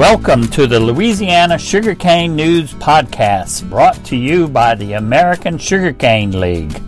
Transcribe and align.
Welcome 0.00 0.48
to 0.52 0.66
the 0.66 0.80
Louisiana 0.80 1.58
Sugarcane 1.58 2.34
News 2.34 2.72
Podcast, 2.72 3.68
brought 3.68 4.02
to 4.06 4.16
you 4.16 4.48
by 4.48 4.74
the 4.74 4.94
American 4.94 5.58
Sugarcane 5.58 6.40
League. 6.40 6.80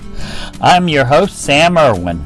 I'm 0.62 0.88
your 0.88 1.04
host, 1.04 1.42
Sam 1.42 1.76
Irwin. 1.76 2.24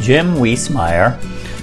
Jim 0.00 0.34
Wiesemeyer, 0.34 1.18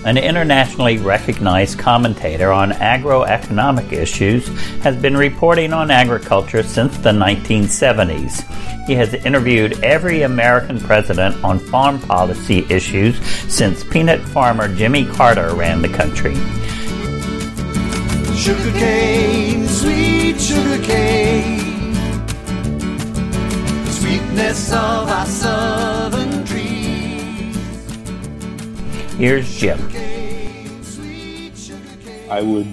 an 0.06 0.18
internationally 0.18 1.00
recognized 1.00 1.80
commentator 1.80 2.52
on 2.52 2.72
agroeconomic 2.72 3.92
issues, 3.92 4.48
has 4.84 4.96
been 4.96 5.18
reporting 5.18 5.74
on 5.74 5.90
agriculture 5.90 6.62
since 6.62 6.96
the 7.00 7.12
1970s. 7.12 8.46
He 8.86 8.94
has 8.94 9.16
interviewed 9.16 9.84
every 9.84 10.22
American 10.22 10.80
president 10.80 11.44
on 11.44 11.58
farm 11.58 12.00
policy 12.00 12.68
issues 12.70 13.20
since 13.52 13.84
peanut 13.84 14.22
farmer 14.22 14.73
Jimmy 14.76 15.05
Carter 15.05 15.55
ran 15.55 15.81
the 15.81 15.90
country. 15.90 16.36
Sugarcane, 18.36 19.67
sweet 19.67 20.40
sugarcane, 20.40 21.95
sweetness 23.88 24.72
of 24.72 25.09
our 25.09 25.26
southern 25.26 26.45
trees. 26.45 26.65
Here's 29.18 29.55
Jim. 29.58 29.80
I 32.30 32.42
would 32.42 32.68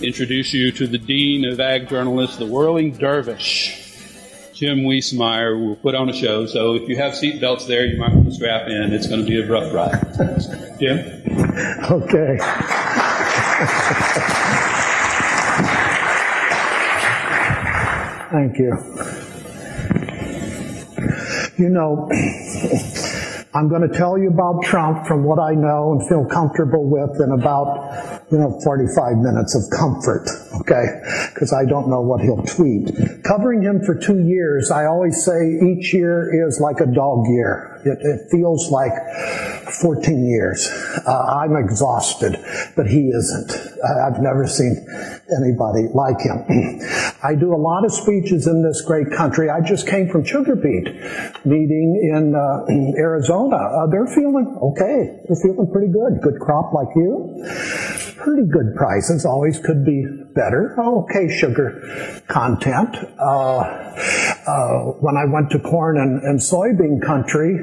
introduce 0.00 0.54
you 0.54 0.72
to 0.72 0.86
the 0.86 0.96
Dean 0.96 1.44
of 1.44 1.60
Ag 1.60 1.88
Journalists, 1.90 2.38
the 2.38 2.46
Whirling 2.46 2.92
Dervish. 2.92 3.82
Jim 4.54 4.78
Wiesemeyer 4.78 5.58
who 5.58 5.66
will 5.66 5.76
put 5.76 5.94
on 5.94 6.08
a 6.08 6.14
show, 6.14 6.46
so 6.46 6.74
if 6.74 6.88
you 6.88 6.96
have 6.96 7.14
seat 7.14 7.40
belts 7.40 7.66
there, 7.66 7.84
you 7.84 7.98
might 7.98 8.14
want 8.14 8.24
to 8.26 8.32
strap 8.32 8.66
in. 8.68 8.92
It's 8.94 9.08
going 9.08 9.20
to 9.20 9.26
be 9.26 9.42
a 9.42 9.46
rough 9.46 9.74
ride. 9.74 10.00
Jim? 10.78 11.00
Okay. 11.90 12.38
Thank 18.30 18.58
you. 18.58 18.72
You 21.56 21.68
know, 21.68 22.08
I'm 23.56 23.68
going 23.68 23.88
to 23.88 23.96
tell 23.96 24.18
you 24.18 24.30
about 24.30 24.64
Trump 24.64 25.06
from 25.06 25.22
what 25.22 25.38
I 25.38 25.54
know 25.54 25.92
and 25.92 26.08
feel 26.08 26.24
comfortable 26.24 26.84
with 26.84 27.20
in 27.20 27.30
about, 27.30 28.13
you 28.30 28.38
know, 28.38 28.58
45 28.64 29.18
minutes 29.18 29.54
of 29.54 29.62
comfort, 29.70 30.28
okay? 30.60 31.00
Because 31.32 31.52
I 31.52 31.64
don't 31.68 31.88
know 31.88 32.00
what 32.00 32.20
he'll 32.20 32.42
tweet. 32.42 32.88
Covering 33.22 33.62
him 33.62 33.80
for 33.84 33.94
two 33.94 34.20
years, 34.20 34.70
I 34.70 34.86
always 34.86 35.24
say 35.24 35.60
each 35.60 35.92
year 35.92 36.46
is 36.48 36.60
like 36.60 36.80
a 36.80 36.86
dog 36.86 37.26
year. 37.28 37.80
It, 37.84 37.98
it 38.00 38.30
feels 38.30 38.70
like 38.70 38.92
14 39.82 40.26
years. 40.26 40.66
Uh, 41.06 41.44
I'm 41.44 41.56
exhausted, 41.56 42.36
but 42.76 42.86
he 42.86 43.08
isn't. 43.08 43.52
I've 43.84 44.20
never 44.20 44.46
seen 44.46 44.86
anybody 45.36 45.88
like 45.92 46.20
him. 46.20 46.44
I 47.22 47.34
do 47.34 47.52
a 47.52 47.60
lot 47.60 47.84
of 47.84 47.92
speeches 47.92 48.46
in 48.46 48.62
this 48.62 48.80
great 48.80 49.10
country. 49.12 49.50
I 49.50 49.60
just 49.60 49.86
came 49.86 50.08
from 50.08 50.24
Sugar 50.24 50.56
Beet 50.56 50.88
meeting 51.44 52.10
in, 52.14 52.34
uh, 52.34 52.64
Arizona. 52.96 53.56
Uh, 53.56 53.86
they're 53.88 54.06
feeling 54.06 54.56
okay. 54.62 55.20
They're 55.28 55.40
feeling 55.42 55.68
pretty 55.70 55.92
good. 55.92 56.22
Good 56.22 56.40
crop 56.40 56.72
like 56.72 56.88
you. 56.96 57.44
Pretty 58.24 58.48
good 58.48 58.74
prices. 58.74 59.26
Always 59.26 59.58
could 59.58 59.84
be 59.84 60.02
better. 60.34 60.74
Okay 60.80 61.28
sugar 61.28 62.22
content. 62.26 62.96
Uh, 63.20 63.58
uh, 64.46 64.80
when 65.04 65.18
I 65.18 65.26
went 65.26 65.50
to 65.50 65.58
corn 65.58 65.98
and, 65.98 66.22
and 66.22 66.40
soybean 66.40 67.04
country, 67.04 67.54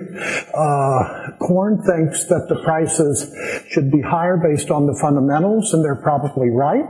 uh, 0.54 1.32
corn 1.40 1.82
thinks 1.82 2.26
that 2.26 2.46
the 2.48 2.62
prices 2.64 3.36
should 3.70 3.92
be 3.92 4.02
higher 4.02 4.38
based 4.38 4.70
on 4.70 4.86
the 4.86 4.96
fundamentals, 5.02 5.74
and 5.74 5.84
they're 5.84 6.02
probably 6.04 6.50
right. 6.50 6.86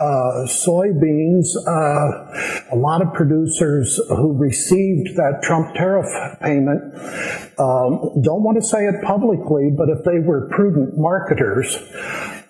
Uh, 0.00 0.48
soybeans, 0.48 1.52
uh, 1.68 2.72
a 2.72 2.76
lot 2.76 3.02
of 3.02 3.12
producers 3.12 4.00
who 4.08 4.32
received 4.38 5.16
that 5.16 5.40
Trump 5.42 5.74
tariff 5.74 6.08
payment 6.40 6.80
um, 7.60 8.22
don't 8.22 8.42
want 8.42 8.56
to 8.56 8.66
say 8.66 8.86
it 8.86 9.04
publicly, 9.04 9.70
but 9.76 9.90
if 9.90 10.02
they 10.04 10.18
were 10.18 10.48
prudent 10.48 10.96
marketers, 10.96 11.76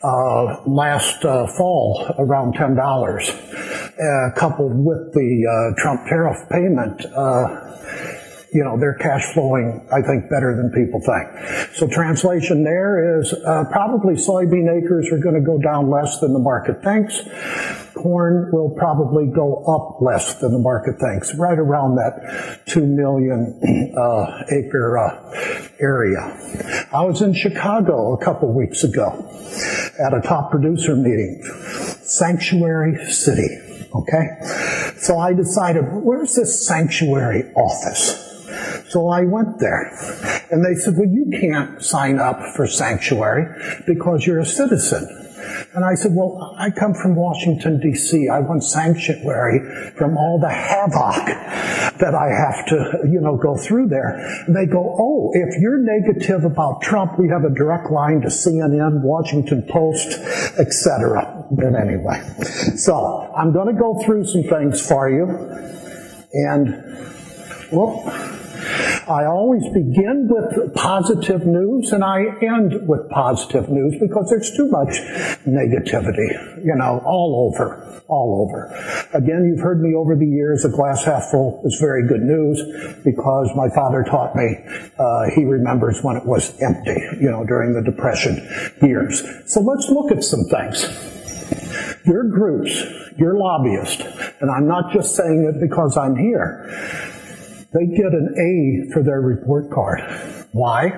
uh, 0.03 0.63
last 0.67 1.25
uh, 1.25 1.47
fall 1.47 2.07
around 2.19 2.55
ten 2.55 2.75
dollars, 2.75 3.29
uh, 3.31 4.31
coupled 4.37 4.73
with 4.75 5.13
the 5.13 5.45
uh, 5.47 5.81
Trump 5.81 6.07
tariff 6.07 6.49
payment. 6.49 7.05
Uh, 7.15 7.67
you 8.53 8.65
know, 8.65 8.77
they're 8.79 8.95
cash 8.95 9.33
flowing, 9.33 9.87
I 9.93 10.03
think, 10.03 10.29
better 10.29 10.57
than 10.57 10.73
people 10.73 11.01
think. 11.01 11.75
So 11.75 11.87
translation 11.87 12.65
there 12.65 13.21
is 13.21 13.33
uh, 13.33 13.65
probably 13.71 14.15
soybean 14.15 14.67
acres 14.77 15.09
are 15.13 15.19
going 15.19 15.37
to 15.37 15.41
go 15.41 15.59
down 15.59 15.89
less 15.89 16.19
than 16.19 16.33
the 16.33 16.41
market 16.41 16.83
thinks. 16.83 17.21
Corn 17.95 18.51
will 18.53 18.71
probably 18.71 19.27
go 19.27 19.65
up 19.65 20.01
less 20.01 20.35
than 20.41 20.53
the 20.53 20.59
market 20.59 20.99
thinks, 20.99 21.35
right 21.35 21.59
around 21.59 21.97
that 21.97 22.61
2 22.67 22.87
million 22.87 23.93
uh, 23.97 24.45
acre 24.51 24.99
uh, 24.99 25.71
area. 25.81 26.89
I 26.93 27.05
was 27.05 27.23
in 27.23 27.35
Chicago 27.35 28.15
a 28.15 28.25
couple 28.25 28.53
weeks 28.53 28.85
ago 28.85 29.29
at 29.99 30.15
a 30.15 30.21
top 30.23 30.51
producer 30.51 30.97
meeting. 30.97 31.43
Sanctuary 32.03 33.05
City. 33.07 33.49
Okay? 33.95 34.95
So 34.97 35.19
I 35.19 35.33
decided, 35.33 35.85
where's 35.91 36.35
this 36.35 36.67
sanctuary 36.67 37.53
office? 37.55 38.27
So 38.91 39.09
I 39.09 39.23
went 39.23 39.59
there. 39.61 39.89
And 40.51 40.65
they 40.65 40.75
said, 40.75 40.97
well, 40.97 41.09
you 41.09 41.31
can't 41.41 41.83
sign 41.83 42.19
up 42.19 42.57
for 42.57 42.67
sanctuary 42.67 43.47
because 43.87 44.27
you're 44.27 44.41
a 44.41 44.47
citizen. 44.47 45.30
And 45.73 45.85
I 45.85 45.95
said, 45.95 46.13
well, 46.17 46.57
I 46.59 46.71
come 46.71 46.95
from 46.95 47.15
Washington, 47.15 47.79
D.C. 47.79 48.29
I 48.29 48.41
want 48.41 48.65
sanctuary 48.65 49.61
from 49.97 50.17
all 50.17 50.41
the 50.41 50.51
havoc 50.51 51.27
that 51.99 52.13
I 52.13 52.27
have 52.27 52.67
to, 52.67 53.09
you 53.09 53.21
know, 53.21 53.37
go 53.37 53.57
through 53.57 53.87
there. 53.89 54.19
And 54.47 54.57
they 54.57 54.67
go, 54.67 54.97
oh, 54.99 55.31
if 55.33 55.61
you're 55.61 55.79
negative 55.79 56.45
about 56.45 56.83
Trump, 56.83 57.21
we 57.21 57.29
have 57.29 57.45
a 57.45 57.55
direct 57.55 57.93
line 57.93 58.21
to 58.23 58.29
CNN, 58.29 59.03
Washington 59.03 59.63
Post, 59.63 60.19
etc. 60.59 61.47
But 61.53 61.77
anyway, 61.77 62.21
so 62.75 63.33
I'm 63.37 63.53
going 63.53 63.73
to 63.73 63.81
go 63.81 64.03
through 64.05 64.27
some 64.27 64.43
things 64.43 64.85
for 64.85 65.09
you. 65.09 65.29
And, 66.33 66.83
well, 67.71 68.03
I 69.09 69.25
always 69.27 69.65
begin 69.73 70.29
with 70.29 70.75
positive 70.75 71.47
news 71.47 71.93
and 71.93 72.05
I 72.05 72.25
end 72.43 72.87
with 72.87 73.09
positive 73.11 73.69
news 73.69 73.97
because 74.01 74.29
there's 74.31 74.55
too 74.57 74.69
much 74.69 75.01
negativity, 75.47 76.65
you 76.65 76.75
know, 76.77 77.03
all 77.05 77.51
over, 77.51 78.03
all 78.09 78.47
over. 78.47 78.67
Again, 79.13 79.47
you've 79.47 79.63
heard 79.63 79.81
me 79.81 79.95
over 79.95 80.15
the 80.15 80.27
years, 80.27 80.65
a 80.65 80.69
glass 80.69 81.05
half 81.05 81.31
full 81.31 81.63
is 81.65 81.79
very 81.81 82.07
good 82.07 82.23
news 82.23 82.63
because 83.05 83.51
my 83.57 83.69
father 83.75 84.05
taught 84.05 84.37
me, 84.37 84.57
uh, 84.99 85.31
he 85.35 85.45
remembers 85.45 86.03
when 86.03 86.17
it 86.17 86.27
was 86.27 86.51
empty, 86.63 87.01
you 87.21 87.31
know, 87.31 87.45
during 87.45 87.73
the 87.73 87.83
Depression 87.83 88.37
years. 88.83 89.23
So 89.47 89.61
let's 89.61 89.89
look 89.89 90.13
at 90.13 90.23
some 90.23 90.45
things. 90.45 90.87
Your 92.07 92.25
groups, 92.25 92.83
your 93.19 93.37
lobbyists, 93.37 94.03
and 94.41 94.51
I'm 94.51 94.67
not 94.67 94.93
just 94.93 95.15
saying 95.17 95.45
it 95.45 95.61
because 95.61 95.97
I'm 95.97 96.17
here, 96.17 96.69
they 97.73 97.87
get 97.87 98.13
an 98.13 98.35
A 98.37 98.93
for 98.93 99.03
their 99.03 99.21
report 99.21 99.71
card. 99.71 100.01
Why? 100.53 100.89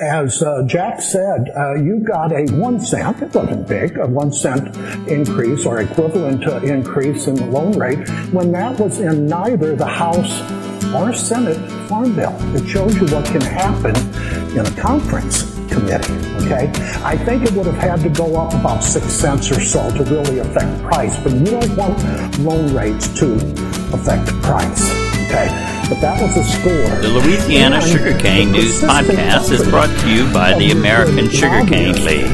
As 0.00 0.42
uh, 0.42 0.62
Jack 0.66 1.02
said, 1.02 1.50
uh, 1.56 1.74
you 1.74 2.04
got 2.06 2.32
a 2.32 2.46
one 2.54 2.80
cent, 2.80 3.20
it 3.20 3.34
wasn't 3.34 3.66
big, 3.66 3.98
a 3.98 4.06
one 4.06 4.32
cent 4.32 4.76
increase 5.08 5.66
or 5.66 5.80
equivalent 5.80 6.42
to 6.42 6.62
increase 6.62 7.26
in 7.26 7.34
the 7.34 7.46
loan 7.46 7.76
rate 7.76 8.08
when 8.32 8.52
that 8.52 8.78
was 8.78 9.00
in 9.00 9.26
neither 9.26 9.74
the 9.74 9.86
House 9.86 10.40
or 10.94 11.12
Senate 11.12 11.58
Farm 11.88 12.14
Bill. 12.14 12.34
It 12.54 12.66
shows 12.68 12.94
you 12.94 13.06
what 13.08 13.26
can 13.26 13.40
happen 13.40 13.96
in 14.56 14.64
a 14.64 14.80
conference 14.80 15.54
committee, 15.68 16.14
okay? 16.44 16.70
I 17.02 17.16
think 17.16 17.42
it 17.42 17.52
would 17.52 17.66
have 17.66 17.76
had 17.76 18.00
to 18.02 18.08
go 18.08 18.36
up 18.36 18.54
about 18.54 18.82
six 18.82 19.06
cents 19.06 19.50
or 19.50 19.60
so 19.60 19.90
to 19.96 20.04
really 20.04 20.38
affect 20.38 20.80
price, 20.82 21.18
but 21.22 21.32
you 21.32 21.44
don't 21.44 21.76
want 21.76 22.38
loan 22.38 22.72
rates 22.72 23.08
to 23.18 23.34
affect 23.92 24.28
price. 24.42 25.08
Okay, 25.28 25.48
but 25.88 26.00
that 26.00 26.20
was 26.20 26.36
a 26.36 26.44
score. 26.44 27.00
The 27.00 27.08
Louisiana 27.08 27.80
Sugarcane 27.80 28.52
News 28.52 28.82
Podcast 28.82 29.50
is 29.50 29.66
brought 29.68 29.88
to 30.00 30.10
you 30.12 30.30
by 30.32 30.52
the 30.58 30.70
American 30.70 31.30
Sugarcane 31.30 32.04
League. 32.04 32.28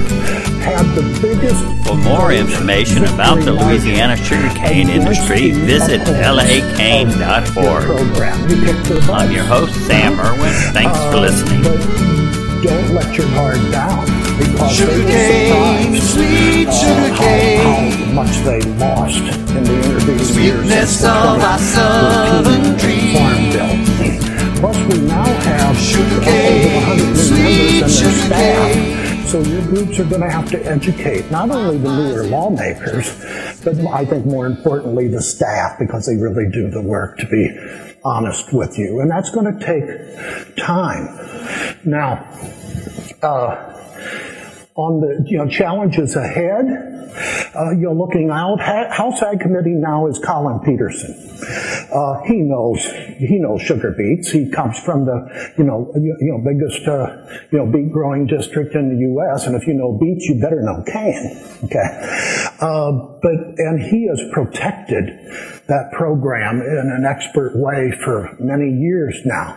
For 1.85 1.95
more 1.95 2.33
information 2.33 3.05
about 3.05 3.45
the 3.45 3.53
Louisiana 3.53 4.17
sugarcane 4.17 4.89
industry, 4.89 5.53
visit 5.53 6.01
lacane.org. 6.01 7.15
I'm 9.11 9.31
your 9.31 9.45
host, 9.45 9.75
Sam 9.87 10.19
Irwin. 10.19 10.53
Thanks 10.73 10.99
for 11.13 11.21
listening. 11.21 11.63
Don't 12.63 12.95
let 12.95 13.15
your 13.17 13.29
guard 13.29 13.61
down 13.71 14.07
because 14.39 14.77
Sugarcane, 14.77 16.01
sweet 16.01 16.67
uh, 16.67 16.73
sugarcane. 16.73 17.61
how, 17.61 18.07
how 18.07 18.13
much 18.13 18.37
they 18.39 18.61
lost 18.79 19.19
in 19.19 19.65
the 19.65 19.77
intervening 19.85 20.19
years 20.19 20.33
Sweetness 20.33 21.01
since 21.01 21.05
of 21.05 21.41
our 21.41 21.59
2013 21.59 21.75
southern 21.75 22.79
trees. 22.79 23.34
We 24.89 25.01
now 25.01 25.25
have 25.25 25.79
Sugarcane, 25.79 26.67
over 26.67 26.77
100 26.77 27.17
sweet 27.17 27.81
members 27.81 28.03
and 28.03 28.31
their 28.31 28.75
sugarcane. 28.75 29.27
so 29.27 29.41
your 29.41 29.63
groups 29.63 29.99
are 29.99 30.05
going 30.05 30.21
to 30.21 30.31
have 30.31 30.51
to 30.51 30.63
educate 30.67 31.31
not 31.31 31.51
only 31.51 31.79
the 31.79 31.89
newer 31.89 32.25
lawmakers, 32.25 33.09
but 33.65 33.79
I 33.87 34.05
think 34.05 34.27
more 34.27 34.47
importantly 34.47 35.09
the 35.09 35.23
staff 35.23 35.79
because 35.79 36.07
they 36.07 36.17
really 36.17 36.51
do 36.51 36.69
the 36.69 36.83
work 36.83 37.17
to 37.19 37.27
be 37.27 37.49
honest 38.05 38.53
with 38.53 38.79
you. 38.79 39.01
And 39.01 39.11
that's 39.11 39.31
going 39.31 39.59
to 39.59 39.65
take 39.65 40.57
time. 40.57 41.19
Now, 41.85 42.29
uh, 43.23 43.75
on 44.77 45.01
the 45.01 45.25
you 45.31 45.39
know, 45.39 45.49
challenges 45.49 46.17
ahead, 46.17 46.67
uh, 47.55 47.71
you're 47.79 47.95
looking 47.95 48.31
out. 48.31 48.61
House 48.61 49.23
Ag 49.23 49.39
Committee 49.39 49.75
now 49.75 50.09
is 50.09 50.19
Collin 50.19 50.61
Peterson. 50.65 51.15
Uh, 51.93 52.21
he 52.25 52.39
knows 52.39 52.85
he 53.19 53.39
knows 53.39 53.63
sugar 53.63 53.95
beets. 53.97 54.31
He 54.31 54.51
comes 54.51 54.79
from 54.81 55.05
the 55.05 55.53
you 55.57 55.63
know 55.63 55.93
you, 55.95 56.17
you 56.19 56.33
know 56.33 56.43
biggest 56.43 56.89
uh, 56.89 57.47
you 57.53 57.59
know 57.59 57.67
beet 57.71 57.93
growing 57.93 58.27
district 58.27 58.75
in 58.75 58.89
the 58.89 59.01
U.S. 59.15 59.47
And 59.47 59.55
if 59.55 59.67
you 59.69 59.75
know 59.75 59.97
beets, 59.97 60.27
you 60.27 60.41
better 60.41 60.61
know 60.61 60.83
cane. 60.83 61.39
Okay, 61.65 62.51
uh, 62.61 62.93
but 63.21 63.35
and 63.59 63.81
he 63.81 64.07
has 64.09 64.21
protected 64.33 65.09
that 65.67 65.91
program 65.93 66.61
in 66.61 66.93
an 66.95 67.05
expert 67.09 67.53
way 67.57 67.91
for 68.05 68.37
many 68.39 68.71
years 68.71 69.19
now. 69.25 69.57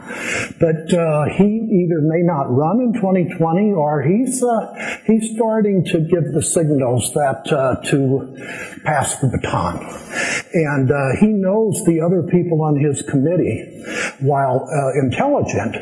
But 0.60 0.94
uh, 0.94 1.26
he 1.36 1.84
either 1.84 2.00
may 2.02 2.24
not 2.24 2.46
run 2.50 2.80
in 2.80 2.94
2020 2.94 3.74
or 3.74 4.02
he's 4.04 4.42
uh, 4.42 5.02
he's 5.06 5.36
starting 5.36 5.84
to 5.86 6.00
give 6.00 6.32
the 6.34 6.42
signals 6.42 7.14
that 7.14 7.52
uh, 7.52 7.82
to 7.92 8.80
pass 8.86 9.18
the 9.18 9.28
baton. 9.28 9.78
And 10.54 10.90
uh, 10.90 11.20
he 11.20 11.28
knows 11.28 11.84
the 11.86 12.02
other 12.02 12.24
people 12.24 12.64
on 12.64 12.80
his 12.80 13.02
committee, 13.04 13.84
while 14.20 14.68
uh, 14.72 15.00
intelligent, 15.04 15.74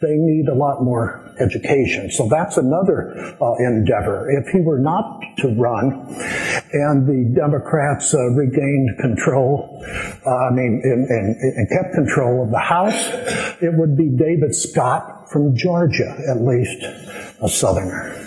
they 0.00 0.16
need 0.16 0.48
a 0.48 0.54
lot 0.54 0.82
more 0.82 1.34
education. 1.40 2.10
So 2.10 2.28
that's 2.28 2.58
another 2.58 3.34
endeavor. 3.58 4.30
If 4.30 4.52
he 4.52 4.60
were 4.60 4.78
not 4.78 5.22
to 5.38 5.48
run 5.48 6.14
and 6.72 7.06
the 7.06 7.34
Democrats 7.34 8.14
uh, 8.14 8.18
regained 8.30 8.98
control, 8.98 9.82
uh, 10.26 10.30
I 10.30 10.50
mean, 10.50 10.80
and, 10.84 11.06
and, 11.08 11.36
and 11.36 11.68
kept 11.68 11.94
control 11.94 12.44
of 12.44 12.50
the 12.50 12.58
House, 12.58 13.08
it 13.60 13.72
would 13.76 13.96
be 13.96 14.08
David 14.08 14.54
Scott 14.54 15.30
from 15.30 15.56
Georgia, 15.56 16.16
at 16.28 16.42
least 16.42 16.82
a 17.40 17.48
Southerner. 17.48 18.18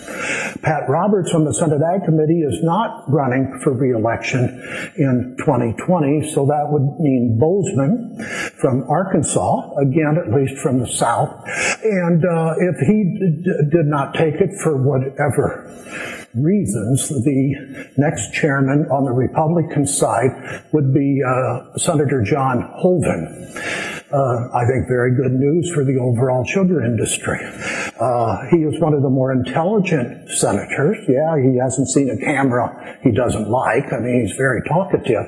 Pat 0.62 0.89
Roberts 0.89 1.31
from 1.31 1.45
the 1.45 1.53
Senate 1.53 1.81
Ag 1.81 2.06
Committee 2.06 2.42
is 2.42 2.63
not 2.63 3.03
running 3.07 3.59
for 3.63 3.74
reelection 3.74 4.44
in 4.98 5.36
2020, 5.39 6.31
so 6.31 6.45
that 6.48 6.65
would 6.69 7.00
mean 7.00 7.38
Boozman 7.39 8.24
from 8.59 8.83
Arkansas, 8.89 9.75
again, 9.77 10.18
at 10.18 10.33
least 10.33 10.57
from 10.62 10.80
the 10.80 10.88
South. 10.88 11.30
And 11.83 12.24
uh, 12.25 12.56
if 12.57 12.80
he 12.88 13.18
d- 13.44 13.69
did 13.71 13.86
not 13.86 14.15
take 14.15 14.36
it 14.36 14.51
for 14.63 14.81
whatever 14.81 15.69
reasons, 16.36 17.10
the 17.10 17.92
next 17.98 18.34
chairman 18.34 18.86
on 18.92 19.06
the 19.06 19.12
Republican 19.12 19.88
side 19.88 20.64
would 20.72 20.94
be 20.94 21.22
uh, 21.26 21.78
Senator 21.78 22.22
John 22.22 22.62
Hoeven. 22.78 23.54
Uh, 24.12 24.48
I 24.54 24.66
think 24.68 24.88
very 24.88 25.16
good 25.16 25.34
news 25.34 25.72
for 25.74 25.84
the 25.84 25.98
overall 25.98 26.46
sugar 26.46 26.84
industry. 26.84 27.40
Uh, 28.00 28.46
he 28.52 28.58
is 28.58 28.80
one 28.80 28.94
of 28.94 29.02
the 29.02 29.10
more 29.10 29.32
intelligent 29.32 30.30
senators. 30.30 30.98
Yeah, 31.10 31.36
he 31.42 31.58
hasn't 31.58 31.90
seen 31.90 32.10
a 32.10 32.18
camera 32.18 33.00
he 33.02 33.12
doesn't 33.12 33.50
like. 33.50 33.92
I 33.92 34.00
mean, 34.00 34.22
he's 34.26 34.38
very 34.38 34.62
talkative, 34.68 35.26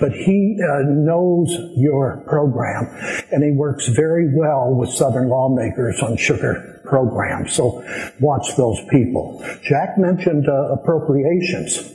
but 0.00 0.12
he 0.12 0.58
uh, 0.60 0.82
knows 0.88 1.48
your 1.76 2.24
program, 2.26 2.86
and 3.32 3.44
he 3.44 3.52
works 3.52 3.88
very 3.88 4.28
well 4.34 4.74
with 4.74 4.90
Southern 4.90 5.28
lawmakers 5.28 6.02
on 6.02 6.16
sugar 6.16 6.75
program. 6.86 7.48
So 7.48 7.84
watch 8.20 8.56
those 8.56 8.80
people. 8.90 9.44
Jack 9.62 9.98
mentioned 9.98 10.48
uh, 10.48 10.72
appropriations. 10.72 11.92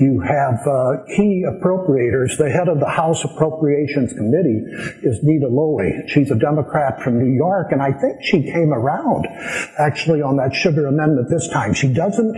you 0.00 0.20
have 0.20 0.66
uh, 0.66 1.04
key 1.16 1.44
appropriators. 1.46 2.38
The 2.38 2.50
head 2.50 2.68
of 2.68 2.80
the 2.80 2.88
House 2.88 3.24
Appropriations 3.24 4.12
Committee 4.12 4.64
is 5.02 5.20
Nita 5.22 5.46
Lowey. 5.46 6.08
She's 6.08 6.30
a 6.30 6.36
Democrat 6.36 7.02
from 7.02 7.18
New 7.18 7.34
York, 7.34 7.72
and 7.72 7.82
I 7.82 7.92
think 7.92 8.22
she 8.22 8.42
came 8.42 8.72
around 8.72 9.26
actually 9.78 10.22
on 10.22 10.36
that 10.36 10.54
sugar 10.54 10.86
amendment 10.86 11.28
this 11.28 11.48
time. 11.48 11.74
She 11.74 11.92
doesn't 11.92 12.36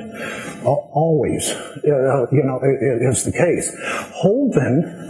uh, 0.65 0.69
always, 0.69 1.51
uh, 1.53 2.27
you 2.33 2.43
know, 2.43 2.61
is 2.63 3.25
the 3.25 3.33
case. 3.33 3.75
Hoeven 4.15 5.05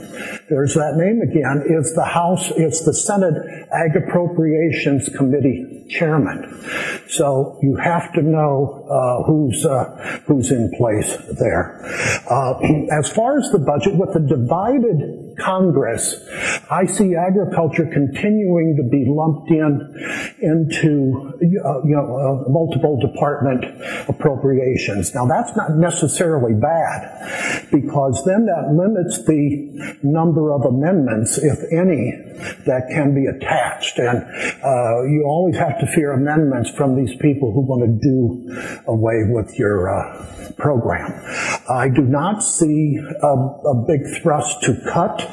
there's 0.48 0.74
that 0.74 0.94
name 0.96 1.22
again, 1.22 1.64
is 1.66 1.94
the 1.94 2.04
House, 2.04 2.50
it's 2.56 2.84
the 2.84 2.94
Senate 2.94 3.34
Ag 3.72 3.96
Appropriations 3.96 5.08
Committee 5.16 5.73
chairman. 5.88 6.64
So 7.08 7.58
you 7.62 7.76
have 7.76 8.12
to 8.14 8.22
know 8.22 8.86
uh, 8.90 9.24
who's 9.24 9.64
uh, 9.64 10.20
who's 10.26 10.50
in 10.50 10.70
place 10.76 11.16
there. 11.38 11.80
Uh, 12.30 12.58
as 12.92 13.10
far 13.10 13.38
as 13.38 13.50
the 13.50 13.58
budget, 13.58 13.96
with 13.96 14.12
the 14.12 14.20
divided 14.20 15.23
Congress, 15.38 16.14
I 16.70 16.86
see 16.86 17.14
agriculture 17.14 17.88
continuing 17.92 18.76
to 18.76 18.82
be 18.88 19.04
lumped 19.08 19.50
in 19.50 20.34
into 20.40 21.32
uh, 21.64 21.82
you 21.84 21.96
know 21.96 22.44
uh, 22.46 22.50
multiple 22.50 22.98
department 23.00 23.64
appropriations. 24.08 25.14
Now 25.14 25.26
that's 25.26 25.56
not 25.56 25.76
necessarily 25.76 26.54
bad 26.54 27.70
because 27.70 28.22
then 28.24 28.46
that 28.46 28.72
limits 28.72 29.24
the 29.24 29.98
number 30.02 30.52
of 30.52 30.62
amendments, 30.62 31.38
if 31.38 31.58
any, 31.72 32.12
that 32.66 32.88
can 32.90 33.14
be 33.14 33.26
attached. 33.26 33.98
And 33.98 34.22
uh, 34.62 35.02
you 35.04 35.24
always 35.26 35.56
have 35.56 35.78
to 35.80 35.86
fear 35.86 36.12
amendments 36.12 36.70
from 36.70 36.96
these 36.96 37.14
people 37.16 37.52
who 37.52 37.60
want 37.60 37.82
to 37.82 37.92
do 38.00 38.82
away 38.86 39.24
with 39.28 39.58
your 39.58 39.88
uh, 39.88 40.52
program. 40.56 41.12
I 41.68 41.88
do 41.88 42.02
not 42.02 42.42
see 42.42 42.98
a, 42.98 43.26
a, 43.26 43.84
big 43.86 44.00
thrust 44.22 44.62
to 44.62 44.80
cut, 44.92 45.23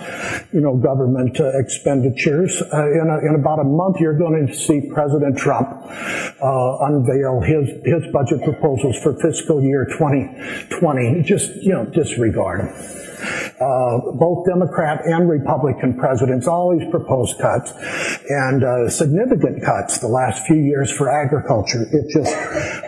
you 0.51 0.61
know, 0.61 0.75
government 0.75 1.39
uh, 1.39 1.51
expenditures. 1.59 2.61
Uh, 2.61 2.91
in, 2.91 3.07
a, 3.09 3.27
in, 3.27 3.35
about 3.39 3.59
a 3.59 3.63
month, 3.63 3.99
you're 3.99 4.17
going 4.17 4.47
to 4.47 4.53
see 4.53 4.89
President 4.93 5.37
Trump 5.37 5.69
uh, 5.69 6.77
unveil 6.87 7.41
his 7.41 7.69
his 7.85 8.11
budget 8.11 8.43
proposals 8.43 8.97
for 9.01 9.19
fiscal 9.21 9.61
year 9.61 9.85
2020. 9.85 11.23
Just 11.23 11.55
you 11.57 11.73
know, 11.73 11.85
disregard 11.85 12.61
them. 12.61 13.01
Uh, 13.61 14.11
both 14.13 14.47
Democrat 14.47 15.05
and 15.05 15.29
Republican 15.29 15.95
presidents 15.95 16.47
always 16.47 16.81
propose 16.89 17.35
cuts, 17.39 17.71
and 18.29 18.63
uh, 18.63 18.89
significant 18.89 19.63
cuts 19.63 19.99
the 19.99 20.07
last 20.07 20.47
few 20.47 20.57
years 20.57 20.91
for 20.91 21.09
agriculture. 21.09 21.85
It 21.91 22.09
just 22.09 22.35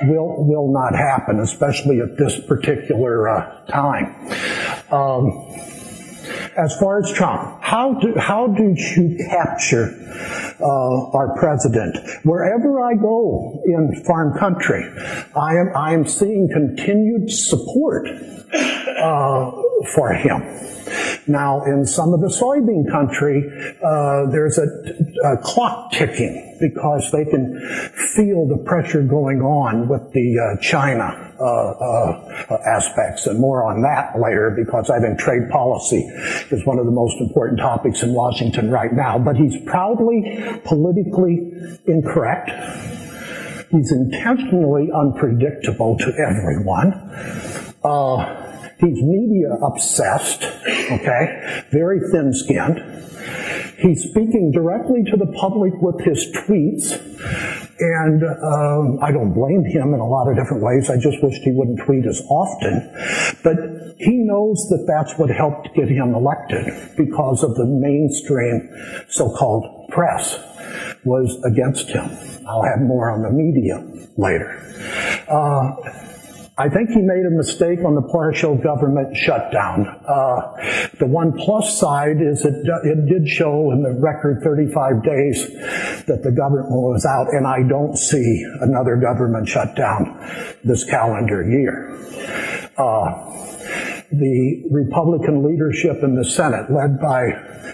will 0.04 0.44
will 0.44 0.74
not 0.74 0.96
happen, 0.96 1.40
especially 1.40 2.00
at 2.02 2.18
this 2.18 2.40
particular 2.48 3.30
uh, 3.30 3.66
time. 3.68 4.16
Um, 4.92 5.73
as 6.58 6.76
far 6.80 7.00
as 7.00 7.12
Trump, 7.14 7.62
how 7.62 8.00
do, 8.00 8.14
how 8.18 8.48
did 8.48 8.78
you 8.78 9.18
capture 9.30 9.94
uh, 10.60 11.18
our 11.18 11.36
president? 11.38 11.98
Wherever 12.24 12.82
I 12.82 12.96
go 12.96 13.62
in 13.66 14.04
farm 14.04 14.38
country, 14.38 14.84
I 15.36 15.56
am 15.56 15.72
I 15.76 15.94
am 15.94 16.06
seeing 16.06 16.50
continued 16.52 17.32
support 17.32 18.08
uh, 18.08 19.52
for 19.94 20.14
him. 20.14 20.42
Now, 21.28 21.64
in 21.64 21.86
some 21.86 22.14
of 22.14 22.20
the 22.20 22.28
soybean 22.28 22.90
country, 22.92 23.44
uh, 23.84 24.30
there's 24.30 24.58
a, 24.58 24.68
a, 25.26 25.38
clock 25.38 25.92
ticking 25.92 26.58
because 26.60 27.12
they 27.12 27.24
can 27.24 27.60
feel 28.16 28.46
the 28.48 28.62
pressure 28.66 29.02
going 29.02 29.42
on 29.42 29.88
with 29.88 30.12
the 30.12 30.38
uh, 30.38 30.62
China 30.62 31.34
uh, 31.40 31.46
uh, 31.46 32.58
aspects, 32.66 33.26
and 33.28 33.40
more 33.40 33.64
on 33.64 33.82
that 33.84 34.20
later 34.20 34.54
because 34.56 34.90
I 34.90 35.00
think 35.00 35.18
trade 35.18 35.50
policy 35.50 36.00
is 36.52 36.66
one 36.66 36.78
of 36.78 36.86
the 36.86 36.92
most 36.92 37.16
important 37.20 37.60
topics 37.60 38.04
in 38.04 38.14
Washington 38.14 38.70
right 38.70 38.92
now. 38.92 39.18
But 39.18 39.38
he's 39.38 39.56
proudly 39.66 40.60
politically 40.66 41.54
incorrect. 41.86 42.52
He's 43.72 43.92
intentionally 43.92 44.90
unpredictable 44.94 45.98
to 45.98 46.14
everyone. 46.28 46.94
Uh, 47.84 48.43
He's 48.80 49.02
media 49.02 49.54
obsessed, 49.62 50.44
okay, 50.44 51.64
very 51.72 52.00
thin 52.12 52.34
skinned. 52.34 52.80
He's 53.78 54.04
speaking 54.04 54.52
directly 54.52 55.04
to 55.04 55.18
the 55.18 55.28
public 55.40 55.74
with 55.82 56.00
his 56.06 56.26
tweets, 56.32 56.92
and 57.80 58.24
um, 58.24 59.00
I 59.02 59.12
don't 59.12 59.34
blame 59.34 59.66
him 59.66 59.94
in 59.94 60.00
a 60.00 60.08
lot 60.08 60.30
of 60.30 60.36
different 60.36 60.64
ways. 60.64 60.90
I 60.90 60.98
just 60.98 61.22
wished 61.24 61.42
he 61.44 61.52
wouldn't 61.52 61.80
tweet 61.86 62.06
as 62.06 62.22
often. 62.30 62.90
But 63.44 63.56
he 64.00 64.24
knows 64.24 64.58
that 64.70 64.86
that's 64.88 65.18
what 65.18 65.30
helped 65.30 65.74
get 65.76 65.90
him 65.90 66.14
elected 66.14 66.96
because 66.98 67.44
of 67.44 67.56
the 67.56 67.66
mainstream 67.66 68.70
so-called 69.10 69.90
press 69.90 70.40
was 71.04 71.42
against 71.44 71.90
him. 71.90 72.10
I'll 72.48 72.64
have 72.64 72.82
more 72.82 73.10
on 73.12 73.24
the 73.24 73.32
media 73.32 73.84
later. 74.18 74.60
Uh, 75.28 76.13
I 76.56 76.70
think 76.70 76.90
he 76.90 77.02
made 77.02 77.26
a 77.26 77.32
mistake 77.32 77.80
on 77.84 77.96
the 77.96 78.04
partial 78.04 78.56
government 78.56 79.18
shutdown. 79.18 79.88
Uh, 80.08 80.90
the 81.00 81.08
one 81.08 81.34
plus 81.34 81.80
side 81.80 82.22
is 82.22 82.46
it, 82.46 82.54
it 82.84 83.08
did 83.08 83.28
show 83.28 83.72
in 83.72 83.82
the 83.82 83.92
record 83.94 84.44
35 84.44 85.04
days 85.04 85.48
that 86.06 86.22
the 86.24 86.32
government 86.32 86.70
was 86.70 87.08
out, 87.08 87.34
and 87.34 87.48
I 87.48 87.68
don't 87.68 87.98
see 87.98 88.46
another 88.62 88.98
government 88.98 89.50
shutdown 89.50 90.16
this 90.64 90.84
calendar 90.84 91.42
year. 91.42 91.90
Uh, 92.78 93.34
the 94.12 94.64
Republican 94.70 95.44
leadership 95.44 96.04
in 96.04 96.14
the 96.14 96.26
Senate, 96.26 96.70
led 96.70 97.00
by 97.02 97.34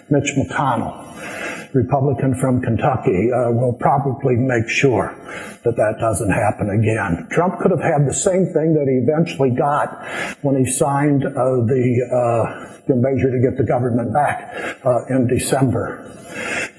Mitch 0.09 0.31
McConnell, 0.37 1.58
Republican 1.73 2.35
from 2.35 2.61
Kentucky, 2.61 3.29
uh, 3.31 3.51
will 3.51 3.73
probably 3.73 4.35
make 4.35 4.67
sure 4.67 5.15
that 5.63 5.75
that 5.75 5.95
doesn't 5.99 6.31
happen 6.31 6.69
again. 6.69 7.27
Trump 7.29 7.59
could 7.59 7.71
have 7.71 7.81
had 7.83 8.07
the 8.07 8.13
same 8.13 8.45
thing 8.47 8.73
that 8.73 8.87
he 8.89 8.97
eventually 9.05 9.51
got 9.51 9.89
when 10.41 10.57
he 10.57 10.65
signed 10.69 11.23
uh, 11.25 11.29
the, 11.67 11.85
uh, 12.09 12.81
the 12.87 12.95
measure 12.95 13.31
to 13.31 13.39
get 13.39 13.57
the 13.57 13.63
government 13.63 14.13
back 14.13 14.79
uh, 14.85 15.05
in 15.09 15.27
December. 15.27 16.05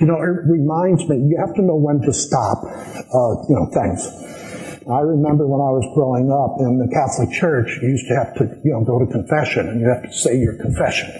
You 0.00 0.06
know, 0.06 0.16
it 0.16 0.46
reminds 0.46 1.08
me, 1.08 1.18
you 1.18 1.36
have 1.38 1.54
to 1.54 1.62
know 1.62 1.76
when 1.76 2.00
to 2.02 2.12
stop, 2.12 2.64
uh, 2.64 3.32
you 3.48 3.54
know, 3.54 3.70
things. 3.72 4.39
I 4.92 5.00
remember 5.00 5.46
when 5.46 5.60
I 5.60 5.70
was 5.70 5.86
growing 5.94 6.30
up 6.30 6.60
in 6.60 6.78
the 6.78 6.88
Catholic 6.88 7.30
Church, 7.30 7.78
you 7.82 7.88
used 7.88 8.08
to 8.08 8.16
have 8.16 8.34
to, 8.36 8.44
you 8.64 8.72
know, 8.72 8.84
go 8.84 8.98
to 8.98 9.06
confession 9.06 9.68
and 9.68 9.80
you 9.80 9.88
have 9.88 10.02
to 10.02 10.12
say 10.12 10.36
your 10.38 10.56
confession. 10.56 11.10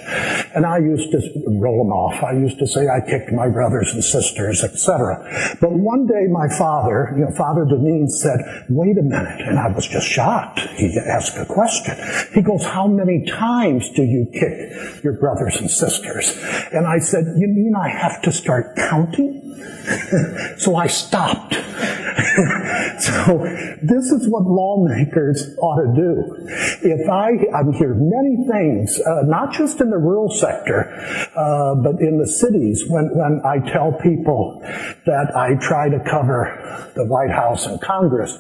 And 0.55 0.67
I 0.67 0.79
used 0.79 1.11
to 1.13 1.21
roll 1.59 1.85
them 1.85 1.93
off. 1.93 2.23
I 2.23 2.33
used 2.33 2.59
to 2.59 2.67
say 2.67 2.89
I 2.89 3.01
kicked 3.01 3.33
my 3.33 3.49
brothers 3.49 3.93
and 3.93 4.03
sisters, 4.03 4.65
etc. 4.65 5.57
But 5.61 5.73
one 5.73 6.07
day 6.07 6.27
my 6.31 6.49
father, 6.49 7.15
you 7.17 7.25
know, 7.25 7.33
Father 7.37 7.65
Deneen 7.65 8.09
said, 8.09 8.41
wait 8.69 8.99
a 8.99 9.03
minute. 9.03 9.41
And 9.43 9.59
I 9.59 9.69
was 9.69 9.87
just 9.87 10.07
shocked. 10.07 10.61
He 10.77 10.97
asked 10.99 11.37
a 11.37 11.47
question. 11.47 11.97
He 12.35 12.43
goes, 12.43 12.65
how 12.65 12.87
many 12.87 13.27
times 13.27 13.91
do 13.91 14.03
you 14.03 14.27
kick 14.33 15.05
your 15.05 15.15
brothers 15.21 15.57
and 15.61 15.71
sisters? 15.71 16.37
And 16.73 16.87
I 16.87 16.99
said, 16.99 17.25
you 17.37 17.49
mean 17.49 17.75
I 17.77 17.89
have 17.89 18.23
to 18.23 18.33
start 18.33 18.77
counting? 18.77 19.50
so 20.59 20.77
I 20.77 20.87
stopped. 20.87 21.55
so 23.01 23.39
this 23.83 24.11
is 24.13 24.29
what 24.29 24.45
lawmakers 24.45 25.55
ought 25.59 25.83
to 25.83 25.93
do. 25.95 26.49
If 26.83 27.09
I, 27.09 27.31
I 27.55 27.77
hear 27.77 27.95
many 27.95 28.49
things, 28.49 29.01
uh, 29.01 29.23
not 29.25 29.53
just 29.53 29.81
in 29.81 29.91
the 29.91 29.99
rural 29.99 30.31
sector, 30.31 30.91
uh, 31.35 31.75
but 31.77 32.01
in 32.01 32.19
the 32.19 32.27
cities, 32.27 32.85
when, 32.89 33.11
when 33.15 33.41
I 33.45 33.59
tell 33.71 33.93
people 33.93 34.61
that 35.07 35.33
I 35.37 35.55
try 35.55 35.89
to 35.89 36.01
cover 36.01 36.91
the 36.95 37.05
White 37.07 37.31
House 37.31 37.67
and 37.67 37.81
Congress, 37.81 38.37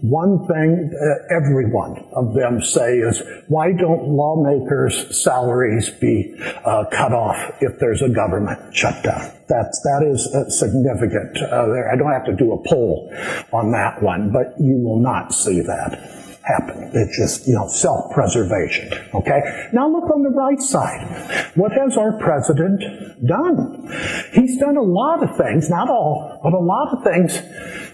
one 0.00 0.46
thing 0.46 0.94
uh, 0.94 1.34
every 1.34 1.70
one 1.70 2.04
of 2.14 2.34
them 2.34 2.62
say 2.62 2.98
is, 2.98 3.22
why 3.48 3.72
don't 3.72 4.08
lawmakers' 4.08 5.22
salaries 5.22 5.90
be 5.90 6.34
uh, 6.64 6.84
cut 6.92 7.12
off 7.12 7.36
if 7.60 7.78
there's 7.78 8.02
a 8.02 8.08
government 8.08 8.74
shutdown? 8.74 9.32
That's, 9.48 9.80
that 9.82 10.06
is 10.06 10.26
uh, 10.34 10.48
significant. 10.50 11.38
Uh, 11.42 11.90
I 11.92 11.96
don't 11.96 12.12
have 12.12 12.26
to 12.26 12.36
do 12.36 12.52
a 12.52 12.68
poll 12.68 13.12
on 13.52 13.72
that 13.72 14.02
one, 14.02 14.30
but 14.32 14.54
you 14.60 14.76
will 14.76 15.00
not 15.00 15.34
see 15.34 15.60
that 15.62 15.98
happen. 16.44 16.90
It's 16.94 17.16
just, 17.16 17.46
you 17.46 17.54
know, 17.54 17.68
self-preservation. 17.68 18.92
Okay? 19.14 19.68
Now 19.72 19.88
look 19.88 20.10
on 20.10 20.22
the 20.22 20.30
right 20.30 20.60
side. 20.60 21.52
What 21.56 21.72
has 21.72 21.96
our 21.96 22.18
president 22.18 22.82
done? 23.26 23.90
He's 24.32 24.58
done 24.58 24.76
a 24.76 24.82
lot 24.82 25.22
of 25.22 25.36
things, 25.36 25.68
not 25.68 25.90
all, 25.90 26.40
but 26.42 26.54
a 26.54 26.58
lot 26.58 26.96
of 26.96 27.04
things 27.04 27.36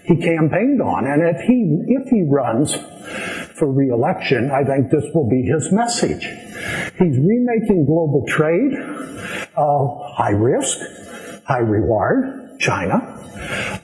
he 0.07 0.15
campaigned 0.17 0.81
on. 0.81 1.07
And 1.07 1.21
if 1.23 1.41
he, 1.41 1.83
if 1.87 2.09
he 2.09 2.23
runs 2.23 2.75
for 3.55 3.71
reelection, 3.71 4.51
I 4.51 4.63
think 4.63 4.91
this 4.91 5.05
will 5.13 5.29
be 5.29 5.41
his 5.43 5.71
message. 5.71 6.25
He's 6.97 7.17
remaking 7.17 7.85
global 7.85 8.25
trade, 8.27 8.73
uh, 9.55 9.87
high 10.15 10.31
risk, 10.31 10.79
high 11.45 11.59
reward, 11.59 12.59
China. 12.59 12.95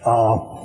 Uh, 0.06 0.61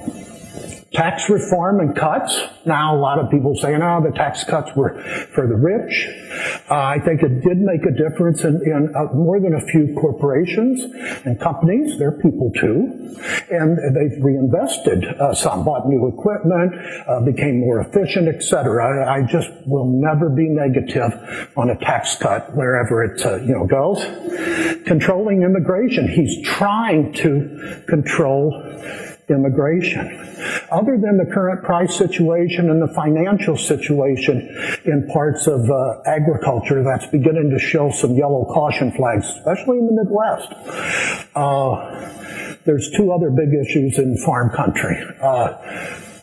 tax 0.92 1.28
reform 1.28 1.80
and 1.80 1.96
cuts. 1.96 2.38
Now, 2.64 2.96
a 2.96 2.98
lot 2.98 3.18
of 3.18 3.30
people 3.30 3.54
saying, 3.54 3.82
oh, 3.82 4.02
the 4.02 4.16
tax 4.16 4.44
cuts 4.44 4.70
were 4.76 5.02
for 5.34 5.46
the 5.46 5.54
rich. 5.54 6.08
Uh, 6.70 6.74
I 6.74 6.98
think 7.04 7.22
it 7.22 7.42
did 7.42 7.58
make 7.58 7.84
a 7.84 7.90
difference 7.90 8.44
in, 8.44 8.60
in 8.64 8.92
uh, 8.94 9.12
more 9.14 9.40
than 9.40 9.54
a 9.54 9.60
few 9.60 9.94
corporations 10.00 10.82
and 11.24 11.40
companies. 11.40 11.98
They're 11.98 12.18
people 12.20 12.50
too. 12.52 13.16
And 13.50 13.78
they've 13.96 14.22
reinvested 14.22 15.04
uh, 15.04 15.34
some, 15.34 15.64
bought 15.64 15.88
new 15.88 16.08
equipment, 16.08 16.74
uh, 17.08 17.20
became 17.24 17.60
more 17.60 17.80
efficient, 17.80 18.28
etc. 18.28 19.06
I, 19.06 19.18
I, 19.18 19.22
just 19.26 19.48
will 19.66 19.86
never 19.86 20.28
be 20.28 20.48
negative 20.48 21.52
on 21.56 21.70
a 21.70 21.76
tax 21.78 22.16
cut 22.16 22.54
wherever 22.54 23.02
it 23.02 23.24
uh, 23.24 23.36
you 23.36 23.54
know 23.54 23.66
goes. 23.66 24.04
Controlling 24.84 25.42
immigration. 25.42 26.08
He's 26.08 26.46
trying 26.46 27.12
to 27.14 27.82
control 27.88 28.62
immigration. 29.28 30.06
Other 30.70 30.96
than 30.98 31.18
the 31.18 31.30
current 31.32 31.64
price 31.64 31.96
situation 31.96 32.70
and 32.70 32.80
the 32.80 32.92
financial 32.94 33.56
situation 33.56 34.36
in 34.84 35.08
parts 35.12 35.46
of 35.46 35.68
uh, 35.70 36.02
agriculture 36.06 36.82
that's 36.82 37.06
beginning 37.06 37.50
to 37.50 37.58
show 37.58 37.90
some 37.90 38.14
yellow 38.14 38.44
caution 38.44 38.92
flags, 38.92 39.26
especially 39.26 39.78
in 39.78 39.86
the 39.86 39.92
Midwest. 39.92 40.52
Uh, 41.34 42.12
there's 42.64 42.90
two 42.96 43.12
other 43.12 43.30
big 43.30 43.54
issues 43.54 43.98
in 43.98 44.16
farm 44.18 44.50
country. 44.50 44.96
Uh, 45.20 45.54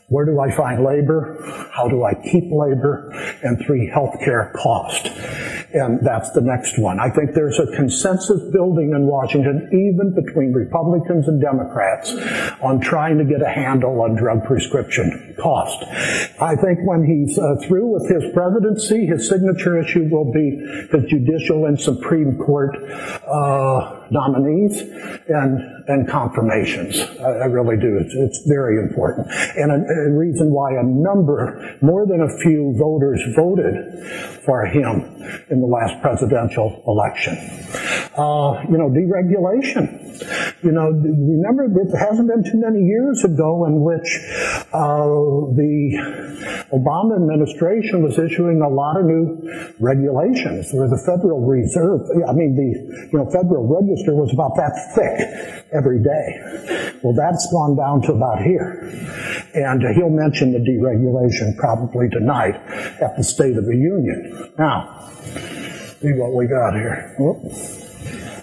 where 0.07 0.25
do 0.25 0.39
I 0.39 0.51
find 0.51 0.83
labor? 0.83 1.39
How 1.71 1.87
do 1.87 2.03
I 2.03 2.13
keep 2.13 2.51
labor? 2.51 3.09
And 3.41 3.59
three, 3.65 3.89
healthcare 3.89 4.53
cost. 4.53 5.07
And 5.73 6.05
that's 6.05 6.29
the 6.31 6.41
next 6.41 6.77
one. 6.77 6.99
I 6.99 7.09
think 7.09 7.33
there's 7.33 7.57
a 7.57 7.65
consensus 7.75 8.41
building 8.51 8.91
in 8.91 9.07
Washington, 9.07 9.67
even 9.73 10.13
between 10.13 10.53
Republicans 10.53 11.27
and 11.27 11.41
Democrats, 11.41 12.13
on 12.61 12.79
trying 12.79 13.17
to 13.17 13.25
get 13.25 13.41
a 13.41 13.49
handle 13.49 14.01
on 14.01 14.15
drug 14.15 14.45
prescription 14.45 15.35
cost. 15.39 15.83
I 16.39 16.55
think 16.55 16.79
when 16.85 17.03
he's 17.03 17.39
uh, 17.39 17.55
through 17.67 17.87
with 17.87 18.07
his 18.07 18.31
presidency, 18.33 19.07
his 19.07 19.27
signature 19.27 19.79
issue 19.81 20.07
will 20.11 20.31
be 20.31 20.61
the 20.91 21.05
judicial 21.09 21.65
and 21.65 21.79
Supreme 21.79 22.37
Court 22.37 22.75
uh, 23.27 24.02
nominees 24.13 24.79
and, 25.27 25.59
and 25.89 26.07
confirmations. 26.07 26.99
I, 27.19 27.43
I 27.43 27.45
really 27.45 27.77
do. 27.77 27.97
It's, 27.97 28.13
it's, 28.13 28.39
very 28.47 28.77
important. 28.77 29.27
And 29.55 29.71
a, 29.71 29.75
a, 29.75 30.11
reason 30.11 30.51
why 30.51 30.71
a 30.73 30.83
number, 30.83 31.77
more 31.81 32.05
than 32.05 32.21
a 32.21 32.29
few 32.43 32.75
voters 32.77 33.21
voted 33.35 33.73
for 34.45 34.65
him 34.65 35.01
in 35.49 35.61
the 35.61 35.67
last 35.67 36.01
presidential 36.01 36.83
election. 36.85 37.33
Uh, 38.13 38.61
you 38.69 38.77
know, 38.77 38.91
deregulation. 38.91 40.03
You 40.61 40.71
know, 40.71 40.91
remember, 40.91 41.65
it 41.65 41.97
hasn't 41.97 42.27
been 42.27 42.43
too 42.43 42.59
many 42.59 42.85
years 42.85 43.23
ago 43.23 43.65
in 43.65 43.81
which 43.81 44.05
uh, 44.73 45.53
the 45.53 46.65
Obama 46.73 47.15
administration 47.15 48.01
was 48.01 48.17
issuing 48.17 48.61
a 48.61 48.69
lot 48.69 48.97
of 48.97 49.05
new 49.05 49.37
regulations, 49.79 50.73
where 50.73 50.89
the 50.89 50.97
Federal 50.97 51.45
Reserve, 51.45 52.01
I 52.27 52.33
mean, 52.33 52.57
the 52.57 53.07
you 53.11 53.17
know 53.17 53.29
Federal 53.29 53.69
Register 53.69 54.15
was 54.15 54.33
about 54.33 54.55
that 54.57 54.73
thick 54.97 55.63
every 55.71 56.01
day. 56.01 56.97
Well, 57.03 57.13
that's 57.13 57.45
gone 57.51 57.77
down 57.77 58.01
to 58.03 58.13
about 58.13 58.41
here, 58.41 58.81
and 59.53 59.85
uh, 59.85 59.93
he'll 59.93 60.09
mention 60.09 60.53
the 60.53 60.59
deregulation 60.59 61.55
probably 61.57 62.09
tonight 62.09 62.55
at 62.99 63.15
the 63.15 63.23
State 63.23 63.57
of 63.57 63.65
the 63.65 63.77
Union. 63.77 64.53
Now, 64.57 65.07
see 66.01 66.13
what 66.13 66.33
we 66.33 66.47
got 66.47 66.73
here. 66.73 67.13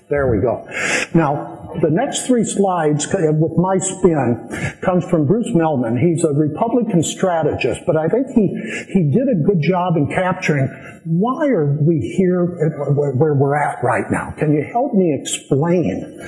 There 0.08 0.30
we 0.30 0.40
go. 0.42 0.66
Now, 1.14 1.60
the 1.80 1.90
next 1.90 2.26
three 2.26 2.44
slides 2.44 3.06
with 3.12 3.56
my 3.56 3.78
spin 3.78 4.69
comes 4.82 5.04
from 5.04 5.26
Bruce 5.26 5.50
Mehlman. 5.54 5.98
He's 5.98 6.24
a 6.24 6.32
Republican 6.32 7.02
strategist, 7.02 7.82
but 7.86 7.96
I 7.96 8.08
think 8.08 8.26
he, 8.34 8.48
he 8.92 9.10
did 9.10 9.28
a 9.28 9.34
good 9.46 9.60
job 9.60 9.96
in 9.96 10.08
capturing 10.08 10.68
why 11.04 11.46
are 11.48 11.78
we 11.80 11.98
here 12.16 12.44
where 12.44 13.34
we're 13.34 13.56
at 13.56 13.82
right 13.82 14.10
now? 14.10 14.34
Can 14.36 14.52
you 14.52 14.62
help 14.70 14.92
me 14.92 15.16
explain 15.18 16.20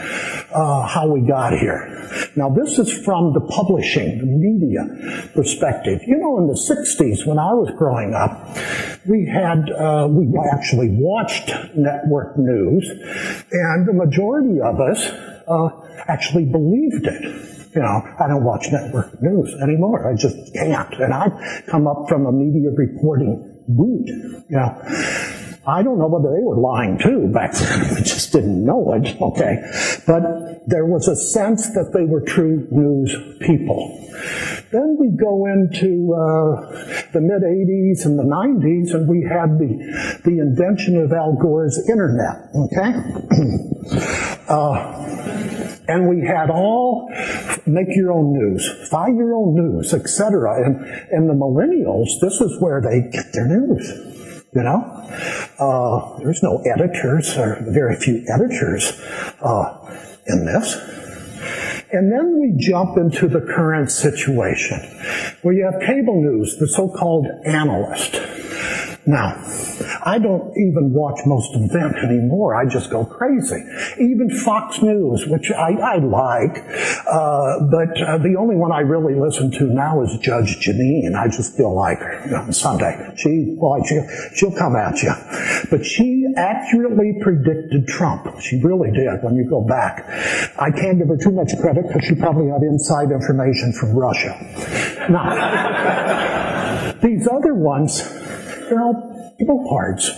uh, 0.50 0.87
how 0.87 1.09
we 1.09 1.21
got 1.21 1.52
here? 1.52 2.09
Now, 2.37 2.49
this 2.49 2.78
is 2.78 2.90
from 3.04 3.35
the 3.35 3.40
publishing, 3.40 4.18
the 4.18 4.26
media 4.26 5.28
perspective. 5.35 6.00
You 6.06 6.16
know, 6.16 6.38
in 6.38 6.47
the 6.47 6.54
60s, 6.54 7.26
when 7.26 7.38
I 7.38 7.52
was 7.52 7.71
growing 7.76 8.14
up, 8.14 8.56
we 9.06 9.26
had, 9.26 9.71
uh, 9.71 10.09
we 10.11 10.32
actually 10.52 10.88
watched 10.90 11.50
network 11.76 12.38
news, 12.38 12.88
and 13.52 13.87
the 13.87 13.92
majority 13.92 14.61
of 14.61 14.80
us 14.80 15.06
uh, 15.49 15.68
actually 16.09 16.47
believed 16.47 17.06
it. 17.06 17.51
You 17.75 17.81
know, 17.81 18.02
I 18.21 18.29
don't 18.29 18.45
watch 18.45 18.67
network 18.71 19.23
news 19.23 19.55
anymore. 19.62 20.11
I 20.11 20.14
just 20.14 20.37
can't. 20.52 20.93
And 20.95 21.14
I've 21.14 21.67
come 21.67 21.87
up 21.87 22.09
from 22.09 22.26
a 22.26 22.33
media 22.33 22.71
reporting 22.71 23.64
boot. 23.67 24.07
You 24.07 24.57
know, 24.57 24.83
I 25.67 25.83
don't 25.83 25.99
know 25.99 26.09
whether 26.09 26.35
they 26.35 26.43
were 26.43 26.59
lying 26.59 26.99
too 26.99 27.29
back 27.33 27.52
then. 27.52 27.88
We 27.95 28.02
just 28.02 28.33
didn't 28.33 28.64
know 28.64 28.93
it. 28.95 29.21
Okay. 29.21 29.62
But 30.07 30.67
there 30.67 30.87
was 30.87 31.07
a 31.09 31.17
sense 31.17 31.71
that 31.75 31.93
they 31.95 32.05
were 32.05 32.21
true 32.21 32.67
news 32.71 33.14
people. 33.41 33.99
Then 34.71 34.97
we 34.99 35.11
go 35.11 35.47
into 35.47 36.14
uh, 36.14 37.09
the 37.12 37.21
mid 37.21 37.43
80s 37.43 38.07
and 38.07 38.19
the 38.19 38.25
90s, 38.25 38.95
and 38.95 39.09
we 39.09 39.23
had 39.23 39.59
the, 39.59 40.21
the 40.25 40.38
invention 40.38 40.97
of 40.99 41.12
Al 41.12 41.35
Gore's 41.35 41.79
internet, 41.88 42.50
okay? 42.55 42.93
uh, 44.49 45.22
and 45.93 46.09
we 46.09 46.25
had 46.27 46.49
all 46.49 47.11
make 47.67 47.89
your 47.91 48.13
own 48.13 48.33
news, 48.33 48.67
find 48.89 49.19
your 49.19 49.35
own 49.35 49.55
news, 49.55 49.93
etc. 49.93 50.65
And, 50.65 50.77
and 51.11 51.29
the 51.29 51.35
millennials, 51.35 52.09
this 52.21 52.41
is 52.41 52.59
where 52.61 52.81
they 52.81 53.11
get 53.11 53.27
their 53.35 53.47
news. 53.47 53.89
You 54.55 54.63
know, 54.63 54.81
uh, 55.59 56.19
there's 56.19 56.43
no 56.43 56.63
editors 56.65 57.37
or 57.37 57.59
very 57.69 57.97
few 57.97 58.25
editors 58.29 59.01
uh, 59.41 59.97
in 60.27 60.47
this. 60.47 60.77
And 61.91 62.11
then 62.11 62.41
we 62.41 62.55
jump 62.57 62.97
into 62.97 63.29
the 63.29 63.41
current 63.41 63.91
situation 63.91 64.79
where 65.43 65.55
you 65.55 65.65
have 65.71 65.81
cable 65.83 66.23
news, 66.23 66.57
the 66.59 66.69
so-called 66.69 67.27
analyst. 67.45 68.15
Now, 69.06 69.35
I 70.04 70.18
don't 70.18 70.56
even 70.56 70.92
watch 70.92 71.21
most 71.26 71.54
of 71.54 71.68
them 71.71 71.94
anymore. 71.94 72.54
I 72.54 72.66
just 72.66 72.90
go 72.90 73.04
crazy. 73.04 73.62
Even 73.99 74.30
Fox 74.30 74.80
News, 74.80 75.26
which 75.26 75.50
I, 75.50 75.73
I 75.73 75.97
like, 75.97 76.59
uh, 77.06 77.66
but 77.71 78.00
uh, 78.00 78.18
the 78.18 78.37
only 78.38 78.56
one 78.56 78.73
I 78.73 78.80
really 78.80 79.14
listen 79.14 79.50
to 79.52 79.64
now 79.64 80.02
is 80.02 80.16
Judge 80.18 80.59
Jeanine. 80.64 81.14
I 81.16 81.28
just 81.28 81.56
feel 81.56 81.75
like 81.75 82.00
know, 82.32 82.50
Sunday 82.50 83.12
she, 83.16 83.54
boy, 83.59 83.80
she, 83.87 84.00
she'll 84.35 84.56
come 84.56 84.76
at 84.76 85.02
you. 85.02 85.12
But 85.71 85.85
she 85.85 86.26
accurately 86.37 87.18
predicted 87.21 87.87
Trump. 87.87 88.40
She 88.40 88.61
really 88.62 88.90
did. 88.90 89.23
When 89.23 89.37
you 89.37 89.49
go 89.49 89.61
back, 89.62 90.04
I 90.59 90.71
can't 90.71 90.99
give 90.99 91.09
her 91.09 91.16
too 91.16 91.32
much 91.32 91.52
credit 91.61 91.87
because 91.87 92.04
she 92.04 92.14
probably 92.14 92.49
had 92.49 92.62
inside 92.62 93.11
information 93.11 93.73
from 93.73 93.94
Russia. 93.94 94.37
Now, 95.11 96.92
these 97.02 97.28
other 97.28 97.54
ones 97.54 98.22
they're 98.73 98.83
all 98.83 99.35
billboards, 99.38 100.11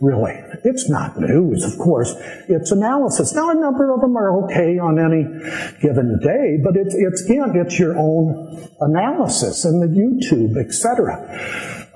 really. 0.00 0.32
It's 0.64 0.88
not 0.88 1.18
news, 1.18 1.64
of 1.64 1.78
course. 1.78 2.14
It's 2.48 2.70
analysis. 2.70 3.34
Now, 3.34 3.50
a 3.50 3.54
number 3.54 3.92
of 3.92 4.00
them 4.00 4.16
are 4.16 4.44
okay 4.44 4.78
on 4.78 4.98
any 4.98 5.24
given 5.80 6.20
day, 6.22 6.58
but 6.62 6.76
it's, 6.76 6.94
it's 6.94 7.24
again, 7.24 7.56
it's 7.56 7.78
your 7.78 7.98
own 7.98 8.68
analysis 8.80 9.64
and 9.64 9.82
the 9.82 9.88
YouTube, 9.88 10.56
etc. 10.64 11.26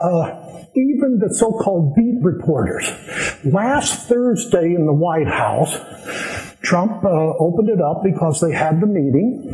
Uh, 0.01 0.49
even 0.75 1.19
the 1.19 1.33
so-called 1.35 1.95
beat 1.95 2.19
reporters. 2.23 2.91
Last 3.45 4.09
Thursday 4.09 4.75
in 4.75 4.87
the 4.87 4.93
White 4.93 5.29
House, 5.29 5.77
Trump 6.63 7.05
uh, 7.05 7.09
opened 7.39 7.69
it 7.69 7.81
up 7.81 8.03
because 8.03 8.41
they 8.41 8.53
had 8.53 8.81
the 8.81 8.87
meeting, 8.87 9.53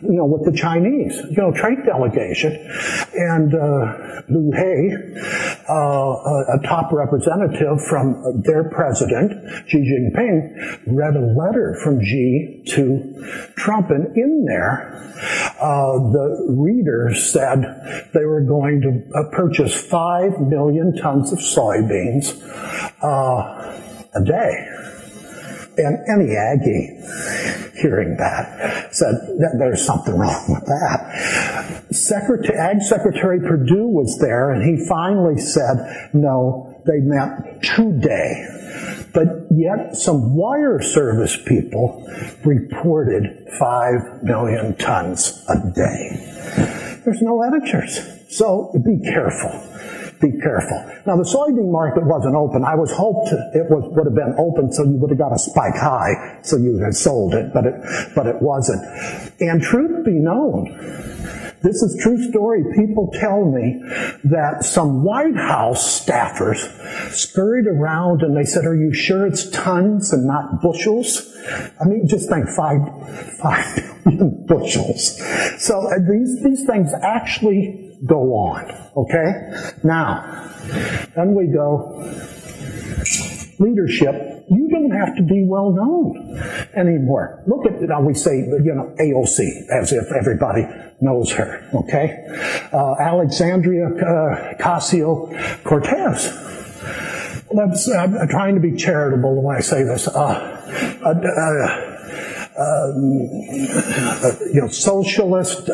you 0.00 0.12
know, 0.12 0.24
with 0.24 0.44
the 0.50 0.56
Chinese, 0.56 1.16
you 1.30 1.36
know, 1.36 1.52
trade 1.52 1.78
delegation, 1.84 2.52
and 3.14 3.54
uh, 3.54 4.22
Liu 4.28 4.50
He, 4.54 4.94
uh, 5.68 6.54
a 6.54 6.58
top 6.64 6.92
representative 6.92 7.80
from 7.88 8.42
their 8.44 8.64
president 8.70 9.32
Xi 9.68 9.78
Jinping, 9.78 10.82
read 10.86 11.16
a 11.16 11.20
letter 11.20 11.78
from 11.82 12.02
Xi 12.02 12.62
to 12.68 13.52
Trump, 13.56 13.90
and 13.90 14.16
in 14.16 14.44
there, 14.46 14.94
uh, 15.60 15.98
the 16.12 16.46
readers 16.50 17.32
said 17.32 18.08
they 18.12 18.24
were 18.24 18.42
going 18.42 18.80
to 18.82 19.18
uh, 19.18 19.30
purchase 19.30 19.74
five 19.74 20.40
million 20.40 20.94
tons 20.96 21.32
of 21.32 21.38
soybeans 21.38 22.36
uh, 23.02 23.80
a 24.14 24.24
day. 24.24 24.68
And 25.78 25.98
any 26.08 26.34
Aggie 26.36 26.96
hearing 27.80 28.16
that 28.16 28.94
said 28.94 29.14
that 29.38 29.56
there's 29.58 29.84
something 29.84 30.16
wrong 30.16 30.44
with 30.48 30.64
that. 30.64 31.55
Secretary, 31.90 32.58
Ag 32.58 32.82
Secretary 32.82 33.40
Perdue 33.40 33.86
was 33.86 34.18
there 34.20 34.50
and 34.50 34.62
he 34.62 34.86
finally 34.88 35.38
said, 35.38 36.10
no, 36.12 36.82
they 36.86 36.98
meant 36.98 37.62
today. 37.62 38.46
But 39.12 39.46
yet 39.50 39.96
some 39.96 40.34
wire 40.34 40.80
service 40.80 41.36
people 41.46 42.04
reported 42.44 43.48
5 43.58 44.22
million 44.22 44.76
tons 44.76 45.44
a 45.48 45.56
day. 45.70 47.00
There's 47.04 47.22
no 47.22 47.42
editors. 47.42 47.98
So 48.28 48.72
be 48.84 49.00
careful 49.02 49.62
be 50.20 50.32
careful. 50.40 50.78
Now 51.06 51.16
the 51.16 51.28
soybean 51.28 51.70
market 51.70 52.04
wasn't 52.04 52.36
open. 52.36 52.64
I 52.64 52.74
was 52.74 52.90
hoped 52.92 53.32
it 53.54 53.68
was, 53.70 53.84
would 53.92 54.06
have 54.06 54.14
been 54.14 54.34
open 54.38 54.72
so 54.72 54.84
you 54.84 54.96
would 54.96 55.10
have 55.10 55.18
got 55.18 55.32
a 55.32 55.38
spike 55.38 55.76
high 55.76 56.40
so 56.42 56.56
you 56.56 56.78
had 56.78 56.94
sold 56.94 57.34
it, 57.34 57.52
but 57.52 57.66
it, 57.66 57.74
but 58.14 58.26
it 58.26 58.40
wasn't. 58.40 58.82
And 59.40 59.62
truth 59.62 60.04
be 60.04 60.12
known, 60.12 60.72
this 61.62 61.82
is 61.82 61.98
true 62.02 62.22
story. 62.30 62.64
People 62.76 63.10
tell 63.18 63.44
me 63.44 63.82
that 64.24 64.64
some 64.64 65.04
White 65.04 65.36
House 65.36 66.04
staffers 66.04 66.58
scurried 67.12 67.66
around 67.66 68.22
and 68.22 68.36
they 68.36 68.44
said, 68.44 68.64
are 68.64 68.76
you 68.76 68.92
sure 68.92 69.26
it's 69.26 69.48
tons 69.50 70.12
and 70.12 70.26
not 70.26 70.60
bushels? 70.62 71.34
I 71.80 71.84
mean, 71.84 72.06
just 72.06 72.28
think 72.28 72.48
five, 72.48 72.80
five 73.38 74.04
million 74.06 74.44
bushels. 74.48 75.16
So 75.58 75.88
uh, 75.88 75.98
these, 76.08 76.42
these 76.42 76.66
things 76.66 76.90
actually 77.02 77.96
go 78.04 78.34
on. 78.34 78.70
Okay? 78.96 79.72
Now, 79.82 80.52
then 81.14 81.34
we 81.34 81.46
go 81.46 82.02
leadership. 83.58 84.35
You 84.48 84.68
don't 84.68 84.92
have 84.92 85.16
to 85.16 85.22
be 85.22 85.44
well 85.44 85.72
known 85.72 86.38
anymore. 86.74 87.42
Look 87.46 87.66
at, 87.66 87.80
now 87.82 88.00
we 88.00 88.14
say, 88.14 88.38
you 88.38 88.74
know, 88.74 88.94
AOC, 89.00 89.68
as 89.70 89.92
if 89.92 90.12
everybody 90.12 90.66
knows 91.00 91.32
her. 91.32 91.68
Okay? 91.74 92.24
Uh, 92.72 92.94
Alexandria 93.00 93.86
uh, 93.86 94.54
Ocasio 94.54 95.64
Cortez. 95.64 96.32
I'm 97.58 98.28
trying 98.28 98.54
to 98.54 98.60
be 98.60 98.76
charitable 98.76 99.42
when 99.42 99.56
I 99.56 99.60
say 99.60 99.82
this. 99.82 100.08
Uh, 100.08 100.62
uh, 101.04 101.08
uh 101.08 101.92
uh, 102.56 102.92
you 104.52 104.60
know, 104.62 104.68
socialist 104.68 105.68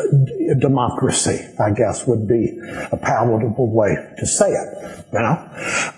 democracy, 0.59 1.39
I 1.57 1.71
guess, 1.71 2.05
would 2.05 2.27
be 2.27 2.59
a 2.91 2.97
palatable 2.97 3.71
way 3.71 3.95
to 4.17 4.25
say 4.25 4.49
it. 4.49 5.05
You 5.13 5.19
know, 5.19 5.49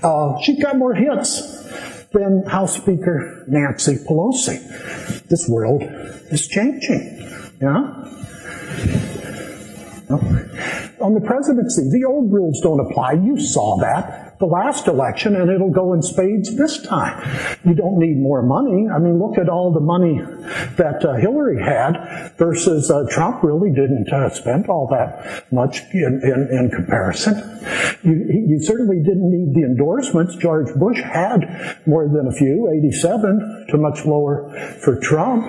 uh, 0.04 0.42
she 0.42 0.60
got 0.60 0.78
more 0.78 0.94
hits 0.94 1.42
than 2.16 2.44
House 2.46 2.78
Speaker 2.78 3.44
Nancy 3.48 3.98
Pelosi. 3.98 5.28
This 5.28 5.48
world 5.50 5.84
is 6.32 6.48
changing. 6.48 7.20
You 7.62 7.68
know. 7.68 8.02
On 11.02 11.14
the 11.14 11.22
presidency, 11.22 11.90
the 11.92 12.06
old 12.06 12.32
rules 12.32 12.60
don't 12.62 12.80
apply. 12.80 13.14
You 13.14 13.40
saw 13.40 13.78
that 13.78 14.25
the 14.40 14.46
last 14.46 14.88
election, 14.88 15.36
and 15.36 15.50
it'll 15.50 15.72
go 15.72 15.94
in 15.94 16.02
spades 16.02 16.56
this 16.56 16.82
time. 16.82 17.58
You 17.64 17.74
don't 17.74 17.98
need 17.98 18.18
more 18.18 18.42
money. 18.42 18.88
I 18.90 19.00
mean, 19.00 19.20
look 19.20 19.38
at 19.38 19.50
all 19.50 19.72
the 19.72 19.80
money 19.80 20.22
that 20.76 21.06
uh, 21.06 21.16
Hillary 21.16 21.64
had 21.64 22.34
versus 22.38 22.92
uh, 22.92 23.06
Trump 23.10 23.44
really 23.44 23.70
didn't 23.70 24.12
uh, 24.12 24.30
spend 24.30 24.68
all 24.68 24.88
that 24.88 25.46
much 25.52 25.82
in, 25.94 26.22
in, 26.24 26.48
in 26.52 26.72
comparison. 26.72 27.36
You, 28.04 28.46
you, 28.48 28.60
certainly 28.62 28.98
didn't 28.98 29.30
need 29.30 29.56
the 29.56 29.66
endorsements. 29.66 30.36
George 30.36 30.74
Bush 30.76 31.02
had 31.02 31.80
more 31.86 32.08
than 32.08 32.28
a 32.28 32.32
few, 32.32 32.70
87 32.70 33.68
to 33.70 33.78
much 33.78 34.06
lower 34.06 34.52
for 34.82 35.00
Trump. 35.00 35.46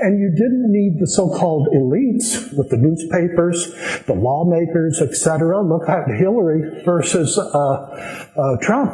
And 0.00 0.18
you 0.18 0.30
didn't 0.30 0.72
need 0.72 0.98
the 1.00 1.06
so-called 1.06 1.68
elites 1.68 2.52
with 2.56 2.70
the 2.70 2.76
newspapers, 2.76 3.72
the 4.06 4.14
lawmakers, 4.14 5.00
etc. 5.00 5.62
Look 5.62 5.88
at 5.88 6.08
Hillary 6.18 6.82
versus 6.84 7.38
uh, 7.38 8.03
uh, 8.36 8.56
Trump. 8.60 8.92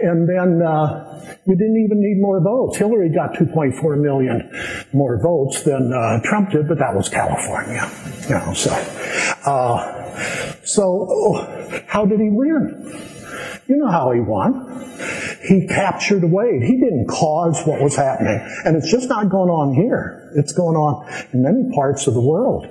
And 0.00 0.28
then 0.28 0.62
uh, 0.62 1.14
you 1.46 1.56
didn't 1.56 1.82
even 1.84 2.00
need 2.00 2.20
more 2.20 2.40
votes. 2.40 2.78
Hillary 2.78 3.10
got 3.10 3.34
2.4 3.34 4.00
million 4.00 4.50
more 4.92 5.20
votes 5.20 5.62
than 5.62 5.92
uh, 5.92 6.20
Trump 6.22 6.50
did, 6.50 6.68
but 6.68 6.78
that 6.78 6.94
was 6.94 7.08
California. 7.08 7.90
You 8.28 8.36
know, 8.36 8.54
so 8.54 8.70
uh, 9.44 10.64
so 10.64 11.06
oh, 11.10 11.82
how 11.86 12.06
did 12.06 12.20
he 12.20 12.28
win? 12.30 13.10
You 13.66 13.76
know 13.76 13.90
how 13.90 14.12
he 14.12 14.20
won. 14.20 14.84
He 15.46 15.66
captured 15.66 16.24
Wade. 16.24 16.62
He 16.62 16.78
didn't 16.78 17.06
cause 17.06 17.62
what 17.66 17.80
was 17.80 17.96
happening. 17.96 18.40
And 18.64 18.76
it's 18.76 18.90
just 18.90 19.08
not 19.08 19.28
going 19.28 19.50
on 19.50 19.74
here. 19.74 20.32
It's 20.34 20.52
going 20.52 20.76
on 20.76 21.06
in 21.32 21.42
many 21.42 21.70
parts 21.74 22.06
of 22.06 22.14
the 22.14 22.20
world 22.20 22.66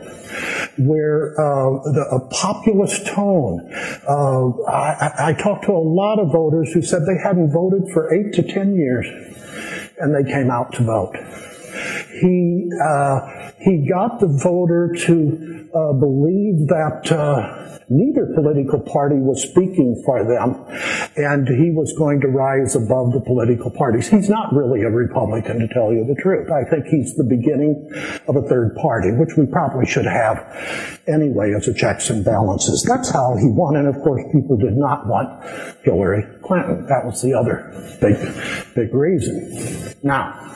where 0.77 1.33
uh, 1.39 1.83
the, 1.91 2.05
a 2.11 2.19
populist 2.29 3.05
tone. 3.07 3.71
Uh, 4.07 4.63
I, 4.63 5.29
I 5.29 5.33
talked 5.33 5.65
to 5.65 5.71
a 5.71 5.77
lot 5.77 6.19
of 6.19 6.31
voters 6.31 6.73
who 6.73 6.81
said 6.81 7.03
they 7.05 7.21
hadn't 7.23 7.51
voted 7.53 7.91
for 7.93 8.13
eight 8.13 8.33
to 8.33 8.43
ten 8.43 8.75
years, 8.75 9.05
and 9.99 10.13
they 10.15 10.29
came 10.29 10.49
out 10.49 10.73
to 10.73 10.83
vote. 10.83 11.15
he 12.21 12.69
uh, 12.83 13.51
he 13.59 13.87
got 13.87 14.19
the 14.19 14.27
voter 14.27 14.93
to 15.05 15.52
uh, 15.73 15.93
believe 15.93 16.67
that 16.67 17.11
uh, 17.11 17.79
neither 17.89 18.27
political 18.35 18.79
party 18.79 19.15
was 19.15 19.41
speaking 19.41 20.01
for 20.05 20.23
them, 20.23 20.61
and 21.17 21.47
he 21.47 21.71
was 21.71 21.93
going 21.97 22.21
to 22.21 22.27
rise 22.27 22.75
above 22.75 23.11
the 23.11 23.21
political 23.21 23.71
parties. 23.71 24.07
He's 24.07 24.29
not 24.29 24.53
really 24.53 24.81
a 24.83 24.89
Republican, 24.89 25.59
to 25.59 25.67
tell 25.73 25.91
you 25.91 26.05
the 26.05 26.19
truth. 26.21 26.51
I 26.51 26.63
think 26.69 26.85
he's 26.85 27.15
the 27.15 27.23
beginning 27.23 27.89
of 28.27 28.35
a 28.35 28.43
third 28.43 28.75
party, 28.75 29.11
which 29.11 29.35
we 29.35 29.45
probably 29.45 29.85
should 29.85 30.05
have 30.05 31.01
anyway 31.07 31.53
as 31.57 31.67
a 31.67 31.73
checks 31.73 32.09
and 32.09 32.23
balances. 32.23 32.83
That's 32.83 33.09
how 33.09 33.35
he 33.37 33.47
won, 33.47 33.75
and 33.75 33.87
of 33.87 33.95
course, 34.03 34.23
people 34.31 34.57
did 34.57 34.77
not 34.77 35.07
want 35.07 35.43
Hillary 35.83 36.23
Clinton. 36.43 36.85
That 36.85 37.05
was 37.05 37.21
the 37.21 37.33
other 37.33 37.73
big, 37.99 38.15
big 38.75 38.93
reason. 38.93 39.95
Now, 40.03 40.52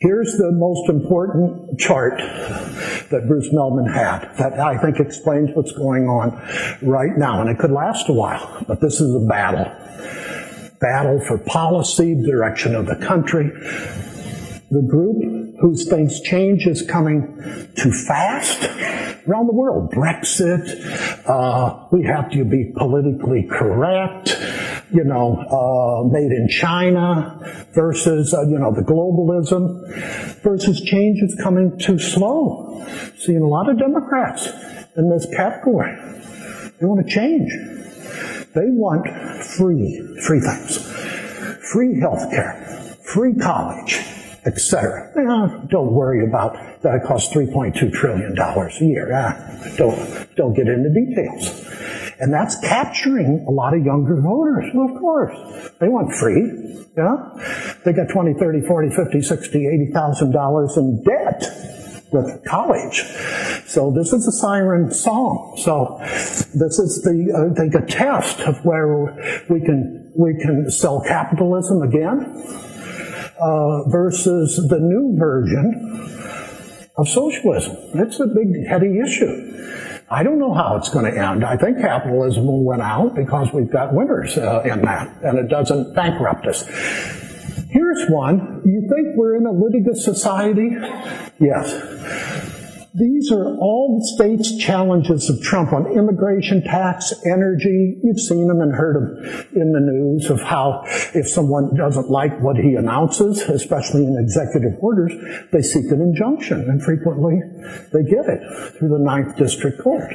Here's 0.00 0.38
the 0.38 0.50
most 0.50 0.88
important 0.88 1.78
chart 1.78 2.16
that 2.16 3.24
Bruce 3.28 3.50
Mehlman 3.52 3.92
had 3.92 4.34
that 4.38 4.58
I 4.58 4.78
think 4.78 4.98
explains 4.98 5.50
what's 5.52 5.72
going 5.72 6.08
on 6.08 6.40
right 6.80 7.18
now. 7.18 7.42
And 7.42 7.50
it 7.50 7.58
could 7.58 7.70
last 7.70 8.08
a 8.08 8.14
while, 8.14 8.64
but 8.66 8.80
this 8.80 8.98
is 8.98 9.14
a 9.14 9.26
battle. 9.26 9.66
Battle 10.80 11.20
for 11.20 11.36
policy, 11.36 12.14
direction 12.14 12.74
of 12.74 12.86
the 12.86 12.96
country. 12.96 13.50
The 14.70 14.80
group 14.88 15.58
whose 15.60 15.86
thinks 15.86 16.20
change 16.20 16.66
is 16.66 16.80
coming 16.80 17.36
too 17.76 17.92
fast 17.92 18.62
around 19.28 19.48
the 19.48 19.52
world. 19.52 19.92
Brexit, 19.92 21.28
uh, 21.28 21.88
we 21.92 22.04
have 22.04 22.30
to 22.30 22.46
be 22.46 22.72
politically 22.74 23.46
correct, 23.50 24.30
you 24.92 25.04
know, 25.04 25.36
uh, 25.36 26.08
made 26.08 26.32
in 26.32 26.48
China 26.48 27.38
versus, 27.74 28.34
uh, 28.34 28.42
you 28.42 28.58
know, 28.58 28.72
the 28.72 28.82
globalism 28.82 30.42
versus 30.42 30.80
change 30.80 31.22
is 31.22 31.38
coming 31.42 31.78
too 31.78 31.98
slow. 31.98 32.84
Seeing 33.18 33.42
a 33.42 33.46
lot 33.46 33.68
of 33.68 33.78
Democrats 33.78 34.48
in 34.96 35.10
this 35.10 35.26
category. 35.36 35.94
They 36.80 36.86
want 36.86 37.06
to 37.06 37.12
change. 37.12 37.52
They 38.54 38.66
want 38.66 39.06
free, 39.44 40.00
free 40.26 40.40
things. 40.40 40.78
Free 41.72 42.00
health 42.00 42.30
care, 42.30 42.96
free 43.04 43.34
college, 43.34 44.00
etc. 44.44 45.12
Eh, 45.16 45.66
don't 45.68 45.92
worry 45.92 46.26
about 46.26 46.54
that 46.82 46.94
it 46.94 47.02
costs 47.04 47.32
$3.2 47.34 47.92
trillion 47.92 48.36
a 48.36 48.84
year. 48.84 49.12
Ah, 49.14 49.36
don't, 49.76 50.34
don't 50.36 50.54
get 50.54 50.66
into 50.66 50.90
details. 50.90 51.64
And 52.20 52.32
that's 52.32 52.58
capturing 52.60 53.44
a 53.48 53.50
lot 53.50 53.74
of 53.74 53.84
younger 53.84 54.20
voters. 54.20 54.66
Well, 54.74 54.94
of 54.94 55.00
course. 55.00 55.34
They 55.80 55.88
want 55.88 56.14
free. 56.14 56.86
Yeah? 56.96 57.16
They 57.84 57.92
got 57.92 58.10
20, 58.12 58.34
30, 58.34 58.60
40, 58.66 58.90
50, 58.94 59.22
60, 59.22 59.66
80,000 59.66 60.30
dollars 60.30 60.76
in 60.76 61.02
debt 61.02 61.44
with 62.12 62.44
college. 62.44 63.04
So 63.66 63.92
this 63.92 64.12
is 64.12 64.26
a 64.26 64.32
siren 64.32 64.92
song. 64.92 65.56
So 65.62 65.98
this 66.00 66.78
is 66.78 67.02
the, 67.02 67.32
I 67.32 67.54
think, 67.58 67.74
a 67.74 67.86
test 67.86 68.40
of 68.40 68.64
where 68.64 69.44
we 69.48 69.60
can, 69.60 70.12
we 70.16 70.34
can 70.40 70.70
sell 70.70 71.02
capitalism 71.06 71.82
again, 71.82 72.44
uh, 73.40 73.88
versus 73.88 74.56
the 74.68 74.78
new 74.78 75.16
version 75.18 76.90
of 76.98 77.08
socialism. 77.08 77.76
It's 77.94 78.20
a 78.20 78.26
big, 78.26 78.66
heady 78.66 78.98
issue. 79.00 79.79
I 80.12 80.24
don't 80.24 80.40
know 80.40 80.52
how 80.52 80.76
it's 80.76 80.88
going 80.88 81.04
to 81.04 81.16
end. 81.16 81.44
I 81.44 81.56
think 81.56 81.78
capitalism 81.80 82.44
will 82.44 82.64
win 82.64 82.80
out 82.80 83.14
because 83.14 83.52
we've 83.52 83.70
got 83.70 83.94
winners 83.94 84.36
uh, 84.36 84.62
in 84.62 84.82
that, 84.82 85.08
and 85.22 85.38
it 85.38 85.48
doesn't 85.48 85.94
bankrupt 85.94 86.46
us. 86.46 86.64
Here's 87.70 88.10
one. 88.10 88.62
You 88.64 88.80
think 88.80 89.16
we're 89.16 89.36
in 89.36 89.46
a 89.46 89.52
litigious 89.52 90.04
society? 90.04 90.70
Yes. 91.38 92.49
These 92.94 93.30
are 93.30 93.56
all 93.58 94.00
the 94.00 94.04
state's 94.16 94.56
challenges 94.56 95.30
of 95.30 95.40
Trump 95.42 95.72
on 95.72 95.86
immigration, 95.86 96.64
tax, 96.64 97.14
energy. 97.24 98.00
You've 98.02 98.18
seen 98.18 98.48
them 98.48 98.60
and 98.60 98.72
heard 98.74 98.96
them 98.96 99.46
in 99.54 99.70
the 99.72 99.78
news 99.78 100.28
of 100.28 100.40
how 100.42 100.82
if 101.14 101.28
someone 101.28 101.76
doesn't 101.76 102.10
like 102.10 102.40
what 102.40 102.56
he 102.56 102.74
announces, 102.74 103.42
especially 103.42 104.06
in 104.06 104.18
executive 104.18 104.74
orders, 104.80 105.12
they 105.52 105.62
seek 105.62 105.84
an 105.92 106.00
injunction, 106.00 106.68
and 106.68 106.82
frequently 106.82 107.40
they 107.92 108.02
get 108.02 108.26
it 108.26 108.42
through 108.76 108.88
the 108.88 108.98
Ninth 108.98 109.36
District 109.36 109.80
Court, 109.80 110.12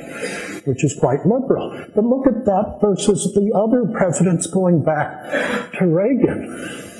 which 0.66 0.84
is 0.84 0.94
quite 1.00 1.26
liberal. 1.26 1.82
But 1.96 2.04
look 2.04 2.28
at 2.28 2.44
that 2.44 2.80
versus 2.82 3.34
the 3.34 3.54
other 3.56 3.90
presidents 3.98 4.48
going 4.48 4.84
back 4.84 5.72
to 5.80 5.88
Reagan. 5.88 6.92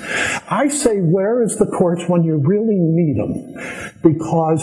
I 0.48 0.68
say, 0.68 0.98
where 0.98 1.42
is 1.42 1.56
the 1.56 1.66
courts 1.66 2.04
when 2.08 2.22
you 2.22 2.36
really 2.36 2.76
need 2.78 3.16
them? 3.16 3.54
Because 4.02 4.62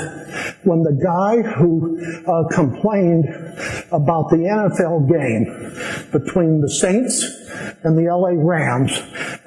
when 0.64 0.82
the 0.84 0.96
guy 1.04 1.42
who 1.42 2.00
uh, 2.26 2.48
complained 2.50 3.26
about 3.92 4.30
the 4.30 4.48
NFL 4.48 5.10
game 5.10 5.46
between 6.12 6.62
the 6.62 6.70
Saints 6.70 7.24
and 7.84 7.98
the 7.98 8.10
LA 8.10 8.32
Rams 8.36 8.92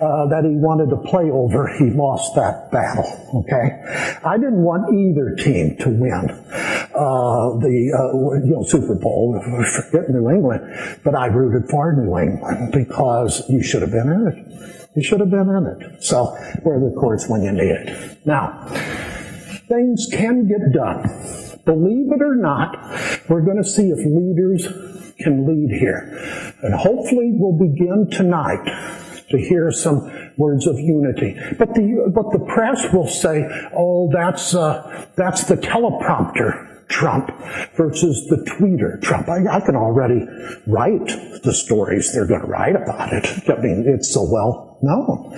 uh, 0.00 0.26
that 0.28 0.44
he 0.44 0.56
wanted 0.56 0.90
to 0.90 0.96
play 1.08 1.30
over, 1.30 1.68
he 1.78 1.90
lost 1.90 2.34
that 2.34 2.70
battle. 2.70 3.08
Okay, 3.34 4.20
I 4.24 4.36
didn't 4.36 4.62
want 4.62 4.92
either 4.92 5.34
team 5.36 5.76
to 5.78 5.88
win 5.88 6.30
uh, 6.96 7.58
the 7.60 7.92
uh, 7.92 8.44
you 8.44 8.52
know 8.54 8.62
Super 8.62 8.94
Bowl. 8.94 9.40
Forget 9.90 10.10
New 10.10 10.30
England, 10.30 11.00
but 11.04 11.14
I 11.14 11.26
rooted 11.26 11.70
for 11.70 11.92
New 11.92 12.18
England 12.18 12.72
because 12.72 13.42
you 13.48 13.62
should 13.62 13.82
have 13.82 13.90
been 13.90 14.08
in 14.08 14.26
it. 14.28 14.55
You 14.96 15.02
should 15.02 15.20
have 15.20 15.30
been 15.30 15.50
in 15.50 15.66
it. 15.66 16.02
So, 16.02 16.26
where 16.62 16.80
the 16.80 16.94
courts 16.98 17.28
when 17.28 17.42
you 17.42 17.52
need 17.52 17.70
it? 17.70 18.26
Now, 18.26 18.64
things 19.68 20.08
can 20.10 20.48
get 20.48 20.72
done. 20.72 21.02
Believe 21.66 22.12
it 22.12 22.22
or 22.22 22.34
not, 22.34 22.74
we're 23.28 23.42
going 23.42 23.58
to 23.58 23.68
see 23.68 23.90
if 23.90 23.98
leaders 23.98 24.66
can 25.18 25.46
lead 25.46 25.78
here. 25.78 26.54
And 26.62 26.74
hopefully 26.74 27.32
we'll 27.34 27.58
begin 27.58 28.08
tonight 28.10 28.64
to 29.28 29.38
hear 29.38 29.70
some 29.70 30.32
words 30.38 30.66
of 30.66 30.78
unity. 30.78 31.36
But 31.58 31.74
the, 31.74 32.10
but 32.14 32.30
the 32.32 32.44
press 32.46 32.90
will 32.92 33.08
say, 33.08 33.44
oh, 33.76 34.08
that's, 34.12 34.54
uh, 34.54 35.06
that's 35.16 35.44
the 35.44 35.56
teleprompter. 35.56 36.72
Trump 36.88 37.32
versus 37.76 38.28
the 38.28 38.36
tweeter 38.48 39.02
Trump. 39.02 39.28
I, 39.28 39.56
I, 39.56 39.60
can 39.60 39.74
already 39.74 40.24
write 40.68 41.08
the 41.42 41.52
stories 41.52 42.12
they're 42.12 42.28
going 42.28 42.42
to 42.42 42.46
write 42.46 42.76
about 42.76 43.12
it. 43.12 43.26
I 43.50 43.60
mean, 43.60 43.86
it's 43.88 44.14
so 44.14 44.22
well 44.22 44.65
known. 44.82 45.30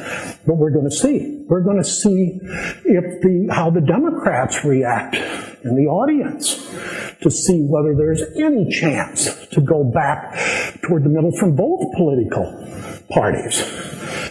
But 0.46 0.56
we're 0.56 0.70
going 0.70 0.88
to 0.88 0.96
see. 0.96 1.44
We're 1.48 1.62
going 1.62 1.78
to 1.78 1.88
see 1.88 2.38
if 2.84 3.22
the, 3.22 3.48
how 3.50 3.70
the 3.70 3.80
Democrats 3.80 4.64
react 4.64 5.16
in 5.64 5.74
the 5.74 5.86
audience 5.86 6.54
to 7.22 7.30
see 7.30 7.60
whether 7.62 7.94
there's 7.96 8.22
any 8.36 8.70
chance 8.70 9.46
to 9.48 9.60
go 9.60 9.84
back 9.84 10.34
toward 10.82 11.04
the 11.04 11.08
middle 11.08 11.32
from 11.32 11.56
both 11.56 11.80
political 11.96 12.44
parties. 13.10 13.62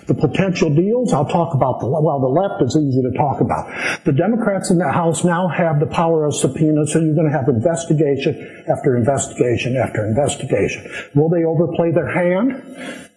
The 0.08 0.15
potential 0.15 0.74
deals, 0.74 1.12
I'll 1.12 1.28
talk 1.28 1.54
about 1.54 1.82
the, 1.82 1.88
well, 1.88 2.20
the 2.20 2.32
left 2.32 2.63
is 2.63 2.76
easy 2.80 3.02
to 3.04 3.12
talk 3.17 3.41
about. 3.41 3.67
The 4.06 4.13
Democrats 4.13 4.72
in 4.72 4.78
the 4.78 4.89
House 4.89 5.26
now 5.26 5.50
have 5.50 5.82
the 5.82 5.86
power 5.86 6.26
of 6.26 6.34
subpoena, 6.34 6.88
so 6.88 7.00
you're 7.00 7.13
going 7.13 7.30
to 7.30 7.38
have 7.38 7.50
investigation 7.50 8.63
after 8.72 8.96
investigation 8.96 9.76
after 9.76 10.08
investigation. 10.08 10.89
Will 11.13 11.28
they 11.28 11.43
overplay 11.43 11.91
their 11.91 12.08
hand? 12.08 12.63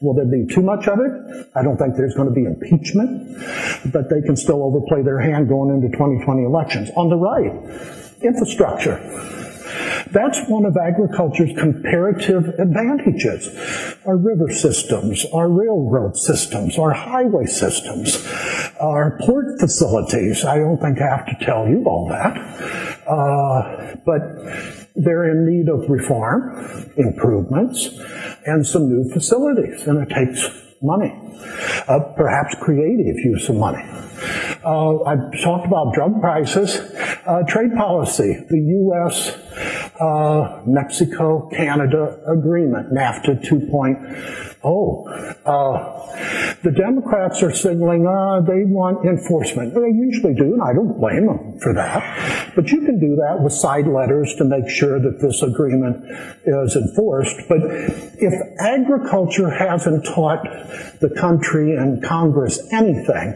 Will 0.00 0.14
there 0.14 0.26
be 0.26 0.52
too 0.52 0.62
much 0.62 0.88
of 0.88 0.98
it? 0.98 1.46
I 1.54 1.62
don't 1.62 1.76
think 1.76 1.94
there's 1.94 2.14
going 2.14 2.28
to 2.28 2.34
be 2.34 2.44
impeachment, 2.44 3.38
but 3.92 4.10
they 4.10 4.20
can 4.22 4.34
still 4.34 4.64
overplay 4.64 5.02
their 5.02 5.20
hand 5.20 5.48
going 5.48 5.70
into 5.70 5.88
2020 5.94 6.42
elections. 6.42 6.90
On 6.96 7.08
the 7.08 7.16
right, 7.16 7.54
infrastructure. 8.22 8.98
That's 10.10 10.40
one 10.48 10.64
of 10.64 10.76
agriculture's 10.76 11.52
comparative 11.58 12.48
advantages. 12.58 13.48
Our 14.06 14.16
river 14.16 14.50
systems, 14.50 15.24
our 15.32 15.48
railroad 15.48 16.16
systems, 16.16 16.78
our 16.78 16.92
highway 16.92 17.46
systems, 17.46 18.16
our 18.80 19.18
port 19.24 19.60
facilities. 19.60 20.44
I 20.44 20.58
don't 20.58 20.78
think 20.78 21.00
I 21.00 21.16
have 21.16 21.26
to 21.26 21.44
tell 21.44 21.68
you 21.68 21.84
all 21.86 22.08
that. 22.08 22.36
Uh, 23.06 23.96
but 24.04 24.20
they're 24.96 25.30
in 25.30 25.46
need 25.46 25.68
of 25.68 25.88
reform, 25.88 26.90
improvements, 26.96 27.88
and 28.46 28.66
some 28.66 28.88
new 28.88 29.12
facilities, 29.12 29.86
and 29.86 29.98
it 30.02 30.14
takes 30.14 30.69
money. 30.82 31.12
Uh, 31.88 32.00
perhaps 32.16 32.54
creative 32.60 33.16
use 33.16 33.48
of 33.48 33.56
money. 33.56 33.82
Uh, 34.64 35.02
I've 35.04 35.40
talked 35.42 35.66
about 35.66 35.94
drug 35.94 36.20
prices, 36.20 36.76
uh, 37.26 37.42
trade 37.48 37.72
policy, 37.76 38.44
the 38.48 38.58
U.S. 38.58 39.30
Uh, 40.00 40.62
Mexico 40.66 41.48
Canada 41.48 42.20
agreement, 42.26 42.92
NAFTA 42.92 43.42
2.0 43.42 44.50
Oh, 44.62 45.06
uh, 45.46 46.49
the 46.62 46.70
Democrats 46.70 47.42
are 47.42 47.54
signaling 47.54 48.06
uh, 48.06 48.40
they 48.40 48.64
want 48.64 49.06
enforcement. 49.06 49.74
They 49.74 49.88
usually 49.88 50.34
do, 50.34 50.52
and 50.52 50.62
I 50.62 50.74
don't 50.74 50.98
blame 51.00 51.26
them 51.26 51.58
for 51.60 51.72
that. 51.72 52.52
But 52.54 52.70
you 52.70 52.84
can 52.84 53.00
do 53.00 53.16
that 53.16 53.40
with 53.42 53.52
side 53.52 53.86
letters 53.86 54.34
to 54.36 54.44
make 54.44 54.68
sure 54.68 55.00
that 55.00 55.20
this 55.20 55.42
agreement 55.42 56.04
is 56.44 56.76
enforced. 56.76 57.36
But 57.48 57.60
if 57.64 58.34
agriculture 58.60 59.50
hasn't 59.50 60.04
taught 60.04 60.44
the 61.00 61.10
country 61.18 61.76
and 61.76 62.02
Congress 62.02 62.60
anything, 62.72 63.34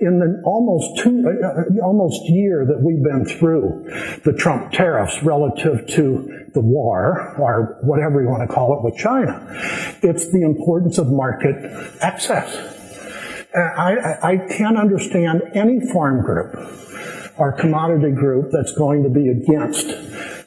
in 0.00 0.18
the 0.18 0.42
almost 0.44 1.02
two, 1.02 1.24
uh, 1.28 1.84
almost 1.84 2.28
year 2.28 2.64
that 2.66 2.80
we've 2.80 3.02
been 3.02 3.24
through 3.24 3.84
the 4.24 4.32
Trump 4.32 4.72
tariffs 4.72 5.22
relative 5.22 5.86
to 5.88 6.44
the 6.54 6.60
war, 6.60 7.34
or 7.38 7.78
whatever 7.82 8.22
you 8.22 8.28
want 8.28 8.48
to 8.48 8.54
call 8.54 8.78
it, 8.78 8.84
with 8.84 8.96
China, 8.96 9.44
it's 10.02 10.30
the 10.30 10.42
importance 10.42 10.98
of 10.98 11.08
market 11.08 11.56
access. 12.00 12.53
Uh, 13.56 13.60
I, 13.60 14.32
I, 14.32 14.36
can't 14.36 14.76
understand 14.76 15.42
any 15.54 15.80
farm 15.92 16.24
group 16.24 16.54
or 17.38 17.52
commodity 17.52 18.10
group 18.12 18.50
that's 18.50 18.72
going 18.72 19.04
to 19.04 19.08
be 19.08 19.28
against 19.28 19.86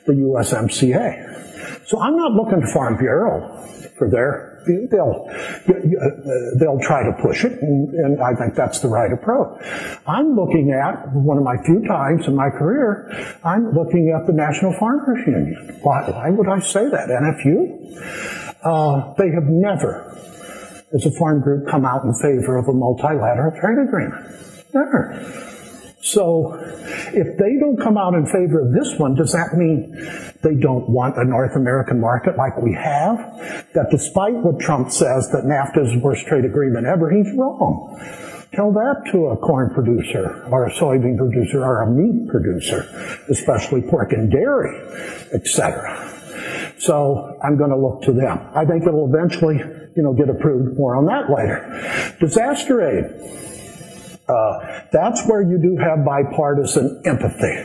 the 0.06 0.14
USMCA. 0.14 1.88
So 1.88 2.02
I'm 2.02 2.18
not 2.18 2.34
looking 2.34 2.60
to 2.62 2.68
Farm 2.68 2.98
Bureau 2.98 3.66
for 3.98 4.10
their 4.10 4.58
they'll 4.92 5.30
they'll 6.60 6.80
try 6.80 7.04
to 7.04 7.14
push 7.22 7.46
it, 7.46 7.62
and, 7.62 7.94
and, 7.94 8.22
I 8.22 8.34
think 8.36 8.56
that's 8.56 8.80
the 8.80 8.88
right 8.88 9.12
approach. 9.12 9.62
I'm 10.06 10.36
looking 10.36 10.72
at 10.72 11.12
one 11.14 11.38
of 11.38 11.44
my 11.44 11.56
few 11.64 11.86
times 11.88 12.28
in 12.28 12.36
my 12.36 12.50
career. 12.50 13.10
I'm 13.44 13.72
looking 13.72 14.14
at 14.16 14.28
the 14.28 14.34
National 14.34 14.74
Farmers 14.74 15.26
Union. 15.26 15.80
Why, 15.82 16.10
why 16.10 16.30
would 16.30 16.48
I 16.48 16.60
say 16.60 16.90
that? 16.90 17.08
NFU? 17.10 17.88
Uh, 18.64 19.14
they 19.18 19.30
have 19.32 19.46
never, 19.46 20.18
as 20.94 21.06
a 21.06 21.12
farm 21.12 21.42
group, 21.42 21.68
come 21.68 21.86
out 21.86 22.04
in 22.04 22.14
favor 22.22 22.58
of 22.58 22.68
a 22.68 22.74
multilateral 22.74 23.52
trade 23.60 23.78
agreement. 23.88 24.24
Never. 24.74 25.48
So 26.02 26.54
if 27.14 27.38
they 27.38 27.58
don't 27.60 27.78
come 27.82 27.98
out 27.98 28.14
in 28.14 28.26
favor 28.26 28.62
of 28.62 28.72
this 28.72 28.98
one, 28.98 29.16
does 29.16 29.34
that 29.34 29.58
mean 29.58 29.92
they 30.44 30.56
don't 30.56 30.88
want 30.90 31.18
a 31.18 31.26
North 31.26 31.56
American 31.56 32.00
market 32.00 32.38
like 32.38 32.56
we 32.62 32.74
have? 32.74 33.18
That 33.74 33.88
despite 33.92 34.36
what 34.36 34.60
Trump 34.60 34.92
says 34.92 35.30
that 35.32 35.44
NAFTA 35.44 35.86
is 35.86 35.94
the 35.94 36.00
worst 36.00 36.26
trade 36.28 36.46
agreement 36.46 36.86
ever, 36.86 37.10
he's 37.10 37.34
wrong. 37.36 38.00
Tell 38.54 38.72
that 38.72 39.12
to 39.12 39.28
a 39.28 39.38
corn 39.38 39.74
producer 39.74 40.48
or 40.50 40.68
a 40.68 40.72
soybean 40.72 41.18
producer 41.18 41.64
or 41.64 41.82
a 41.82 41.92
meat 41.92 42.30
producer, 42.30 42.88
especially 43.30 43.82
pork 43.82 44.14
and 44.14 44.32
dairy, 44.32 44.80
etc. 45.34 46.17
So 46.80 47.40
I'm 47.44 47.58
going 47.58 47.72
to 47.72 47.78
look 47.78 48.04
to 48.04 48.14
them. 48.14 48.40
I 48.54 48.66
think 48.66 48.86
it'll 48.86 49.08
eventually, 49.14 49.58
you 49.58 50.04
know, 50.04 50.14
get 50.14 50.30
approved. 50.30 50.78
More 50.78 50.96
on 50.96 51.06
that 51.08 51.30
later. 51.30 52.16
Disaster 52.20 52.82
aid. 52.82 53.47
Uh, 54.28 54.82
that's 54.92 55.26
where 55.28 55.42
you 55.42 55.58
do 55.58 55.78
have 55.78 56.04
bipartisan 56.04 57.02
empathy. 57.06 57.56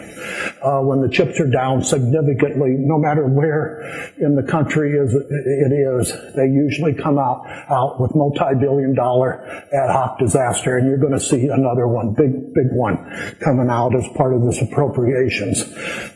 Uh, 0.63 0.81
when 0.81 1.01
the 1.03 1.09
chips 1.09 1.41
are 1.41 1.51
down 1.51 1.83
significantly, 1.83 2.77
no 2.79 2.99
matter 2.99 3.27
where 3.27 3.83
in 4.19 4.37
the 4.37 4.43
country 4.45 4.93
is, 4.93 5.13
it 5.13 5.73
is, 5.73 6.13
they 6.37 6.47
usually 6.47 6.95
come 6.95 7.19
out, 7.19 7.45
out 7.69 8.01
with 8.01 8.15
multi-billion 8.15 8.95
dollar 8.95 9.45
ad 9.73 9.91
hoc 9.91 10.19
disaster, 10.21 10.79
and 10.79 10.87
you're 10.87 10.99
going 10.99 11.13
to 11.13 11.21
see 11.21 11.49
another 11.49 11.89
one, 11.89 12.15
big, 12.15 12.55
big 12.55 12.71
one, 12.71 12.97
coming 13.41 13.69
out 13.69 13.97
as 13.97 14.07
part 14.17 14.33
of 14.33 14.45
this 14.45 14.63
appropriations 14.63 15.65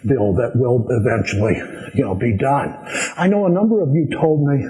bill 0.07 0.33
that 0.35 0.53
will 0.55 0.87
eventually, 0.91 1.57
you 1.95 2.05
know, 2.05 2.15
be 2.15 2.37
done. 2.37 2.73
I 3.17 3.27
know 3.27 3.47
a 3.47 3.51
number 3.51 3.83
of 3.83 3.93
you 3.93 4.09
told 4.15 4.47
me, 4.47 4.65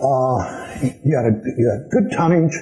uh, 0.00 0.64
you 1.02 1.16
had, 1.16 1.26
a, 1.26 1.42
you 1.58 1.66
had 1.68 1.90
good 1.90 2.16
tonnage, 2.16 2.54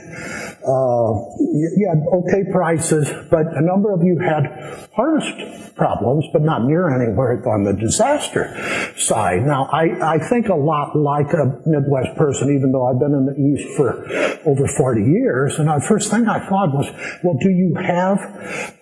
uh, 0.67 1.15
you 1.39 1.87
had 1.89 2.03
okay 2.13 2.51
prices, 2.51 3.09
but 3.31 3.47
a 3.55 3.61
number 3.61 3.93
of 3.93 4.03
you 4.03 4.19
had 4.19 4.89
harvest 4.95 5.77
problems, 5.77 6.25
but 6.33 6.43
not 6.43 6.65
near 6.65 6.91
anywhere 6.91 7.41
on 7.49 7.63
the 7.65 7.73
disaster 7.73 8.53
side. 8.97 9.43
Now, 9.43 9.69
I, 9.73 10.15
I 10.15 10.19
think 10.19 10.49
a 10.49 10.55
lot 10.55 10.97
like 10.97 11.33
a 11.33 11.61
Midwest 11.67 12.17
person, 12.17 12.55
even 12.55 12.73
though 12.73 12.87
I've 12.87 12.99
been 12.99 13.15
in 13.15 13.27
the 13.27 13.37
East 13.37 13.77
for 13.77 14.05
over 14.49 14.67
40 14.67 15.03
years, 15.03 15.59
and 15.59 15.69
the 15.69 15.85
first 15.87 16.11
thing 16.11 16.27
I 16.29 16.41
thought 16.41 16.75
was, 16.75 16.91
well, 17.23 17.37
do 17.41 17.51
you 17.51 17.75
have 17.77 18.19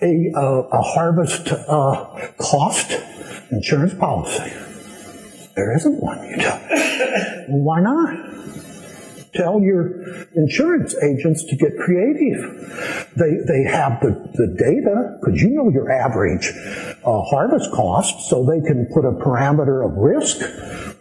a, 0.01 0.33
a, 0.35 0.61
a 0.73 0.83
harvest 0.83 1.53
uh, 1.53 2.31
cost 2.39 2.93
insurance 3.51 3.95
policy? 3.95 4.53
There 5.55 5.77
isn't 5.77 6.01
one, 6.03 6.25
you 6.31 6.37
me. 6.37 6.45
Why 7.49 7.81
not? 7.81 8.34
Tell 9.35 9.61
your 9.61 10.27
insurance 10.35 10.95
agents 11.03 11.45
to 11.45 11.57
get 11.57 11.77
creative. 11.77 12.41
They, 13.17 13.39
they 13.47 13.63
have 13.71 14.01
the, 14.01 14.11
the 14.35 14.55
data, 14.59 15.19
because 15.21 15.41
you 15.43 15.51
know 15.51 15.69
your 15.71 15.91
average 15.91 16.51
uh, 17.05 17.21
harvest 17.23 17.71
cost, 17.73 18.29
so 18.29 18.45
they 18.45 18.61
can 18.61 18.87
put 18.93 19.05
a 19.05 19.13
parameter 19.13 19.85
of 19.85 19.97
risk 19.97 20.41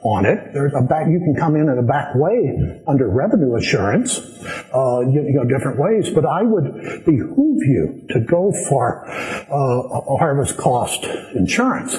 on 0.03 0.25
it. 0.25 0.53
There's 0.53 0.73
a 0.75 0.81
back, 0.81 1.07
you 1.07 1.19
can 1.19 1.35
come 1.35 1.55
in 1.55 1.69
in 1.69 1.77
a 1.77 1.83
back 1.83 2.15
way 2.15 2.81
under 2.87 3.07
revenue 3.09 3.55
assurance, 3.55 4.19
uh, 4.73 5.01
you, 5.01 5.23
you, 5.23 5.33
know, 5.33 5.45
different 5.45 5.79
ways. 5.79 6.09
But 6.09 6.25
I 6.25 6.41
would 6.43 7.05
behoove 7.05 7.61
you 7.63 8.05
to 8.09 8.19
go 8.19 8.51
for 8.67 9.05
uh, 9.09 10.17
harvest 10.17 10.57
cost 10.57 11.05
insurance 11.35 11.97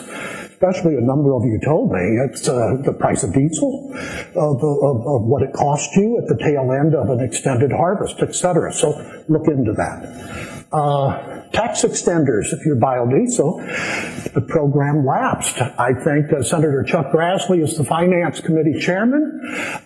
especially 0.65 0.97
a 0.97 1.01
number 1.01 1.35
of 1.35 1.45
you 1.45 1.61
told 1.63 1.93
me, 1.93 2.01
it's 2.25 2.49
uh, 2.49 2.77
the 2.85 2.93
price 2.93 3.23
of 3.23 3.33
diesel, 3.35 3.93
of, 4.35 4.63
of, 4.63 4.97
of, 5.07 5.23
what 5.23 5.43
it 5.43 5.53
costs 5.53 5.95
you 5.97 6.19
at 6.19 6.27
the 6.29 6.43
tail 6.43 6.73
end 6.73 6.95
of 6.95 7.11
an 7.11 7.21
extended 7.21 7.71
harvest, 7.71 8.21
etc. 8.21 8.73
So 8.73 8.89
look 9.29 9.47
into 9.49 9.73
that. 9.73 10.65
Uh, 10.73 11.43
tax 11.51 11.83
extenders, 11.83 12.53
if 12.53 12.65
you're 12.65 12.77
biodiesel, 12.77 14.33
the 14.33 14.41
program 14.41 15.05
lapsed. 15.05 15.61
I 15.61 15.93
think 15.93 16.33
uh, 16.33 16.43
Senator 16.43 16.83
Chuck 16.83 17.13
Grassley 17.13 17.63
is 17.63 17.77
the 17.77 17.85
Finance 17.85 18.41
Committee 18.41 18.81
chairman. 18.81 19.41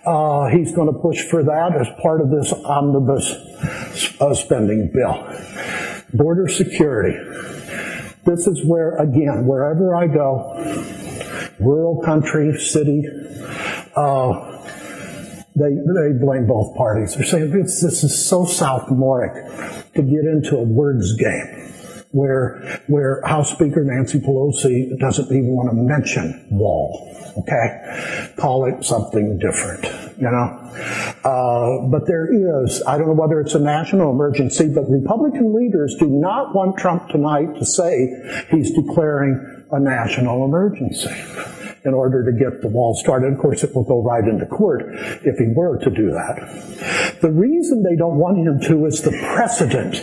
Uh, 0.07 0.47
he's 0.47 0.75
going 0.75 0.93
to 0.93 0.99
push 1.01 1.23
for 1.29 1.43
that 1.43 1.77
as 1.79 1.89
part 2.01 2.21
of 2.21 2.31
this 2.31 2.53
omnibus 2.53 3.35
uh, 4.21 4.35
spending 4.35 4.91
bill. 4.95 5.27
Border 6.15 6.49
security 6.49 7.19
this 8.29 8.47
is 8.47 8.65
where, 8.65 8.97
again, 8.97 9.47
wherever 9.47 9.97
I 9.97 10.07
go, 10.07 10.55
rural 11.59 12.03
country, 12.03 12.59
city, 12.59 13.05
uh, 13.97 14.59
they, 15.57 15.71
they 15.75 16.13
blame 16.21 16.47
both 16.47 16.77
parties. 16.77 17.15
They're 17.15 17.25
saying 17.25 17.51
this, 17.51 17.83
is 17.83 18.29
so 18.29 18.45
sophomoric 18.45 19.35
to 19.95 20.03
get 20.03 20.25
into 20.25 20.57
a 20.57 20.63
words 20.63 21.17
game 21.17 21.73
where, 22.11 22.83
where 22.87 23.21
House 23.25 23.51
Speaker 23.53 23.85
Nancy 23.85 24.19
Pelosi 24.19 24.99
doesn't 24.99 25.27
even 25.27 25.49
want 25.49 25.69
to 25.69 25.75
mention 25.75 26.47
wall. 26.51 27.05
Okay? 27.39 28.33
Call 28.37 28.65
it 28.65 28.85
something 28.85 29.39
different, 29.39 29.85
you 30.17 30.31
know? 30.31 30.59
Uh, 31.25 31.89
but 31.89 32.07
there 32.07 32.29
is, 32.65 32.83
I 32.87 32.99
don't 32.99 33.09
know 33.09 33.13
whether 33.13 33.41
it's 33.41 33.55
a 33.55 33.61
national 33.61 34.11
emergency, 34.11 34.73
but 34.75 34.89
Republican 34.89 35.55
leaders 35.55 35.95
do 35.99 36.09
not 36.09 36.55
want 36.55 36.79
Trump 36.79 37.09
tonight 37.11 37.59
to 37.59 37.67
say 37.67 38.09
he's 38.51 38.73
declaring 38.73 39.65
a 39.71 39.79
national 39.79 40.45
emergency 40.45 41.15
in 41.85 41.95
order 41.95 42.25
to 42.25 42.33
get 42.33 42.61
the 42.63 42.69
wall 42.69 42.95
started. 42.95 43.33
Of 43.33 43.39
course, 43.39 43.63
it 43.63 43.75
will 43.75 43.85
go 43.85 44.03
right 44.03 44.27
into 44.27 44.47
court 44.47 44.83
if 45.25 45.39
he 45.39 45.53
were 45.55 45.79
to 45.79 45.91
do 45.91 46.11
that. 46.11 47.19
The 47.21 47.31
reason 47.31 47.83
they 47.83 47.97
don't 47.97 48.17
want 48.17 48.39
him 48.39 48.61
to 48.69 48.87
is 48.87 49.03
the 49.03 49.13
precedent 49.35 49.95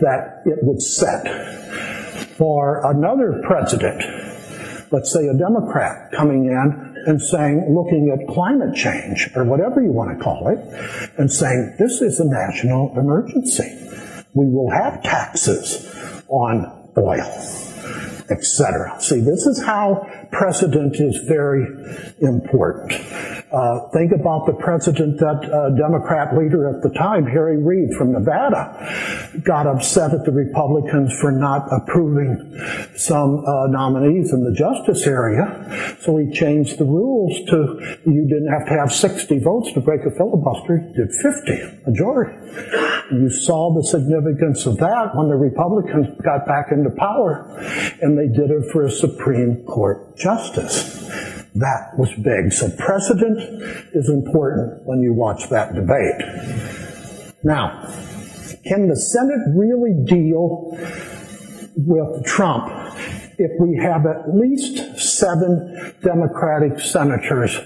that 0.00 0.42
it 0.46 0.58
would 0.62 0.80
set 0.80 1.26
for 2.36 2.80
another 2.90 3.42
president, 3.46 4.02
let's 4.90 5.12
say 5.12 5.26
a 5.28 5.34
Democrat, 5.34 6.12
coming 6.12 6.46
in 6.46 6.92
and 7.06 7.20
saying, 7.20 7.74
looking 7.74 8.10
at 8.10 8.32
climate 8.32 8.74
change, 8.76 9.30
or 9.34 9.44
whatever 9.44 9.82
you 9.82 9.90
want 9.90 10.16
to 10.16 10.22
call 10.22 10.48
it, 10.48 10.58
and 11.18 11.30
saying, 11.30 11.74
this 11.78 12.00
is 12.00 12.20
a 12.20 12.24
national 12.24 12.96
emergency. 12.98 13.88
We 14.34 14.46
will 14.46 14.70
have 14.70 15.02
taxes 15.02 15.86
on 16.28 16.90
oil, 16.96 17.26
etc. 18.30 19.00
See, 19.00 19.20
this 19.20 19.46
is 19.46 19.62
how 19.64 20.06
precedent 20.32 20.96
is 20.96 21.16
very 21.28 21.62
important. 22.20 22.92
Uh, 23.52 23.88
think 23.92 24.12
about 24.12 24.46
the 24.46 24.56
president 24.58 25.20
that 25.20 25.44
uh, 25.44 25.76
Democrat 25.76 26.36
leader 26.36 26.74
at 26.74 26.82
the 26.82 26.88
time, 26.98 27.26
Harry 27.26 27.62
Reid 27.62 27.92
from 27.98 28.12
Nevada, 28.12 29.38
got 29.44 29.66
upset 29.66 30.14
at 30.14 30.24
the 30.24 30.32
Republicans 30.32 31.12
for 31.20 31.30
not 31.30 31.68
approving 31.70 32.56
some 32.96 33.44
uh, 33.44 33.66
nominees 33.68 34.32
in 34.32 34.42
the 34.42 34.54
justice 34.56 35.06
area. 35.06 35.96
So 36.00 36.16
he 36.16 36.32
changed 36.32 36.78
the 36.78 36.86
rules 36.86 37.36
to 37.50 37.98
you 38.06 38.26
didn't 38.26 38.48
have 38.48 38.66
to 38.68 38.74
have 38.74 38.90
60 38.90 39.38
votes 39.40 39.72
to 39.74 39.80
break 39.80 40.00
a 40.06 40.10
filibuster, 40.16 40.80
you 40.80 40.94
did 40.94 41.12
50, 41.12 41.90
majority. 41.90 42.32
You 43.12 43.28
saw 43.28 43.74
the 43.74 43.84
significance 43.86 44.64
of 44.64 44.78
that 44.78 45.14
when 45.14 45.28
the 45.28 45.36
Republicans 45.36 46.08
got 46.24 46.46
back 46.46 46.72
into 46.72 46.90
power, 46.96 47.52
and 48.00 48.16
they 48.16 48.28
did 48.28 48.50
it 48.50 48.70
for 48.72 48.86
a 48.86 48.90
Supreme 48.90 49.64
Court 49.66 50.16
justice. 50.22 51.02
That 51.54 51.98
was 51.98 52.10
big. 52.14 52.52
So 52.52 52.70
precedent 52.78 53.38
is 53.92 54.08
important 54.08 54.86
when 54.86 55.00
you 55.00 55.12
watch 55.12 55.48
that 55.50 55.74
debate. 55.74 56.22
Now, 57.44 57.82
can 58.64 58.88
the 58.88 58.96
Senate 58.96 59.40
really 59.54 59.92
deal 60.06 60.78
with 61.76 62.24
Trump 62.24 62.70
if 63.38 63.50
we 63.60 63.76
have 63.82 64.06
at 64.06 64.34
least 64.34 64.98
seven 64.98 65.94
Democratic 66.02 66.80
senators 66.80 67.58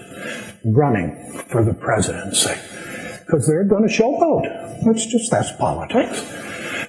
running 0.65 1.43
for 1.47 1.63
the 1.63 1.73
presidency? 1.73 2.55
Because 3.25 3.47
they're 3.47 3.65
going 3.65 3.87
to 3.87 3.93
showboat. 3.93 4.87
It's 4.87 5.05
just 5.05 5.31
that's 5.31 5.51
politics. 5.53 6.21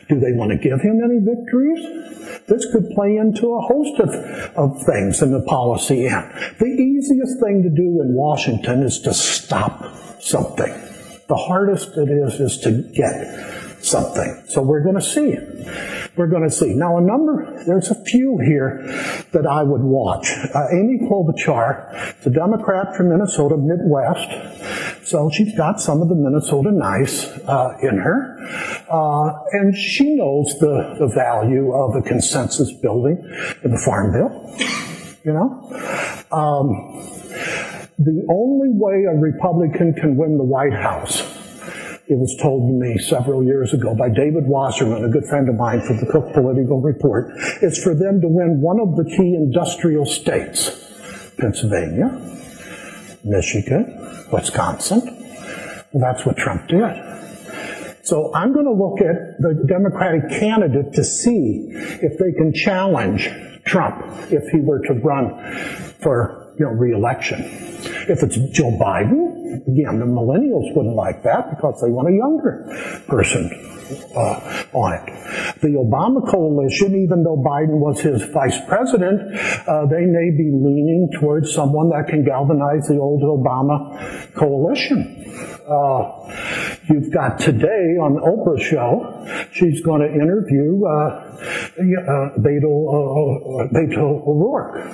Do 0.09 0.19
they 0.19 0.33
want 0.33 0.51
to 0.53 0.57
give 0.57 0.81
him 0.81 1.01
any 1.05 1.19
victories? 1.21 2.18
This 2.49 2.67
could 2.73 2.91
play 2.95 3.17
into 3.17 3.55
a 3.55 3.61
host 3.61 4.01
of, 4.01 4.09
of 4.57 4.83
things 4.85 5.23
in 5.23 5.33
the 5.33 5.43
policy 5.43 6.07
end. 6.07 6.33
The 6.59 6.67
easiest 6.67 7.41
thing 7.41 7.63
to 7.63 7.71
do 7.71 8.01
in 8.01 8.15
Washington 8.15 8.83
is 8.83 9.01
to 9.01 9.13
stop 9.13 9.85
something. 10.21 10.73
The 11.29 11.37
hardest 11.37 11.91
it 11.97 12.09
is 12.09 12.41
is 12.41 12.59
to 12.61 12.83
get 12.95 13.85
something. 13.85 14.43
So 14.49 14.63
we're 14.63 14.83
going 14.83 14.97
to 14.97 15.03
see. 15.03 15.37
We're 16.17 16.27
going 16.27 16.43
to 16.43 16.51
see. 16.51 16.75
Now, 16.75 16.97
a 16.99 17.01
number, 17.01 17.63
there's 17.67 17.91
a 17.91 18.05
few 18.05 18.39
here 18.39 18.83
that 19.33 19.47
I 19.47 19.63
would 19.63 19.83
watch. 19.83 20.31
Uh, 20.55 20.69
Amy 20.73 20.99
Klobuchar, 21.09 22.21
the 22.23 22.31
Democrat 22.31 22.97
from 22.97 23.11
Minnesota, 23.11 23.57
Midwest. 23.57 25.07
So 25.07 25.31
she's 25.31 25.57
got 25.57 25.81
some 25.81 26.03
of 26.03 26.09
the 26.09 26.15
Minnesota 26.15 26.73
nice 26.73 27.27
uh, 27.47 27.77
in 27.83 27.99
her. 27.99 28.78
Uh, 28.91 29.33
and 29.53 29.77
she 29.77 30.17
knows 30.17 30.55
the, 30.61 30.97
the 30.99 31.07
value 31.15 31.73
of 31.75 31.95
a 31.95 32.03
consensus 32.03 32.73
building 32.81 33.19
in 33.63 33.71
the 33.71 33.79
Farm 33.85 34.13
Bill. 34.13 34.31
You 35.25 35.33
know? 35.35 35.69
Um, 36.33 37.19
the 37.99 38.25
only 38.31 38.71
way 38.71 39.05
a 39.05 39.17
Republican 39.19 39.93
can 39.93 40.17
win 40.17 40.39
the 40.39 40.45
White 40.45 40.73
House, 40.73 41.21
it 42.07 42.17
was 42.17 42.35
told 42.41 42.69
to 42.69 42.73
me 42.73 42.97
several 42.97 43.43
years 43.45 43.75
ago 43.75 43.95
by 43.95 44.09
David 44.09 44.47
Wasserman, 44.47 45.05
a 45.05 45.09
good 45.09 45.27
friend 45.27 45.49
of 45.49 45.57
mine 45.57 45.83
from 45.83 45.99
the 45.99 46.07
Cook 46.07 46.33
Political 46.33 46.81
Report, 46.81 47.33
is 47.61 47.83
for 47.83 47.95
them 47.95 48.21
to 48.23 48.29
win 48.29 48.61
one 48.61 48.81
of 48.81 48.97
the 48.97 49.05
key 49.05 49.35
industrial 49.35 50.07
states 50.07 50.71
Pennsylvania, 51.39 52.09
Michigan, 53.25 54.27
Wisconsin. 54.33 55.03
Well, 55.93 56.01
that's 56.01 56.25
what 56.25 56.37
Trump 56.37 56.69
did. 56.69 57.18
So 58.09 58.33
I'm 58.33 58.55
going 58.55 58.65
to 58.65 58.73
look 58.73 59.03
at 59.03 59.37
the 59.39 59.67
Democratic 59.67 60.31
candidate 60.41 60.95
to 60.95 61.05
see 61.05 61.67
if 61.69 62.17
they 62.17 62.33
can 62.33 62.55
challenge 62.55 63.29
Trump 63.67 64.03
if 64.33 64.49
he 64.49 64.61
were 64.61 64.81
to 64.87 64.95
run 64.95 65.29
for 66.01 66.55
you 66.59 66.65
know 66.65 66.71
reelection. 66.71 67.43
If 68.09 68.23
it's 68.23 68.37
Joe 68.57 68.71
Biden, 68.81 69.61
again, 69.69 70.01
the 70.01 70.07
millennials 70.07 70.75
wouldn't 70.75 70.97
like 70.97 71.23
that 71.25 71.51
because 71.51 71.83
they 71.83 71.91
want 71.91 72.09
a 72.09 72.17
younger 72.17 72.65
person 73.09 73.51
uh, 74.17 74.65
on 74.73 74.93
it. 74.95 75.61
The 75.61 75.77
Obama 75.77 76.27
coalition, 76.27 76.97
even 77.03 77.25
though 77.25 77.37
Biden 77.37 77.79
was 77.79 78.01
his 78.01 78.23
vice 78.33 78.59
president, 78.67 79.21
uh, 79.69 79.85
they 79.85 80.07
may 80.07 80.31
be 80.31 80.49
leaning 80.49 81.11
towards 81.21 81.53
someone 81.53 81.91
that 81.91 82.09
can 82.09 82.25
galvanize 82.25 82.89
the 82.89 82.97
old 82.97 83.21
Obama 83.21 84.33
coalition. 84.35 85.25
Uh, 85.69 86.78
you've 86.89 87.13
got 87.13 87.39
today 87.39 87.97
on 88.01 88.15
the 88.15 88.21
Oprah 88.21 88.61
show, 88.61 89.49
she's 89.53 89.81
going 89.83 90.01
to 90.01 90.13
interview 90.13 90.85
uh, 90.85 90.91
uh, 90.91 92.39
Beto, 92.39 92.73
uh, 93.61 93.69
Beto 93.73 94.27
O'Rourke. 94.27 94.87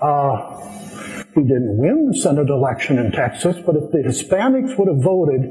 Uh, 0.00 0.58
he 1.34 1.42
didn't 1.42 1.76
win 1.76 2.10
the 2.10 2.18
Senate 2.18 2.48
election 2.48 2.98
in 2.98 3.12
Texas, 3.12 3.56
but 3.64 3.76
if 3.76 3.90
the 3.92 3.98
Hispanics 3.98 4.76
would 4.78 4.88
have 4.88 5.02
voted 5.02 5.44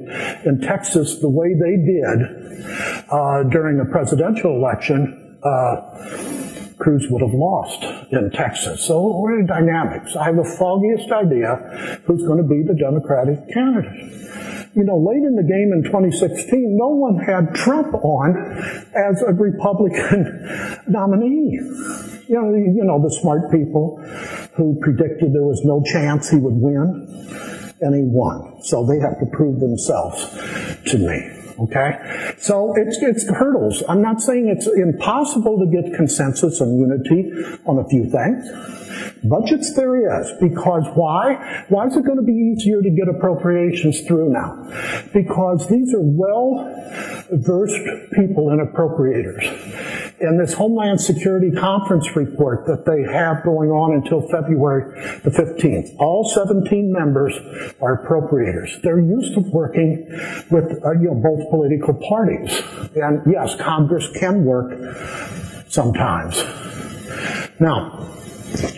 in 0.45 0.59
Texas 0.59 1.19
the 1.19 1.29
way 1.29 1.53
they 1.53 1.77
did 1.77 3.05
uh, 3.09 3.43
during 3.43 3.77
the 3.77 3.85
presidential 3.85 4.55
election, 4.55 5.37
uh, 5.43 6.35
Cruz 6.77 7.07
would 7.09 7.21
have 7.21 7.33
lost 7.33 7.83
in 8.11 8.29
Texas. 8.31 8.83
So 8.83 9.19
we're 9.19 9.39
in 9.39 9.45
dynamics. 9.45 10.15
I 10.15 10.25
have 10.25 10.35
the 10.35 10.55
foggiest 10.57 11.11
idea 11.11 11.99
who's 12.05 12.23
going 12.23 12.37
to 12.37 12.47
be 12.47 12.63
the 12.63 12.75
Democratic 12.75 13.51
candidate. 13.51 14.46
You 14.77 14.83
know, 14.83 14.97
late 14.97 15.25
in 15.25 15.33
the 15.33 15.41
game 15.41 15.73
in 15.73 15.81
2016, 15.81 16.77
no 16.77 16.89
one 16.89 17.17
had 17.17 17.55
Trump 17.55 17.95
on 17.95 18.37
as 18.93 19.23
a 19.23 19.33
Republican 19.33 20.21
nominee. 20.87 21.57
You 22.27 22.35
know, 22.37 22.53
you 22.53 22.83
know 22.83 23.01
the 23.01 23.09
smart 23.19 23.49
people 23.51 23.97
who 24.53 24.77
predicted 24.79 25.33
there 25.33 25.41
was 25.41 25.65
no 25.65 25.81
chance 25.81 26.29
he 26.29 26.37
would 26.37 26.53
win, 26.53 27.09
and 27.81 27.95
he 27.95 28.03
won. 28.05 28.61
So 28.61 28.85
they 28.85 28.99
have 28.99 29.17
to 29.19 29.25
prove 29.25 29.59
themselves 29.59 30.29
to 30.91 30.97
me. 30.99 31.37
Okay? 31.57 32.35
So 32.37 32.73
it's, 32.77 33.01
it's 33.01 33.27
hurdles. 33.27 33.81
I'm 33.89 34.03
not 34.03 34.21
saying 34.21 34.47
it's 34.47 34.67
impossible 34.67 35.57
to 35.57 35.65
get 35.65 35.95
consensus 35.95 36.61
and 36.61 36.79
unity 36.79 37.31
on 37.65 37.79
a 37.79 37.89
few 37.89 38.05
things. 38.05 38.45
Budgets 39.23 39.73
there 39.75 40.21
is. 40.21 40.31
Because 40.39 40.83
why? 40.95 41.65
Why 41.69 41.87
is 41.87 41.95
it 41.95 42.05
going 42.05 42.17
to 42.17 42.23
be 42.23 42.33
easier 42.33 42.81
to 42.81 42.89
get 42.89 43.07
appropriations 43.07 44.01
through 44.01 44.31
now? 44.31 44.67
Because 45.13 45.67
these 45.69 45.93
are 45.93 46.01
well 46.01 46.65
versed 47.31 48.13
people 48.13 48.49
and 48.49 48.61
appropriators. 48.61 49.43
In 50.19 50.37
this 50.37 50.53
Homeland 50.53 51.01
Security 51.01 51.51
Conference 51.51 52.15
report 52.15 52.65
that 52.67 52.85
they 52.85 53.03
have 53.11 53.43
going 53.43 53.69
on 53.69 53.93
until 53.93 54.21
February 54.29 54.99
the 55.21 55.29
15th, 55.29 55.95
all 55.99 56.27
17 56.27 56.91
members 56.91 57.33
are 57.81 58.03
appropriators. 58.03 58.81
They're 58.81 58.99
used 58.99 59.33
to 59.35 59.41
working 59.41 60.07
with 60.49 60.83
uh, 60.83 60.91
you 60.93 61.11
know, 61.11 61.15
both 61.15 61.49
political 61.49 61.93
parties. 61.93 62.61
And 62.95 63.21
yes, 63.31 63.55
Congress 63.55 64.09
can 64.19 64.43
work 64.45 64.73
sometimes. 65.69 66.37
Now, 67.59 68.16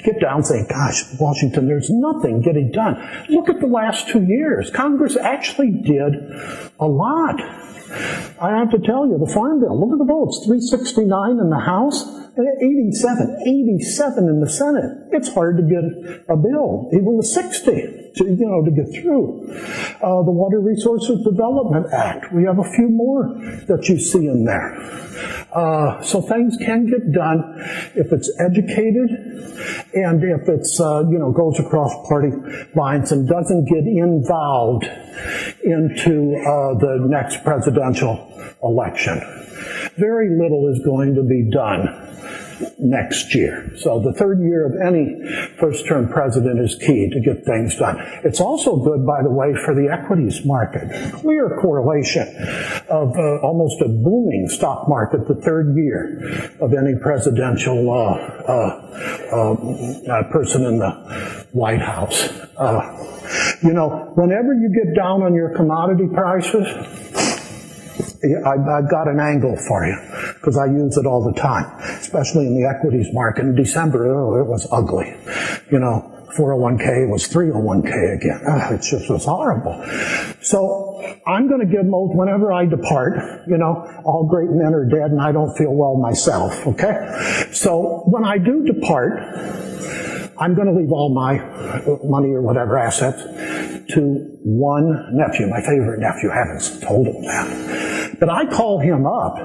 get 0.04 0.20
down 0.20 0.38
and 0.38 0.46
say, 0.46 0.66
gosh, 0.68 1.04
Washington, 1.20 1.68
there's 1.68 1.90
nothing 1.90 2.42
getting 2.42 2.72
done. 2.72 2.96
Look 3.30 3.50
at 3.50 3.60
the 3.60 3.68
last 3.68 4.10
two 4.10 4.24
years. 4.24 4.70
Congress 4.70 5.18
actually 5.18 5.72
did 5.72 6.16
a 6.80 6.88
lot. 6.88 7.40
I 8.40 8.58
have 8.58 8.72
to 8.72 8.80
tell 8.80 9.08
you, 9.08 9.18
the 9.18 9.32
Farm 9.32 9.60
Bill, 9.60 9.80
look 9.80 9.92
at 9.94 9.98
the 9.98 10.06
votes 10.06 10.46
369 10.46 11.40
in 11.40 11.50
the 11.50 11.60
House, 11.60 12.06
and 12.38 12.48
87, 12.62 13.44
87 13.46 14.30
in 14.30 14.40
the 14.40 14.50
Senate. 14.50 15.10
It's 15.12 15.34
hard 15.34 15.58
to 15.58 15.64
get 15.64 15.84
a 16.30 16.38
bill, 16.38 16.90
even 16.94 17.18
the 17.18 17.24
60 17.24 17.99
to, 18.16 18.26
you 18.26 18.46
know, 18.46 18.64
to 18.64 18.72
get 18.72 19.02
through. 19.02 19.52
Uh, 20.02 20.24
the 20.24 20.32
Water 20.32 20.60
Resources 20.60 21.24
Development 21.24 21.86
Act, 21.94 22.34
we 22.34 22.44
have 22.44 22.60
a 22.60 22.64
few 22.64 22.90
more 22.90 23.36
that 23.68 23.88
you 23.90 24.00
see 24.00 24.28
in 24.28 24.46
there. 24.46 24.76
Uh, 25.54 26.02
so 26.02 26.22
things 26.22 26.56
can 26.58 26.86
get 26.86 27.12
done 27.12 27.42
if 27.96 28.12
it's 28.12 28.32
educated 28.40 29.10
and 29.94 30.24
if 30.24 30.48
it's, 30.48 30.80
uh, 30.80 31.04
you 31.10 31.18
know, 31.18 31.32
goes 31.32 31.60
across 31.60 31.92
party 32.08 32.32
lines 32.76 33.12
and 33.12 33.28
doesn't 33.28 33.66
get 33.66 33.86
involved 33.86 34.86
into 35.64 36.36
uh, 36.38 36.78
the 36.80 37.06
next 37.10 37.44
presidential 37.44 38.32
election. 38.64 39.20
Very 39.98 40.38
little 40.38 40.68
is 40.68 40.80
going 40.86 41.16
to 41.16 41.24
be 41.24 41.50
done 41.52 42.10
next 42.78 43.34
year. 43.36 43.72
So 43.78 44.00
the 44.00 44.14
third 44.14 44.42
year 44.42 44.66
of 44.66 44.76
any 44.86 45.22
first 45.60 45.88
term 45.88 46.10
president 46.10 46.60
is 46.60 46.76
key 46.76 47.10
to 47.10 47.20
get 47.20 47.46
things 47.46 47.76
done. 47.76 47.98
It's 48.24 48.40
also 48.40 48.78
good, 48.78 49.06
by 49.06 49.24
the 49.24 49.30
way, 49.30 49.54
for 49.66 49.74
the 49.74 49.90
equities 49.92 50.46
market. 50.46 50.90
Clear 51.14 51.58
correlation 51.62 52.28
of 52.90 53.16
uh, 53.18 53.40
almost 53.42 53.82
a 53.82 53.88
booming 53.88 54.48
stock 54.50 54.88
market 54.88 55.28
the 55.28 55.36
third 55.36 55.76
year 55.76 56.52
of 56.60 56.74
any 56.74 56.96
presidential 57.02 57.92
uh, 57.92 58.40
uh, 58.50 58.90
uh 59.34 60.24
person 60.32 60.66
in 60.66 60.80
the 60.80 60.90
White 61.52 61.82
House. 61.82 62.30
Uh, 62.58 63.18
you 63.62 63.74
know, 63.74 64.12
whenever 64.16 64.54
you 64.54 64.74
get 64.74 64.96
down 64.96 65.22
on 65.22 65.34
your 65.34 65.56
commodity 65.56 66.08
prices, 66.14 66.68
I've 68.24 68.90
got 68.90 69.08
an 69.08 69.20
angle 69.20 69.56
for 69.56 69.86
you 69.86 69.96
because 70.36 70.58
I 70.58 70.66
use 70.66 70.98
it 70.98 71.06
all 71.06 71.24
the 71.24 71.40
time, 71.40 71.66
especially 72.00 72.48
in 72.48 72.60
the 72.60 72.68
equities 72.68 73.08
market. 73.14 73.46
In 73.46 73.56
December, 73.56 74.08
oh, 74.14 74.42
it 74.42 74.46
was 74.46 74.68
ugly. 74.72 75.16
You 75.72 75.80
know, 75.80 76.20
401k 76.36 77.10
was 77.10 77.28
301k 77.28 78.16
again. 78.16 78.42
Oh, 78.48 78.74
it 78.74 78.82
just 78.82 79.10
was 79.10 79.26
horrible. 79.26 79.84
So 80.42 81.02
I'm 81.26 81.48
going 81.48 81.62
to 81.62 81.66
give 81.66 81.86
most 81.86 82.16
whenever 82.16 82.52
I 82.52 82.66
depart. 82.66 83.48
You 83.48 83.58
know, 83.58 83.88
all 84.04 84.28
great 84.30 84.50
men 84.50 84.74
are 84.74 84.86
dead, 84.86 85.12
and 85.12 85.22
I 85.22 85.32
don't 85.32 85.56
feel 85.58 85.74
well 85.74 85.96
myself. 85.96 86.68
Okay, 86.68 87.48
so 87.52 88.04
when 88.06 88.26
I 88.26 88.38
do 88.38 88.66
depart, 88.66 89.20
I'm 90.38 90.56
going 90.56 90.68
to 90.68 90.74
leave 90.74 90.92
all 90.92 91.14
my 91.14 91.40
uh, 91.40 91.98
money 92.04 92.30
or 92.30 92.42
whatever 92.42 92.78
assets 92.78 93.22
to 93.94 94.38
one 94.44 95.10
nephew, 95.12 95.48
my 95.48 95.62
favorite 95.62 96.00
nephew. 96.00 96.32
I 96.32 96.38
haven't 96.38 96.82
told 96.82 97.08
him 97.08 97.22
that. 97.24 97.89
But 98.20 98.30
I 98.30 98.46
call 98.46 98.80
him 98.80 99.06
up 99.06 99.38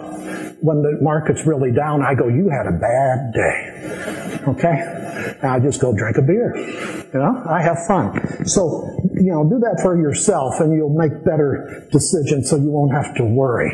when 0.62 0.82
the 0.82 0.98
market's 1.02 1.46
really 1.46 1.72
down. 1.72 2.02
I 2.02 2.14
go, 2.14 2.28
you 2.28 2.48
had 2.48 2.66
a 2.66 2.78
bad 2.78 3.32
day. 3.32 4.40
Okay? 4.48 5.04
and 5.14 5.44
I 5.44 5.60
just 5.60 5.80
go 5.80 5.94
drink 5.94 6.16
a 6.18 6.22
beer. 6.22 6.54
You 6.56 7.20
know, 7.20 7.42
I 7.48 7.62
have 7.62 7.86
fun. 7.86 8.46
So, 8.46 8.88
you 9.14 9.32
know, 9.32 9.44
do 9.48 9.58
that 9.60 9.80
for 9.82 9.96
yourself 9.96 10.60
and 10.60 10.74
you'll 10.74 10.96
make 10.96 11.24
better 11.24 11.86
decisions 11.92 12.50
so 12.50 12.56
you 12.56 12.70
won't 12.70 12.92
have 12.92 13.14
to 13.16 13.24
worry. 13.24 13.72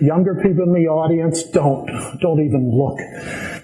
Younger 0.00 0.34
people 0.36 0.64
in 0.64 0.72
the 0.72 0.88
audience, 0.88 1.42
don't, 1.44 1.86
don't 2.20 2.44
even 2.44 2.70
look 2.70 2.98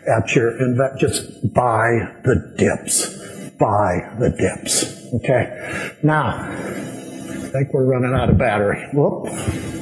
at 0.07 0.35
your, 0.35 0.59
invest, 0.61 1.01
just 1.01 1.55
buy 1.55 2.15
the 2.25 2.55
dips. 2.57 3.19
Buy 3.59 4.17
the 4.19 4.31
dips. 4.31 5.13
Okay? 5.15 5.97
Now, 6.03 6.39
I 6.39 7.53
think 7.53 7.75
we're 7.75 7.85
running 7.85 8.15
out 8.15 8.31
of 8.31 8.39
battery. 8.39 8.87
Whoop. 8.93 9.80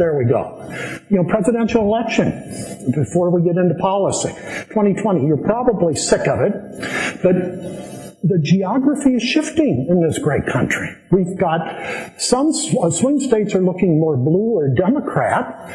There 0.00 0.16
we 0.16 0.24
go. 0.24 0.66
You 1.10 1.18
know, 1.18 1.24
presidential 1.24 1.82
election, 1.82 2.90
before 2.90 3.28
we 3.28 3.42
get 3.42 3.58
into 3.58 3.74
policy. 3.74 4.30
2020, 4.30 5.26
you're 5.26 5.36
probably 5.36 5.94
sick 5.94 6.26
of 6.26 6.40
it, 6.40 6.54
but 7.22 7.34
the 8.24 8.38
geography 8.42 9.16
is 9.16 9.22
shifting 9.22 9.88
in 9.90 10.00
this 10.00 10.18
great 10.18 10.46
country. 10.46 10.88
We've 11.10 11.36
got 11.36 12.18
some 12.18 12.48
uh, 12.80 12.88
swing 12.88 13.20
states 13.20 13.54
are 13.54 13.60
looking 13.60 14.00
more 14.00 14.16
blue 14.16 14.56
or 14.56 14.72
Democrat, 14.74 15.68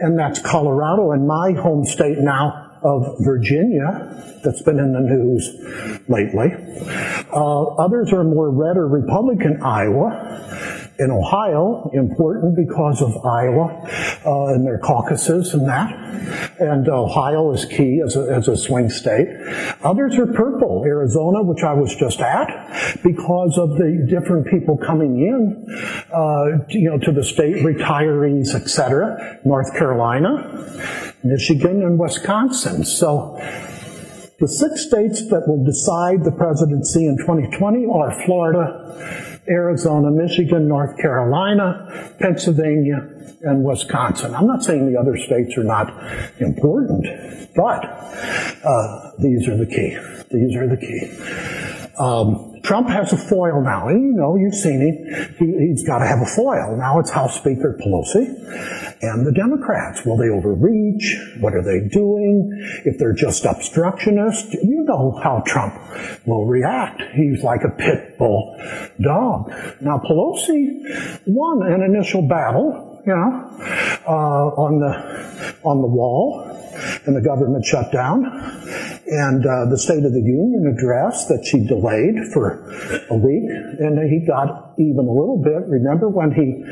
and 0.00 0.18
that's 0.18 0.40
Colorado 0.40 1.12
and 1.12 1.28
my 1.28 1.52
home 1.52 1.84
state 1.84 2.18
now 2.18 2.68
of 2.82 3.16
Virginia, 3.20 4.40
that's 4.42 4.62
been 4.62 4.78
in 4.78 4.92
the 4.92 5.00
news 5.00 6.04
lately. 6.08 6.48
Uh, 7.32 7.64
others 7.74 8.12
are 8.12 8.24
more 8.24 8.50
red 8.50 8.76
or 8.76 8.88
Republican, 8.88 9.62
Iowa. 9.62 10.77
In 10.98 11.12
Ohio, 11.12 11.90
important 11.94 12.56
because 12.56 13.00
of 13.02 13.24
Iowa 13.24 13.66
uh, 14.26 14.54
and 14.54 14.66
their 14.66 14.78
caucuses 14.78 15.54
and 15.54 15.68
that. 15.68 15.94
And 16.58 16.88
Ohio 16.88 17.52
is 17.52 17.64
key 17.66 18.02
as 18.04 18.16
a, 18.16 18.22
as 18.22 18.48
a 18.48 18.56
swing 18.56 18.90
state. 18.90 19.28
Others 19.84 20.18
are 20.18 20.26
purple. 20.26 20.82
Arizona, 20.84 21.42
which 21.44 21.62
I 21.62 21.72
was 21.72 21.94
just 21.94 22.20
at, 22.20 22.48
because 23.04 23.56
of 23.58 23.78
the 23.78 24.06
different 24.10 24.48
people 24.48 24.76
coming 24.76 25.20
in, 25.20 25.66
uh, 26.12 26.64
you 26.68 26.90
know, 26.90 26.98
to 26.98 27.12
the 27.12 27.22
state, 27.22 27.56
retirees, 27.56 28.54
etc. 28.56 29.38
North 29.44 29.72
Carolina, 29.74 31.14
Michigan, 31.22 31.82
and 31.82 31.96
Wisconsin. 31.96 32.84
So 32.84 33.38
the 34.40 34.46
six 34.46 34.86
states 34.86 35.28
that 35.30 35.48
will 35.48 35.64
decide 35.64 36.22
the 36.22 36.30
presidency 36.30 37.06
in 37.06 37.18
2020 37.18 37.86
are 37.86 38.24
Florida, 38.24 39.27
Arizona, 39.50 40.10
Michigan, 40.10 40.68
North 40.68 40.96
Carolina, 40.98 42.14
Pennsylvania, 42.18 43.08
and 43.42 43.64
Wisconsin. 43.64 44.34
I'm 44.34 44.46
not 44.46 44.64
saying 44.64 44.92
the 44.92 44.98
other 44.98 45.16
states 45.16 45.56
are 45.56 45.64
not 45.64 45.88
important, 46.40 47.06
but 47.54 47.84
uh, 48.64 49.10
these 49.18 49.48
are 49.48 49.56
the 49.56 49.66
key. 49.66 49.96
These 50.30 50.56
are 50.56 50.66
the 50.66 50.76
key. 50.76 51.94
Um, 51.98 52.47
Trump 52.62 52.88
has 52.88 53.12
a 53.12 53.16
foil 53.16 53.62
now. 53.62 53.88
You 53.88 54.12
know, 54.14 54.36
you've 54.36 54.54
seen 54.54 54.80
him. 54.80 55.34
He, 55.38 55.70
has 55.70 55.82
got 55.84 55.98
to 55.98 56.06
have 56.06 56.20
a 56.20 56.26
foil. 56.26 56.76
Now 56.76 56.98
it's 56.98 57.10
House 57.10 57.36
Speaker 57.36 57.78
Pelosi 57.80 58.26
and 59.02 59.26
the 59.26 59.32
Democrats. 59.32 60.04
Will 60.04 60.16
they 60.16 60.28
overreach? 60.28 61.40
What 61.40 61.54
are 61.54 61.62
they 61.62 61.88
doing? 61.88 62.50
If 62.84 62.98
they're 62.98 63.14
just 63.14 63.44
obstructionists, 63.44 64.54
you 64.54 64.84
know 64.84 65.18
how 65.22 65.42
Trump 65.46 65.74
will 66.26 66.46
react. 66.46 67.02
He's 67.14 67.42
like 67.42 67.62
a 67.64 67.70
pit 67.70 68.18
bull 68.18 68.56
dog. 69.00 69.50
Now 69.80 69.98
Pelosi 69.98 71.20
won 71.26 71.62
an 71.62 71.82
initial 71.82 72.22
battle, 72.22 73.02
you 73.06 73.14
know, 73.14 73.56
uh, 74.06 74.10
on 74.10 74.80
the 74.80 75.58
on 75.62 75.80
the 75.80 75.88
wall, 75.88 76.44
and 77.06 77.16
the 77.16 77.20
government 77.20 77.64
shut 77.64 77.92
down 77.92 78.24
and 79.08 79.44
uh, 79.46 79.64
the 79.70 79.78
State 79.78 80.04
of 80.04 80.12
the 80.12 80.20
Union 80.20 80.66
address 80.76 81.26
that 81.28 81.44
she 81.44 81.66
delayed 81.66 82.30
for 82.32 82.60
a 83.08 83.16
week, 83.16 83.48
and 83.80 83.98
he 84.10 84.26
got 84.26 84.74
even 84.78 85.08
a 85.08 85.12
little 85.12 85.40
bit. 85.42 85.66
Remember 85.66 86.08
when 86.08 86.30
he 86.32 86.62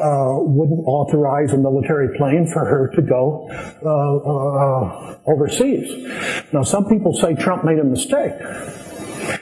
uh, 0.00 0.40
wouldn't 0.40 0.80
authorize 0.86 1.52
a 1.52 1.58
military 1.58 2.16
plane 2.16 2.46
for 2.46 2.64
her 2.64 2.90
to 2.96 3.02
go 3.02 3.48
uh, 3.84 3.88
uh 3.88 5.16
overseas? 5.26 5.88
Now, 6.52 6.62
some 6.62 6.88
people 6.88 7.12
say 7.12 7.34
Trump 7.34 7.64
made 7.64 7.78
a 7.78 7.84
mistake. 7.84 8.32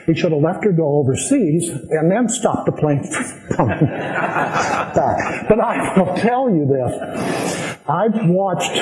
He 0.05 0.13
should 0.13 0.31
have 0.31 0.41
left 0.41 0.63
her 0.65 0.71
go 0.71 0.99
overseas 0.99 1.69
and 1.69 2.11
then 2.11 2.27
stopped 2.29 2.65
the 2.65 2.71
plane 2.73 3.03
from 3.47 3.55
coming 3.55 3.85
back. 3.85 5.47
But 5.47 5.59
I 5.59 5.97
will 5.97 6.15
tell 6.17 6.49
you 6.49 6.65
this. 6.67 7.77
I've 7.87 8.29
watched 8.29 8.77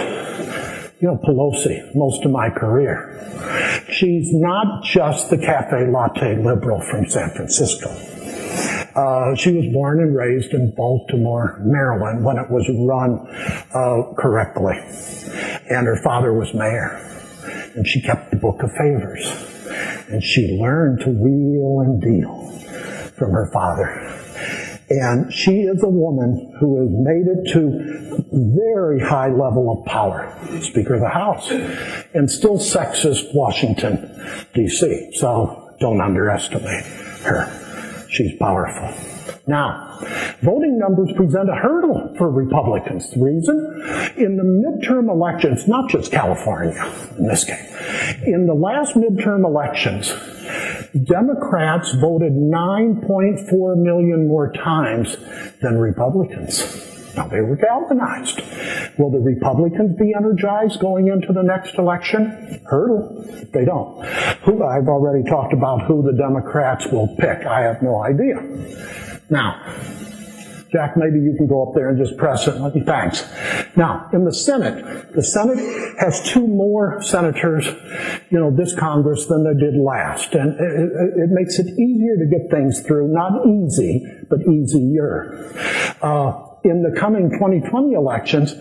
you 0.99 1.07
know, 1.07 1.17
Pelosi 1.17 1.95
most 1.95 2.25
of 2.25 2.31
my 2.31 2.49
career. 2.49 3.15
She's 3.89 4.33
not 4.33 4.83
just 4.83 5.29
the 5.29 5.37
cafe 5.37 5.87
latte 5.89 6.43
liberal 6.43 6.81
from 6.81 7.09
San 7.09 7.29
Francisco. 7.31 7.89
Uh, 8.95 9.33
she 9.35 9.51
was 9.51 9.65
born 9.71 10.01
and 10.01 10.15
raised 10.15 10.53
in 10.53 10.73
Baltimore, 10.75 11.57
Maryland, 11.61 12.25
when 12.25 12.37
it 12.37 12.49
was 12.49 12.67
run 12.69 13.25
uh, 13.73 14.13
correctly. 14.17 14.75
And 15.69 15.87
her 15.87 16.01
father 16.03 16.33
was 16.33 16.53
mayor. 16.53 16.99
And 17.75 17.87
she 17.87 18.01
kept 18.01 18.31
the 18.31 18.37
book 18.37 18.61
of 18.61 18.71
favors. 18.71 19.25
And 20.09 20.21
she 20.21 20.59
learned 20.59 21.01
to 21.01 21.09
wheel 21.09 21.79
and 21.81 22.01
deal 22.01 22.49
from 23.17 23.31
her 23.31 23.49
father. 23.53 23.87
And 24.89 25.31
she 25.31 25.61
is 25.61 25.83
a 25.83 25.89
woman 25.89 26.55
who 26.59 26.79
has 26.81 26.89
made 26.89 27.27
it 27.27 27.53
to 27.53 28.09
very 28.31 28.99
high 28.99 29.29
level 29.29 29.71
of 29.71 29.85
power, 29.85 30.35
Speaker 30.61 30.95
of 30.95 31.01
the 31.01 31.09
House, 31.09 31.49
and 32.13 32.29
still 32.29 32.57
sexist 32.57 33.33
Washington, 33.33 34.47
D.C. 34.53 35.11
So 35.13 35.75
don't 35.79 36.01
underestimate 36.01 36.85
her. 37.23 38.07
She's 38.09 38.35
powerful. 38.39 39.18
Now, 39.49 39.97
voting 40.43 40.77
numbers 40.77 41.11
present 41.15 41.49
a 41.49 41.55
hurdle 41.55 42.13
for 42.19 42.29
Republicans. 42.29 43.09
The 43.09 43.19
reason? 43.19 43.57
In 44.15 44.37
the 44.37 44.43
midterm 44.43 45.09
elections, 45.09 45.67
not 45.67 45.89
just 45.89 46.11
California 46.11 46.85
in 47.17 47.27
this 47.27 47.45
case, 47.45 47.65
in 48.27 48.45
the 48.45 48.53
last 48.53 48.93
midterm 48.93 49.43
elections, 49.43 50.13
Democrats 51.03 51.91
voted 51.93 52.33
9.4 52.33 53.75
million 53.77 54.27
more 54.27 54.51
times 54.51 55.17
than 55.63 55.79
Republicans. 55.79 56.85
Now 57.15 57.27
they 57.27 57.41
were 57.41 57.55
galvanized. 57.55 58.41
Will 58.99 59.09
the 59.09 59.19
Republicans 59.19 59.97
be 59.97 60.13
energized 60.15 60.79
going 60.79 61.07
into 61.07 61.33
the 61.33 61.41
next 61.41 61.75
election? 61.79 62.61
Hurdle. 62.65 63.25
They 63.51 63.65
don't. 63.65 64.05
Who 64.45 64.63
I've 64.63 64.87
already 64.87 65.27
talked 65.27 65.53
about 65.53 65.87
who 65.87 66.03
the 66.03 66.13
Democrats 66.13 66.85
will 66.87 67.07
pick. 67.15 67.47
I 67.47 67.61
have 67.61 67.81
no 67.81 68.03
idea. 68.03 68.35
Now, 69.29 69.61
Jack, 70.71 70.95
maybe 70.97 71.19
you 71.19 71.33
can 71.35 71.47
go 71.47 71.67
up 71.67 71.73
there 71.73 71.89
and 71.89 71.97
just 71.97 72.15
press 72.17 72.47
it. 72.47 72.53
Thanks. 72.85 73.25
Now, 73.75 74.07
in 74.13 74.23
the 74.23 74.33
Senate, 74.33 75.13
the 75.13 75.23
Senate 75.23 75.57
has 75.99 76.21
two 76.31 76.45
more 76.45 77.01
senators, 77.01 77.65
you 78.29 78.39
know, 78.39 78.55
this 78.55 78.75
Congress 78.75 79.25
than 79.25 79.43
they 79.43 79.59
did 79.59 79.75
last. 79.75 80.35
And 80.35 80.53
it, 80.59 81.23
it 81.23 81.29
makes 81.31 81.57
it 81.57 81.67
easier 81.67 82.17
to 82.17 82.25
get 82.29 82.51
things 82.51 82.81
through. 82.81 83.07
Not 83.07 83.47
easy, 83.47 84.05
but 84.29 84.41
easier. 84.41 85.51
Uh, 86.01 86.45
in 86.63 86.83
the 86.83 86.95
coming 86.99 87.31
2020 87.31 87.93
elections, 87.93 88.53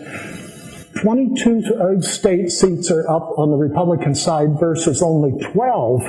22 1.01 1.63
uh, 1.79 2.01
state 2.01 2.51
seats 2.51 2.91
are 2.91 3.09
up 3.09 3.37
on 3.37 3.51
the 3.51 3.55
Republican 3.55 4.13
side 4.13 4.59
versus 4.59 5.01
only 5.01 5.31
12, 5.53 6.01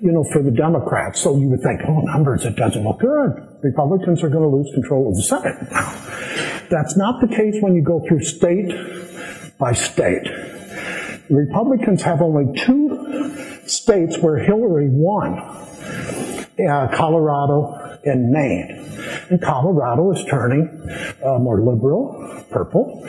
you 0.00 0.12
know, 0.12 0.24
for 0.32 0.42
the 0.42 0.50
Democrats. 0.50 1.20
So 1.20 1.36
you 1.36 1.48
would 1.48 1.60
think, 1.60 1.80
oh, 1.86 2.00
numbers, 2.00 2.44
it 2.44 2.56
doesn't 2.56 2.82
look 2.82 3.00
good. 3.00 3.30
Republicans 3.62 4.22
are 4.22 4.30
going 4.30 4.48
to 4.48 4.56
lose 4.56 4.72
control 4.72 5.08
of 5.08 5.16
the 5.16 5.22
Senate. 5.22 6.68
That's 6.70 6.96
not 6.96 7.20
the 7.20 7.28
case 7.28 7.56
when 7.60 7.74
you 7.74 7.82
go 7.82 8.02
through 8.08 8.22
state 8.22 8.72
by 9.58 9.74
state. 9.74 10.26
Republicans 11.28 12.02
have 12.02 12.22
only 12.22 12.58
two 12.58 13.34
states 13.66 14.18
where 14.18 14.38
Hillary 14.38 14.88
won, 14.90 15.38
uh, 15.38 16.88
Colorado 16.94 17.98
and 18.04 18.30
Maine. 18.30 18.88
And 19.30 19.40
Colorado 19.40 20.12
is 20.12 20.24
turning 20.24 20.68
uh, 21.24 21.38
more 21.38 21.60
liberal, 21.60 22.44
purple, 22.50 23.02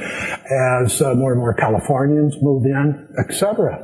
as 0.54 1.02
uh, 1.02 1.14
more 1.16 1.32
and 1.32 1.42
more 1.42 1.54
Californians 1.54 2.36
move 2.42 2.66
in, 2.66 3.08
etc. 3.18 3.80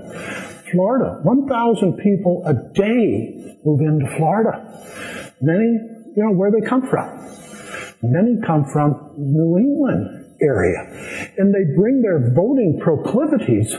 Florida, 0.71 1.19
1,000 1.23 1.97
people 1.97 2.43
a 2.45 2.53
day 2.73 3.57
move 3.65 3.81
into 3.81 4.07
Florida. 4.17 5.33
Many, 5.41 5.65
you 6.15 6.23
know, 6.23 6.31
where 6.31 6.51
they 6.51 6.61
come 6.67 6.87
from. 6.87 7.07
Many 8.01 8.39
come 8.45 8.65
from 8.65 9.13
New 9.17 9.57
England 9.57 10.19
area. 10.41 10.79
And 11.37 11.53
they 11.53 11.75
bring 11.75 12.01
their 12.01 12.33
voting 12.33 12.79
proclivities 12.81 13.75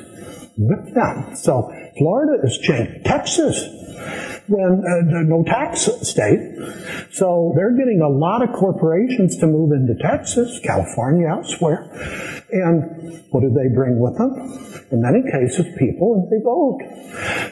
with 0.57 0.95
them. 0.95 1.35
So 1.37 1.73
Florida 1.99 2.47
is 2.47 2.59
changed. 2.59 3.05
Texas, 3.05 3.57
when 4.47 4.83
uh, 4.85 5.23
no 5.23 5.43
tax 5.45 5.89
state, 6.03 6.57
so 7.13 7.53
they're 7.57 7.77
getting 7.77 8.01
a 8.01 8.09
lot 8.09 8.43
of 8.43 8.53
corporations 8.53 9.37
to 9.39 9.47
move 9.47 9.73
into 9.73 9.95
Texas, 10.01 10.61
California, 10.65 11.29
elsewhere. 11.29 11.89
And 12.51 13.23
what 13.31 13.41
do 13.41 13.51
they 13.51 13.69
bring 13.73 14.01
with 14.01 14.19
them? 14.19 14.35
In 14.91 15.03
many 15.03 15.23
cases, 15.31 15.67
people, 15.79 16.15
and 16.15 16.31
they 16.31 16.43
vote. 16.43 16.81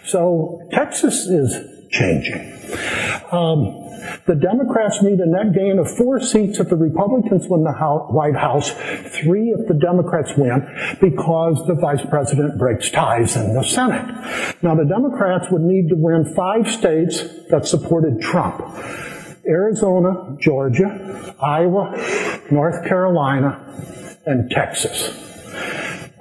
So 0.04 0.66
Texas 0.72 1.26
is 1.26 1.77
changing. 1.90 2.52
Um, 3.32 3.84
the 4.26 4.34
Democrats 4.34 5.02
need 5.02 5.18
a 5.20 5.26
net 5.26 5.52
gain 5.54 5.78
of 5.78 5.90
four 5.96 6.20
seats 6.20 6.58
if 6.60 6.68
the 6.68 6.76
Republicans 6.76 7.46
win 7.48 7.64
the 7.64 7.72
White 7.72 8.36
House, 8.36 8.70
three 8.70 9.48
if 9.50 9.66
the 9.66 9.74
Democrats 9.74 10.32
win, 10.36 10.60
because 11.00 11.66
the 11.66 11.74
vice 11.74 12.04
president 12.08 12.58
breaks 12.58 12.90
ties 12.90 13.36
in 13.36 13.54
the 13.54 13.62
Senate. 13.62 14.06
Now, 14.62 14.74
the 14.74 14.84
Democrats 14.84 15.46
would 15.50 15.62
need 15.62 15.88
to 15.88 15.96
win 15.96 16.34
five 16.34 16.70
states 16.70 17.22
that 17.50 17.66
supported 17.66 18.20
Trump. 18.20 18.60
Arizona, 19.46 20.36
Georgia, 20.38 21.34
Iowa, 21.40 21.94
North 22.50 22.86
Carolina, 22.86 23.64
and 24.26 24.50
Texas. 24.50 25.08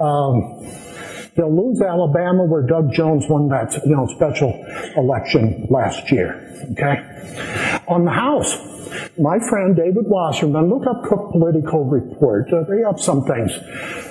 Um, 0.00 0.66
they'll 1.38 1.54
lose 1.54 1.80
Alabama, 1.80 2.44
where 2.44 2.62
Doug 2.62 2.92
Jones 2.92 3.24
won 3.28 3.48
that 3.48 3.72
you 3.86 3.96
know 3.96 4.06
special 4.08 4.52
election 4.96 5.66
last 5.70 6.10
year. 6.10 6.44
Okay, 6.72 6.98
on 7.86 8.04
the 8.04 8.10
House, 8.10 8.58
my 9.16 9.38
friend 9.48 9.74
David 9.76 10.04
Wasserman, 10.06 10.68
look 10.68 10.86
up 10.86 11.04
Cook 11.04 11.30
Political 11.32 11.84
Report. 11.84 12.52
Uh, 12.52 12.64
they 12.64 12.82
have 12.82 13.00
some 13.00 13.24
things 13.24 13.52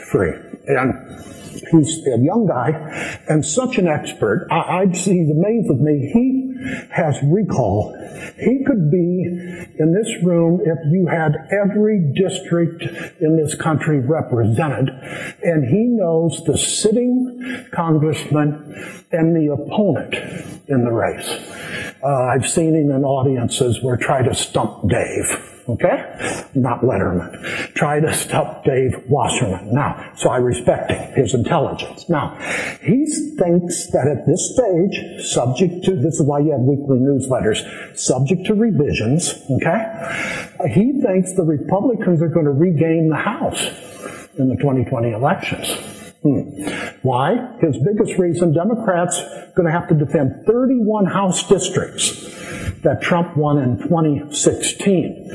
free, 0.09 0.31
and 0.67 0.93
he's 1.71 2.07
a 2.07 2.17
young 2.19 2.47
guy 2.47 2.71
and 3.27 3.45
such 3.45 3.77
an 3.77 3.87
expert. 3.87 4.47
I, 4.49 4.79
I'd 4.79 4.95
see 4.95 5.25
the 5.25 5.33
amazed 5.33 5.69
with 5.69 5.81
me. 5.81 6.09
He 6.13 6.46
has 6.91 7.17
recall. 7.23 7.95
He 8.37 8.63
could 8.65 8.91
be 8.91 9.23
in 9.79 9.93
this 9.93 10.23
room 10.23 10.61
if 10.63 10.77
you 10.91 11.07
had 11.07 11.35
every 11.51 12.13
district 12.13 12.83
in 13.21 13.37
this 13.37 13.55
country 13.55 13.99
represented, 13.99 14.89
and 15.43 15.65
he 15.65 15.85
knows 15.85 16.43
the 16.45 16.57
sitting 16.57 17.67
congressman 17.71 19.05
and 19.11 19.35
the 19.35 19.51
opponent 19.53 20.13
in 20.67 20.83
the 20.83 20.91
race. 20.91 21.95
Uh, 22.03 22.07
I've 22.07 22.47
seen 22.47 22.75
him 22.75 22.91
in 22.91 23.03
audiences 23.03 23.81
where 23.81 23.97
try 23.97 24.21
to 24.21 24.35
stump 24.35 24.89
Dave. 24.89 25.56
Okay? 25.69 26.47
Not 26.55 26.81
Letterman. 26.81 27.73
Try 27.73 27.99
to 27.99 28.13
stop 28.13 28.63
Dave 28.63 28.95
Wasserman. 29.09 29.73
Now, 29.73 30.11
so 30.15 30.29
I 30.29 30.37
respect 30.37 30.91
his 31.17 31.33
intelligence. 31.33 32.07
Now, 32.07 32.37
he 32.81 33.05
thinks 33.37 33.91
that 33.91 34.07
at 34.07 34.25
this 34.25 34.53
stage, 34.53 35.25
subject 35.25 35.83
to, 35.85 35.95
this 35.95 36.15
is 36.15 36.23
why 36.23 36.39
you 36.39 36.51
have 36.51 36.61
weekly 36.61 36.99
newsletters, 36.99 37.97
subject 37.97 38.45
to 38.45 38.53
revisions, 38.53 39.33
okay? 39.51 40.71
He 40.73 41.01
thinks 41.01 41.33
the 41.33 41.43
Republicans 41.43 42.21
are 42.21 42.29
going 42.29 42.45
to 42.45 42.51
regain 42.51 43.09
the 43.09 43.17
House 43.17 43.61
in 44.37 44.47
the 44.47 44.55
2020 44.55 45.11
elections. 45.11 45.67
Hmm. 46.23 46.67
Why? 47.01 47.55
His 47.59 47.77
biggest 47.77 48.17
reason, 48.17 48.53
Democrats 48.53 49.19
are 49.19 49.51
going 49.55 49.65
to 49.65 49.71
have 49.71 49.87
to 49.89 49.95
defend 49.95 50.45
31 50.45 51.05
House 51.05 51.47
districts 51.47 52.46
that 52.87 53.01
Trump 53.01 53.35
won 53.35 53.57
in 53.57 53.77
2016. 53.79 55.29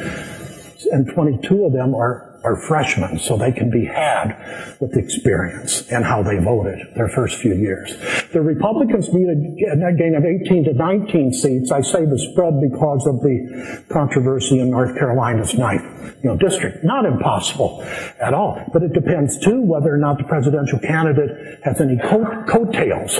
And 0.90 1.06
22 1.06 1.66
of 1.66 1.72
them 1.72 1.94
are 1.94 2.32
are 2.44 2.56
freshmen, 2.56 3.18
so 3.18 3.36
they 3.36 3.52
can 3.52 3.70
be 3.70 3.84
had 3.84 4.76
with 4.80 4.96
experience 4.96 5.88
and 5.90 6.04
how 6.04 6.22
they 6.22 6.38
voted 6.38 6.92
their 6.96 7.08
first 7.08 7.38
few 7.38 7.54
years. 7.54 7.94
The 8.32 8.40
Republicans 8.40 9.12
need 9.12 9.28
a 9.28 9.92
gain 9.92 10.14
of 10.16 10.24
18 10.24 10.64
to 10.64 10.72
19 10.72 11.32
seats. 11.32 11.70
I 11.70 11.82
say 11.82 12.04
the 12.04 12.18
spread 12.18 12.60
because 12.60 13.06
of 13.06 13.20
the 13.20 13.84
controversy 13.88 14.60
in 14.60 14.70
North 14.70 14.98
Carolina's 14.98 15.54
ninth 15.54 16.16
you 16.22 16.30
know, 16.30 16.36
district. 16.36 16.84
Not 16.84 17.04
impossible 17.04 17.82
at 18.20 18.34
all, 18.34 18.60
but 18.72 18.82
it 18.82 18.92
depends 18.92 19.38
too 19.38 19.60
whether 19.60 19.92
or 19.94 19.98
not 19.98 20.18
the 20.18 20.24
presidential 20.24 20.78
candidate 20.78 21.60
has 21.62 21.80
any 21.80 21.98
coat, 21.98 22.48
coattails 22.48 23.18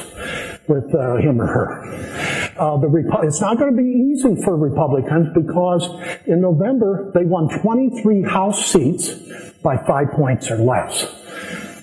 with 0.69 0.95
uh, 0.95 1.17
him 1.17 1.41
or 1.41 1.47
her. 1.47 2.53
Uh, 2.59 2.77
the 2.79 2.87
Repu- 2.87 3.25
it's 3.25 3.41
not 3.41 3.59
going 3.59 3.75
to 3.75 3.77
be 3.77 3.89
easy 3.89 4.43
for 4.43 4.57
Republicans 4.57 5.29
because 5.35 5.89
in 6.27 6.41
November 6.41 7.11
they 7.15 7.25
won 7.25 7.49
23 7.61 8.23
House 8.23 8.67
seats 8.67 9.15
by 9.63 9.77
five 9.77 10.11
points 10.13 10.51
or 10.51 10.59
less. 10.59 11.07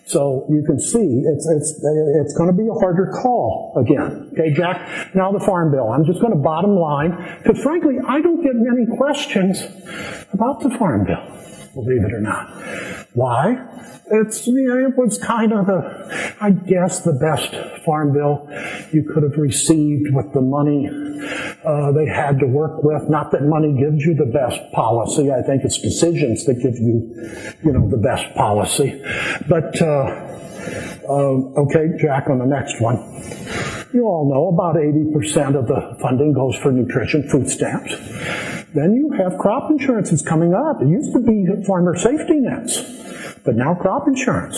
So 0.10 0.48
you 0.50 0.64
can 0.66 0.80
see 0.80 1.22
it's, 1.24 1.48
it's, 1.48 1.86
it's 2.22 2.34
going 2.34 2.50
to 2.50 2.58
be 2.58 2.68
a 2.68 2.74
harder 2.74 3.14
call 3.22 3.76
again. 3.78 4.32
Okay, 4.34 4.52
Jack? 4.52 5.14
Now 5.14 5.32
the 5.32 5.40
Farm 5.40 5.72
Bill. 5.72 5.92
I'm 5.92 6.04
just 6.04 6.20
going 6.20 6.34
to 6.34 6.40
bottom 6.40 6.76
line, 6.76 7.12
because 7.44 7.62
frankly, 7.62 7.98
I 8.08 8.20
don't 8.20 8.42
get 8.42 8.54
many 8.56 8.88
questions 8.98 9.62
about 10.34 10.62
the 10.62 10.72
Farm 10.80 11.06
Bill, 11.06 11.22
believe 11.76 12.04
it 12.04 12.12
or 12.12 12.22
not. 12.22 12.99
Why? 13.14 13.66
It's, 14.12 14.48
you 14.48 14.68
know, 14.68 14.88
it 14.88 14.98
was 14.98 15.18
kind 15.18 15.54
of 15.54 15.66
the, 15.66 16.36
I 16.42 16.52
guess, 16.52 17.02
the 17.02 17.14
best 17.14 17.54
farm 17.84 18.14
bill 18.14 18.48
you 18.92 19.04
could 19.04 19.24
have 19.24 19.38
received 19.38 20.14
with 20.14 20.32
the 20.34 20.42
money 20.42 20.88
uh, 21.66 21.92
they 21.92 22.06
had 22.06 22.40
to 22.40 22.46
work 22.48 22.84
with. 22.84 23.10
Not 23.10 23.32
that 23.32 23.44
money 23.44 23.76
gives 23.80 24.06
you 24.06 24.14
the 24.16 24.26
best 24.26 24.60
policy. 24.74 25.32
I 25.32 25.42
think 25.42 25.64
it's 25.64 25.80
decisions 25.80 26.46
that 26.46 26.56
give 26.56 26.78
you, 26.78 27.56
you 27.64 27.74
know, 27.74 27.90
the 27.90 27.98
best 27.98 28.34
policy. 28.36 29.02
But, 29.48 29.82
uh, 29.82 30.30
uh, 31.08 31.64
okay, 31.64 31.98
Jack, 32.00 32.30
on 32.30 32.40
the 32.40 32.46
next 32.46 32.80
one. 32.80 32.98
You 33.94 34.06
all 34.06 34.30
know 34.30 34.50
about 34.50 34.76
80% 34.76 35.58
of 35.58 35.68
the 35.68 35.98
funding 36.02 36.34
goes 36.34 36.56
for 36.58 36.72
nutrition, 36.72 37.28
food 37.28 37.50
stamps. 37.50 37.96
Then 38.74 38.94
you 38.94 39.12
have 39.18 39.38
crop 39.40 39.72
insurance 39.72 40.12
is 40.12 40.22
coming 40.22 40.54
up. 40.54 40.82
It 40.82 40.88
used 40.88 41.14
to 41.14 41.20
be 41.20 41.46
farmer 41.66 41.98
safety 41.98 42.40
nets 42.40 43.00
but 43.44 43.56
now 43.56 43.74
crop 43.74 44.08
insurance. 44.08 44.58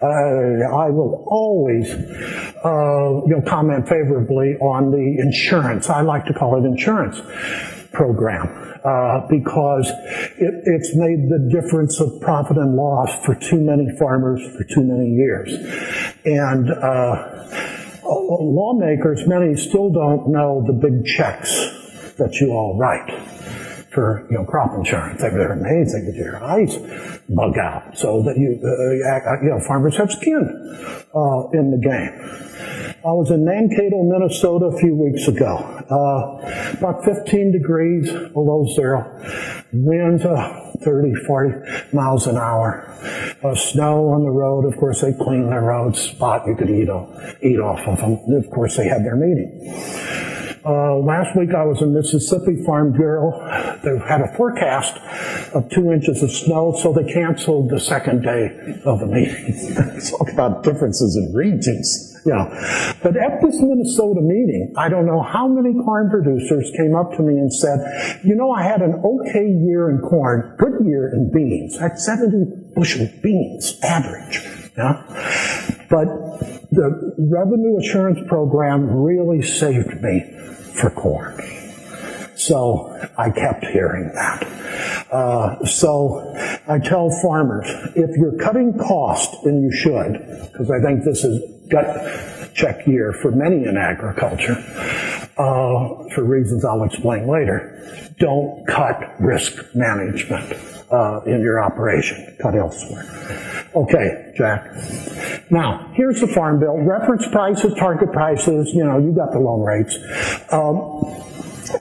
Uh, 0.00 0.06
I 0.06 0.90
will 0.90 1.24
always, 1.28 1.90
uh, 1.90 3.24
you 3.26 3.34
know, 3.36 3.42
comment 3.46 3.88
favorably 3.88 4.54
on 4.60 4.90
the 4.90 5.16
insurance. 5.18 5.88
I 5.88 6.02
like 6.02 6.26
to 6.26 6.34
call 6.34 6.62
it 6.62 6.66
insurance 6.66 7.20
program. 7.92 8.66
Uh, 8.84 9.26
because 9.28 9.88
it, 10.38 10.54
it's 10.64 10.94
made 10.94 11.28
the 11.28 11.50
difference 11.50 12.00
of 12.00 12.20
profit 12.20 12.56
and 12.56 12.76
loss 12.76 13.10
for 13.24 13.34
too 13.34 13.60
many 13.60 13.88
farmers 13.98 14.40
for 14.56 14.62
too 14.62 14.84
many 14.84 15.10
years. 15.10 15.52
And 16.24 16.70
uh, 16.70 17.77
Oh, 18.10 18.38
lawmakers, 18.40 19.26
many 19.26 19.54
still 19.54 19.90
don't 19.90 20.28
know 20.28 20.64
the 20.66 20.72
big 20.72 21.04
checks 21.04 22.14
that 22.16 22.36
you 22.40 22.52
all 22.52 22.78
write 22.78 23.37
for 23.92 24.26
you 24.30 24.36
know 24.36 24.44
crop 24.44 24.74
insurance. 24.76 25.20
They're 25.20 25.52
amazing 25.52 26.06
that 26.06 26.14
your 26.14 26.42
eyes 26.42 26.76
bug 27.28 27.58
out, 27.58 27.96
so 27.96 28.22
that 28.22 28.36
you 28.36 28.60
uh, 28.62 29.42
you 29.42 29.50
know 29.50 29.60
farmers 29.66 29.96
have 29.96 30.10
skin 30.12 30.44
uh, 31.14 31.48
in 31.52 31.70
the 31.70 31.80
game. 31.82 32.48
I 33.04 33.12
was 33.12 33.30
in 33.30 33.44
Mankato, 33.44 34.02
Minnesota 34.02 34.66
a 34.66 34.78
few 34.78 34.94
weeks 34.94 35.28
ago. 35.28 35.56
Uh, 35.88 36.76
about 36.76 37.04
15 37.04 37.52
degrees 37.52 38.10
below 38.32 38.66
zero. 38.74 39.06
Winds 39.72 40.24
uh, 40.24 40.72
30, 40.82 41.14
40 41.26 41.94
miles 41.94 42.26
an 42.26 42.36
hour. 42.36 42.86
Uh, 43.42 43.54
snow 43.54 44.08
on 44.08 44.24
the 44.24 44.30
road. 44.30 44.64
Of 44.64 44.76
course, 44.78 45.00
they 45.00 45.12
clean 45.12 45.48
their 45.48 45.62
roads. 45.62 46.00
Spot 46.00 46.42
you 46.46 46.56
could 46.56 46.70
eat, 46.70 46.88
eat 47.40 47.60
off 47.60 47.86
of 47.86 47.98
them. 47.98 48.18
Of 48.34 48.50
course, 48.50 48.76
they 48.76 48.88
had 48.88 49.04
their 49.04 49.16
meeting. 49.16 50.27
Uh, 50.64 50.96
last 50.96 51.36
week 51.36 51.54
I 51.54 51.64
was 51.64 51.80
in 51.82 51.94
Mississippi 51.94 52.62
Farm 52.64 52.92
Bureau. 52.92 53.30
They 53.82 53.96
had 54.06 54.20
a 54.20 54.34
forecast 54.36 54.96
of 55.54 55.68
two 55.70 55.92
inches 55.92 56.22
of 56.22 56.30
snow, 56.30 56.76
so 56.82 56.92
they 56.92 57.10
canceled 57.12 57.70
the 57.70 57.80
second 57.80 58.22
day 58.22 58.80
of 58.84 59.00
the 59.00 59.06
meeting. 59.06 59.54
Talk 60.10 60.32
about 60.32 60.64
differences 60.64 61.16
in 61.16 61.34
regions. 61.34 62.08
Yeah. 62.26 62.94
But 63.02 63.16
at 63.16 63.40
this 63.42 63.56
Minnesota 63.60 64.20
meeting, 64.20 64.74
I 64.76 64.88
don't 64.88 65.06
know 65.06 65.22
how 65.22 65.48
many 65.48 65.72
corn 65.72 66.10
producers 66.10 66.70
came 66.76 66.94
up 66.94 67.12
to 67.16 67.22
me 67.22 67.34
and 67.38 67.52
said, 67.52 68.20
you 68.24 68.34
know, 68.34 68.50
I 68.50 68.64
had 68.64 68.82
an 68.82 69.00
okay 69.04 69.46
year 69.46 69.88
in 69.90 69.98
corn, 69.98 70.56
good 70.58 70.84
year 70.84 71.08
in 71.08 71.30
beans. 71.32 71.78
I 71.78 71.84
had 71.84 71.98
70 71.98 72.72
bushel 72.74 73.08
beans, 73.22 73.78
average. 73.82 74.40
Yeah. 74.76 75.02
But 75.88 76.06
the 76.70 77.14
revenue 77.18 77.78
assurance 77.78 78.20
program 78.28 79.02
really 79.02 79.42
saved 79.42 80.02
me 80.02 80.37
for 80.78 80.90
corn. 80.90 81.36
So 82.36 82.96
I 83.18 83.30
kept 83.30 83.66
hearing 83.66 84.12
that. 84.14 84.44
Uh, 85.10 85.64
so 85.64 86.34
I 86.68 86.78
tell 86.78 87.10
farmers, 87.22 87.66
if 87.96 88.16
you're 88.16 88.38
cutting 88.38 88.78
cost, 88.78 89.34
and 89.44 89.62
you 89.62 89.72
should, 89.72 90.48
because 90.52 90.70
I 90.70 90.80
think 90.80 91.04
this 91.04 91.24
is 91.24 91.42
gut 91.68 92.54
check 92.54 92.86
year 92.86 93.12
for 93.12 93.32
many 93.32 93.64
in 93.64 93.76
agriculture, 93.76 94.56
uh, 95.36 96.08
for 96.14 96.24
reasons 96.24 96.64
I'll 96.64 96.84
explain 96.84 97.28
later, 97.28 98.14
don't 98.18 98.66
cut 98.66 99.20
risk 99.20 99.74
management 99.74 100.52
uh, 100.92 101.20
in 101.26 101.40
your 101.40 101.62
operation. 101.62 102.36
Cut 102.40 102.54
elsewhere. 102.54 103.04
Okay, 103.74 104.32
Jack. 104.36 104.64
Now, 105.50 105.90
here's 105.94 106.20
the 106.20 106.28
farm 106.28 106.60
bill. 106.60 106.76
Reference 106.76 107.26
prices, 107.28 107.74
target 107.78 108.12
prices, 108.12 108.70
you 108.74 108.84
know, 108.84 108.98
you 108.98 109.12
got 109.12 109.32
the 109.32 109.38
loan 109.38 109.62
rates. 109.62 109.96
Um, 110.52 111.24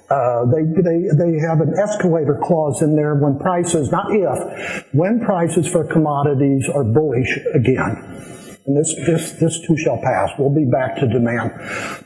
uh, 0.10 0.46
they, 0.46 0.64
they, 0.64 1.08
they 1.16 1.40
have 1.40 1.62
an 1.62 1.74
escalator 1.78 2.40
clause 2.44 2.82
in 2.82 2.96
there 2.96 3.16
when 3.16 3.40
prices, 3.40 3.92
not 3.92 4.08
if, 4.10 4.86
when 4.94 5.20
prices 5.20 5.68
for 5.68 5.86
commodities 5.86 6.68
are 6.74 6.84
bullish 6.84 7.38
again. 7.54 8.24
And 8.66 8.76
this, 8.76 8.94
this, 9.06 9.32
this 9.34 9.60
too 9.66 9.78
shall 9.78 9.98
pass. 9.98 10.32
We'll 10.38 10.54
be 10.54 10.66
back 10.66 10.98
to 10.98 11.08
demand 11.08 11.52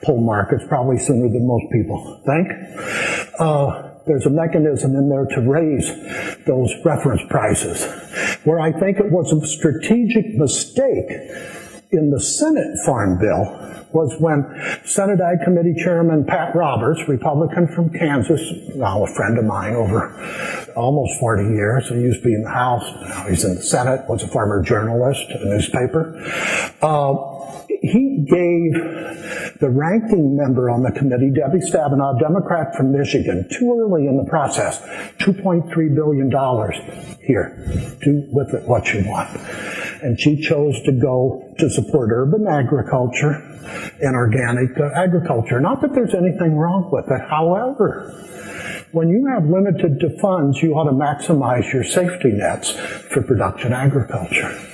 pull 0.03 0.22
markets 0.22 0.64
probably 0.68 0.99
sooner 0.99 1.28
than 1.28 1.47
most 1.47 1.66
people 1.72 2.22
think. 2.26 2.47
Uh, 3.39 3.91
there's 4.06 4.26
a 4.26 4.30
mechanism 4.30 4.95
in 4.95 5.10
there 5.10 5.26
to 5.26 5.41
raise 5.41 5.88
those 6.45 6.74
reference 6.84 7.22
prices. 7.30 7.86
Where 8.43 8.60
I 8.60 8.72
think 8.72 8.97
it 8.97 9.12
was 9.12 9.32
a 9.32 9.45
strategic 9.47 10.36
mistake 10.36 11.10
in 11.91 12.10
the 12.10 12.20
Senate 12.20 12.78
Farm 12.86 13.20
Bill 13.20 13.72
was 13.93 14.16
when 14.20 14.45
Senate 14.86 15.20
Ag 15.20 15.43
Committee 15.43 15.76
Chairman 15.78 16.26
Pat 16.26 16.56
Roberts, 16.56 17.02
Republican 17.08 17.68
from 17.68 17.89
Kansas, 17.89 18.41
now 18.76 19.04
a 19.04 19.08
friend 19.08 19.38
of 19.38 19.45
mine 19.45 19.76
over 19.76 20.16
almost 20.76 21.20
40 21.20 21.43
years, 21.54 21.89
he 21.89 21.95
used 21.95 22.20
to 22.20 22.30
be 22.30 22.34
in 22.34 22.43
the 22.43 22.49
House, 22.49 22.86
now 23.02 23.28
he's 23.28 23.43
in 23.43 23.56
the 23.56 23.62
Senate, 23.62 24.08
was 24.08 24.24
a 24.24 24.28
former 24.28 24.64
journalist, 24.64 25.30
a 25.32 25.45
newspaper. 25.45 26.18
Uh, 26.82 27.16
he 27.68 28.26
gave 28.30 29.51
the 29.62 29.70
ranking 29.70 30.36
member 30.36 30.72
on 30.72 30.82
the 30.82 30.91
committee, 30.91 31.30
Debbie 31.30 31.59
Stabenow, 31.59 32.20
Democrat 32.20 32.76
from 32.76 32.91
Michigan, 32.91 33.47
too 33.47 33.80
early 33.80 34.07
in 34.07 34.18
the 34.18 34.26
process, 34.26 34.80
$2.3 35.20 35.95
billion 35.95 36.32
here. 37.22 37.97
Do 38.01 38.28
with 38.32 38.55
it 38.55 38.68
what 38.68 38.91
you 38.91 39.07
want. 39.07 39.30
And 40.01 40.20
she 40.20 40.41
chose 40.41 40.82
to 40.82 40.91
go 40.91 41.53
to 41.59 41.70
support 41.70 42.09
urban 42.12 42.47
agriculture 42.47 43.34
and 44.01 44.16
organic 44.16 44.78
uh, 44.80 44.89
agriculture. 44.95 45.59
Not 45.59 45.82
that 45.82 45.93
there's 45.93 46.16
anything 46.16 46.57
wrong 46.57 46.89
with 46.91 47.05
it. 47.05 47.22
However, 47.30 48.12
when 48.91 49.09
you 49.09 49.28
have 49.28 49.45
limited 49.45 50.01
funds, 50.20 50.62
you 50.64 50.74
ought 50.74 50.86
to 50.86 50.91
maximize 50.91 51.72
your 51.72 51.84
safety 51.84 52.32
nets 52.32 52.72
for 52.72 53.22
production 53.22 53.74
agriculture. 53.74 54.70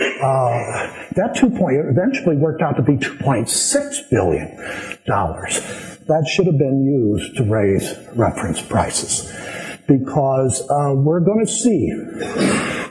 Uh, 0.00 1.06
that 1.16 1.34
two 1.36 1.50
point 1.50 1.76
eventually 1.78 2.36
worked 2.36 2.62
out 2.62 2.76
to 2.76 2.82
be 2.82 2.96
2.6 2.96 4.10
billion 4.10 4.58
dollars. 5.06 5.60
That 6.06 6.26
should 6.26 6.46
have 6.46 6.58
been 6.58 6.84
used 6.84 7.36
to 7.36 7.44
raise 7.44 7.94
reference 8.14 8.60
prices 8.62 9.30
because 9.86 10.62
uh, 10.70 10.94
we're 10.94 11.20
going 11.20 11.44
to 11.44 11.50
see 11.50 11.90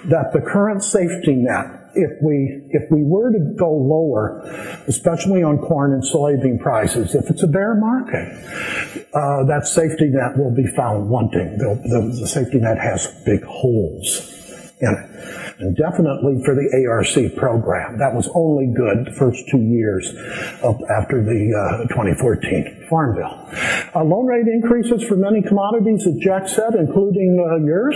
that 0.09 0.31
the 0.33 0.41
current 0.41 0.83
safety 0.83 1.35
net 1.35 1.81
if 1.93 2.21
we 2.21 2.61
if 2.69 2.89
we 2.89 3.03
were 3.03 3.31
to 3.31 3.39
go 3.57 3.69
lower, 3.69 4.41
especially 4.87 5.43
on 5.43 5.57
corn 5.57 5.93
and 5.93 6.03
soybean 6.03 6.59
prices, 6.59 7.15
if 7.15 7.29
it's 7.29 7.43
a 7.43 7.47
bear 7.47 7.75
market, 7.75 8.31
uh, 9.13 9.43
that 9.45 9.63
safety 9.65 10.07
net 10.07 10.37
will 10.37 10.55
be 10.55 10.67
found 10.67 11.09
wanting. 11.09 11.57
The, 11.57 11.75
the, 11.83 12.19
the 12.21 12.27
safety 12.27 12.59
net 12.59 12.77
has 12.77 13.07
big 13.25 13.43
holes 13.43 14.41
in 14.79 14.89
it. 14.89 15.50
And 15.61 15.77
definitely 15.77 16.41
for 16.43 16.55
the 16.55 16.67
ARC 16.89 17.35
program. 17.35 17.99
That 17.99 18.13
was 18.15 18.27
only 18.33 18.73
good 18.73 19.05
the 19.05 19.11
first 19.11 19.47
two 19.49 19.61
years 19.61 20.09
after 20.89 21.23
the 21.23 21.53
uh, 21.53 21.87
2014 21.87 22.87
Farm 22.89 23.15
Bill. 23.15 23.47
Uh, 23.93 24.03
loan 24.03 24.25
rate 24.25 24.47
increases 24.47 25.03
for 25.03 25.15
many 25.15 25.41
commodities, 25.41 26.07
as 26.07 26.15
Jack 26.15 26.47
said, 26.47 26.73
including 26.73 27.37
uh, 27.39 27.63
yours. 27.63 27.95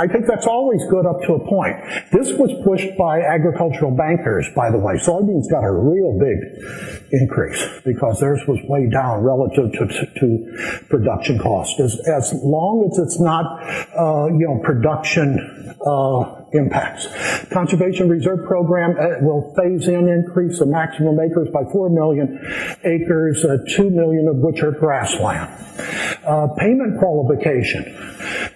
I 0.00 0.06
think 0.06 0.26
that's 0.26 0.46
always 0.46 0.80
good 0.88 1.04
up 1.04 1.20
to 1.26 1.34
a 1.34 1.46
point. 1.46 1.76
This 2.10 2.32
was 2.32 2.50
pushed 2.64 2.96
by 2.96 3.20
agricultural 3.20 3.90
bankers, 3.90 4.48
by 4.56 4.70
the 4.70 4.78
way. 4.78 4.94
Soybeans 4.94 5.50
got 5.50 5.62
a 5.62 5.70
real 5.70 6.18
big 6.18 6.38
increase 7.12 7.62
because 7.84 8.18
theirs 8.18 8.40
was 8.48 8.58
way 8.64 8.88
down 8.88 9.22
relative 9.22 9.70
to, 9.72 9.86
to, 9.86 10.06
to 10.20 10.84
production 10.88 11.38
cost. 11.38 11.78
As, 11.80 12.00
as 12.08 12.32
long 12.42 12.88
as 12.90 12.98
it's 12.98 13.20
not, 13.20 13.44
uh, 13.92 14.32
you 14.32 14.48
know, 14.48 14.58
production 14.64 15.76
uh, 15.84 16.39
impacts. 16.52 17.06
Conservation 17.52 18.08
Reserve 18.08 18.46
Program 18.46 18.96
uh, 18.98 19.24
will 19.24 19.54
phase 19.56 19.88
in 19.88 20.08
increase 20.08 20.58
the 20.58 20.66
maximum 20.66 21.18
acres 21.20 21.48
by 21.52 21.62
4 21.70 21.90
million 21.90 22.38
acres, 22.84 23.44
uh, 23.44 23.58
2 23.76 23.90
million 23.90 24.28
of 24.28 24.36
which 24.36 24.62
are 24.62 24.72
grassland. 24.72 25.50
Uh, 26.26 26.48
payment 26.58 26.98
qualification. 26.98 27.84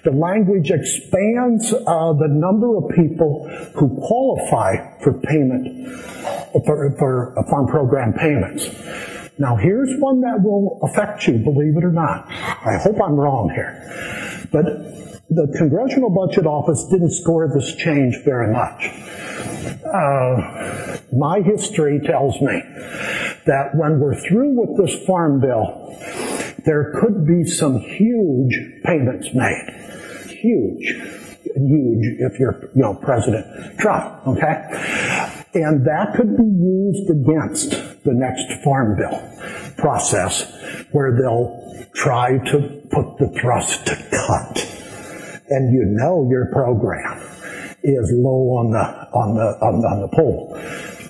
The 0.04 0.12
language 0.12 0.70
expands 0.70 1.72
uh, 1.72 2.12
the 2.12 2.28
number 2.28 2.76
of 2.76 2.90
people 2.94 3.48
who 3.74 3.88
qualify 4.06 5.00
for 5.02 5.14
payment, 5.14 5.88
for, 6.66 6.94
for 6.98 7.34
farm 7.48 7.66
program 7.66 8.12
payments. 8.12 8.68
Now 9.38 9.56
here's 9.56 9.90
one 9.98 10.20
that 10.20 10.42
will 10.42 10.78
affect 10.82 11.26
you, 11.26 11.38
believe 11.38 11.76
it 11.76 11.84
or 11.84 11.90
not. 11.90 12.26
I 12.30 12.78
hope 12.80 12.96
I'm 13.02 13.16
wrong 13.16 13.50
here. 13.50 14.48
But 14.52 15.13
the 15.30 15.52
Congressional 15.56 16.10
Budget 16.10 16.46
Office 16.46 16.86
didn't 16.90 17.12
score 17.12 17.48
this 17.52 17.74
change 17.76 18.16
very 18.24 18.52
much. 18.52 18.90
Uh, 19.84 20.98
my 21.12 21.40
history 21.40 22.00
tells 22.04 22.40
me 22.40 22.60
that 23.46 23.70
when 23.74 24.00
we're 24.00 24.18
through 24.20 24.50
with 24.50 24.76
this 24.86 25.06
farm 25.06 25.40
bill, 25.40 25.96
there 26.64 26.94
could 27.00 27.26
be 27.26 27.44
some 27.44 27.78
huge 27.78 28.58
payments 28.84 29.28
made. 29.34 29.68
Huge. 30.28 30.94
Huge 31.56 32.20
if 32.20 32.38
you're, 32.38 32.70
you 32.74 32.82
know, 32.82 32.94
President 32.94 33.78
Trump, 33.78 34.26
okay? 34.26 34.64
And 35.54 35.86
that 35.86 36.14
could 36.16 36.36
be 36.36 36.42
used 36.42 37.10
against 37.10 37.70
the 38.02 38.12
next 38.12 38.62
farm 38.64 38.96
bill 38.96 39.20
process 39.76 40.50
where 40.90 41.16
they'll 41.16 41.86
try 41.94 42.38
to 42.38 42.82
put 42.90 43.18
the 43.18 43.28
thrust 43.40 43.86
to 43.86 43.96
cut. 44.10 44.83
And 45.48 45.74
you 45.74 45.84
know 45.84 46.26
your 46.30 46.46
program 46.52 47.20
is 47.82 48.10
low 48.14 48.56
on 48.56 48.70
the, 48.72 48.78
on 48.78 49.34
the, 49.36 49.58
on 49.60 49.80
the, 49.80 49.88
on 49.88 50.00
the 50.00 50.08
poll 50.08 50.56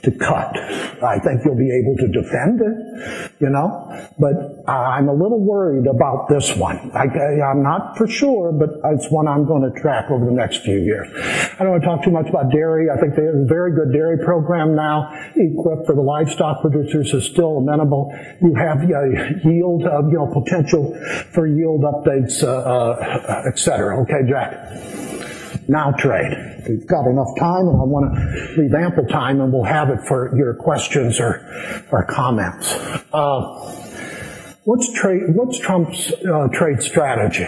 to 0.04 0.10
cut. 0.12 0.56
I 1.02 1.18
think 1.18 1.42
you'll 1.44 1.56
be 1.56 1.70
able 1.70 1.96
to 1.96 2.08
defend 2.08 2.60
it, 2.60 3.32
you 3.40 3.50
know, 3.50 3.90
but 4.18 4.68
I'm 4.68 5.08
a 5.08 5.12
little 5.12 5.40
worried 5.40 5.86
about 5.86 6.28
this 6.28 6.54
one. 6.56 6.90
I, 6.94 7.04
am 7.50 7.62
not 7.62 7.96
for 7.96 8.06
sure, 8.06 8.52
but 8.52 8.70
it's 8.92 9.10
one 9.10 9.28
I'm 9.28 9.46
going 9.46 9.70
to 9.70 9.80
track 9.80 10.10
over 10.10 10.24
the 10.24 10.32
next 10.32 10.58
few 10.62 10.78
years. 10.78 11.08
I 11.14 11.58
don't 11.58 11.70
want 11.70 11.82
to 11.82 11.88
talk 11.88 12.04
too 12.04 12.10
much 12.10 12.28
about 12.28 12.50
dairy. 12.52 12.88
I 12.90 13.00
think 13.00 13.14
there's 13.16 13.44
a 13.44 13.46
very 13.46 13.74
good 13.74 13.92
dairy 13.92 14.18
program 14.24 14.74
now. 14.74 15.12
equipped 15.36 15.86
for 15.86 15.94
the 15.94 16.02
livestock 16.02 16.60
producers 16.60 17.12
is 17.12 17.26
still 17.26 17.58
amenable. 17.58 18.12
You 18.40 18.54
have 18.54 18.78
uh, 18.78 19.48
yield, 19.48 19.84
uh, 19.84 20.02
you 20.06 20.18
know, 20.18 20.30
potential 20.32 20.94
for 21.32 21.46
yield 21.46 21.82
updates, 21.82 22.42
uh, 22.42 22.48
uh, 22.48 23.44
et 23.46 23.58
cetera. 23.58 24.02
Okay, 24.02 24.28
Jack? 24.28 25.13
Now 25.68 25.92
trade. 25.92 26.64
We've 26.68 26.86
got 26.86 27.06
enough 27.06 27.34
time, 27.38 27.68
and 27.68 27.76
I 27.80 27.84
want 27.84 28.14
to 28.14 28.60
leave 28.60 28.74
ample 28.74 29.06
time, 29.06 29.40
and 29.40 29.52
we'll 29.52 29.64
have 29.64 29.90
it 29.90 30.00
for 30.06 30.36
your 30.36 30.54
questions 30.54 31.20
or, 31.20 31.40
or 31.90 32.04
comments. 32.04 32.72
Uh, 33.12 33.40
what's? 34.64 34.88
What's 35.02 35.58
Trump's 35.58 36.12
uh, 36.12 36.48
trade 36.52 36.82
strategy? 36.82 37.46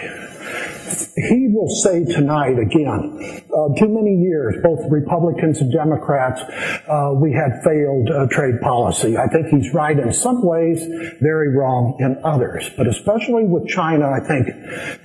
He 1.15 1.49
will 1.49 1.67
say 1.67 2.05
tonight 2.05 2.57
again, 2.59 3.43
uh, 3.51 3.75
too 3.77 3.89
many 3.89 4.15
years, 4.21 4.55
both 4.63 4.89
Republicans 4.89 5.59
and 5.59 5.71
Democrats, 5.71 6.41
uh, 6.87 7.11
we 7.13 7.33
had 7.33 7.61
failed 7.63 8.09
uh, 8.09 8.27
trade 8.27 8.61
policy. 8.61 9.17
I 9.17 9.27
think 9.27 9.47
he's 9.47 9.73
right 9.73 9.97
in 9.97 10.13
some 10.13 10.45
ways, 10.45 10.85
very 11.19 11.55
wrong 11.55 11.97
in 11.99 12.17
others. 12.23 12.69
But 12.77 12.87
especially 12.87 13.43
with 13.43 13.67
China, 13.67 14.09
I 14.09 14.25
think 14.25 14.47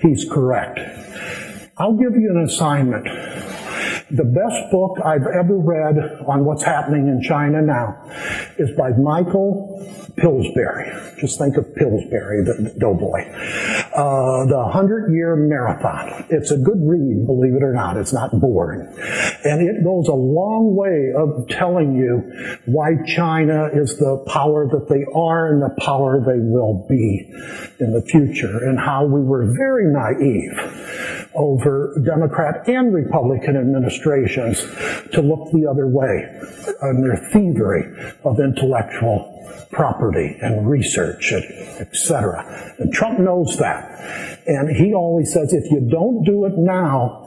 he's 0.00 0.24
correct. 0.30 0.78
I'll 1.78 1.96
give 1.96 2.14
you 2.14 2.30
an 2.30 2.44
assignment. 2.44 3.04
The 4.10 4.24
best 4.24 4.70
book 4.70 4.98
I've 5.02 5.26
ever 5.26 5.56
read 5.56 5.96
on 6.28 6.44
what's 6.44 6.62
happening 6.62 7.08
in 7.08 7.22
China 7.22 7.62
now 7.62 7.96
is 8.58 8.70
by 8.76 8.90
Michael 8.90 9.80
Pillsbury. 10.18 10.92
Just 11.18 11.38
think 11.38 11.56
of 11.56 11.74
Pillsbury, 11.74 12.44
the 12.44 12.74
doughboy. 12.78 13.22
Uh, 13.22 14.44
the 14.46 14.58
100 14.68 15.14
Year 15.14 15.34
Marathon. 15.34 16.26
It's 16.28 16.50
a 16.50 16.58
good 16.58 16.80
read, 16.82 17.24
believe 17.24 17.54
it 17.54 17.62
or 17.62 17.72
not. 17.72 17.96
It's 17.96 18.12
not 18.12 18.30
boring. 18.38 18.86
And 19.44 19.66
it 19.66 19.82
goes 19.82 20.08
a 20.08 20.14
long 20.14 20.76
way 20.76 21.12
of 21.16 21.48
telling 21.48 21.94
you 21.94 22.58
why 22.66 22.96
China 23.06 23.70
is 23.72 23.96
the 23.96 24.22
power 24.28 24.68
that 24.68 24.88
they 24.90 25.06
are 25.14 25.54
and 25.54 25.62
the 25.62 25.74
power 25.80 26.20
they 26.20 26.38
will 26.38 26.86
be 26.86 27.32
in 27.80 27.92
the 27.94 28.02
future 28.02 28.58
and 28.68 28.78
how 28.78 29.06
we 29.06 29.22
were 29.22 29.46
very 29.56 29.86
naive 29.86 31.21
over 31.34 31.94
Democrat 32.04 32.68
and 32.68 32.94
Republican 32.94 33.56
administrations 33.56 34.60
to 35.12 35.22
look 35.22 35.50
the 35.52 35.66
other 35.68 35.86
way 35.86 36.28
on 36.82 37.00
their 37.02 37.16
thievery 37.32 37.84
of 38.24 38.38
intellectual 38.40 39.28
property 39.70 40.36
and 40.40 40.68
research, 40.68 41.32
etc. 41.32 42.74
And 42.78 42.92
Trump 42.92 43.18
knows 43.18 43.56
that. 43.58 44.42
And 44.46 44.76
he 44.76 44.92
always 44.94 45.32
says, 45.32 45.52
if 45.52 45.70
you 45.70 45.80
don't 45.90 46.24
do 46.24 46.44
it 46.44 46.56
now, 46.56 47.20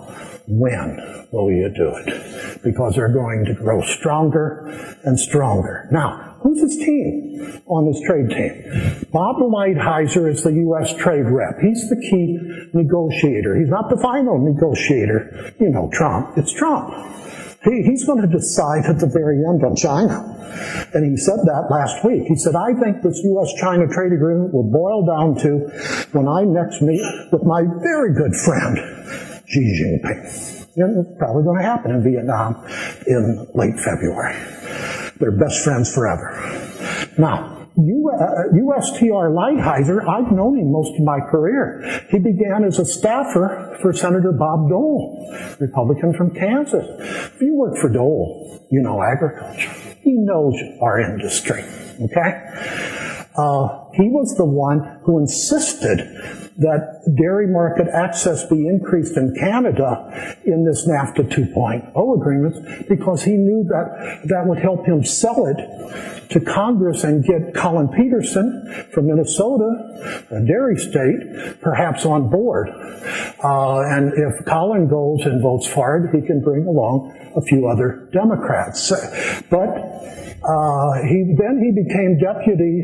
when 0.48 1.28
will 1.32 1.52
you 1.52 1.70
do 1.70 1.92
it? 1.96 2.62
Because 2.64 2.96
they're 2.96 3.14
going 3.14 3.46
to 3.46 3.54
grow 3.54 3.82
stronger 3.82 4.96
and 5.04 5.20
stronger. 5.20 5.88
Now, 5.92 6.25
who's 6.46 6.62
his 6.62 6.78
team 6.78 7.62
on 7.66 7.88
his 7.88 8.00
trade 8.06 8.30
team? 8.30 9.10
Bob 9.12 9.38
Lighthizer 9.38 10.30
is 10.30 10.44
the 10.44 10.54
U.S. 10.70 10.94
trade 10.96 11.26
rep. 11.26 11.58
He's 11.60 11.90
the 11.90 11.98
key 11.98 12.38
negotiator. 12.74 13.58
He's 13.58 13.70
not 13.70 13.90
the 13.90 13.98
final 13.98 14.38
negotiator. 14.38 15.54
You 15.60 15.70
know 15.70 15.90
Trump. 15.92 16.38
It's 16.38 16.54
Trump. 16.54 16.94
He, 17.64 17.82
he's 17.82 18.06
going 18.06 18.22
to 18.22 18.28
decide 18.28 18.86
at 18.86 19.00
the 19.00 19.10
very 19.10 19.42
end 19.42 19.66
on 19.66 19.76
China. 19.76 20.22
And 20.94 21.02
he 21.02 21.18
said 21.18 21.42
that 21.50 21.68
last 21.72 22.06
week. 22.06 22.28
He 22.28 22.36
said, 22.36 22.54
I 22.54 22.78
think 22.78 23.02
this 23.02 23.20
U.S.-China 23.24 23.92
trade 23.92 24.14
agreement 24.14 24.54
will 24.54 24.70
boil 24.70 25.04
down 25.04 25.36
to 25.42 25.66
when 26.14 26.28
I 26.28 26.46
next 26.46 26.82
meet 26.84 27.02
with 27.34 27.42
my 27.42 27.66
very 27.82 28.14
good 28.14 28.36
friend, 28.38 28.78
Xi 29.50 29.66
Jinping. 29.82 30.62
And 30.78 31.06
it's 31.06 31.18
probably 31.18 31.44
going 31.44 31.58
to 31.58 31.66
happen 31.66 31.90
in 31.90 32.04
Vietnam 32.04 32.62
in 33.08 33.48
late 33.56 33.80
February. 33.80 34.36
They're 35.20 35.38
best 35.38 35.64
friends 35.64 35.94
forever. 35.94 36.32
Now, 37.18 37.56
uh, 37.78 38.48
USTR 38.54 39.32
Lighthizer, 39.36 40.08
I've 40.08 40.32
known 40.32 40.58
him 40.58 40.72
most 40.72 40.94
of 40.98 41.04
my 41.04 41.20
career. 41.20 42.06
He 42.10 42.20
began 42.20 42.64
as 42.64 42.80
a 42.80 42.86
staffer 42.86 43.78
for 43.82 43.92
Senator 43.92 44.32
Bob 44.32 44.70
Dole, 44.70 45.36
Republican 45.60 46.14
from 46.14 46.34
Kansas. 46.34 46.86
If 47.36 47.42
you 47.42 47.56
work 47.56 47.78
for 47.78 47.90
Dole, 47.90 48.66
you 48.72 48.82
know 48.82 49.02
agriculture. 49.04 49.72
He 50.02 50.14
knows 50.14 50.56
our 50.82 51.00
industry, 51.02 51.64
okay? 52.02 53.05
Uh, 53.38 53.84
he 53.94 54.10
was 54.10 54.36
the 54.38 54.46
one 54.46 55.00
who 55.04 55.20
insisted 55.20 56.00
that 56.58 57.02
dairy 57.18 57.48
market 57.48 57.88
access 57.92 58.46
be 58.46 58.66
increased 58.68 59.18
in 59.18 59.36
Canada 59.36 60.38
in 60.46 60.64
this 60.64 60.88
NAFTA 60.88 61.28
2.0 61.30 62.18
agreement 62.18 62.88
because 62.88 63.24
he 63.24 63.32
knew 63.32 63.66
that 63.66 64.22
that 64.26 64.48
would 64.48 64.60
help 64.60 64.86
him 64.86 65.04
sell 65.04 65.48
it 65.48 66.30
to 66.30 66.40
Congress 66.40 67.04
and 67.04 67.26
get 67.26 67.54
Collin 67.54 67.90
Peterson 67.90 68.88
from 68.92 69.08
Minnesota, 69.08 70.26
a 70.32 70.46
dairy 70.46 70.78
state, 70.78 71.60
perhaps 71.62 72.06
on 72.06 72.30
board. 72.30 72.70
Uh, 73.44 73.82
and 73.82 74.14
if 74.14 74.46
Collin 74.46 74.88
goes 74.88 75.26
and 75.26 75.42
votes 75.42 75.68
for 75.68 75.98
it, 75.98 76.16
he 76.16 76.26
can 76.26 76.42
bring 76.42 76.66
along 76.66 77.14
a 77.36 77.42
few 77.42 77.68
other 77.68 78.10
Democrats. 78.14 78.92
But 79.50 80.25
uh, 80.46 81.02
he 81.02 81.34
then 81.38 81.58
he 81.58 81.72
became 81.74 82.20
deputy 82.20 82.84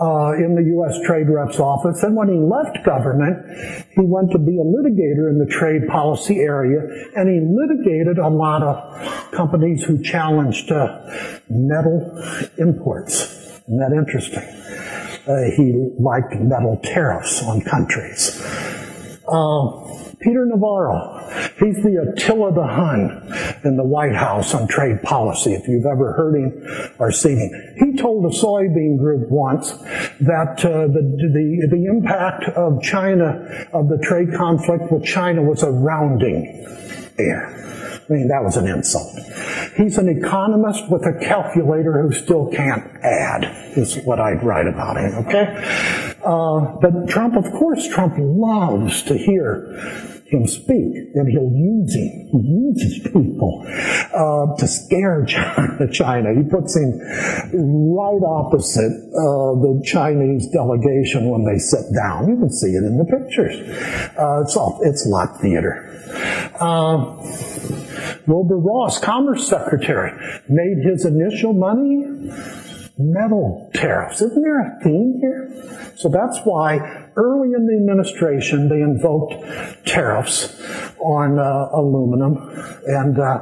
uh, 0.00 0.32
in 0.36 0.54
the 0.54 0.64
U.S. 0.76 1.00
Trade 1.06 1.28
Rep's 1.30 1.58
office, 1.58 2.02
and 2.02 2.14
when 2.14 2.28
he 2.28 2.36
left 2.36 2.84
government, 2.84 3.40
he 3.92 4.02
went 4.04 4.30
to 4.32 4.38
be 4.38 4.58
a 4.58 4.64
litigator 4.64 5.30
in 5.30 5.38
the 5.38 5.48
trade 5.48 5.88
policy 5.88 6.40
area, 6.40 6.80
and 7.16 7.28
he 7.28 7.40
litigated 7.40 8.18
a 8.18 8.28
lot 8.28 8.62
of 8.62 9.32
companies 9.32 9.82
who 9.82 10.02
challenged 10.02 10.70
uh, 10.70 11.00
metal 11.48 12.12
imports. 12.58 13.32
Isn't 13.66 13.78
that 13.78 13.92
interesting? 13.96 14.44
Uh, 15.26 15.50
he 15.56 15.72
liked 15.98 16.34
metal 16.34 16.78
tariffs 16.82 17.42
on 17.42 17.62
countries. 17.62 18.42
Uh, 19.26 20.03
Peter 20.24 20.46
Navarro, 20.46 21.20
he's 21.58 21.76
the 21.84 22.12
Attila 22.16 22.54
the 22.54 22.66
Hun 22.66 23.60
in 23.62 23.76
the 23.76 23.84
White 23.84 24.14
House 24.14 24.54
on 24.54 24.66
trade 24.66 25.02
policy, 25.02 25.52
if 25.52 25.68
you've 25.68 25.84
ever 25.84 26.14
heard 26.14 26.34
him 26.34 26.94
or 26.98 27.12
seen 27.12 27.38
him. 27.38 27.74
He 27.76 27.98
told 27.98 28.24
the 28.24 28.34
soybean 28.34 28.98
group 28.98 29.30
once 29.30 29.72
that 29.72 30.64
uh, 30.64 30.86
the, 30.88 31.02
the, 31.32 31.68
the 31.70 31.84
impact 31.84 32.44
of 32.56 32.82
China, 32.82 33.66
of 33.74 33.90
the 33.90 33.98
trade 33.98 34.28
conflict 34.34 34.90
with 34.90 35.04
China 35.04 35.42
was 35.42 35.62
a 35.62 35.70
rounding 35.70 36.64
error. 37.18 37.60
I 38.08 38.12
mean, 38.12 38.28
that 38.28 38.42
was 38.42 38.56
an 38.56 38.66
insult. 38.66 39.18
He's 39.76 39.96
an 39.98 40.08
economist 40.08 40.90
with 40.90 41.06
a 41.06 41.18
calculator 41.20 42.02
who 42.02 42.12
still 42.12 42.48
can't 42.48 42.84
add, 43.02 43.44
is 43.78 43.96
what 44.04 44.20
I'd 44.20 44.42
write 44.42 44.66
about 44.66 44.96
him, 44.96 45.26
okay? 45.26 46.14
Uh, 46.22 46.76
but 46.80 47.08
Trump, 47.08 47.36
of 47.36 47.50
course, 47.52 47.88
Trump 47.88 48.14
loves 48.18 49.02
to 49.04 49.16
hear 49.16 50.13
him 50.34 50.46
speak, 50.46 51.14
and 51.14 51.28
he'll 51.28 51.52
use 51.54 51.94
him. 51.94 52.28
He 52.32 52.40
uses 52.42 52.98
people 53.06 53.64
uh, 53.66 54.56
to 54.56 54.66
scare 54.66 55.24
China, 55.28 55.88
China. 55.92 56.34
He 56.34 56.42
puts 56.42 56.76
him 56.76 56.98
right 57.94 58.22
opposite 58.26 58.92
uh, 59.14 59.54
the 59.62 59.82
Chinese 59.84 60.48
delegation 60.48 61.30
when 61.30 61.44
they 61.44 61.58
sit 61.58 61.84
down. 61.94 62.28
You 62.28 62.36
can 62.36 62.50
see 62.50 62.74
it 62.74 62.84
in 62.84 62.98
the 62.98 63.04
pictures. 63.04 63.54
Uh, 64.18 64.42
it's 64.42 64.56
all 64.56 64.80
it's 64.82 65.06
lot 65.06 65.40
theater. 65.40 65.90
Uh, 66.60 67.14
Wilbur 68.26 68.58
Ross, 68.58 68.98
Commerce 68.98 69.48
Secretary, 69.48 70.12
made 70.48 70.78
his 70.82 71.04
initial 71.04 71.52
money 71.52 72.04
metal 72.98 73.70
tariffs. 73.74 74.20
Isn't 74.22 74.42
there 74.42 74.60
a 74.60 74.80
theme 74.82 75.18
here? 75.20 75.92
So 75.96 76.08
that's 76.08 76.38
why 76.44 77.03
early 77.16 77.52
in 77.54 77.66
the 77.66 77.74
administration 77.74 78.68
they 78.68 78.80
invoked 78.80 79.34
tariffs 79.86 80.60
on 80.98 81.38
uh, 81.38 81.68
aluminum 81.72 82.36
and 82.86 83.18
uh, 83.18 83.38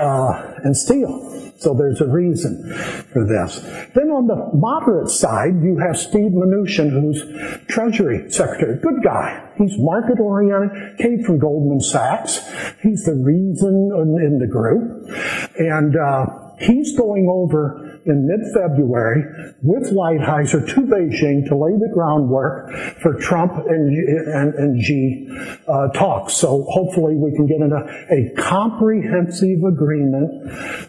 uh, 0.00 0.60
and 0.64 0.76
steel. 0.76 1.32
So 1.62 1.74
there's 1.74 2.00
a 2.00 2.08
reason 2.08 2.74
for 3.12 3.24
this. 3.24 3.60
Then 3.94 4.10
on 4.10 4.26
the 4.26 4.50
moderate 4.52 5.08
side, 5.08 5.62
you 5.62 5.78
have 5.78 5.96
Steve 5.96 6.32
Mnuchin, 6.32 6.90
who's 6.90 7.22
Treasury 7.68 8.28
Secretary. 8.32 8.78
Good 8.82 9.04
guy. 9.04 9.48
He's 9.56 9.78
market 9.78 10.18
oriented, 10.18 10.98
came 10.98 11.22
from 11.22 11.38
Goldman 11.38 11.80
Sachs. 11.80 12.40
He's 12.82 13.04
the 13.04 13.14
reason 13.14 13.92
in, 13.94 14.18
in 14.26 14.38
the 14.40 14.48
group. 14.48 15.06
And 15.56 15.96
uh, 15.96 16.26
he's 16.58 16.96
going 16.96 17.28
over 17.30 17.91
in 18.06 18.26
mid-February 18.26 19.22
with 19.62 19.92
Lighthizer 19.92 20.66
to 20.74 20.80
Beijing 20.82 21.46
to 21.48 21.56
lay 21.56 21.72
the 21.78 21.90
groundwork 21.94 22.70
for 23.00 23.14
Trump 23.14 23.52
and, 23.68 23.96
and, 24.28 24.54
and 24.54 24.82
Xi 24.82 25.28
uh, 25.68 25.88
talks. 25.88 26.34
So 26.34 26.64
hopefully 26.68 27.14
we 27.16 27.34
can 27.36 27.46
get 27.46 27.60
into 27.60 27.76
a 28.10 28.34
comprehensive 28.40 29.62
agreement 29.64 30.30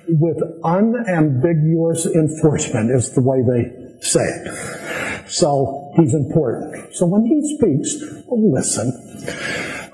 with 0.08 0.38
unambiguous 0.64 2.06
enforcement 2.06 2.92
is 2.92 3.12
the 3.14 3.22
way 3.22 3.42
they 3.42 3.84
say 4.02 4.24
it. 4.24 5.30
So 5.30 5.92
he's 5.96 6.14
important. 6.14 6.96
So 6.96 7.06
when 7.06 7.26
he 7.26 7.56
speaks, 7.56 7.96
listen. 8.28 8.92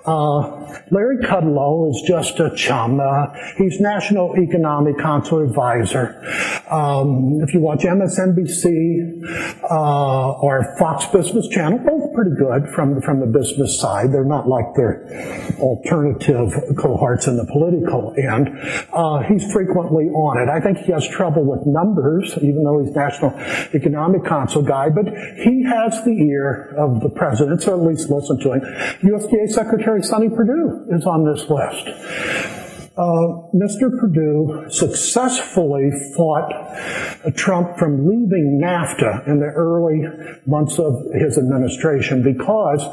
Uh, 0.10 0.74
Larry 0.90 1.18
Kudlow 1.18 1.92
is 1.92 2.02
just 2.08 2.40
a 2.40 2.50
chum. 2.56 3.00
Uh, 3.00 3.28
he's 3.58 3.80
National 3.80 4.36
Economic 4.40 4.98
Council 4.98 5.44
advisor. 5.44 6.18
Um, 6.72 7.40
if 7.44 7.54
you 7.54 7.60
watch 7.60 7.82
MSNBC 7.82 9.62
uh, 9.70 10.32
or 10.42 10.76
Fox 10.80 11.06
Business 11.14 11.48
Channel, 11.50 11.78
both 11.86 12.16
pretty 12.16 12.32
good 12.36 12.74
from 12.74 13.00
from 13.02 13.20
the 13.20 13.28
business 13.28 13.80
side. 13.80 14.12
They're 14.12 14.26
not 14.26 14.48
like 14.48 14.66
their 14.76 15.06
alternative 15.60 16.54
cohorts 16.76 17.28
in 17.28 17.38
the 17.38 17.46
political 17.46 18.16
end. 18.18 18.50
Uh, 18.92 19.20
he's 19.30 19.52
frequently 19.54 20.06
on 20.10 20.42
it. 20.42 20.50
I 20.50 20.60
think 20.60 20.80
he 20.80 20.92
has 20.92 21.08
trouble 21.08 21.46
with 21.46 21.68
numbers, 21.68 22.34
even 22.42 22.64
though 22.64 22.82
he's 22.84 22.96
National 22.96 23.38
Economic 23.76 24.26
Council 24.26 24.64
guy. 24.64 24.90
But 24.90 25.06
he 25.06 25.64
has 25.70 26.04
the 26.04 26.18
ear 26.18 26.74
of 26.78 27.02
the 27.02 27.10
president, 27.10 27.62
so 27.62 27.74
at 27.74 27.86
least 27.86 28.10
listen 28.10 28.40
to 28.40 28.54
him. 28.54 28.62
USDA 29.06 29.50
Secretary 29.50 29.99
Sonny 30.04 30.30
Perdue 30.30 30.88
is 30.92 31.06
on 31.06 31.26
this 31.26 31.50
list. 31.50 31.88
Uh, 33.00 33.48
Mr. 33.56 33.98
Perdue 33.98 34.66
successfully 34.70 35.90
fought 36.18 36.52
Trump 37.34 37.78
from 37.78 38.06
leaving 38.06 38.60
NAFTA 38.62 39.26
in 39.26 39.40
the 39.40 39.46
early 39.46 40.04
months 40.46 40.78
of 40.80 40.94
his 41.14 41.38
administration 41.38 42.22
because 42.22 42.84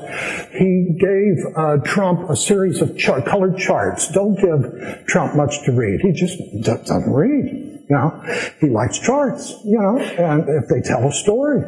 he 0.52 0.96
gave 1.00 1.34
uh, 1.56 1.78
Trump 1.84 2.30
a 2.30 2.36
series 2.36 2.80
of 2.82 2.96
char- 2.96 3.20
colored 3.22 3.58
charts. 3.58 4.08
Don't 4.12 4.36
give 4.36 5.06
Trump 5.06 5.34
much 5.34 5.64
to 5.64 5.72
read. 5.72 6.00
He 6.00 6.12
just 6.12 6.38
doesn't 6.62 7.12
read. 7.12 7.76
You 7.88 7.96
know, 7.96 8.22
he 8.60 8.68
likes 8.68 9.00
charts. 9.00 9.54
You 9.64 9.80
know, 9.80 9.98
and 9.98 10.48
if 10.48 10.68
they 10.68 10.82
tell 10.82 11.08
a 11.08 11.12
story. 11.12 11.62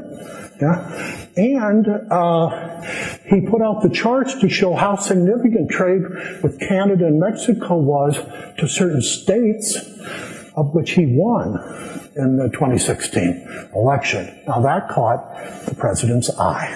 Yeah. 0.61 1.27
And 1.37 1.87
uh, 2.11 2.83
he 3.27 3.43
put 3.43 3.63
out 3.63 3.83
the 3.83 3.91
charts 3.91 4.35
to 4.41 4.49
show 4.49 4.75
how 4.75 4.97
significant 4.97 5.71
trade 5.71 6.03
with 6.43 6.59
Canada 6.59 7.07
and 7.07 7.21
Mexico 7.21 7.77
was 7.77 8.17
to 8.59 8.69
certain 8.69 9.03
states, 9.03 9.77
of 10.57 10.75
which 10.75 10.93
he 10.93 11.07
won 11.07 11.55
in 12.17 12.37
the 12.37 12.49
2016 12.49 13.71
election. 13.75 14.43
Now 14.49 14.61
that 14.61 14.89
caught 14.89 15.65
the 15.67 15.75
president's 15.77 16.31
eye. 16.39 16.75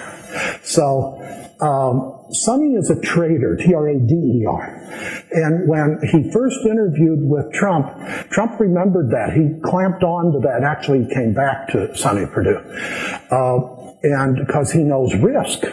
So 0.63 1.19
um, 1.59 2.22
Sonny 2.33 2.73
is 2.73 2.89
a 2.89 2.99
trader, 3.01 3.55
T-R-A-D-E-R. 3.55 4.83
And 5.31 5.67
when 5.67 5.99
he 6.11 6.31
first 6.31 6.59
interviewed 6.65 7.19
with 7.21 7.53
Trump, 7.53 7.87
Trump 8.29 8.59
remembered 8.59 9.11
that. 9.11 9.33
He 9.33 9.59
clamped 9.61 10.03
on 10.03 10.33
to 10.33 10.39
that. 10.39 10.63
Actually, 10.63 11.07
came 11.13 11.33
back 11.33 11.69
to 11.69 11.95
Sonny 11.95 12.25
Perdue. 12.25 12.57
Uh, 13.31 13.83
and 14.03 14.35
because 14.35 14.71
he 14.71 14.79
knows 14.79 15.15
risk. 15.15 15.63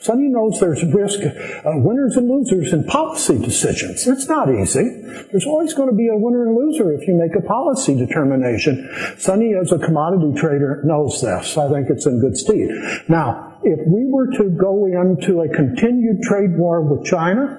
Sonny 0.00 0.28
knows 0.28 0.58
there's 0.60 0.82
risk, 0.92 1.20
uh, 1.20 1.70
winners 1.76 2.16
and 2.16 2.28
losers 2.28 2.72
in 2.72 2.84
policy 2.84 3.38
decisions. 3.38 4.06
It's 4.06 4.28
not 4.28 4.52
easy. 4.52 4.82
There's 5.30 5.46
always 5.46 5.74
going 5.74 5.88
to 5.88 5.94
be 5.94 6.08
a 6.08 6.16
winner 6.16 6.46
and 6.46 6.56
loser 6.56 6.92
if 6.92 7.06
you 7.06 7.14
make 7.14 7.36
a 7.36 7.46
policy 7.46 7.94
determination. 7.96 8.90
Sonny, 9.18 9.54
as 9.54 9.70
a 9.72 9.78
commodity 9.78 10.38
trader, 10.38 10.82
knows 10.84 11.20
this. 11.20 11.56
I 11.56 11.70
think 11.70 11.88
it's 11.90 12.06
in 12.06 12.20
good 12.20 12.36
stead. 12.36 12.68
Now, 13.08 13.47
if 13.62 13.80
we 13.86 14.06
were 14.06 14.30
to 14.38 14.50
go 14.50 14.86
into 14.86 15.40
a 15.40 15.48
continued 15.48 16.22
trade 16.22 16.56
war 16.56 16.82
with 16.82 17.04
China, 17.06 17.58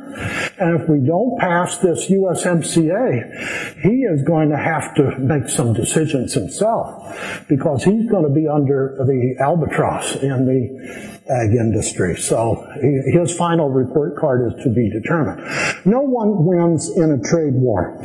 and 0.60 0.82
if 0.82 0.90
we 0.90 1.00
don't 1.06 1.38
pass 1.40 1.78
this 1.80 2.10
USMCA, 2.10 3.82
he 3.82 4.04
is 4.04 4.24
going 4.24 4.50
to 4.50 4.58
have 4.58 4.96
to 4.96 5.18
make 5.20 5.50
some 5.50 5.74
decisions 5.74 6.34
himself 6.34 7.46
because 7.48 7.84
he's 7.84 8.10
going 8.10 8.24
to 8.24 8.34
be 8.34 8.48
under 8.48 8.96
the 9.06 9.36
albatross 9.40 10.16
in 10.16 10.46
the 10.46 11.20
ag 11.30 11.56
industry. 11.56 12.16
So 12.16 12.66
his 12.82 13.36
final 13.36 13.70
report 13.70 14.18
card 14.18 14.54
is 14.54 14.64
to 14.64 14.70
be 14.74 14.90
determined. 14.90 15.42
No 15.86 16.02
one 16.02 16.46
wins 16.46 16.90
in 16.96 17.12
a 17.12 17.20
trade 17.20 17.54
war 17.54 18.00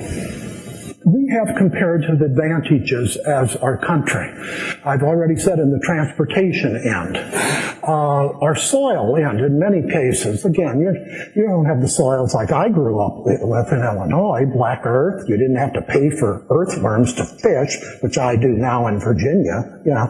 we 1.07 1.29
have 1.29 1.57
comparative 1.57 2.23
advantages 2.23 3.17
as 3.17 3.57
our 3.57 3.77
country. 3.77 4.27
I've 4.85 5.03
already 5.03 5.37
said 5.37 5.59
in 5.59 5.71
the 5.71 5.81
transportation 5.81 6.77
end. 6.77 7.17
Uh, 7.87 8.33
our 8.41 8.57
soil 8.57 9.17
end, 9.17 9.41
in 9.41 9.59
many 9.59 9.83
cases, 9.91 10.45
again, 10.45 10.81
you, 10.81 10.91
you 11.37 11.47
don't 11.47 11.67
have 11.67 11.81
the 11.83 11.89
soils 11.89 12.35
like 12.35 12.51
I 12.51 12.69
grew 12.69 12.99
up 13.01 13.25
with 13.25 13.73
in 13.73 13.83
Illinois, 13.83 14.47
black 14.47 14.87
earth. 14.87 15.29
You 15.29 15.37
didn't 15.37 15.57
have 15.57 15.75
to 15.75 15.83
pay 15.83 16.09
for 16.11 16.47
earthworms 16.51 17.13
to 17.15 17.25
fish, 17.25 17.77
which 18.01 18.17
I 18.17 18.37
do 18.37 18.49
now 18.49 18.87
in 18.87 19.01
Virginia. 19.01 19.81
You 19.85 19.93
know, 19.93 20.09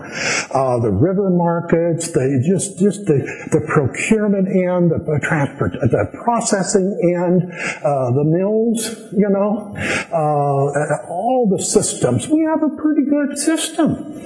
uh, 0.55 0.79
the 0.81 0.91
river 0.91 1.31
markets, 1.31 2.13
the 2.13 2.43
just 2.47 2.79
just 2.79 3.07
the, 3.07 3.19
the 3.51 3.61
procurement 3.67 4.49
end, 4.49 4.93
the, 4.93 4.99
the 4.99 5.21
transport, 5.23 5.73
the 5.73 6.07
processing 6.23 6.95
end, 7.17 7.51
uh, 7.83 8.13
the 8.13 8.25
mills. 8.25 8.87
You 9.13 9.31
know, 9.31 9.75
uh, 10.13 11.11
all 11.11 11.49
the 11.51 11.63
systems. 11.63 12.29
We 12.29 12.45
have 12.45 12.63
a 12.63 12.77
pretty 12.77 13.03
good 13.09 13.39
system. 13.39 14.21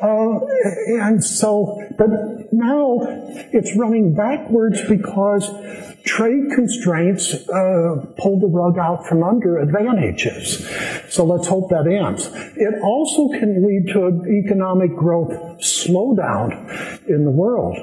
Uh, 0.00 0.40
and 1.00 1.24
so, 1.24 1.80
but 1.96 2.08
now 2.52 2.83
it's 3.52 3.76
running 3.76 4.14
backwards 4.14 4.80
because 4.88 5.48
trade 6.04 6.50
constraints 6.54 7.32
uh, 7.48 8.04
pull 8.18 8.38
the 8.38 8.46
rug 8.46 8.78
out 8.78 9.06
from 9.06 9.22
under 9.22 9.58
advantages. 9.58 10.66
So 11.08 11.24
let's 11.24 11.48
hope 11.48 11.70
that 11.70 11.86
ends. 11.86 12.26
It 12.56 12.74
also 12.82 13.28
can 13.38 13.66
lead 13.66 13.92
to 13.94 14.06
an 14.06 14.44
economic 14.44 14.94
growth 14.94 15.32
slowdown 15.60 17.08
in 17.08 17.24
the 17.24 17.30
world. 17.30 17.76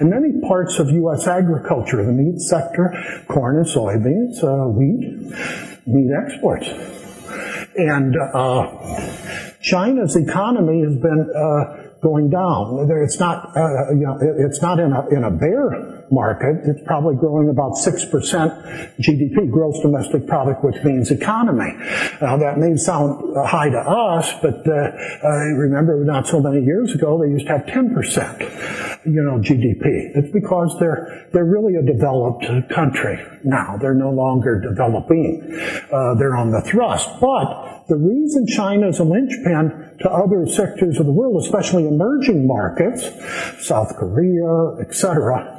In 0.00 0.10
many 0.10 0.40
parts 0.46 0.78
of 0.78 0.90
U.S. 0.90 1.26
agriculture, 1.26 2.04
the 2.04 2.12
meat 2.12 2.40
sector, 2.40 2.92
corn 3.28 3.56
and 3.56 3.66
soybeans, 3.66 4.42
uh, 4.44 4.68
wheat, 4.68 5.86
meat 5.86 6.10
exports. 6.24 6.68
And 7.76 8.16
uh, 8.16 9.56
China's 9.60 10.16
economy 10.16 10.82
has 10.82 10.96
been 10.96 11.30
uh, 11.34 11.85
going 12.06 12.30
down. 12.30 12.86
It's 13.02 13.18
not, 13.18 13.56
uh, 13.56 13.90
you 13.90 14.06
know, 14.06 14.16
it's 14.20 14.62
not 14.62 14.78
in 14.78 14.92
a, 14.92 15.08
in 15.08 15.24
a 15.24 15.30
bear 15.30 16.06
market. 16.10 16.62
It's 16.64 16.80
probably 16.86 17.16
growing 17.16 17.48
about 17.48 17.72
6% 17.72 18.94
GDP, 19.00 19.50
gross 19.50 19.80
domestic 19.80 20.26
product, 20.28 20.62
which 20.62 20.76
means 20.84 21.10
economy. 21.10 21.72
Now 22.22 22.36
that 22.36 22.58
may 22.58 22.76
sound 22.76 23.36
high 23.44 23.70
to 23.70 23.78
us, 23.78 24.32
but 24.40 24.62
uh, 24.68 24.92
remember 25.58 26.04
not 26.04 26.28
so 26.28 26.38
many 26.40 26.64
years 26.64 26.94
ago 26.94 27.20
they 27.20 27.28
used 27.28 27.46
to 27.46 27.58
have 27.58 27.66
10% 27.66 29.02
you 29.04 29.22
know, 29.22 29.38
GDP. 29.38 30.14
It's 30.14 30.32
because 30.32 30.76
they're, 30.78 31.28
they're 31.32 31.44
really 31.44 31.74
a 31.74 31.82
developed 31.82 32.46
country 32.68 33.18
now. 33.44 33.76
They're 33.80 33.94
no 33.94 34.10
longer 34.10 34.60
developing. 34.60 35.42
Uh, 35.92 36.14
they're 36.14 36.36
on 36.36 36.50
the 36.50 36.60
thrust. 36.62 37.08
But 37.20 37.75
the 37.88 37.96
reason 37.96 38.46
China 38.46 38.88
is 38.88 38.98
a 38.98 39.04
linchpin 39.04 39.96
to 40.00 40.10
other 40.10 40.46
sectors 40.46 40.98
of 40.98 41.06
the 41.06 41.12
world, 41.12 41.42
especially 41.42 41.86
emerging 41.86 42.46
markets, 42.46 43.08
South 43.64 43.96
Korea, 43.96 44.76
etc., 44.80 45.56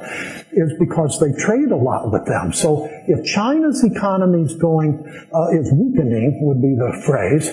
is 0.52 0.72
because 0.78 1.18
they 1.20 1.32
trade 1.40 1.70
a 1.70 1.76
lot 1.76 2.12
with 2.12 2.26
them. 2.26 2.52
So 2.52 2.86
if 3.06 3.24
China's 3.24 3.82
economy 3.84 4.42
is 4.42 4.56
going, 4.56 5.02
uh, 5.34 5.48
is 5.50 5.72
weakening, 5.72 6.40
would 6.42 6.60
be 6.60 6.74
the 6.74 6.92
phrase, 7.04 7.48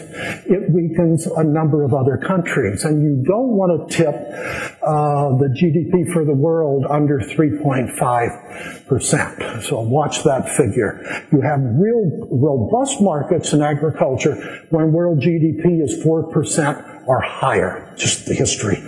it 0.46 0.70
weakens 0.72 1.26
a 1.26 1.44
number 1.44 1.84
of 1.84 1.94
other 1.94 2.18
countries. 2.18 2.84
And 2.84 3.02
you 3.02 3.24
don't 3.26 3.56
want 3.56 3.90
to 3.90 3.96
tip 3.96 4.16
uh, 4.16 5.38
the 5.38 5.48
GDP 5.56 6.12
for 6.12 6.26
the 6.26 6.34
world 6.34 6.86
under 6.90 7.20
3.5%. 7.20 9.64
So 9.64 9.80
watch 9.82 10.24
that 10.24 10.50
figure. 10.50 11.00
You 11.32 11.40
have 11.42 11.62
real 11.62 12.28
robust 12.32 13.00
markets 13.02 13.54
in 13.54 13.62
agriculture 13.62 14.65
when 14.70 14.92
world 14.92 15.20
GDP 15.20 15.84
is 15.84 16.04
4% 16.04 17.08
or 17.08 17.22
higher. 17.22 17.94
Just 17.98 18.26
the 18.26 18.34
history 18.34 18.84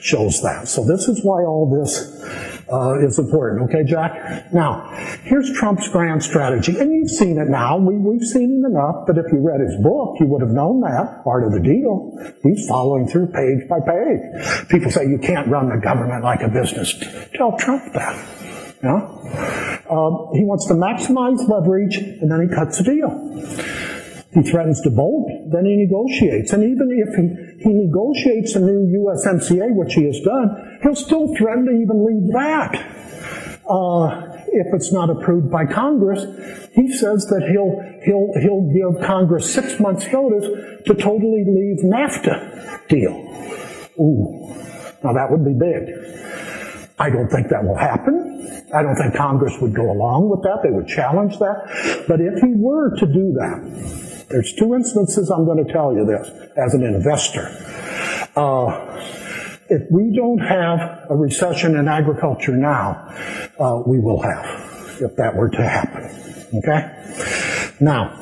shows 0.00 0.42
that. 0.42 0.68
So 0.68 0.84
this 0.84 1.08
is 1.08 1.24
why 1.24 1.42
all 1.42 1.70
this 1.70 2.22
uh, 2.72 3.06
is 3.06 3.18
important. 3.18 3.70
Okay, 3.70 3.84
Jack? 3.84 4.52
Now, 4.52 4.90
here's 5.24 5.52
Trump's 5.52 5.88
grand 5.88 6.22
strategy. 6.22 6.78
And 6.78 6.92
you've 6.92 7.10
seen 7.10 7.38
it 7.38 7.48
now. 7.48 7.78
We, 7.78 7.96
we've 7.96 8.26
seen 8.26 8.62
it 8.62 8.66
enough, 8.66 9.06
but 9.06 9.18
if 9.18 9.26
you 9.32 9.40
read 9.40 9.60
his 9.60 9.76
book, 9.82 10.16
you 10.20 10.26
would 10.26 10.42
have 10.42 10.50
known 10.50 10.80
that. 10.80 11.24
Part 11.24 11.44
of 11.44 11.52
the 11.52 11.60
deal. 11.60 12.18
He's 12.42 12.66
following 12.68 13.08
through 13.08 13.28
page 13.28 13.68
by 13.68 13.80
page. 13.80 14.68
People 14.68 14.90
say 14.90 15.06
you 15.08 15.18
can't 15.18 15.48
run 15.48 15.68
the 15.68 15.78
government 15.78 16.24
like 16.24 16.42
a 16.42 16.48
business. 16.48 16.94
Tell 17.34 17.56
Trump 17.58 17.92
that. 17.94 18.16
Yeah? 18.82 18.96
Um, 19.88 20.30
he 20.34 20.42
wants 20.44 20.66
to 20.66 20.74
maximize 20.74 21.48
leverage, 21.48 21.96
and 21.96 22.30
then 22.30 22.48
he 22.48 22.54
cuts 22.54 22.80
a 22.80 22.82
deal. 22.82 23.10
He 24.32 24.42
threatens 24.42 24.80
to 24.82 24.90
bolt, 24.90 25.28
then 25.52 25.66
he 25.66 25.76
negotiates. 25.76 26.52
And 26.52 26.64
even 26.64 26.88
if 26.90 27.14
he, 27.14 27.62
he 27.68 27.72
negotiates 27.74 28.54
a 28.54 28.60
new 28.60 28.88
USMCA, 29.04 29.74
which 29.74 29.94
he 29.94 30.04
has 30.04 30.20
done, 30.20 30.78
he'll 30.82 30.94
still 30.94 31.34
threaten 31.36 31.66
to 31.66 31.72
even 31.72 32.06
leave 32.06 32.32
that. 32.32 32.74
Uh, 33.68 34.32
if 34.48 34.74
it's 34.74 34.92
not 34.92 35.10
approved 35.10 35.50
by 35.50 35.66
Congress, 35.66 36.24
he 36.74 36.92
says 36.96 37.26
that 37.26 37.46
he'll, 37.50 37.78
he'll, 38.04 38.32
he'll 38.40 38.72
give 38.72 39.06
Congress 39.06 39.52
six 39.52 39.78
months 39.78 40.06
notice 40.12 40.44
to 40.86 40.94
totally 40.94 41.44
leave 41.46 41.84
NAFTA 41.84 42.88
deal. 42.88 43.12
Ooh. 44.00 44.54
Now 45.04 45.12
that 45.12 45.30
would 45.30 45.44
be 45.44 45.52
big. 45.52 45.92
I 46.98 47.10
don't 47.10 47.28
think 47.28 47.48
that 47.48 47.64
will 47.64 47.76
happen. 47.76 48.32
I 48.74 48.82
don't 48.82 48.96
think 48.96 49.14
Congress 49.14 49.54
would 49.60 49.74
go 49.74 49.90
along 49.90 50.30
with 50.30 50.42
that. 50.42 50.60
They 50.62 50.70
would 50.70 50.86
challenge 50.86 51.38
that. 51.38 52.04
But 52.08 52.20
if 52.20 52.40
he 52.40 52.54
were 52.54 52.96
to 52.96 53.06
do 53.06 53.32
that, 53.36 54.01
there's 54.32 54.54
two 54.54 54.74
instances 54.74 55.30
I'm 55.30 55.44
going 55.44 55.64
to 55.64 55.72
tell 55.72 55.94
you 55.94 56.04
this 56.04 56.28
as 56.56 56.74
an 56.74 56.82
investor. 56.82 57.48
Uh, 58.34 58.88
if 59.68 59.90
we 59.90 60.14
don't 60.16 60.38
have 60.38 61.06
a 61.10 61.16
recession 61.16 61.76
in 61.76 61.86
agriculture 61.86 62.56
now, 62.56 63.14
uh, 63.60 63.82
we 63.86 63.98
will 64.00 64.20
have, 64.22 64.98
if 65.00 65.16
that 65.16 65.36
were 65.36 65.50
to 65.50 65.62
happen. 65.62 66.04
Okay? 66.58 67.74
Now, 67.80 68.16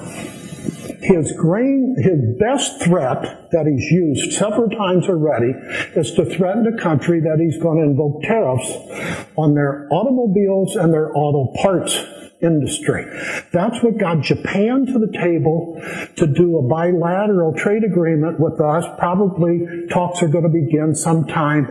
his 1.01 1.33
grain, 1.33 1.97
his 1.99 2.39
best 2.39 2.83
threat 2.83 3.51
that 3.53 3.67
he's 3.67 3.91
used 3.91 4.33
several 4.33 4.69
times 4.69 5.09
already 5.09 5.53
is 5.97 6.13
to 6.15 6.25
threaten 6.25 6.67
a 6.67 6.81
country 6.81 7.21
that 7.21 7.39
he's 7.41 7.61
going 7.61 7.79
to 7.79 7.85
invoke 7.85 8.23
tariffs 8.23 8.71
on 9.37 9.55
their 9.55 9.89
automobiles 9.91 10.77
and 10.77 10.93
their 10.93 11.11
auto 11.17 11.53
parts 11.63 11.97
industry. 12.43 13.05
That's 13.53 13.83
what 13.83 13.99
got 13.99 14.23
Japan 14.23 14.87
to 14.87 14.99
the 14.99 15.13
table 15.13 15.81
to 16.17 16.27
do 16.27 16.59
a 16.59 16.63
bilateral 16.63 17.55
trade 17.55 17.85
agreement 17.85 18.41
with 18.41 18.61
us. 18.61 18.85
Probably 18.99 19.87
talks 19.91 20.23
are 20.23 20.29
going 20.29 20.45
to 20.45 20.51
begin 20.51 20.95
sometime 20.95 21.67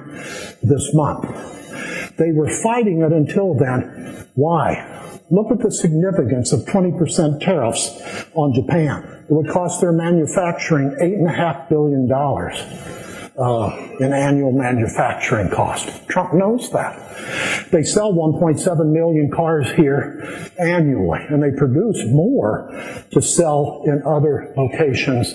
this 0.62 0.94
month. 0.94 2.16
They 2.18 2.32
were 2.32 2.50
fighting 2.50 3.02
it 3.02 3.12
until 3.12 3.54
then. 3.54 4.28
Why? 4.36 4.96
Look 5.32 5.52
at 5.52 5.60
the 5.60 5.72
significance 5.72 6.52
of 6.52 6.62
20% 6.62 7.40
tariffs 7.40 8.26
on 8.34 8.54
Japan. 8.54 9.26
It 9.30 9.34
would 9.34 9.50
cost 9.50 9.80
their 9.80 9.92
manufacturing 9.92 10.90
$8.5 11.00 11.70
billion 11.70 12.08
uh, 13.40 13.96
in 14.00 14.14
annual 14.14 14.52
manufacturing 14.52 15.50
cost. 15.50 16.08
Trump 16.08 16.34
knows 16.34 16.70
that. 16.72 17.70
They 17.72 17.84
sell 17.84 18.14
1.7 18.14 18.92
million 18.92 19.32
cars 19.32 19.72
here 19.72 20.52
annually, 20.58 21.20
and 21.30 21.42
they 21.42 21.52
produce 21.58 22.04
more 22.08 22.70
to 23.12 23.22
sell 23.22 23.84
in 23.86 24.02
other 24.06 24.54
locations 24.58 25.34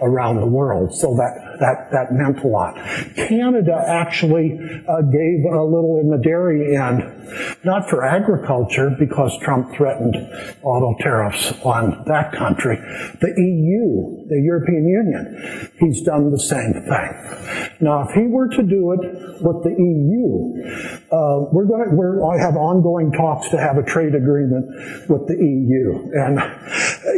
around 0.00 0.40
the 0.40 0.46
world. 0.46 0.94
So 0.94 1.14
that, 1.16 1.53
that, 1.60 1.90
that 1.92 2.12
meant 2.12 2.44
a 2.44 2.46
lot. 2.46 2.74
Canada 3.16 3.82
actually 3.86 4.58
uh, 4.88 5.02
gave 5.02 5.44
a 5.44 5.62
little 5.62 6.00
in 6.00 6.10
the 6.10 6.20
dairy 6.22 6.76
end, 6.76 7.02
not 7.64 7.88
for 7.88 8.04
agriculture, 8.04 8.90
because 8.98 9.36
Trump 9.40 9.74
threatened 9.74 10.16
auto 10.62 10.94
tariffs 11.02 11.52
on 11.64 12.04
that 12.06 12.32
country. 12.32 12.76
The 13.20 13.32
EU, 13.36 14.28
the 14.28 14.40
European 14.40 14.88
Union, 14.88 15.70
he's 15.78 16.02
done 16.02 16.30
the 16.30 16.38
same 16.38 16.72
thing. 16.72 17.74
Now, 17.80 18.08
if 18.08 18.14
he 18.14 18.26
were 18.26 18.48
to 18.48 18.62
do 18.62 18.92
it 18.92 19.00
with 19.40 19.62
the 19.64 19.74
EU, 19.76 20.54
uh, 21.10 21.50
we're 21.52 21.66
going 21.66 21.88
to, 21.88 21.94
we're, 21.94 22.24
I 22.24 22.38
have 22.38 22.56
ongoing 22.56 23.12
talks 23.12 23.50
to 23.50 23.58
have 23.58 23.76
a 23.76 23.82
trade 23.82 24.14
agreement 24.14 24.66
with 25.08 25.26
the 25.26 25.36
EU, 25.36 26.10
and 26.14 26.38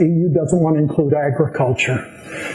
EU 0.00 0.28
doesn't 0.32 0.60
want 0.60 0.76
to 0.76 0.82
include 0.82 1.14
agriculture 1.14 1.98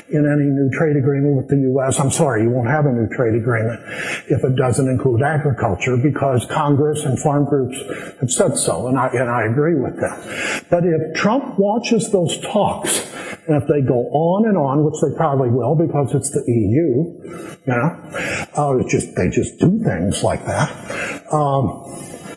in 0.09 0.27
any 0.27 0.45
new 0.45 0.69
trade 0.71 0.95
agreement 0.95 1.35
with 1.37 1.47
the 1.47 1.57
U.S. 1.73 1.99
I'm 1.99 2.11
sorry, 2.11 2.43
you 2.43 2.49
won't 2.49 2.69
have 2.69 2.85
a 2.85 2.91
new 2.91 3.07
trade 3.09 3.35
agreement 3.35 3.79
if 4.27 4.43
it 4.43 4.55
doesn't 4.55 4.87
include 4.87 5.21
agriculture 5.21 5.97
because 5.97 6.45
Congress 6.45 7.05
and 7.05 7.19
farm 7.19 7.45
groups 7.45 7.77
have 8.19 8.31
said 8.31 8.57
so, 8.57 8.87
and 8.87 8.97
I, 8.97 9.07
and 9.07 9.29
I 9.29 9.43
agree 9.43 9.75
with 9.75 9.99
them. 9.99 10.65
But 10.69 10.83
if 10.85 11.15
Trump 11.15 11.57
watches 11.57 12.11
those 12.11 12.39
talks, 12.41 13.07
and 13.47 13.61
if 13.61 13.67
they 13.67 13.81
go 13.81 14.07
on 14.11 14.47
and 14.47 14.57
on, 14.57 14.83
which 14.85 15.01
they 15.01 15.15
probably 15.15 15.49
will 15.49 15.75
because 15.75 16.13
it's 16.13 16.29
the 16.31 16.43
EU, 16.45 17.57
you 17.65 17.73
know, 17.73 18.47
uh, 18.57 18.77
it's 18.77 18.91
just, 18.91 19.15
they 19.15 19.29
just 19.29 19.57
do 19.57 19.81
things 19.83 20.23
like 20.23 20.45
that. 20.45 21.33
Um, 21.33 21.85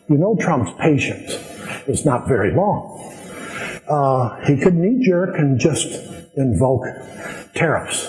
you 0.09 0.19
know 0.19 0.37
Trump's 0.39 0.73
patience 0.81 1.33
is 1.89 2.05
not 2.05 2.29
very 2.29 2.55
long. 2.55 3.14
Uh, 3.89 4.41
he 4.47 4.57
could 4.57 4.75
knee 4.75 5.05
jerk 5.05 5.39
and 5.39 5.59
just 5.59 5.89
invoke 6.37 6.85
tariffs 7.55 8.07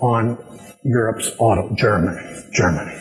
on 0.00 0.38
Europe's 0.82 1.30
auto, 1.38 1.74
Germany, 1.74 2.20
Germany. 2.52 2.94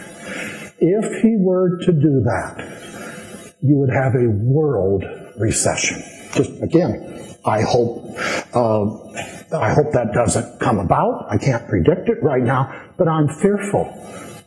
If 0.79 1.21
he 1.21 1.35
were 1.37 1.79
to 1.79 1.91
do 1.91 2.21
that, 2.25 3.55
you 3.61 3.77
would 3.77 3.89
have 3.89 4.13
a 4.15 4.29
world 4.29 5.03
recession. 5.37 6.03
Just 6.33 6.61
again, 6.61 7.35
I 7.45 7.61
hope, 7.61 8.17
uh, 8.53 9.57
I 9.57 9.73
hope 9.73 9.93
that 9.93 10.11
doesn't 10.13 10.59
come 10.59 10.79
about. 10.79 11.27
I 11.29 11.37
can't 11.37 11.67
predict 11.67 12.09
it 12.09 12.21
right 12.21 12.43
now, 12.43 12.91
but 12.97 13.07
I'm 13.07 13.29
fearful 13.29 13.85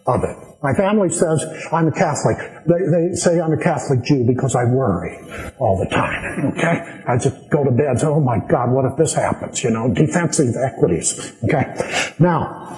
of 0.06 0.22
it. 0.24 0.49
My 0.62 0.74
family 0.74 1.08
says 1.08 1.42
I'm 1.72 1.88
a 1.88 1.92
Catholic. 1.92 2.36
They, 2.66 2.84
they 2.90 3.14
say 3.14 3.40
I'm 3.40 3.52
a 3.52 3.62
Catholic 3.62 4.02
Jew 4.02 4.24
because 4.26 4.54
I 4.54 4.64
worry 4.64 5.16
all 5.58 5.78
the 5.78 5.88
time. 5.88 6.52
Okay? 6.52 7.02
I 7.08 7.16
just 7.16 7.48
go 7.48 7.64
to 7.64 7.70
bed 7.70 7.86
and 7.86 8.00
say, 8.00 8.06
oh 8.06 8.20
my 8.20 8.38
God, 8.46 8.70
what 8.70 8.84
if 8.84 8.96
this 8.98 9.14
happens? 9.14 9.64
You 9.64 9.70
know, 9.70 9.92
defensive 9.92 10.54
equities. 10.56 11.32
Okay? 11.44 12.12
Now, 12.18 12.76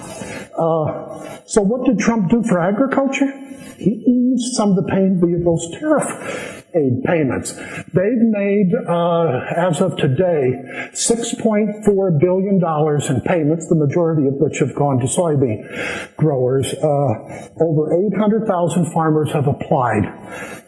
uh, 0.57 1.39
so 1.45 1.61
what 1.61 1.85
did 1.85 1.99
Trump 1.99 2.29
do 2.29 2.41
for 2.43 2.59
agriculture? 2.59 3.42
He 3.77 3.91
eased 3.91 4.55
some 4.55 4.71
of 4.71 4.75
the 4.75 4.89
pain 4.89 5.19
via 5.19 5.39
those 5.43 5.69
tariff 5.79 6.63
aid 6.75 7.03
payments. 7.03 7.53
They've 7.93 8.25
made, 8.33 8.73
uh, 8.87 9.41
as 9.55 9.81
of 9.81 9.95
today, 9.97 10.89
$6.4 10.93 12.19
billion 12.19 12.55
in 12.57 13.21
payments, 13.21 13.67
the 13.67 13.75
majority 13.75 14.27
of 14.27 14.35
which 14.35 14.59
have 14.59 14.73
gone 14.75 14.99
to 14.99 15.05
soybean 15.05 16.15
growers. 16.17 16.73
Uh, 16.73 17.49
over 17.61 17.93
800,000 18.07 18.91
farmers 18.91 19.31
have 19.33 19.47
applied 19.47 20.05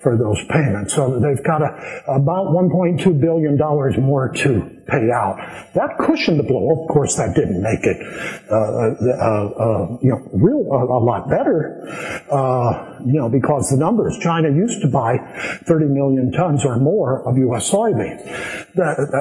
for 0.01 0.17
those 0.17 0.39
payments. 0.49 0.93
So 0.93 1.19
they've 1.19 1.43
got 1.43 1.61
a, 1.61 1.73
about 2.07 2.53
$1.2 2.53 3.19
billion 3.19 3.57
more 4.05 4.29
to 4.29 4.83
pay 4.87 5.11
out. 5.11 5.37
That 5.73 5.97
cushioned 5.99 6.39
the 6.39 6.43
blow. 6.43 6.69
Of 6.71 6.87
course, 6.89 7.15
that 7.15 7.35
didn't 7.35 7.61
make 7.61 7.83
it, 7.83 7.97
uh, 8.49 8.55
uh, 8.55 9.17
uh, 9.57 9.97
you 10.01 10.09
know, 10.09 10.21
real 10.33 10.61
a, 10.71 11.01
lot 11.05 11.29
better, 11.29 11.87
uh, 12.31 12.99
you 13.05 13.13
know, 13.13 13.29
because 13.29 13.69
the 13.69 13.77
numbers. 13.77 14.17
China 14.19 14.49
used 14.49 14.81
to 14.81 14.87
buy 14.87 15.17
30 15.65 15.85
million 15.85 16.31
tons 16.31 16.65
or 16.65 16.77
more 16.77 17.27
of 17.27 17.37
U.S. 17.37 17.69
soybeans. 17.69 18.21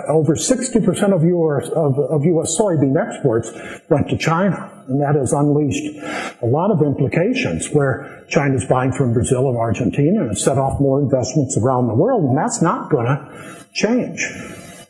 over 0.09 0.35
60% 0.35 1.15
of 1.15 1.25
U.S. 1.25 1.69
Of, 1.71 1.99
of 1.99 2.25
U.S. 2.25 2.57
soybean 2.59 2.97
exports 2.97 3.53
went 3.89 4.09
to 4.11 4.19
China. 4.19 4.71
And 4.89 5.01
that 5.01 5.15
has 5.15 5.33
unleashed 5.33 5.97
a 6.43 6.47
lot 6.47 6.71
of 6.71 6.83
implications 6.83 7.71
where 7.71 8.25
China's 8.29 8.67
buying 8.67 8.93
from 8.93 9.15
Brazil 9.15 9.49
and 9.49 9.57
Argentina 9.57 10.29
and 10.29 10.37
set 10.37 10.59
off 10.59 10.79
more 10.79 11.01
investments 11.01 11.57
around 11.57 11.89
the 11.89 11.95
world. 11.95 12.25
And 12.25 12.37
that's 12.37 12.61
not 12.61 12.91
going 12.91 13.07
to 13.07 13.65
change. 13.73 14.29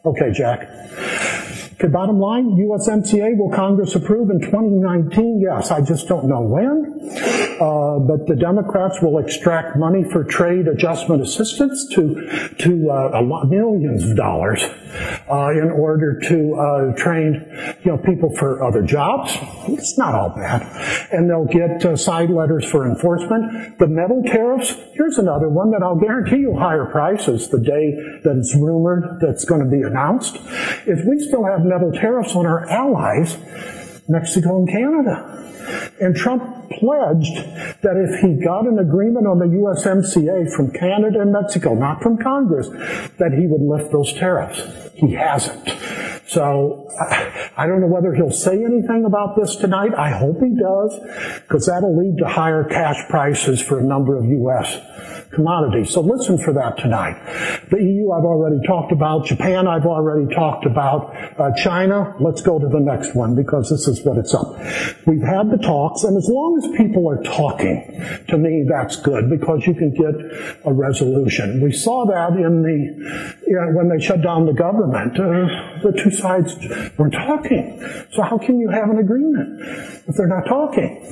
Okay, 0.07 0.33
Jack. 0.33 0.69
Okay, 1.75 1.89
bottom 1.89 2.21
line, 2.21 2.51
USMCA 2.51 3.37
will 3.37 3.51
Congress 3.51 3.97
approve 3.97 4.31
in 4.31 4.41
2019? 4.41 5.41
Yes, 5.41 5.73
I 5.73 5.81
just 5.81 6.07
don't 6.07 6.29
know 6.29 6.41
when. 6.41 6.95
Uh, 7.61 7.99
but 7.99 8.27
the 8.27 8.37
Democrats 8.37 9.03
will 9.03 9.19
extract 9.19 9.77
money 9.77 10.05
for 10.05 10.23
trade 10.23 10.69
adjustment 10.69 11.23
assistance 11.23 11.87
to 11.95 12.49
to 12.59 12.91
uh, 12.91 13.23
lot, 13.23 13.49
millions 13.49 14.05
of 14.05 14.17
dollars 14.17 14.63
uh, 14.63 15.51
in 15.51 15.71
order 15.71 16.19
to 16.19 16.55
uh, 16.55 16.97
train 16.97 17.47
you 17.85 17.93
know 17.93 17.99
people 17.99 18.35
for 18.37 18.63
other 18.63 18.83
jobs. 18.83 19.37
It's 19.69 19.97
not 19.97 20.15
all 20.15 20.31
bad, 20.31 20.63
and 21.13 21.29
they'll 21.31 21.45
get 21.45 21.85
uh, 21.85 21.97
side 21.97 22.31
letters 22.31 22.65
for 22.65 22.87
enforcement. 22.87 23.79
The 23.79 23.87
metal 23.87 24.23
tariffs. 24.25 24.75
Here's 24.95 25.19
another 25.19 25.49
one 25.49 25.71
that 25.73 25.83
I'll 25.83 25.99
guarantee 25.99 26.39
you 26.39 26.57
higher 26.57 26.87
prices 26.87 27.49
the 27.49 27.59
day 27.59 27.93
that 28.25 28.37
it's 28.37 28.55
rumored 28.55 29.19
that's 29.21 29.45
going 29.45 29.61
to 29.61 29.71
be 29.71 29.83
announced. 29.83 30.37
If 30.87 31.05
we 31.05 31.21
still 31.21 31.45
have 31.45 31.64
metal 31.65 31.93
tariffs 31.93 32.35
on 32.35 32.47
our 32.47 32.69
allies, 32.69 33.37
Mexico 34.09 34.59
and 34.59 34.69
Canada. 34.69 35.41
And 36.01 36.15
Trump 36.15 36.43
pledged 36.71 37.37
that 37.83 37.97
if 37.97 38.21
he 38.21 38.45
got 38.45 38.67
an 38.67 38.79
agreement 38.79 39.27
on 39.27 39.39
the 39.39 39.47
USMCA 39.47 40.55
from 40.55 40.71
Canada 40.73 41.21
and 41.21 41.33
Mexico, 41.33 41.75
not 41.75 42.03
from 42.03 42.19
Congress, 42.19 42.69
that 43.19 43.33
he 43.33 43.47
would 43.47 43.63
lift 43.63 43.93
those 43.93 44.13
tariffs. 44.15 44.61
He 44.95 45.13
hasn't. 45.13 45.69
So 46.27 46.89
I 47.57 47.67
don't 47.67 47.81
know 47.81 47.87
whether 47.87 48.15
he'll 48.15 48.31
say 48.31 48.65
anything 48.65 49.05
about 49.07 49.37
this 49.37 49.57
tonight. 49.57 49.95
I 49.95 50.11
hope 50.11 50.41
he 50.41 50.55
does, 50.55 50.99
because 51.43 51.67
that'll 51.67 51.97
lead 51.97 52.19
to 52.19 52.29
higher 52.29 52.65
cash 52.65 53.09
prices 53.09 53.61
for 53.61 53.79
a 53.79 53.85
number 53.85 54.17
of 54.17 54.25
U.S 54.25 55.14
commodities. 55.35 55.91
So 55.91 56.01
listen 56.01 56.39
for 56.39 56.53
that 56.55 56.79
tonight. 56.79 57.15
The 57.71 57.83
EU 57.83 58.13
I've 58.13 58.25
already 58.25 58.65
talked 58.67 58.93
about. 58.93 59.27
Japan 59.27 59.67
I've 59.67 59.87
already 59.87 60.33
talked 60.35 60.67
about. 60.67 61.15
Uh, 61.39 61.51
China, 61.57 62.15
let's 62.21 62.43
go 62.43 62.59
to 62.59 62.69
the 62.69 62.81
next 62.81 63.15
one 63.15 63.35
because 63.35 63.71
this 63.71 63.89
is 63.89 64.05
what 64.05 64.19
it's 64.19 64.35
up. 64.35 64.57
We've 65.07 65.23
had 65.23 65.51
the 65.51 65.59
talks 65.59 66.05
and 66.05 66.17
as 66.17 66.29
long 66.29 66.61
as 66.63 66.77
people 66.77 67.09
are 67.09 67.23
talking, 67.23 67.91
to 68.29 68.39
me 68.39 68.65
that's 68.69 68.97
good 68.97 69.31
because 69.31 69.67
you 69.67 69.75
can 69.75 69.91
get 69.91 70.15
a 70.65 70.73
resolution. 70.73 71.61
We 71.61 71.73
saw 71.73 72.07
that 72.07 72.39
in 72.39 72.63
the, 72.63 73.39
you 73.47 73.57
know, 73.57 73.73
when 73.73 73.89
they 73.89 74.05
shut 74.05 74.23
down 74.23 74.47
the 74.47 74.53
government. 74.53 75.19
Uh, 75.19 75.74
the 75.85 75.93
two 75.93 76.11
sides 76.11 76.57
weren't 76.99 77.13
talking. 77.13 77.79
So 78.13 78.23
how 78.23 78.39
can 78.39 78.59
you 78.59 78.69
have 78.71 78.91
an 78.91 78.99
agreement 78.99 79.61
if 80.09 80.17
they're 80.17 80.27
not 80.27 80.47
talking? 80.47 81.05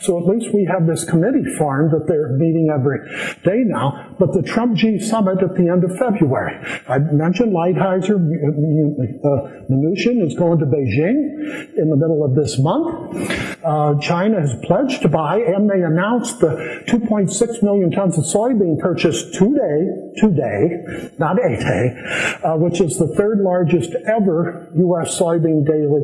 So 0.00 0.18
at 0.18 0.26
least 0.26 0.54
we 0.54 0.64
have 0.64 0.86
this 0.86 1.04
committee 1.04 1.44
formed 1.58 1.90
that 1.92 2.06
they're 2.06 2.32
meeting 2.38 2.70
every 2.72 3.00
day 3.42 3.62
now, 3.66 4.14
but 4.18 4.32
the 4.32 4.42
Trump 4.42 4.78
Xi 4.78 4.98
summit 5.00 5.42
at 5.42 5.54
the 5.56 5.68
end 5.68 5.84
of 5.84 5.96
February. 5.98 6.56
I 6.88 6.98
mentioned 6.98 7.52
Lighthizer, 7.52 8.16
uh, 8.16 9.66
Mnuchin 9.68 10.24
is 10.26 10.34
going 10.34 10.58
to 10.60 10.66
Beijing 10.66 11.76
in 11.76 11.90
the 11.90 11.96
middle 11.96 12.24
of 12.24 12.34
this 12.34 12.58
month. 12.58 13.60
Uh, 13.64 13.98
China 14.00 14.40
has 14.40 14.54
pledged 14.62 15.02
to 15.02 15.08
buy, 15.08 15.38
and 15.38 15.68
they 15.68 15.82
announced 15.82 16.40
the 16.40 16.82
2.6 16.86 17.62
million 17.62 17.90
tons 17.90 18.16
of 18.16 18.24
soybean 18.24 18.78
purchase 18.78 19.24
today, 19.32 20.12
today, 20.16 21.10
not 21.18 21.36
a 21.38 21.56
day, 21.56 22.38
uh, 22.44 22.56
which 22.56 22.80
is 22.80 22.98
the 22.98 23.08
third 23.16 23.40
largest 23.40 23.92
ever 24.06 24.19
U.S. 24.26 25.18
soybean 25.18 25.66
daily 25.66 26.02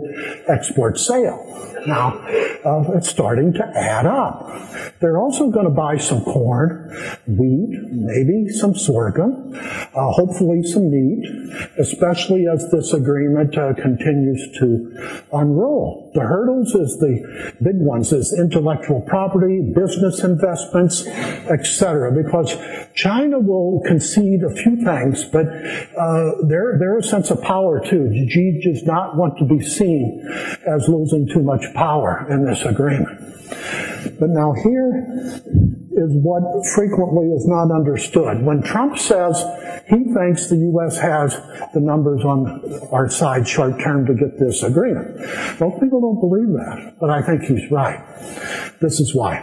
export 0.49 0.99
sale. 0.99 1.43
Now, 1.87 2.19
uh, 2.65 2.97
it's 2.97 3.09
starting 3.09 3.53
to 3.55 3.65
add 3.65 4.07
up. 4.07 4.51
They're 5.01 5.19
also 5.19 5.51
going 5.51 5.67
to 5.67 5.71
buy 5.71 5.99
some 5.99 6.23
corn, 6.25 6.91
wheat, 7.27 7.79
maybe 7.91 8.49
some 8.49 8.75
sorghum, 8.75 9.53
uh, 9.55 10.11
hopefully 10.13 10.63
some 10.63 10.91
meat, 10.91 11.25
especially 11.79 12.47
as 12.47 12.71
this 12.71 12.93
agreement 12.93 13.57
uh, 13.57 13.75
continues 13.75 14.59
to 14.59 15.25
unroll. 15.33 16.11
The 16.15 16.21
hurdles 16.21 16.75
is 16.75 16.99
the 16.99 17.55
big 17.63 17.77
ones 17.77 18.13
is 18.13 18.33
intellectual 18.39 19.03
property, 19.03 19.61
business 19.75 20.23
investments, 20.25 21.07
etc. 21.07 22.13
Because 22.13 22.57
China 22.95 23.39
will 23.39 23.83
concede 23.87 24.43
a 24.43 24.51
few 24.51 24.83
things, 24.85 25.25
but 25.25 25.47
uh, 25.47 26.33
a 26.99 27.03
sense 27.03 27.31
of 27.31 27.43
power 27.43 27.81
too. 27.81 28.11
Xi 28.29 28.61
does 28.63 28.83
not 28.85 29.17
want 29.17 29.39
to 29.39 29.45
be 29.45 29.63
seen 29.63 30.23
as 30.67 30.89
losing 30.89 31.27
too 31.29 31.43
much 31.43 31.63
power 31.75 32.27
in 32.31 32.45
this 32.45 32.63
agreement. 32.63 33.21
But 34.19 34.31
now 34.31 34.53
here 34.53 35.07
is 35.93 36.13
what 36.23 36.43
frequently 36.75 37.29
is 37.29 37.47
not 37.47 37.71
understood. 37.75 38.43
When 38.43 38.63
Trump 38.63 38.99
says 38.99 39.43
he 39.89 40.05
thinks 40.13 40.49
the 40.49 40.57
U.S. 40.73 40.99
has 40.99 41.33
the 41.73 41.81
numbers 41.81 42.23
on 42.25 42.63
our 42.93 43.09
side 43.09 43.49
short 43.49 43.81
term 43.81 44.07
to 44.07 44.15
get 44.15 44.39
this 44.39 44.63
agreement, 44.63 45.19
most 45.61 45.81
people 45.81 46.01
don't 46.01 46.21
believe 46.21 46.53
that, 46.53 46.97
but 47.01 47.11
I 47.11 47.23
think 47.23 47.43
he's 47.43 47.71
right. 47.71 48.05
This 48.81 49.01
is 49.01 49.15
why. 49.15 49.39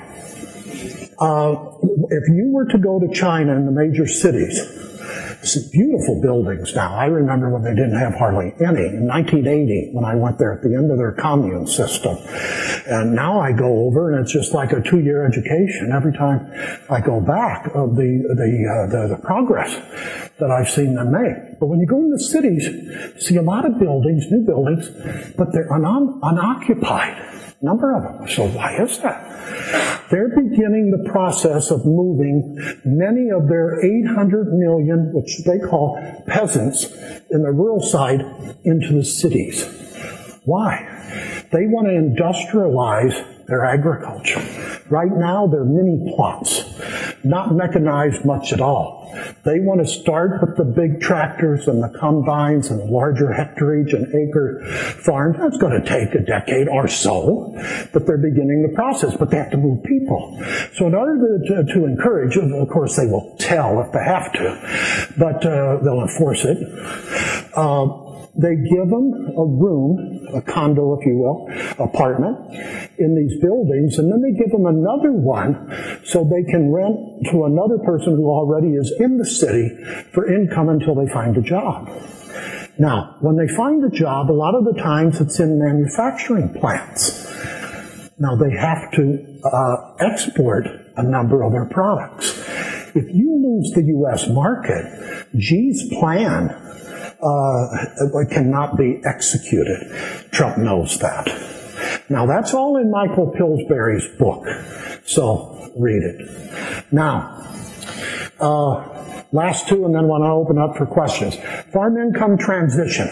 Uh, 1.20 1.56
if 2.10 2.30
you 2.30 2.50
were 2.52 2.66
to 2.66 2.78
go 2.78 3.00
to 3.00 3.14
China 3.14 3.56
in 3.56 3.66
the 3.66 3.72
major 3.72 4.08
cities 4.08 4.60
Some 5.44 5.64
beautiful 5.72 6.22
buildings 6.22 6.74
now. 6.74 6.96
I 6.96 7.06
remember 7.06 7.50
when 7.50 7.64
they 7.64 7.76
didn't 7.76 8.00
have 8.00 8.16
hardly 8.16 8.54
any 8.64 8.88
in 8.88 9.08
1980 9.08 9.90
when 9.92 10.06
I 10.06 10.16
went 10.16 10.38
there 10.38 10.54
at 10.54 10.62
the 10.62 10.74
end 10.74 10.90
of 10.90 10.98
their 10.98 11.12
commune 11.12 11.68
system. 11.68 12.18
And 12.88 13.14
now 13.14 13.40
I 13.42 13.52
go 13.52 13.86
over 13.86 14.12
and 14.12 14.22
it's 14.24 14.32
just 14.32 14.54
like 14.54 14.72
a 14.72 14.82
two-year 14.82 15.26
education 15.26 15.92
every 15.94 16.14
time 16.14 16.50
I 16.90 17.02
go 17.02 17.20
back 17.20 17.68
of 17.76 17.96
the 17.96 18.24
the, 18.36 18.52
uh, 18.72 18.92
the 18.92 19.16
the 19.16 19.22
progress 19.22 19.74
that 20.40 20.50
I've 20.50 20.70
seen 20.70 20.96
them 20.96 21.12
make. 21.12 21.60
But 21.60 21.68
when 21.68 21.80
you 21.80 21.88
go 21.88 21.98
in 21.98 22.10
the 22.10 22.20
cities, 22.20 22.66
you 22.66 23.20
see 23.20 23.36
a 23.36 23.42
lot 23.42 23.66
of 23.66 23.80
buildings, 23.80 24.26
new 24.32 24.46
buildings, 24.46 24.90
but 25.38 25.52
they're 25.52 25.72
un- 25.72 26.20
unoccupied. 26.24 27.53
Number 27.64 27.96
of 27.96 28.04
them. 28.04 28.28
So 28.28 28.46
why 28.50 28.76
is 28.76 29.00
that? 29.00 30.10
They're 30.12 30.28
beginning 30.28 30.92
the 30.92 31.10
process 31.10 31.72
of 31.72 31.86
moving 31.86 32.58
many 32.84 33.30
of 33.32 33.48
their 33.48 33.80
800 33.80 34.52
million, 34.52 35.12
which 35.14 35.46
they 35.46 35.60
call 35.60 35.98
peasants, 36.28 36.92
in 37.32 37.42
the 37.42 37.52
rural 37.52 37.82
side 37.82 38.20
into 38.66 38.94
the 38.94 39.06
cities. 39.06 39.64
Why? 40.44 40.90
They 41.54 41.66
want 41.68 41.88
to 41.88 41.94
industrialize 41.94 43.33
their 43.54 43.66
agriculture. 43.66 44.42
Right 44.90 45.12
now, 45.12 45.46
they're 45.46 45.64
mini 45.64 46.12
plots, 46.16 46.64
not 47.24 47.54
mechanized 47.54 48.26
much 48.26 48.52
at 48.52 48.60
all. 48.60 49.14
They 49.44 49.60
want 49.60 49.80
to 49.86 49.86
start 49.86 50.42
with 50.42 50.58
the 50.58 50.64
big 50.64 51.00
tractors 51.00 51.68
and 51.68 51.84
the 51.84 51.90
combines 52.00 52.72
and 52.72 52.90
larger 52.90 53.32
hectareage 53.32 53.94
and 53.94 54.08
acre 54.08 54.66
farms. 55.06 55.38
That's 55.38 55.58
going 55.58 55.80
to 55.80 55.88
take 55.88 56.16
a 56.16 56.26
decade 56.26 56.68
or 56.68 56.88
so, 56.88 57.54
but 57.94 58.08
they're 58.08 58.18
beginning 58.18 58.66
the 58.68 58.74
process, 58.74 59.16
but 59.16 59.30
they 59.30 59.38
have 59.38 59.52
to 59.52 59.58
move 59.58 59.84
people. 59.84 60.42
So 60.74 60.88
in 60.88 60.96
order 60.96 61.38
to, 61.38 61.64
to, 61.64 61.74
to 61.74 61.86
encourage, 61.86 62.36
of 62.36 62.70
course 62.70 62.96
they 62.96 63.06
will 63.06 63.36
tell 63.38 63.82
if 63.82 63.92
they 63.92 64.04
have 64.04 64.34
to, 64.34 65.14
but 65.16 65.46
uh, 65.46 65.78
they'll 65.84 66.02
enforce 66.02 66.44
it. 66.44 66.58
Uh, 67.54 68.04
they 68.36 68.56
give 68.56 68.90
them 68.90 69.30
a 69.38 69.46
room, 69.46 70.13
a 70.34 70.42
condo, 70.42 70.98
if 71.00 71.06
you 71.06 71.18
will, 71.18 71.48
apartment 71.80 72.38
in 72.98 73.16
these 73.16 73.40
buildings, 73.42 73.98
and 73.98 74.12
then 74.12 74.22
they 74.22 74.38
give 74.38 74.52
them 74.52 74.66
another 74.66 75.12
one 75.12 75.56
so 76.04 76.24
they 76.24 76.44
can 76.50 76.72
rent 76.72 76.98
to 77.32 77.46
another 77.46 77.78
person 77.80 78.16
who 78.16 78.28
already 78.28 78.76
is 78.76 78.94
in 79.00 79.18
the 79.18 79.26
city 79.26 79.70
for 80.14 80.32
income 80.32 80.70
until 80.70 80.96
they 80.96 81.12
find 81.12 81.38
a 81.38 81.42
job. 81.42 81.90
Now, 82.80 83.18
when 83.22 83.36
they 83.36 83.48
find 83.54 83.84
a 83.84 83.90
job, 83.90 84.32
a 84.32 84.34
lot 84.34 84.56
of 84.56 84.66
the 84.66 84.82
times 84.82 85.22
it's 85.22 85.40
in 85.40 85.60
manufacturing 85.60 86.54
plants. 86.60 87.24
Now 88.20 88.36
they 88.36 88.52
have 88.56 88.92
to 88.94 89.40
uh, 89.44 89.96
export 90.00 90.68
a 90.96 91.04
number 91.04 91.44
of 91.44 91.52
their 91.52 91.66
products. 91.66 92.40
If 92.96 93.06
you 93.10 93.34
lose 93.42 93.72
the 93.74 93.84
U.S. 93.98 94.28
market, 94.30 94.86
Xi's 95.38 95.90
plan 96.00 96.63
uh, 97.24 98.26
cannot 98.30 98.78
be 98.78 99.02
executed. 99.06 100.30
Trump 100.32 100.58
knows 100.58 101.00
that. 101.00 101.28
Now 102.10 102.26
that's 102.26 102.54
all 102.54 102.78
in 102.78 102.92
Michael 102.92 103.32
Pillsbury's 103.32 104.08
book, 104.18 104.46
so 105.06 105.72
read 105.78 106.04
it. 106.04 106.92
Now, 106.92 107.40
uh, 108.40 109.24
last 109.32 109.68
two, 109.68 109.86
and 109.86 109.96
then 109.96 110.08
want 110.08 110.24
to 110.24 110.30
open 110.30 110.58
up 110.58 110.78
for 110.78 110.86
questions. 110.86 111.36
Farm 111.72 111.98
income 111.98 112.38
transition. 112.38 113.08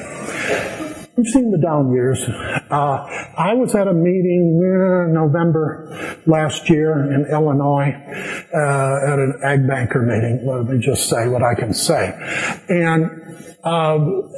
We've 1.17 1.27
seen 1.27 1.51
the 1.51 1.57
down 1.57 1.91
years. 1.91 2.23
Uh, 2.27 3.05
I 3.37 3.53
was 3.53 3.75
at 3.75 3.87
a 3.87 3.93
meeting 3.93 4.57
uh, 4.63 5.11
November 5.11 6.19
last 6.25 6.69
year 6.69 7.13
in 7.13 7.25
Illinois 7.29 7.91
uh, 8.53 9.13
at 9.13 9.19
an 9.19 9.39
ag 9.43 9.67
banker 9.67 10.01
meeting. 10.01 10.47
Let 10.47 10.65
me 10.65 10.79
just 10.79 11.09
say 11.09 11.27
what 11.27 11.43
I 11.43 11.53
can 11.53 11.73
say. 11.73 12.13
And 12.69 13.20
um, 13.63 14.31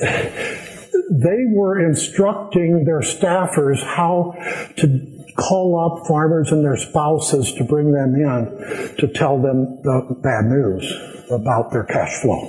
they 1.10 1.46
were 1.50 1.86
instructing 1.86 2.86
their 2.86 3.02
staffers 3.02 3.84
how 3.84 4.36
to 4.78 5.24
call 5.36 5.80
up 5.80 6.08
farmers 6.08 6.52
and 6.52 6.64
their 6.64 6.78
spouses 6.78 7.54
to 7.54 7.64
bring 7.64 7.92
them 7.92 8.16
in 8.16 8.96
to 8.98 9.08
tell 9.14 9.42
them 9.42 9.82
the 9.84 10.16
bad 10.22 10.46
news 10.46 10.92
about 11.32 11.72
their 11.72 11.84
cash 11.84 12.22
flow. 12.22 12.42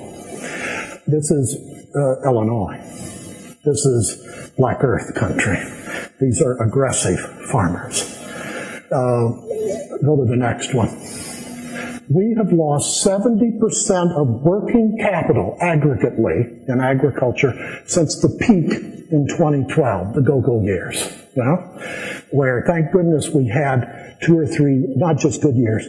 This 1.06 1.30
is 1.30 1.56
uh, 1.94 2.28
Illinois. 2.28 2.78
This 3.64 3.84
is 3.86 4.52
Black 4.56 4.84
Earth 4.84 5.14
country. 5.14 5.58
These 6.20 6.42
are 6.42 6.62
aggressive 6.62 7.18
farmers. 7.50 8.02
Uh, 8.90 9.28
go 10.04 10.16
to 10.16 10.26
the 10.26 10.36
next 10.36 10.74
one 10.74 10.88
we 12.08 12.34
have 12.36 12.52
lost 12.52 13.04
70% 13.04 14.16
of 14.16 14.42
working 14.42 14.98
capital 15.00 15.56
aggregately 15.60 16.68
in 16.68 16.80
agriculture 16.80 17.82
since 17.86 18.20
the 18.20 18.28
peak 18.40 19.10
in 19.10 19.26
2012, 19.28 20.14
the 20.14 20.20
go-go 20.20 20.62
years, 20.62 20.96
you 21.34 21.44
know, 21.44 21.56
where 22.30 22.64
thank 22.66 22.92
goodness 22.92 23.30
we 23.30 23.48
had 23.48 24.16
two 24.20 24.38
or 24.38 24.46
three, 24.46 24.84
not 24.96 25.18
just 25.18 25.40
good 25.40 25.56
years, 25.56 25.86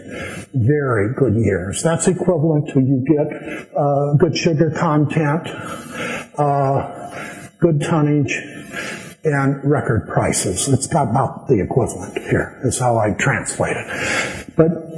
very 0.53 1.13
good 1.13 1.35
years. 1.35 1.81
That's 1.81 2.07
equivalent 2.07 2.69
to 2.69 2.79
you 2.79 3.03
get 3.05 3.75
uh, 3.75 4.13
good 4.15 4.37
sugar 4.37 4.71
content, 4.71 5.47
uh, 6.37 7.49
good 7.59 7.81
tonnage, 7.81 8.37
and 9.23 9.63
record 9.63 10.07
prices. 10.07 10.67
It's 10.67 10.85
about 10.85 11.47
the 11.47 11.59
equivalent 11.61 12.17
here, 12.19 12.59
is 12.63 12.79
how 12.79 12.97
I 12.97 13.11
translate 13.11 13.75
it. 13.75 14.55
But 14.55 14.94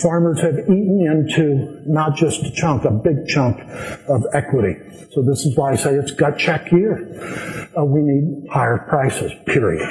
farmers 0.00 0.40
have 0.40 0.58
eaten 0.58 1.06
into 1.06 1.82
not 1.86 2.16
just 2.16 2.42
a 2.42 2.50
chunk, 2.50 2.84
a 2.84 2.90
big 2.90 3.26
chunk 3.26 3.60
of 4.08 4.24
equity. 4.32 4.76
So 5.12 5.22
this 5.22 5.44
is 5.44 5.56
why 5.56 5.72
I 5.72 5.76
say 5.76 5.94
it's 5.94 6.12
gut 6.12 6.38
check 6.38 6.72
year. 6.72 7.68
Uh, 7.76 7.84
we 7.84 8.00
need 8.00 8.48
higher 8.48 8.78
prices, 8.88 9.32
period. 9.46 9.86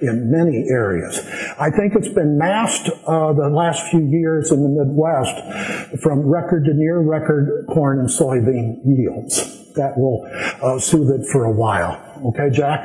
In 0.00 0.32
many 0.32 0.66
areas. 0.68 1.20
I 1.60 1.70
think 1.70 1.94
it's 1.94 2.08
been 2.08 2.36
masked 2.36 2.88
uh, 3.06 3.32
the 3.34 3.48
last 3.48 3.88
few 3.92 4.04
years 4.04 4.50
in 4.50 4.64
the 4.64 4.68
Midwest 4.68 6.02
from 6.02 6.22
record 6.22 6.64
to 6.64 6.74
near 6.74 6.98
record 6.98 7.66
corn 7.68 8.00
and 8.00 8.08
soybean 8.08 8.80
yields. 8.84 9.72
That 9.74 9.96
will 9.96 10.28
uh, 10.60 10.80
soothe 10.80 11.20
it 11.20 11.26
for 11.30 11.44
a 11.44 11.52
while. 11.52 12.02
Okay, 12.26 12.50
Jack? 12.50 12.80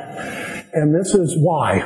And 0.72 0.94
this 0.94 1.14
is 1.14 1.36
why. 1.36 1.82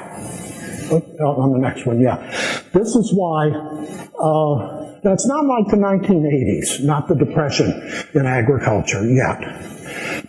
Oh, 0.91 1.41
on 1.41 1.53
the 1.55 1.59
next 1.59 1.87
one, 1.87 1.99
yeah. 1.99 2.62
This 2.73 2.97
is 2.97 3.13
why 3.13 3.51
uh, 3.51 5.01
that's 5.03 5.27
not 5.27 5.45
like 5.45 5.67
the 5.69 5.77
1980s, 5.77 6.83
not 6.83 7.07
the 7.07 7.15
depression 7.15 7.71
in 8.15 8.25
agriculture 8.25 9.05
yet. 9.05 9.39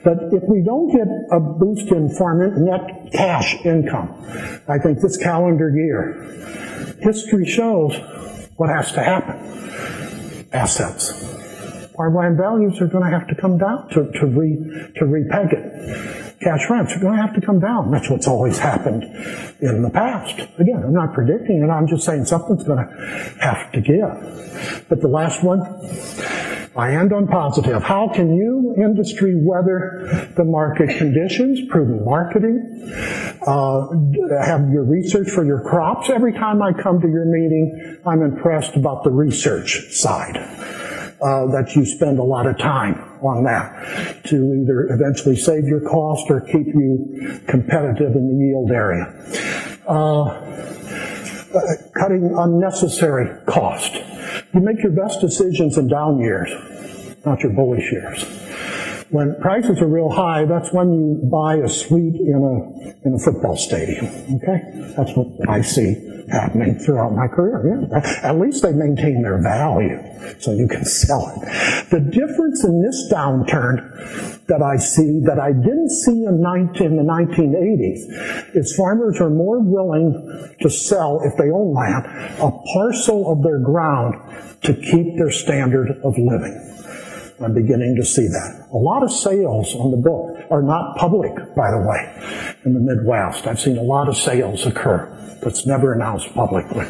But 0.04 0.34
if 0.34 0.44
we 0.50 0.62
don't 0.62 0.92
get 0.92 1.08
a 1.32 1.40
boost 1.40 1.90
in 1.92 2.10
farm 2.10 2.66
net 2.66 3.12
cash 3.14 3.56
income, 3.64 4.10
I 4.68 4.78
think 4.78 5.00
this 5.00 5.16
calendar 5.16 5.70
year, 5.70 6.98
history 7.00 7.46
shows 7.46 7.96
what 8.58 8.70
has 8.70 8.92
to 8.94 9.04
happen. 9.04 10.50
Assets. 10.52 11.12
Farmland 11.96 12.38
values 12.38 12.82
are 12.82 12.88
going 12.88 13.04
to 13.04 13.10
have 13.10 13.28
to 13.28 13.36
come 13.36 13.58
down 13.58 13.88
to, 13.90 14.12
to, 14.20 14.26
re, 14.26 14.56
to 14.96 15.06
repeg 15.06 15.54
it 15.54 16.23
cash 16.42 16.70
rents 16.70 16.96
are 16.96 17.00
going 17.00 17.16
to 17.16 17.22
have 17.22 17.34
to 17.36 17.42
come 17.42 17.60
down. 17.60 17.92
That's 17.92 18.10
what's 18.10 18.28
always 18.28 18.58
happened 18.58 19.04
in 19.62 19.82
the 19.82 19.90
past. 19.90 20.40
Again, 20.60 20.84
I'm 20.84 20.94
not 20.94 21.14
predicting 21.14 21.64
it. 21.64 21.70
I'm 21.70 21.88
just 21.88 22.06
saying 22.06 22.26
something's 22.26 22.64
going 22.64 22.86
to 22.86 23.36
have 23.42 23.72
to 23.74 23.82
give. 23.82 24.88
But 24.90 25.02
the 25.02 25.08
last 25.08 25.44
one, 25.44 25.62
I 26.76 26.96
end 26.96 27.14
on 27.14 27.28
positive. 27.28 27.84
How 27.84 28.10
can 28.10 28.36
you, 28.36 28.74
industry, 28.78 29.36
weather 29.36 30.32
the 30.36 30.44
market 30.44 30.98
conditions, 30.98 31.62
prudent 31.70 32.04
marketing, 32.04 32.92
uh, 33.46 33.90
have 34.44 34.70
your 34.70 34.84
research 34.84 35.30
for 35.30 35.46
your 35.46 35.62
crops? 35.62 36.10
Every 36.10 36.34
time 36.34 36.62
I 36.62 36.74
come 36.74 37.00
to 37.02 37.08
your 37.08 37.26
meeting, 37.26 38.00
I'm 38.06 38.24
impressed 38.24 38.76
about 38.76 39.04
the 39.04 39.12
research 39.12 39.92
side 39.92 40.38
uh, 41.24 41.48
that 41.48 41.74
you 41.76 41.86
spend 41.86 42.20
a 42.20 42.24
lot 42.24 42.46
of 42.46 42.58
time 42.58 42.96
on 43.22 43.44
that 43.46 44.26
to 44.26 44.36
either 44.36 44.88
eventually 44.92 45.38
save 45.38 45.66
your 45.66 45.80
cost 45.80 46.30
or 46.30 46.42
keep 46.42 46.68
you 46.68 47.40
competitive 47.48 48.16
in 48.16 48.28
the 48.28 48.46
yield 48.46 48.72
area. 48.72 49.06
Uh, 49.88 50.42
cutting 51.98 52.34
unnecessary 52.38 53.30
cost. 53.46 53.94
You 54.54 54.60
make 54.60 54.84
your 54.84 54.92
best 54.92 55.22
decisions 55.22 55.78
in 55.78 55.88
down 55.88 56.20
years, 56.20 56.50
not 57.26 57.40
your 57.40 57.54
bullish 57.54 57.90
years. 57.92 58.24
When 59.10 59.40
prices 59.40 59.80
are 59.80 59.88
real 59.88 60.10
high, 60.10 60.46
that's 60.46 60.74
when 60.74 60.92
you 60.92 61.30
buy 61.30 61.56
a 61.56 61.70
suite 61.70 62.16
in 62.16 62.36
a 62.36 63.08
in 63.08 63.14
a 63.14 63.20
football 63.20 63.56
stadium. 63.56 64.06
Okay, 64.36 64.94
that's 64.98 65.16
what 65.16 65.28
I 65.48 65.62
see 65.62 66.13
happening 66.32 66.80
throughout 66.80 67.14
my 67.14 67.28
career. 67.28 67.88
Yeah. 67.92 68.00
At 68.24 68.40
least 68.40 68.64
they 68.64 68.72
maintain 68.72 69.22
their 69.22 69.42
value 69.42 70.00
so 70.40 70.52
you 70.52 70.68
can 70.68 70.86
sell 70.86 71.34
it. 71.36 71.90
The 71.90 72.00
difference 72.00 72.64
in 72.64 72.82
this 72.82 73.12
downturn 73.12 74.46
that 74.48 74.62
I 74.62 74.78
see 74.78 75.22
that 75.26 75.40
I 75.40 75.52
didn't 75.52 75.90
see 75.90 76.26
in, 76.26 76.42
19, 76.42 76.88
in 76.88 76.98
the 76.98 77.04
1980s 77.04 78.56
is 78.56 78.76
farmers 78.76 79.20
are 79.22 79.30
more 79.30 79.60
willing 79.60 80.56
to 80.62 80.70
sell, 80.70 81.22
if 81.24 81.38
they 81.38 81.50
own 81.50 81.74
land, 81.74 82.06
a 82.40 82.52
parcel 82.74 83.32
of 83.32 83.44
their 83.44 83.60
ground 83.60 84.16
to 84.64 84.74
keep 84.74 85.18
their 85.18 85.32
standard 85.32 86.00
of 86.04 86.18
living. 86.18 86.73
I'm 87.44 87.54
beginning 87.54 87.96
to 87.98 88.06
see 88.06 88.28
that. 88.28 88.68
A 88.72 88.78
lot 88.78 89.04
of 89.04 89.12
sales 89.12 89.76
on 89.76 89.92
the 89.92 89.98
book 89.98 90.38
are 90.50 90.62
not 90.62 90.98
public, 90.98 91.36
by 91.56 91.72
the 91.72 91.80
way, 91.80 92.56
in 92.66 92.74
the 92.74 92.80
Midwest. 92.80 93.48
I've 93.48 93.60
seen 93.60 93.78
a 93.78 93.84
lot 93.84 94.08
of 94.08 94.18
sales 94.18 94.66
occur 94.66 95.10
that's 95.42 95.66
never 95.66 95.94
announced 95.94 96.34
publicly. 96.34 96.86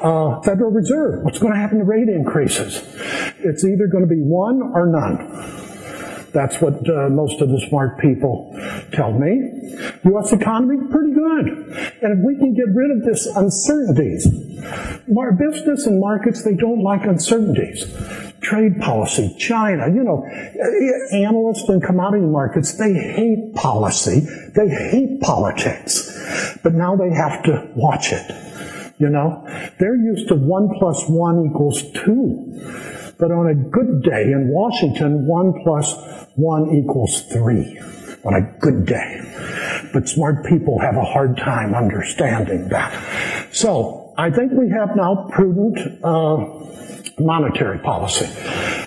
Uh, 0.00 0.40
Federal 0.42 0.70
Reserve, 0.70 1.24
what's 1.24 1.38
going 1.38 1.52
to 1.52 1.58
happen 1.58 1.78
to 1.78 1.84
rate 1.84 2.08
increases? 2.08 2.82
It's 3.38 3.64
either 3.64 3.86
going 3.86 4.06
to 4.06 4.08
be 4.08 4.20
one 4.20 4.62
or 4.62 4.86
none. 4.86 5.65
That's 6.36 6.60
what 6.60 6.74
uh, 6.86 7.08
most 7.08 7.40
of 7.40 7.48
the 7.48 7.58
smart 7.70 7.98
people 7.98 8.52
tell 8.92 9.10
me. 9.10 9.40
U.S. 10.04 10.34
economy, 10.34 10.76
pretty 10.90 11.14
good. 11.14 11.46
And 12.02 12.12
if 12.12 12.18
we 12.22 12.36
can 12.36 12.52
get 12.52 12.66
rid 12.74 12.90
of 12.90 13.06
this 13.06 13.24
uncertainties, 13.24 14.26
our 15.16 15.32
business 15.32 15.86
and 15.86 15.98
markets, 15.98 16.44
they 16.44 16.54
don't 16.54 16.82
like 16.82 17.04
uncertainties. 17.04 17.90
Trade 18.42 18.78
policy, 18.82 19.34
China, 19.38 19.88
you 19.88 20.04
know, 20.04 20.26
analysts 21.10 21.70
in 21.70 21.80
commodity 21.80 22.26
markets, 22.26 22.76
they 22.76 22.92
hate 22.92 23.54
policy. 23.54 24.20
They 24.54 24.68
hate 24.68 25.22
politics. 25.22 26.58
But 26.62 26.74
now 26.74 26.96
they 26.96 27.14
have 27.14 27.44
to 27.44 27.66
watch 27.74 28.12
it. 28.12 28.92
You 28.98 29.08
know, 29.08 29.42
they're 29.78 29.96
used 29.96 30.28
to 30.28 30.34
one 30.34 30.68
plus 30.78 31.02
one 31.08 31.46
equals 31.46 31.82
two. 31.92 32.60
But 33.18 33.30
on 33.30 33.48
a 33.48 33.54
good 33.54 34.02
day 34.02 34.24
in 34.24 34.48
Washington, 34.48 35.26
one 35.26 35.54
plus 35.64 35.94
one 36.36 36.70
equals 36.70 37.22
three. 37.32 37.80
On 38.24 38.34
a 38.34 38.40
good 38.58 38.86
day. 38.86 39.20
But 39.92 40.08
smart 40.08 40.44
people 40.46 40.80
have 40.80 40.96
a 40.96 41.04
hard 41.04 41.36
time 41.36 41.74
understanding 41.74 42.68
that. 42.68 42.92
So, 43.52 44.12
I 44.18 44.30
think 44.30 44.52
we 44.52 44.68
have 44.70 44.96
now 44.96 45.28
prudent 45.30 46.02
uh, 46.02 46.44
monetary 47.18 47.78
policy. 47.78 48.26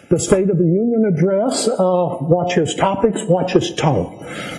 The 0.10 0.18
State 0.18 0.50
of 0.50 0.58
the 0.58 0.66
Union 0.66 1.06
address, 1.06 1.68
uh, 1.68 1.78
watch 1.78 2.56
his 2.56 2.74
topics, 2.74 3.22
watch 3.26 3.54
his 3.54 3.76
tone 3.76 4.18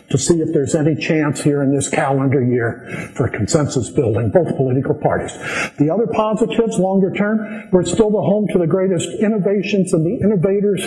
to 0.08 0.16
see 0.16 0.40
if 0.40 0.52
there's 0.52 0.76
any 0.76 0.94
chance 0.94 1.42
here 1.42 1.64
in 1.64 1.74
this 1.74 1.88
calendar 1.88 2.40
year 2.40 3.10
for 3.16 3.28
consensus 3.28 3.90
building, 3.90 4.30
both 4.30 4.54
political 4.56 4.94
parties. 4.94 5.32
The 5.76 5.90
other 5.92 6.06
positives, 6.06 6.78
longer 6.78 7.10
term, 7.12 7.68
we're 7.72 7.84
still 7.84 8.10
the 8.10 8.22
home 8.22 8.46
to 8.52 8.58
the 8.58 8.66
greatest 8.68 9.08
innovations 9.18 9.92
and 9.92 10.06
the 10.06 10.24
innovators 10.24 10.84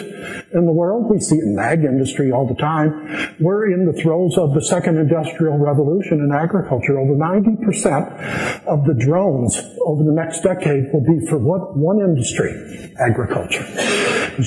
in 0.54 0.66
the 0.66 0.72
world. 0.72 1.10
We 1.10 1.20
see 1.20 1.36
it 1.36 1.44
in 1.44 1.56
the 1.56 1.62
ag 1.62 1.84
industry 1.84 2.32
all 2.32 2.48
the 2.48 2.56
time. 2.56 3.36
We're 3.42 3.70
in 3.70 3.86
the 3.86 3.94
throes 4.02 4.38
of 4.38 4.54
the 4.54 4.64
second 4.64 4.98
industrial 4.98 5.58
revolution 5.58 6.22
in 6.22 6.32
agriculture. 6.32 6.98
Over 7.00 7.16
90% 7.16 8.64
of 8.66 8.86
the 8.86 8.94
drones 8.94 9.60
over 9.82 10.04
the 10.06 10.14
next 10.14 10.40
decade 10.42 10.94
will 10.94 11.04
be 11.04 11.26
for 11.28 11.38
what 11.38 11.76
one 11.76 12.00
industry, 12.00 12.94
agriculture. 12.98 13.66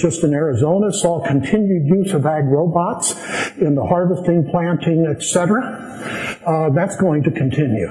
Just 0.06 0.22
in 0.22 0.32
Arizona, 0.32 0.92
saw 0.92 1.20
continued 1.26 1.84
use 1.84 2.12
of 2.14 2.24
ag 2.26 2.44
robots 2.44 3.16
in 3.58 3.74
the 3.74 3.84
harvesting, 3.84 4.48
planting, 4.52 5.04
etc. 5.04 6.38
Uh, 6.46 6.70
that's 6.70 6.94
going 6.96 7.24
to 7.24 7.30
continue. 7.32 7.88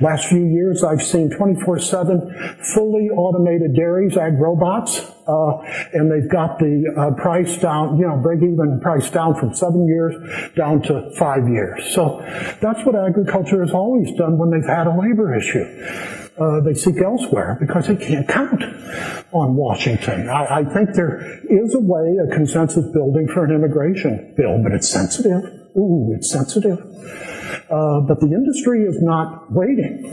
Last 0.00 0.26
few 0.26 0.46
years, 0.46 0.84
I've 0.84 1.02
seen 1.02 1.30
24/7 1.30 2.64
fully 2.74 3.08
automated 3.10 3.74
dairies, 3.74 4.16
ag 4.16 4.38
robots, 4.38 5.00
uh, 5.28 5.58
and 5.92 6.10
they've 6.10 6.30
got 6.30 6.58
the 6.58 6.84
uh, 6.96 7.20
price 7.20 7.58
down, 7.58 7.98
you 7.98 8.06
know, 8.06 8.16
break-even 8.16 8.80
price 8.80 9.10
down 9.10 9.34
from 9.34 9.54
seven 9.54 9.86
years 9.86 10.14
down 10.54 10.82
to 10.82 11.10
five 11.16 11.46
years. 11.48 11.94
So 11.94 12.20
that's 12.60 12.84
what 12.84 12.96
agriculture 12.96 13.60
has 13.62 13.72
always 13.72 14.12
done 14.16 14.38
when 14.38 14.50
they've 14.50 14.68
had 14.68 14.86
a 14.86 14.96
labor 14.98 15.36
issue 15.36 16.18
uh, 16.38 16.60
they 16.60 16.74
seek 16.74 17.00
elsewhere 17.02 17.56
because 17.60 17.88
they 17.88 17.96
can't 17.96 18.28
count 18.28 18.62
on 19.32 19.56
Washington. 19.56 20.28
I, 20.28 20.60
I, 20.60 20.64
think 20.64 20.94
there 20.94 21.40
is 21.44 21.74
a 21.74 21.80
way, 21.80 22.16
a 22.24 22.34
consensus 22.34 22.86
building 22.92 23.26
for 23.28 23.44
an 23.44 23.52
immigration 23.52 24.34
bill, 24.36 24.62
but 24.62 24.72
it's 24.72 24.88
sensitive. 24.88 25.42
Ooh, 25.76 26.12
it's 26.16 26.30
sensitive. 26.30 26.78
Uh, 27.70 28.00
but 28.00 28.20
the 28.20 28.30
industry 28.32 28.84
is 28.84 29.02
not 29.02 29.50
waiting. 29.50 30.04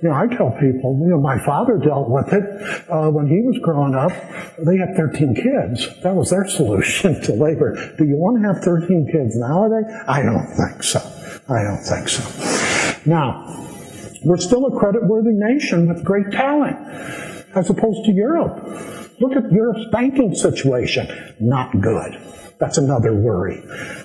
You 0.00 0.10
know, 0.10 0.14
I 0.14 0.28
tell 0.28 0.52
people, 0.52 0.96
you 1.02 1.08
know, 1.08 1.20
my 1.20 1.44
father 1.44 1.76
dealt 1.76 2.08
with 2.08 2.32
it 2.32 2.44
uh, 2.88 3.10
when 3.10 3.26
he 3.26 3.40
was 3.40 3.58
growing 3.58 3.96
up. 3.96 4.12
They 4.56 4.76
had 4.76 4.94
13 4.94 5.34
kids. 5.34 5.88
That 6.02 6.14
was 6.14 6.30
their 6.30 6.46
solution 6.48 7.20
to 7.22 7.32
labor. 7.32 7.74
Do 7.98 8.04
you 8.04 8.14
want 8.16 8.40
to 8.40 8.46
have 8.46 8.62
13 8.62 9.10
kids 9.10 9.34
nowadays? 9.36 9.86
I 10.06 10.22
don't 10.22 10.46
think 10.54 10.84
so. 10.84 11.00
I 11.48 11.64
don't 11.64 11.82
think 11.82 12.08
so. 12.08 13.00
Now, 13.10 13.66
we're 14.24 14.36
still 14.36 14.66
a 14.66 14.78
credit-worthy 14.78 15.32
nation 15.32 15.88
with 15.88 16.04
great 16.04 16.30
talent, 16.30 16.76
as 17.56 17.68
opposed 17.68 18.04
to 18.04 18.12
Europe. 18.12 18.56
Look 19.18 19.32
at 19.32 19.50
Europe's 19.50 19.86
banking 19.90 20.32
situation. 20.32 21.08
Not 21.40 21.72
good. 21.80 22.20
That's 22.58 22.78
another 22.78 23.14
worry 23.14 23.62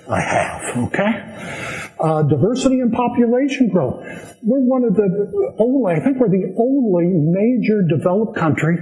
I 0.09 0.21
have, 0.21 0.77
okay? 0.87 1.92
Uh, 2.03 2.21
diversity 2.23 2.81
and 2.81 2.91
population 2.91 3.69
growth. 3.69 4.03
We're 4.43 4.59
one 4.59 4.83
of 4.83 4.93
the 4.93 5.55
only, 5.57 5.93
I 5.93 6.01
think 6.01 6.19
we're 6.19 6.27
the 6.27 6.53
only 6.59 7.07
major 7.07 7.81
developed 7.81 8.35
country 8.35 8.75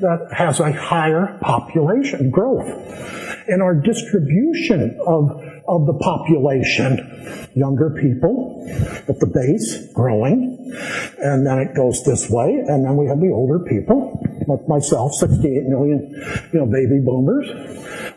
that 0.00 0.28
has 0.30 0.60
a 0.60 0.72
higher 0.72 1.38
population 1.40 2.28
growth. 2.28 2.68
And 3.48 3.62
our 3.62 3.74
distribution 3.74 5.00
of, 5.06 5.30
of 5.66 5.86
the 5.86 5.94
population, 5.94 7.48
younger 7.54 7.96
people 7.98 8.62
at 9.08 9.20
the 9.20 9.26
base, 9.26 9.90
growing, 9.94 10.70
and 11.16 11.46
then 11.46 11.58
it 11.58 11.74
goes 11.74 12.04
this 12.04 12.28
way, 12.28 12.62
and 12.68 12.84
then 12.84 12.98
we 12.98 13.06
have 13.06 13.20
the 13.20 13.30
older 13.32 13.58
people, 13.58 14.20
like 14.46 14.68
myself, 14.68 15.14
68 15.14 15.64
million, 15.64 16.12
you 16.52 16.60
know, 16.60 16.66
baby 16.66 17.00
boomers 17.02 17.48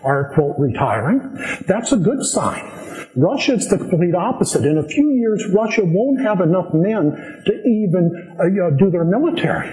are, 0.03 0.33
quote, 0.33 0.55
retiring. 0.59 1.21
That's 1.65 1.93
a 1.93 1.97
good 1.97 2.23
sign. 2.23 2.78
Russia's 3.21 3.67
the 3.67 3.77
complete 3.77 4.15
opposite. 4.15 4.65
In 4.65 4.77
a 4.77 4.87
few 4.87 5.11
years, 5.11 5.45
Russia 5.53 5.83
won't 5.83 6.21
have 6.21 6.41
enough 6.41 6.73
men 6.73 7.43
to 7.45 7.53
even 7.65 8.35
uh, 8.39 8.45
you 8.45 8.55
know, 8.55 8.71
do 8.71 8.89
their 8.89 9.03
military. 9.03 9.69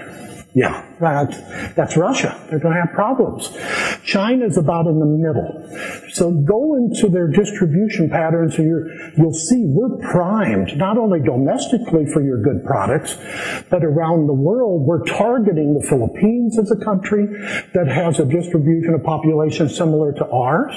Yeah, 0.53 0.83
that, 0.99 1.73
that's 1.75 1.95
Russia. 1.95 2.35
They're 2.49 2.57
going 2.57 2.73
to 2.73 2.81
have 2.81 2.91
problems. 2.91 3.55
China's 4.03 4.57
about 4.57 4.87
in 4.87 4.97
the 4.97 5.05
middle. 5.05 6.06
So 6.17 6.31
go 6.31 6.75
into 6.75 7.09
their 7.09 7.27
distribution 7.27 8.09
patterns 8.09 8.57
and 8.57 8.67
you 8.67 9.13
will 9.17 9.33
see 9.33 9.65
we're 9.67 9.97
primed, 10.09 10.75
not 10.75 10.97
only 10.97 11.19
domestically 11.19 12.07
for 12.11 12.23
your 12.23 12.41
good 12.41 12.65
products, 12.65 13.17
but 13.69 13.83
around 13.83 14.25
the 14.25 14.33
world. 14.33 14.81
We're 14.81 15.05
targeting 15.05 15.75
the 15.79 15.85
Philippines 15.87 16.57
as 16.57 16.71
a 16.71 16.83
country 16.83 17.27
that 17.73 17.87
has 17.87 18.19
a 18.19 18.25
distribution 18.25 18.95
of 18.95 19.03
population 19.03 19.69
similar 19.69 20.11
to 20.13 20.27
ours, 20.27 20.73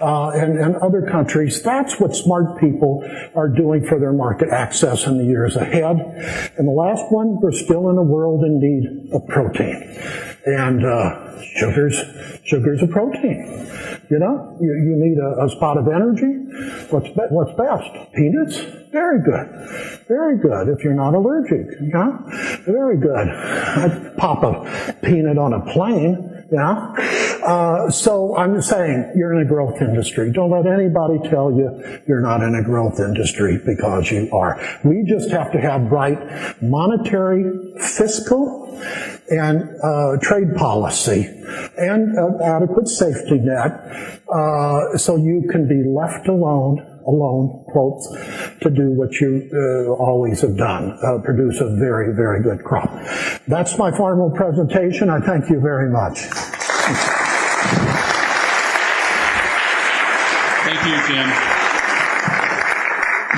uh, 0.00 0.30
and, 0.30 0.58
and 0.58 0.76
other 0.76 1.02
countries. 1.02 1.60
That's 1.60 1.98
what 1.98 2.14
smart 2.14 2.60
people 2.60 3.02
are 3.34 3.48
doing 3.48 3.84
for 3.84 3.98
their 3.98 4.12
market 4.12 4.50
access 4.50 5.06
in 5.08 5.18
the 5.18 5.24
years 5.24 5.56
ahead. 5.56 5.96
And 6.56 6.68
the 6.68 6.72
last 6.72 7.10
one, 7.10 7.40
we're 7.40 7.50
still 7.50 7.90
in 7.90 7.98
a 7.98 8.02
world 8.02 8.44
in 8.44 8.60
need 8.60 9.12
a 9.12 9.18
protein. 9.18 10.37
And 10.48 10.82
uh, 10.82 11.42
sugar's 11.58 12.00
sugar's 12.44 12.82
a 12.82 12.86
protein. 12.86 13.68
You 14.08 14.18
know, 14.18 14.56
you, 14.60 14.72
you 14.72 14.96
need 14.96 15.18
a, 15.18 15.44
a 15.44 15.50
spot 15.50 15.76
of 15.76 15.88
energy. 15.88 16.32
What's 16.88 17.08
be, 17.08 17.22
what's 17.28 17.52
best? 17.52 18.14
Peanuts. 18.14 18.56
Very 18.90 19.20
good. 19.22 19.46
Very 20.08 20.38
good. 20.38 20.68
If 20.70 20.82
you're 20.82 20.94
not 20.94 21.12
allergic, 21.14 21.66
know, 21.92 22.18
very 22.64 22.96
good. 22.96 23.28
I'd 23.28 24.16
pop 24.16 24.42
a 24.42 24.94
peanut 25.02 25.36
on 25.36 25.52
a 25.52 25.60
plane. 25.72 26.46
Yeah. 26.50 26.94
Uh, 27.48 27.90
so 27.90 28.36
I'm 28.36 28.60
saying 28.60 29.10
you're 29.16 29.32
in 29.32 29.40
a 29.40 29.48
growth 29.48 29.80
industry. 29.80 30.30
Don't 30.30 30.50
let 30.50 30.66
anybody 30.66 31.18
tell 31.30 31.50
you 31.50 32.00
you're 32.06 32.20
not 32.20 32.42
in 32.42 32.54
a 32.54 32.62
growth 32.62 33.00
industry 33.00 33.58
because 33.64 34.10
you 34.10 34.28
are. 34.32 34.60
We 34.84 35.02
just 35.08 35.30
have 35.30 35.50
to 35.52 35.60
have 35.60 35.90
right 35.90 36.18
monetary, 36.60 37.44
fiscal, 37.80 38.78
and 39.30 39.62
uh, 39.82 40.18
trade 40.20 40.56
policy 40.56 41.24
and 41.78 42.18
uh, 42.18 42.44
adequate 42.44 42.86
safety 42.86 43.38
net 43.38 43.72
uh, 44.28 44.98
so 44.98 45.16
you 45.16 45.48
can 45.50 45.66
be 45.66 45.82
left 45.88 46.28
alone 46.28 46.84
alone, 47.06 47.64
quotes, 47.68 48.06
to 48.60 48.68
do 48.68 48.90
what 48.90 49.18
you 49.18 49.48
uh, 49.54 49.94
always 49.94 50.42
have 50.42 50.58
done, 50.58 50.92
uh, 51.02 51.18
produce 51.24 51.58
a 51.58 51.74
very, 51.76 52.14
very 52.14 52.42
good 52.42 52.62
crop. 52.62 52.90
That's 53.46 53.78
my 53.78 53.90
formal 53.96 54.30
presentation. 54.30 55.08
I 55.08 55.20
thank 55.20 55.48
you 55.48 55.58
very 55.58 55.90
much. 55.90 56.28
Thank 60.68 60.84
you, 60.84 61.14
Jim. 61.14 61.32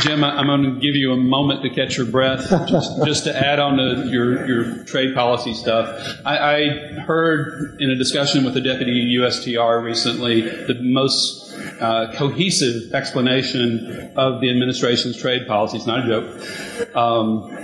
Jim, 0.01 0.25
I'm 0.25 0.47
going 0.49 0.63
to 0.65 0.81
give 0.81 0.97
you 0.97 1.13
a 1.13 1.17
moment 1.17 1.63
to 1.63 1.71
catch 1.71 1.97
your 1.97 2.07
breath, 2.07 2.49
just, 2.69 3.05
just 3.05 3.25
to 3.25 3.37
add 3.37 3.61
on 3.61 3.77
to 3.77 4.09
your, 4.11 4.47
your 4.49 4.83
trade 4.83 5.15
policy 5.15 5.55
stuff. 5.55 6.21
I, 6.27 6.39
I 6.39 6.69
heard 7.03 7.81
in 7.81 7.89
a 7.89 7.95
discussion 7.95 8.45
with 8.45 8.55
the 8.55 8.61
deputy 8.61 9.17
USTR 9.17 9.81
recently 9.81 10.41
the 10.41 10.77
most 10.81 11.55
uh, 11.81 12.13
cohesive 12.17 12.93
explanation 12.95 14.11
of 14.17 14.41
the 14.41 14.51
administration's 14.51 15.17
trade 15.17 15.47
policy. 15.47 15.77
It's 15.77 15.87
not 15.87 16.01
a 16.01 16.09
joke. 16.09 16.97
Um, 16.97 17.57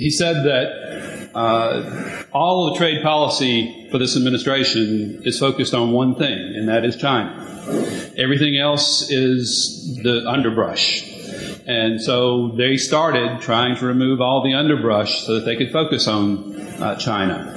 he 0.00 0.10
said 0.10 0.44
that 0.44 1.30
uh, 1.34 2.24
all 2.32 2.66
of 2.66 2.74
the 2.74 2.78
trade 2.78 3.02
policy 3.02 3.88
for 3.90 3.98
this 3.98 4.16
administration 4.16 5.20
is 5.24 5.38
focused 5.38 5.74
on 5.74 5.92
one 5.92 6.14
thing, 6.14 6.38
and 6.56 6.68
that 6.68 6.84
is 6.84 6.96
China. 6.96 7.36
Everything 8.16 8.56
else 8.56 9.10
is 9.10 10.00
the 10.02 10.26
underbrush. 10.26 11.06
And 11.66 12.00
so 12.00 12.48
they 12.56 12.78
started 12.78 13.42
trying 13.42 13.76
to 13.76 13.86
remove 13.86 14.20
all 14.20 14.42
the 14.42 14.54
underbrush 14.54 15.24
so 15.26 15.34
that 15.34 15.44
they 15.44 15.56
could 15.56 15.70
focus 15.70 16.08
on 16.08 16.58
uh, 16.82 16.96
China. 16.96 17.56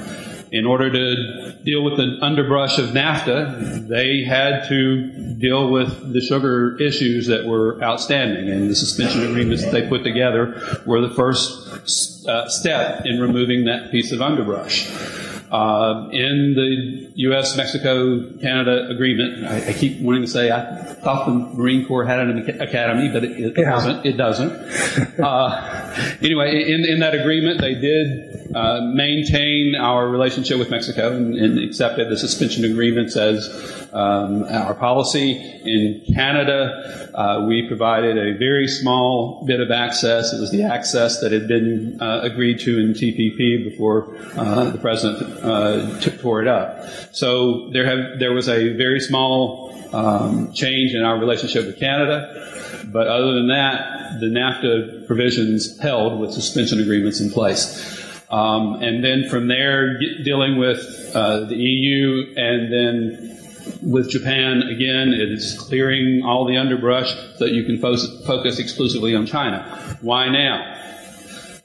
In 0.54 0.66
order 0.66 0.88
to 0.88 1.52
deal 1.64 1.82
with 1.82 1.96
the 1.96 2.16
underbrush 2.22 2.78
of 2.78 2.90
NAFTA, 2.90 3.88
they 3.88 4.22
had 4.22 4.68
to 4.68 5.34
deal 5.34 5.68
with 5.72 6.12
the 6.12 6.20
sugar 6.20 6.80
issues 6.80 7.26
that 7.26 7.44
were 7.44 7.82
outstanding. 7.82 8.48
And 8.48 8.70
the 8.70 8.76
suspension 8.76 9.24
agreements 9.24 9.64
that 9.64 9.72
they 9.72 9.88
put 9.88 10.04
together 10.04 10.80
were 10.86 11.00
the 11.00 11.12
first 11.12 12.28
uh, 12.28 12.48
step 12.48 13.04
in 13.04 13.20
removing 13.20 13.64
that 13.64 13.90
piece 13.90 14.12
of 14.12 14.22
underbrush. 14.22 14.88
Uh, 15.50 16.08
in 16.10 16.54
the 16.54 17.12
U.S. 17.16 17.56
Mexico 17.56 18.28
Canada 18.40 18.88
agreement, 18.88 19.44
I, 19.44 19.68
I, 19.68 19.72
keep 19.72 20.00
wanting 20.00 20.22
to 20.22 20.28
say 20.28 20.50
I 20.50 20.94
thought 20.94 21.26
the 21.26 21.32
Marine 21.32 21.86
Corps 21.86 22.04
had 22.04 22.18
an 22.20 22.60
academy, 22.60 23.08
but 23.08 23.24
it, 23.24 23.38
it 23.38 23.54
yeah. 23.56 23.70
doesn't. 23.70 24.06
It 24.06 24.16
doesn't. 24.16 24.50
uh, 25.20 26.16
anyway, 26.22 26.72
in, 26.72 26.84
in 26.84 26.98
that 27.00 27.14
agreement, 27.14 27.60
they 27.60 27.74
did 27.74 28.44
uh, 28.54 28.80
maintain 28.94 29.74
our 29.74 30.08
relationship 30.08 30.58
with 30.58 30.70
Mexico 30.70 31.14
and, 31.14 31.34
and 31.36 31.58
accepted 31.58 32.08
the 32.08 32.16
suspension 32.16 32.64
agreements 32.64 33.16
as 33.16 33.48
um, 33.92 34.44
our 34.44 34.74
policy. 34.74 35.32
In 35.64 36.14
Canada, 36.14 37.10
uh, 37.14 37.46
we 37.46 37.66
provided 37.68 38.18
a 38.18 38.36
very 38.38 38.66
small 38.66 39.44
bit 39.46 39.60
of 39.60 39.70
access. 39.70 40.32
It 40.32 40.40
was 40.40 40.50
the 40.50 40.64
access 40.64 41.20
that 41.20 41.32
had 41.32 41.48
been 41.48 42.00
uh, 42.00 42.20
agreed 42.22 42.60
to 42.60 42.78
in 42.78 42.92
TPP 42.92 43.64
before 43.70 44.16
uh, 44.36 44.70
the 44.70 44.78
president 44.78 45.43
uh, 45.44 46.00
tore 46.00 46.42
it 46.42 46.48
up. 46.48 46.86
So 47.12 47.68
there 47.70 47.84
have 47.86 48.18
there 48.18 48.32
was 48.32 48.48
a 48.48 48.74
very 48.76 49.00
small 49.00 49.74
um, 49.94 50.52
change 50.52 50.94
in 50.94 51.02
our 51.02 51.18
relationship 51.18 51.66
with 51.66 51.78
Canada. 51.78 52.40
But 52.86 53.06
other 53.06 53.34
than 53.34 53.48
that, 53.48 54.20
the 54.20 54.26
NAFTA 54.26 55.06
provisions 55.06 55.78
held 55.78 56.20
with 56.20 56.32
suspension 56.32 56.80
agreements 56.80 57.20
in 57.20 57.30
place. 57.30 58.02
Um, 58.30 58.82
and 58.82 59.04
then 59.04 59.28
from 59.28 59.48
there, 59.48 59.98
dealing 59.98 60.58
with 60.58 61.12
uh, 61.14 61.44
the 61.44 61.56
EU 61.56 62.34
and 62.36 62.72
then 62.72 63.30
with 63.82 64.10
Japan, 64.10 64.62
again, 64.62 65.12
it 65.12 65.30
is 65.30 65.56
clearing 65.58 66.22
all 66.24 66.44
the 66.46 66.56
underbrush 66.56 67.08
so 67.14 67.44
that 67.44 67.52
you 67.52 67.64
can 67.64 67.78
fo- 67.78 67.96
focus 68.26 68.58
exclusively 68.58 69.14
on 69.14 69.26
China. 69.26 69.98
Why 70.00 70.28
now? 70.28 70.72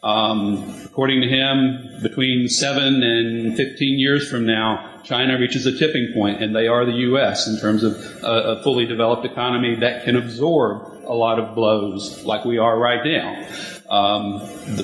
Um, 0.01 0.81
according 0.85 1.21
to 1.21 1.27
him, 1.27 2.01
between 2.01 2.47
7 2.47 3.03
and 3.03 3.57
15 3.57 3.99
years 3.99 4.29
from 4.29 4.45
now, 4.45 5.01
China 5.03 5.37
reaches 5.37 5.65
a 5.65 5.77
tipping 5.77 6.13
point, 6.13 6.41
and 6.41 6.55
they 6.55 6.67
are 6.67 6.85
the 6.85 6.93
U.S. 7.09 7.47
in 7.47 7.59
terms 7.59 7.83
of 7.83 7.95
a, 8.23 8.59
a 8.59 8.63
fully 8.63 8.85
developed 8.85 9.25
economy 9.25 9.75
that 9.75 10.05
can 10.05 10.15
absorb 10.15 11.03
a 11.05 11.13
lot 11.13 11.39
of 11.39 11.55
blows 11.55 12.23
like 12.23 12.45
we 12.45 12.57
are 12.57 12.77
right 12.77 13.03
now. 13.03 13.47
Um, 13.89 14.39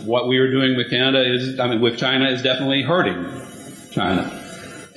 what 0.05 0.27
we 0.27 0.37
are 0.37 0.49
doing 0.49 0.75
with 0.75 0.89
Canada 0.89 1.23
is, 1.23 1.59
I 1.59 1.67
mean, 1.67 1.79
with 1.79 1.97
China 1.97 2.29
is 2.29 2.41
definitely 2.41 2.81
hurting 2.81 3.41
China. 3.91 4.41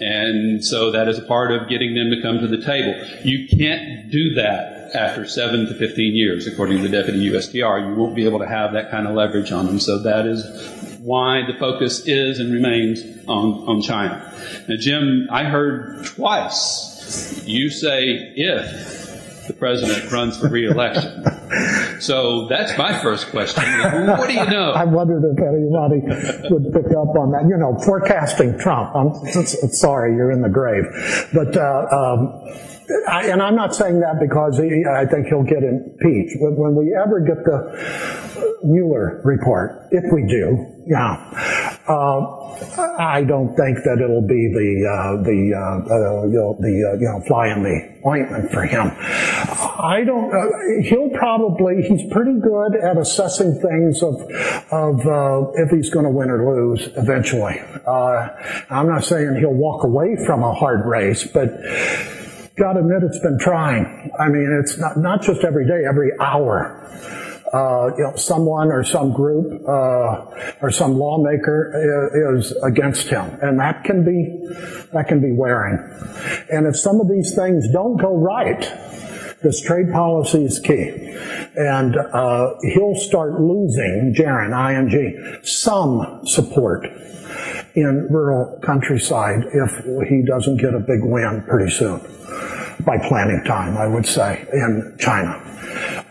And 0.01 0.65
so 0.65 0.93
that 0.93 1.09
is 1.09 1.19
a 1.19 1.23
part 1.23 1.53
of 1.53 1.69
getting 1.69 1.95
them 1.95 2.11
to 2.11 2.23
come 2.23 2.39
to 2.39 2.47
the 2.47 2.65
table. 2.65 2.95
You 3.25 3.47
can't 3.49 4.11
do 4.11 4.35
that 4.35 4.78
after 4.95 5.27
7 5.27 5.67
to 5.67 5.75
15 5.75 6.17
years, 6.17 6.47
according 6.47 6.79
to 6.79 6.89
the 6.89 6.89
deputy 6.89 7.31
USTR. 7.31 7.89
You 7.89 7.95
won't 7.95 8.15
be 8.15 8.25
able 8.25 8.39
to 8.41 8.49
have 8.49 8.73
that 8.73 8.91
kind 8.91 9.07
of 9.07 9.15
leverage 9.15 9.53
on 9.53 9.67
them. 9.67 9.81
So 9.81 9.99
that 9.99 10.27
is 10.27 10.99
why 11.01 11.43
the 11.47 11.59
focus 11.59 12.07
is 12.07 12.39
and 12.41 12.53
remains 12.53 13.03
on, 13.27 13.53
on 13.69 13.83
China. 13.83 14.33
Now, 14.69 14.77
Jim, 14.79 15.29
I 15.31 15.45
heard 15.45 16.05
twice 16.05 17.43
you 17.47 17.71
say 17.71 18.33
if 18.37 18.98
the 19.49 19.55
president 19.55 20.13
runs 20.13 20.39
for 20.39 20.49
reelection. 20.49 21.25
so 22.01 22.47
that's 22.49 22.79
my 22.79 22.99
first 23.01 23.31
question. 23.31 23.65
What 24.07 24.29
do 24.29 24.35
you 24.35 24.47
know? 24.47 24.73
I 24.73 24.85
wondered 24.85 25.25
if 25.25 25.39
anybody 25.39 26.53
would 26.53 26.73
pick 26.73 26.93
up 26.93 27.17
on 27.17 27.33
that. 27.33 27.47
You 27.49 27.57
know, 27.57 27.77
forecasting 27.85 28.59
Trump. 28.59 28.95
I'm 28.95 29.13
sorry, 29.73 30.15
you're 30.15 30.31
in 30.31 30.43
the 30.43 30.49
grave. 30.49 30.85
But, 31.33 31.57
uh, 31.57 31.87
um, 31.91 32.45
I, 33.09 33.27
and 33.29 33.43
I'm 33.43 33.55
not 33.55 33.75
saying 33.75 34.01
that 34.01 34.19
because 34.21 34.59
he, 34.59 34.85
I 34.89 35.05
think 35.05 35.27
he'll 35.27 35.43
get 35.43 35.63
impeached. 35.63 36.37
When, 36.41 36.57
when 36.57 36.75
we 36.75 36.95
ever 36.95 37.21
get 37.21 37.45
the 37.45 38.59
Mueller 38.65 39.21
report, 39.25 39.89
if 39.91 40.05
we 40.13 40.27
do, 40.27 40.67
yeah, 40.87 41.68
uh, 41.89 42.39
I 42.99 43.25
don't 43.25 43.57
think 43.57 43.79
that 43.85 43.99
it'll 44.03 44.27
be 44.27 44.53
the 44.53 44.71
uh, 44.85 45.23
the 45.23 45.41
uh, 45.57 45.95
uh, 45.95 46.27
you 46.27 46.37
know 46.37 46.57
the 46.61 46.75
uh, 46.85 46.99
you 47.01 47.09
know 47.09 47.21
fly 47.27 47.49
in 47.49 47.63
the 47.63 47.99
ointment 48.07 48.51
for 48.53 48.63
him. 48.63 48.93
I 48.99 50.03
don't. 50.05 50.29
Uh, 50.29 50.83
he'll 50.83 51.11
probably 51.11 51.83
he's 51.83 52.05
pretty 52.13 52.39
good 52.41 52.77
at 52.77 52.99
assessing 52.99 53.59
things 53.61 54.03
of 54.03 54.21
of 54.71 55.07
uh, 55.07 55.51
if 55.55 55.71
he's 55.71 55.89
going 55.89 56.05
to 56.05 56.11
win 56.11 56.29
or 56.29 56.45
lose 56.55 56.89
eventually. 56.97 57.59
I'm 57.89 58.89
not 58.89 59.05
saying 59.05 59.37
he'll 59.41 59.55
walk 59.55 59.85
away 59.85 60.17
from 60.27 60.43
a 60.43 60.53
hard 60.53 60.85
race, 60.85 61.25
but 61.25 61.49
got 62.57 62.75
to 62.75 62.81
admit 62.81 63.03
it's 63.03 63.21
been 63.21 63.39
trying. 63.39 64.11
I 64.19 64.29
mean, 64.29 64.61
it's 64.63 64.77
not 64.77 64.99
not 64.99 65.23
just 65.23 65.43
every 65.43 65.67
day, 65.67 65.85
every 65.89 66.13
hour 66.21 66.85
uh, 67.53 67.91
you 67.97 68.05
know, 68.05 68.17
someone 68.17 68.71
or 68.71 68.85
some 68.85 69.13
group 69.13 69.63
uh, 69.67 70.25
or 70.61 70.71
some 70.71 70.99
lawmaker 70.99 72.37
is, 72.37 72.53
against 72.63 73.09
him, 73.09 73.39
and 73.43 73.59
that 73.59 73.85
can 73.85 74.05
be 74.05 74.47
that 74.93 75.09
can 75.09 75.21
be 75.21 75.33
wearing. 75.33 75.79
And 76.51 76.67
if 76.67 76.77
some 76.77 77.01
of 77.01 77.09
these 77.09 77.35
things 77.35 77.71
don't 77.73 77.97
go 77.97 78.17
right, 78.17 78.61
this 79.43 79.61
trade 79.61 79.93
policy 79.93 80.45
is 80.45 80.59
key, 80.59 80.91
and 81.57 81.97
uh, 81.97 82.55
he'll 82.75 82.97
start 82.97 83.41
losing 83.41 84.15
Jaron 84.17 84.53
ing 84.93 85.45
some 85.45 86.21
support 86.25 86.87
in 87.81 88.09
rural 88.11 88.59
countryside 88.63 89.45
if 89.53 90.09
he 90.09 90.23
doesn't 90.23 90.57
get 90.59 90.75
a 90.75 90.81
big 90.81 91.03
win 91.03 91.43
pretty 91.49 91.71
soon 91.71 92.01
by 92.85 92.97
planning 93.09 93.43
time, 93.45 93.77
I 93.77 93.87
would 93.87 94.07
say, 94.07 94.47
in 94.53 94.97
China. 94.99 95.45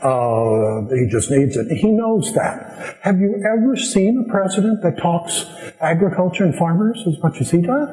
Uh, 0.01 0.81
he 0.93 1.07
just 1.09 1.31
needs 1.31 1.57
it. 1.57 1.71
He 1.75 1.91
knows 1.91 2.33
that. 2.35 2.97
Have 3.01 3.19
you 3.19 3.43
ever 3.51 3.75
seen 3.75 4.23
a 4.27 4.31
president 4.31 4.83
that 4.83 4.97
talks 4.97 5.45
agriculture 5.81 6.43
and 6.43 6.55
farmers 6.55 7.03
as 7.07 7.21
much 7.23 7.41
as 7.41 7.51
he 7.51 7.61
does? 7.61 7.89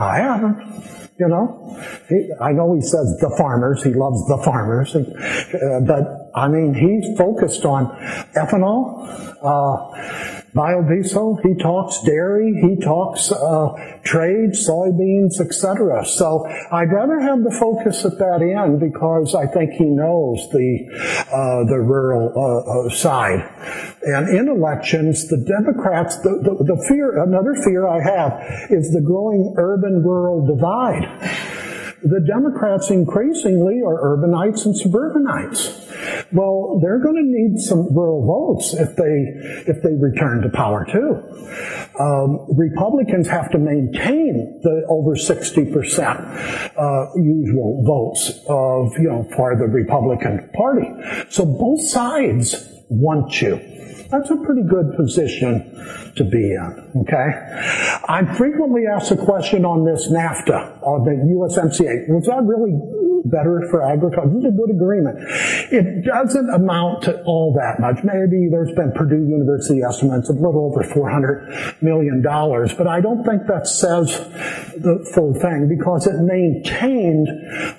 I 0.00 0.18
haven't. 0.18 0.84
You 1.18 1.26
know, 1.26 1.76
he, 2.08 2.30
I 2.40 2.52
know 2.52 2.74
he 2.74 2.80
says 2.80 3.18
the 3.20 3.34
farmers. 3.36 3.82
He 3.82 3.92
loves 3.92 4.24
the 4.28 4.38
farmers, 4.44 4.94
and, 4.94 5.06
uh, 5.16 5.80
but 5.80 6.30
I 6.32 6.46
mean, 6.46 6.74
he's 6.74 7.18
focused 7.18 7.64
on 7.64 7.86
ethanol. 8.36 9.02
Uh, 9.42 10.37
biodiesel, 10.54 11.40
he 11.42 11.54
talks 11.54 12.00
dairy, 12.02 12.54
he 12.60 12.76
talks 12.82 13.30
uh, 13.30 13.68
trade, 14.04 14.50
soybeans, 14.52 15.40
etc. 15.40 16.04
So 16.06 16.46
I'd 16.72 16.92
rather 16.92 17.20
have 17.20 17.44
the 17.44 17.54
focus 17.58 18.04
at 18.04 18.18
that 18.18 18.40
end 18.42 18.80
because 18.80 19.34
I 19.34 19.46
think 19.46 19.72
he 19.72 19.84
knows 19.84 20.48
the 20.52 20.88
uh, 21.28 21.64
the 21.68 21.80
rural 21.80 22.32
uh, 22.34 22.88
uh 22.88 22.90
side. 22.90 23.40
And 24.02 24.28
in 24.28 24.48
elections, 24.48 25.28
the 25.28 25.36
Democrats, 25.36 26.16
the, 26.18 26.30
the, 26.42 26.74
the 26.74 26.84
fear, 26.88 27.22
another 27.22 27.54
fear 27.64 27.86
I 27.86 28.00
have 28.00 28.70
is 28.70 28.92
the 28.92 29.00
growing 29.00 29.54
urban-rural 29.56 30.46
divide 30.46 31.57
the 32.02 32.20
Democrats 32.26 32.90
increasingly 32.90 33.80
are 33.84 34.16
urbanites 34.16 34.64
and 34.64 34.76
suburbanites. 34.76 35.86
Well, 36.32 36.78
they're 36.80 37.00
going 37.00 37.16
to 37.16 37.22
need 37.24 37.60
some 37.60 37.94
rural 37.94 38.24
votes 38.26 38.74
if 38.74 38.96
they 38.96 39.70
if 39.70 39.82
they 39.82 39.94
return 39.94 40.42
to 40.42 40.48
power 40.50 40.86
too. 40.90 41.22
Um, 41.98 42.46
Republicans 42.56 43.28
have 43.28 43.50
to 43.50 43.58
maintain 43.58 44.60
the 44.62 44.86
over 44.88 45.16
sixty 45.16 45.64
percent 45.64 46.20
uh, 46.76 47.06
usual 47.16 47.82
votes 47.84 48.44
of 48.48 48.92
you 48.98 49.08
know 49.08 49.28
for 49.34 49.56
the 49.56 49.66
Republican 49.66 50.50
Party. 50.54 50.86
So 51.30 51.44
both 51.44 51.88
sides 51.88 52.54
want 52.88 53.40
you. 53.42 53.77
That's 54.10 54.30
a 54.30 54.36
pretty 54.36 54.62
good 54.62 54.96
position 54.96 56.12
to 56.16 56.24
be 56.24 56.52
in. 56.52 56.92
Okay? 57.02 57.28
I'm 58.08 58.34
frequently 58.36 58.86
asked 58.86 59.10
a 59.10 59.16
question 59.16 59.64
on 59.64 59.84
this 59.84 60.08
NAFTA, 60.10 60.82
or 60.82 61.04
the 61.04 61.12
USMCA. 61.12 62.08
Was 62.08 62.24
that 62.26 62.42
really 62.42 62.72
better 63.24 63.66
for 63.70 63.82
agriculture. 63.82 64.30
It's 64.36 64.46
a 64.46 64.50
good 64.50 64.70
agreement. 64.70 65.18
It 65.72 66.04
doesn't 66.04 66.50
amount 66.50 67.02
to 67.04 67.22
all 67.24 67.52
that 67.54 67.80
much. 67.80 68.04
Maybe 68.04 68.48
there's 68.50 68.72
been 68.72 68.92
Purdue 68.92 69.26
University 69.26 69.82
estimates 69.82 70.28
of 70.28 70.36
a 70.36 70.40
little 70.40 70.66
over 70.66 70.82
$400 70.82 71.82
million, 71.82 72.22
but 72.22 72.86
I 72.86 73.00
don't 73.00 73.24
think 73.24 73.46
that 73.46 73.66
says 73.66 74.18
the 74.78 75.04
full 75.14 75.34
thing 75.34 75.68
because 75.68 76.06
it 76.06 76.18
maintained 76.20 77.28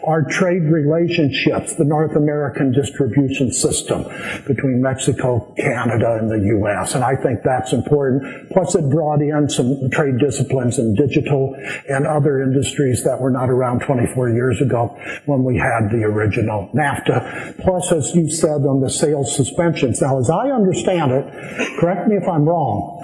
our 0.04 0.24
trade 0.24 0.64
relationships, 0.64 1.76
the 1.76 1.86
North 1.86 2.16
American 2.16 2.72
distribution 2.72 3.52
system 3.52 4.04
between 4.46 4.82
Mexico, 4.82 5.54
Canada, 5.58 6.18
and 6.20 6.30
the 6.30 6.40
U.S. 6.60 6.96
And 6.96 7.04
I 7.04 7.16
think 7.16 7.44
that's 7.44 7.74
important. 7.74 8.50
Plus, 8.52 8.76
it 8.76 8.90
brought 8.90 9.22
in 9.22 9.50
some 9.50 9.90
trade 9.92 10.20
disciplines 10.20 10.80
in 10.80 10.96
digital 10.96 11.56
and 11.88 12.06
other 12.06 12.42
industries 12.42 13.04
that 13.04 13.20
were 13.20 13.32
not 13.32 13.50
around 13.50 13.82
24 13.82 14.30
years 14.30 14.62
ago 14.62 14.98
when 15.30 15.44
we 15.44 15.58
had 15.58 15.90
the 15.90 16.04
original 16.04 16.70
NAFTA. 16.74 17.62
Plus, 17.62 17.92
as 17.92 18.14
you 18.16 18.30
said 18.30 18.66
on 18.66 18.82
the 18.82 18.90
sales 18.90 19.36
suspensions. 19.36 20.02
Now, 20.02 20.20
as 20.20 20.30
I 20.30 20.50
understand 20.50 21.12
it, 21.12 21.80
correct 21.80 22.08
me 22.08 22.16
if 22.18 22.28
I'm 22.28 22.44
wrong. 22.44 23.00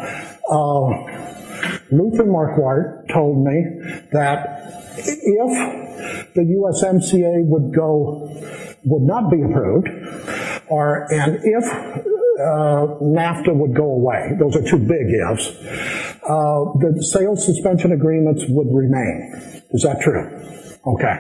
Uh, 0.50 1.26
Luther 1.92 2.26
Markwart 2.26 3.08
told 3.14 3.46
me 3.46 3.64
that 4.12 4.66
if 4.98 6.34
the 6.34 6.42
USMCA 6.42 7.46
would 7.46 7.74
go, 7.74 8.30
would 8.84 9.04
not 9.04 9.32
be 9.32 9.42
approved, 9.42 9.88
or 10.68 11.08
and 11.12 11.40
if 11.44 11.64
uh, 11.66 13.00
NAFTA 13.02 13.56
would 13.56 13.74
go 13.74 13.86
away, 13.86 14.32
those 14.40 14.56
are 14.56 14.64
two 14.64 14.80
big 14.80 15.08
ifs, 15.32 15.48
uh, 16.24 16.66
the 16.80 17.02
sales 17.02 17.46
suspension 17.46 17.92
agreements 17.92 18.44
would 18.50 18.68
remain. 18.72 19.64
Is 19.72 19.84
that 19.84 20.02
true? 20.02 20.46
Okay. 20.86 21.16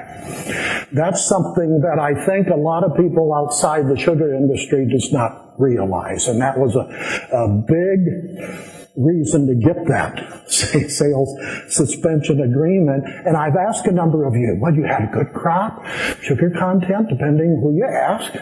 That's 0.91 1.25
something 1.25 1.81
that 1.81 1.99
I 1.99 2.13
think 2.25 2.47
a 2.47 2.55
lot 2.55 2.83
of 2.83 2.95
people 2.97 3.33
outside 3.33 3.87
the 3.87 3.97
sugar 3.97 4.33
industry 4.33 4.87
does 4.89 5.11
not 5.11 5.53
realize. 5.57 6.27
And 6.27 6.41
that 6.41 6.57
was 6.57 6.75
a, 6.75 6.85
a 7.33 7.47
big 7.67 8.85
reason 8.95 9.47
to 9.47 9.55
get 9.55 9.75
that 9.87 10.49
sales 10.89 11.37
suspension 11.69 12.41
agreement. 12.41 13.03
And 13.25 13.35
I've 13.35 13.55
asked 13.55 13.85
a 13.87 13.91
number 13.91 14.25
of 14.25 14.35
you, 14.35 14.57
well, 14.59 14.73
you 14.73 14.83
had 14.83 15.03
a 15.03 15.11
good 15.11 15.33
crop, 15.33 15.85
sugar 16.21 16.49
content, 16.51 17.09
depending 17.09 17.59
who 17.61 17.75
you 17.75 17.85
ask, 17.85 18.33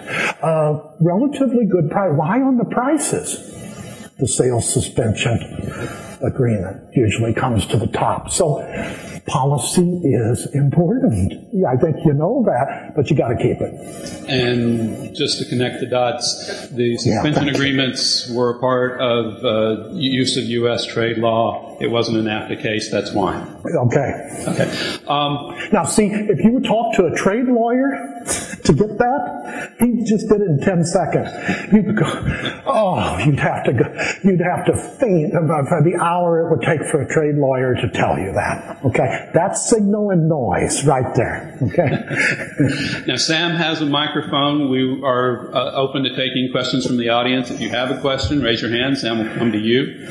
uh, 0.44 0.80
relatively 1.00 1.66
good 1.66 1.90
price. 1.90 2.12
Why 2.16 2.42
on 2.42 2.58
the 2.58 2.66
prices? 2.66 3.50
The 4.20 4.28
sales 4.28 4.72
suspension 4.72 6.13
agreement 6.24 6.96
usually 6.96 7.34
comes 7.34 7.66
to 7.68 7.78
the 7.78 7.88
top. 7.88 8.32
So 8.32 8.60
policy 9.28 10.02
is 10.04 10.48
important. 10.54 11.34
I 11.66 11.78
think 11.78 11.98
you 12.06 12.14
know 12.14 12.44
that, 12.46 12.94
but 12.96 13.10
you 13.10 13.16
got 13.16 13.30
to 13.30 13.38
keep 13.38 13.62
it. 13.62 13.74
And 14.30 15.16
just 15.16 15.40
to 15.40 15.46
connect 15.46 15.80
the 15.80 15.86
dots, 15.86 16.70
the 16.70 16.98
suspension 16.98 17.46
thanks. 17.46 17.58
agreements 17.58 18.30
were 18.32 18.58
a 18.58 18.60
part 18.60 19.00
of 19.02 19.46
uh, 19.46 19.90
use 19.94 20.38
of 20.38 20.44
U.S. 20.46 20.86
trade 20.86 21.18
law. 21.18 21.78
It 21.80 21.88
wasn't 21.88 22.18
an 22.18 22.26
NAFTA 22.26 22.62
case. 22.62 22.92
That's 22.92 23.14
why. 23.14 23.36
Okay. 23.66 24.44
Okay. 24.48 24.98
Um, 25.08 25.56
Now, 25.72 25.84
see, 25.86 26.08
if 26.08 26.44
you 26.44 26.52
would 26.52 26.66
talk 26.66 26.96
to 26.96 27.06
a 27.06 27.16
trade 27.16 27.46
lawyer 27.46 28.13
to 28.26 28.74
get 28.74 28.98
that, 28.98 29.76
he 29.80 30.04
just 30.04 30.30
did 30.30 30.42
it 30.42 30.50
in 30.50 30.60
10 30.60 30.86
seconds. 30.86 31.30
You'd 31.72 31.96
go, 31.96 32.06
oh, 32.66 33.18
you'd 33.26 33.40
have 33.40 33.64
to 33.66 33.74
go, 33.74 33.86
you'd 34.24 34.42
have 34.42 34.66
to 34.66 34.76
faint 34.76 35.36
about 35.36 35.66
the 35.84 35.98
hour 36.02 36.46
it 36.46 36.52
would 36.52 36.66
take 36.66 36.84
for 36.90 37.02
a 37.02 37.08
trade 37.08 37.36
lawyer 37.36 37.76
to 37.76 37.90
tell 37.90 38.18
you 38.18 38.32
that. 38.34 38.80
Okay? 38.86 39.30
That's 39.34 39.70
signal 39.70 40.12
and 40.12 40.28
noise 40.30 40.86
right 40.86 41.14
there. 41.16 41.58
Okay? 41.62 43.04
Now, 43.08 43.18
Sam 43.18 43.52
has 43.52 43.82
a 43.82 43.86
microphone. 43.86 44.70
We 44.70 45.02
are 45.04 45.54
uh, 45.54 45.72
open 45.74 46.04
to 46.04 46.16
taking 46.16 46.50
questions 46.52 46.86
from 46.86 46.98
the 46.98 47.10
audience. 47.10 47.52
If 47.52 47.60
you 47.60 47.70
have 47.70 47.92
a 47.92 48.00
question, 48.00 48.42
raise 48.42 48.62
your 48.62 48.72
hand. 48.72 48.98
Sam 48.98 49.20
will 49.20 49.36
come 49.36 49.52
to 49.52 49.58
you. 49.58 50.10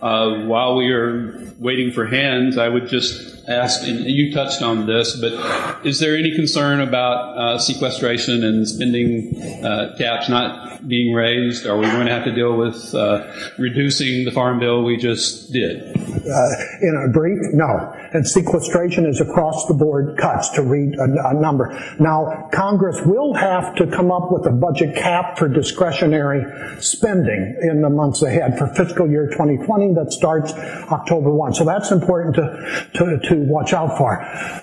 Uh, 0.00 0.44
while 0.46 0.76
we 0.76 0.90
are 0.92 1.52
waiting 1.58 1.90
for 1.90 2.06
hands, 2.06 2.56
I 2.56 2.68
would 2.68 2.88
just 2.88 3.48
ask, 3.48 3.82
and 3.82 4.04
you 4.04 4.32
touched 4.32 4.62
on 4.62 4.86
this, 4.86 5.16
but 5.16 5.84
is 5.84 5.98
there 5.98 6.16
any 6.16 6.34
concern 6.34 6.80
about 6.80 7.36
uh, 7.36 7.58
sequestration 7.58 8.44
and 8.44 8.68
spending 8.68 9.64
uh, 9.64 9.94
caps 9.98 10.28
not 10.28 10.86
being 10.86 11.14
raised? 11.14 11.66
Are 11.66 11.76
we 11.76 11.86
going 11.86 12.06
to 12.06 12.12
have 12.12 12.24
to 12.24 12.32
deal 12.32 12.56
with 12.56 12.94
uh, 12.94 13.32
reducing 13.58 14.24
the 14.24 14.30
farm 14.30 14.60
bill 14.60 14.84
we 14.84 14.96
just 14.96 15.52
did? 15.52 15.96
Uh, 15.96 16.48
in 16.82 17.08
a 17.08 17.12
brief, 17.12 17.38
no. 17.52 17.92
And 18.12 18.26
sequestration 18.26 19.06
is 19.06 19.20
across 19.20 19.66
the 19.66 19.74
board 19.74 20.16
cuts 20.18 20.50
to 20.50 20.62
read 20.62 20.94
a, 20.94 21.30
a 21.30 21.34
number. 21.34 21.78
Now, 21.98 22.48
Congress 22.52 23.00
will 23.04 23.34
have 23.34 23.74
to 23.76 23.86
come 23.86 24.12
up 24.12 24.30
with 24.30 24.46
a 24.46 24.50
budget 24.50 24.94
cap 24.94 25.38
for 25.38 25.48
discretionary 25.48 26.44
spending 26.80 27.58
in 27.62 27.82
the 27.82 27.90
months 27.90 28.22
ahead 28.22 28.58
for 28.58 28.68
fiscal 28.68 29.10
year 29.10 29.28
2020 29.30 29.87
that 29.94 30.12
starts 30.12 30.52
October 30.52 31.32
1. 31.32 31.54
So 31.54 31.64
that's 31.64 31.90
important 31.90 32.36
to, 32.36 32.90
to, 32.94 33.18
to 33.28 33.34
watch 33.48 33.72
out 33.72 33.96
for. 33.96 34.16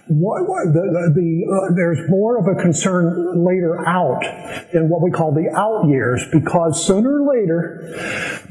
What, 0.07 0.43
the, 0.73 1.11
the, 1.15 1.29
uh, 1.45 1.75
there's 1.75 2.09
more 2.09 2.37
of 2.37 2.47
a 2.47 2.61
concern 2.61 3.45
later 3.45 3.87
out 3.87 4.23
in 4.73 4.89
what 4.89 5.01
we 5.01 5.11
call 5.11 5.33
the 5.33 5.49
out 5.55 5.87
years 5.87 6.23
because 6.31 6.85
sooner 6.85 7.21
or 7.21 7.35
later 7.35 7.89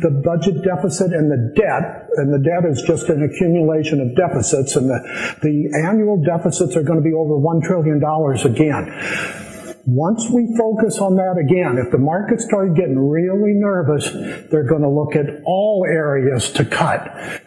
the 0.01 0.11
budget 0.25 0.63
deficit 0.65 1.13
and 1.13 1.31
the 1.31 1.53
debt, 1.55 2.09
and 2.17 2.33
the 2.33 2.43
debt 2.43 2.65
is 2.71 2.83
just 2.83 3.09
an 3.09 3.23
accumulation 3.23 4.01
of 4.01 4.15
deficits, 4.17 4.77
and 4.77 4.89
the, 4.89 4.99
the 5.43 5.87
annual 5.87 6.23
deficits 6.23 6.77
are 6.77 6.83
going 6.83 6.99
to 6.99 7.05
be 7.05 7.15
over 7.15 7.35
$1 7.35 7.63
trillion 7.63 8.03
again. 8.45 9.44
Once 9.87 10.31
we 10.31 10.47
focus 10.57 10.99
on 10.99 11.17
that 11.17 11.37
again, 11.37 11.77
if 11.77 11.93
the 11.93 11.99
market 11.99 12.41
started 12.41 12.75
getting 12.75 12.99
really 12.99 13.53
nervous, 13.53 14.11
they're 14.51 14.65
going 14.65 14.81
to 14.81 14.89
look 14.89 15.15
at 15.15 15.43
all 15.45 15.85
areas 15.87 16.51
to 16.51 16.65
cut, 16.65 17.05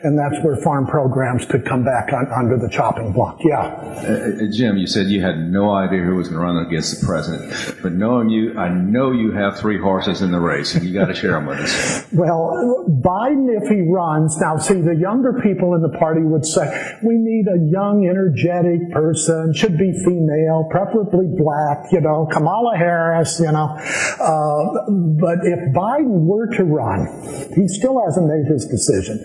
and 0.08 0.18
that's 0.18 0.42
where 0.44 0.56
farm 0.56 0.88
programs 0.88 1.46
could 1.46 1.66
come 1.66 1.84
back 1.84 2.14
on, 2.14 2.32
under 2.32 2.58
the 2.58 2.70
chopping 2.70 3.12
block. 3.12 3.40
Yeah. 3.44 3.60
Uh, 3.60 4.46
uh, 4.46 4.52
Jim, 4.52 4.78
you 4.78 4.88
said 4.88 5.08
you 5.08 5.22
had 5.22 5.38
no 5.38 5.72
idea 5.72 6.02
who 6.02 6.16
was 6.16 6.30
going 6.30 6.40
to 6.40 6.46
run 6.46 6.66
against 6.66 7.00
the 7.00 7.06
president, 7.06 7.54
but 7.84 7.92
knowing 7.92 8.30
you, 8.30 8.58
I 8.58 8.70
know 8.70 9.12
you 9.12 9.34
have 9.34 9.60
three 9.60 9.80
horses 9.80 10.22
in 10.22 10.32
the 10.32 10.40
race, 10.40 10.76
and 10.76 10.86
you 10.86 10.94
got 10.94 11.08
to 11.08 11.14
share 11.14 11.32
them 11.32 11.46
with 11.46 11.60
us. 11.60 12.06
Well, 12.18 12.86
Biden, 12.90 13.48
if 13.62 13.70
he 13.70 13.82
runs, 13.82 14.38
now 14.40 14.58
see, 14.58 14.82
the 14.82 14.96
younger 14.96 15.40
people 15.44 15.76
in 15.76 15.82
the 15.82 15.96
party 16.00 16.22
would 16.22 16.46
say, 16.46 16.66
we 17.04 17.16
need 17.16 17.46
a 17.48 17.60
young, 17.70 18.08
energetic 18.08 18.90
person, 18.92 19.54
should 19.54 19.78
be 19.78 19.92
female, 20.06 20.68
preferably 20.72 21.28
black, 21.28 21.92
you 21.92 22.02
know, 22.02 22.28
Kamala 22.32 22.78
Harris, 22.78 23.40
you 23.40 23.52
know. 23.52 23.76
Uh, 24.20 24.90
but 25.20 25.40
if 25.44 25.76
Biden 25.76 26.26
were 26.26 26.48
to 26.56 26.64
run, 26.64 27.06
he 27.54 27.68
still 27.68 28.02
hasn't 28.06 28.26
made 28.26 28.48
his 28.48 28.66
decision. 28.66 29.20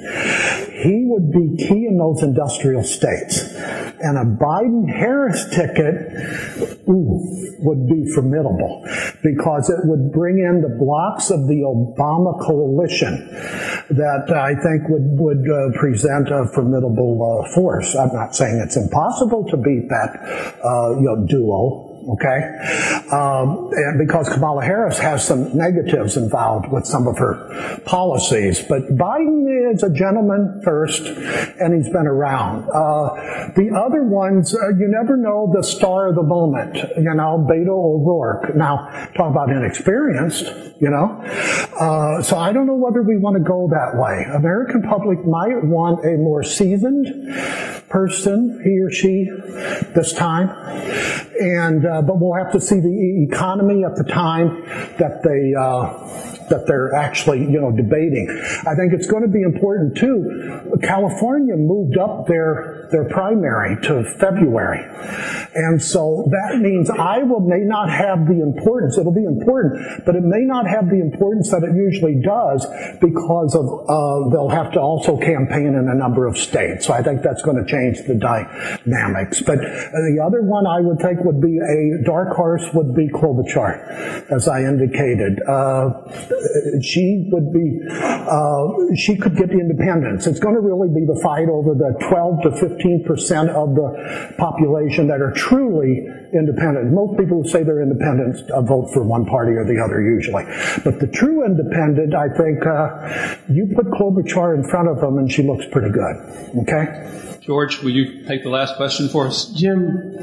He 0.83 1.05
would 1.07 1.31
be 1.31 1.57
key 1.57 1.87
in 1.87 1.99
those 1.99 2.23
industrial 2.23 2.83
states. 2.83 3.43
And 4.03 4.19
a 4.19 4.25
Biden 4.25 4.91
Harris 4.91 5.49
ticket, 5.51 5.95
ooh, 6.89 7.23
would 7.61 7.87
be 7.87 8.11
formidable 8.13 8.83
because 9.23 9.71
it 9.71 9.79
would 9.85 10.13
bring 10.13 10.39
in 10.39 10.61
the 10.61 10.77
blocks 10.79 11.31
of 11.31 11.47
the 11.47 11.63
Obama 11.63 12.41
coalition 12.45 13.29
that 13.91 14.33
I 14.35 14.55
think 14.61 14.89
would, 14.89 15.07
would 15.19 15.49
uh, 15.49 15.79
present 15.79 16.29
a 16.31 16.47
formidable 16.53 17.23
uh, 17.23 17.55
force. 17.55 17.95
I'm 17.95 18.13
not 18.13 18.35
saying 18.35 18.59
it's 18.59 18.77
impossible 18.77 19.47
to 19.51 19.57
beat 19.57 19.89
that, 19.89 20.57
uh, 20.65 20.99
you 20.99 21.07
know, 21.07 21.27
duo, 21.27 21.92
okay? 22.11 22.41
Um, 23.13 23.71
and 23.73 23.99
because 23.99 24.29
Kamala 24.29 24.65
Harris 24.65 24.99
has 24.99 25.27
some 25.27 25.57
negatives 25.57 26.17
involved 26.17 26.71
with 26.71 26.87
some 26.87 27.07
of 27.07 27.19
her 27.19 27.81
policies, 27.85 28.61
but 28.61 28.83
Biden 28.97 29.73
is 29.73 29.83
a 29.83 29.91
gentleman 29.91 30.61
first, 30.65 31.03
and 31.03 31.75
he's 31.75 31.93
been 31.93 32.07
around. 32.07 32.69
Uh, 32.71 33.53
the 33.57 33.71
other 33.77 34.03
ones, 34.03 34.55
uh, 34.55 34.69
you 34.71 34.89
never 34.89 35.17
know 35.17 35.53
the 35.55 35.63
star 35.63 36.09
of 36.09 36.15
the 36.15 36.23
moment. 36.23 36.77
You 36.97 37.15
know, 37.15 37.47
Beto 37.49 37.71
O'Rourke. 37.71 38.55
Now, 38.55 39.09
talk 39.17 39.31
about 39.31 39.51
inexperienced. 39.51 40.45
You 40.81 40.91
know, 40.91 41.23
uh, 41.79 42.23
so 42.23 42.37
I 42.37 42.53
don't 42.53 42.67
know 42.67 42.75
whether 42.75 43.03
we 43.03 43.17
want 43.17 43.37
to 43.37 43.43
go 43.43 43.69
that 43.71 43.97
way. 43.97 44.27
American 44.35 44.83
public 44.83 45.25
might 45.25 45.63
want 45.63 46.05
a 46.05 46.19
more 46.19 46.43
seasoned 46.43 47.07
person, 47.93 48.59
he 48.65 48.81
or 48.81 48.91
she, 48.91 49.29
this 49.95 50.15
time, 50.15 50.49
and 51.39 51.85
uh, 51.85 52.01
but 52.01 52.19
we'll 52.19 52.43
have 52.43 52.53
to 52.53 52.61
see 52.61 52.81
the 52.81 53.29
economy 53.31 53.85
at 53.85 53.95
the 53.97 54.05
time 54.05 54.63
that 54.99 55.21
they 55.23 55.53
uh, 55.55 56.49
that 56.49 56.65
they're 56.67 56.95
actually 56.95 57.41
you 57.41 57.61
know 57.61 57.71
debating. 57.71 58.27
I 58.67 58.75
think 58.75 58.95
it's 58.95 59.07
going 59.07 59.23
to 59.23 59.29
be 59.29 59.43
important 59.43 59.99
too. 59.99 60.79
California 60.83 61.55
moved 61.55 61.99
up 61.99 62.27
their 62.27 62.72
their 62.93 63.09
primary 63.09 63.81
to 63.83 64.05
February, 64.21 64.85
and 65.55 65.83
so 65.83 66.29
that 66.31 66.61
means 66.61 66.91
Iowa 66.91 67.41
may 67.41 67.65
not 67.65 67.91
have 67.91 68.27
the 68.27 68.41
importance. 68.41 68.99
It'll 68.99 69.13
be 69.13 69.25
important, 69.25 70.05
but 70.05 70.15
it 70.15 70.23
may 70.23 70.45
not 70.45 70.67
have 70.67 70.89
the 70.89 71.01
importance 71.01 71.51
that 71.51 71.65
it 71.65 71.75
usually 71.75 72.21
does 72.21 72.67
because 73.01 73.55
of 73.57 73.67
uh, 73.89 74.31
they'll 74.31 74.53
have 74.53 74.73
to 74.73 74.81
also 74.81 75.17
campaign 75.19 75.75
in 75.75 75.89
a 75.89 75.95
number 75.95 76.27
of 76.27 76.37
states. 76.37 76.87
So 76.87 76.93
I 76.93 77.03
think 77.03 77.23
that's 77.23 77.43
going 77.43 77.57
to 77.57 77.67
change 77.71 78.07
the 78.07 78.15
dynamics. 78.15 79.43
But 79.43 79.59
the 79.59 80.23
other 80.25 80.43
one 80.43 80.67
I 80.67 80.81
would 80.81 80.99
think 80.99 81.25
would 81.25 81.41
be 81.41 81.59
a 81.59 82.05
dark 82.05 82.37
horse 82.37 82.65
would 82.75 82.95
be 82.95 83.09
Klobuchar, 83.09 84.31
as 84.31 84.49
I 84.49 84.61
indicated. 84.61 85.41
Uh, 85.49 86.05
she 86.83 87.29
would 87.31 87.53
be, 87.53 87.81
uh, 87.89 88.95
she 88.97 89.17
could 89.17 89.37
get 89.37 89.51
independence. 89.51 90.27
It's 90.27 90.41
going 90.41 90.55
to 90.55 90.61
really 90.61 90.89
be 90.89 91.07
the 91.07 91.19
fight 91.23 91.49
over 91.49 91.75
the 91.75 91.95
12 92.09 92.43
to 92.43 92.51
15 92.57 92.82
percent 93.05 93.51
of 93.51 93.75
the 93.75 94.35
population 94.39 95.07
that 95.09 95.21
are 95.21 95.33
truly 95.33 96.07
independent. 96.33 96.93
Most 96.93 97.19
people 97.19 97.43
who 97.43 97.49
say 97.49 97.63
they're 97.63 97.83
independent 97.83 98.51
uh, 98.51 98.63
vote 98.63 98.91
for 98.93 99.03
one 99.03 99.25
party 99.27 99.53
or 99.53 99.65
the 99.65 99.81
other 99.83 100.01
usually. 100.01 100.45
But 100.85 101.01
the 101.01 101.07
true 101.07 101.45
independent, 101.45 102.15
I 102.15 102.29
think, 102.29 102.67
uh, 102.67 103.37
you 103.49 103.73
put 103.75 103.87
Klobuchar 103.87 104.55
in 104.55 104.65
front 104.65 104.89
of 104.89 105.01
them 105.01 105.19
and 105.19 105.31
she 105.31 105.43
looks 105.43 105.67
pretty 105.71 105.91
good. 105.91 106.17
Okay? 106.63 107.39
George, 107.41 107.83
will 107.83 107.91
you 107.91 108.25
take 108.27 108.43
the 108.43 108.51
last 108.51 108.77
question 108.77 109.09
for 109.09 109.27
us? 109.27 109.47
Jim, 109.47 110.17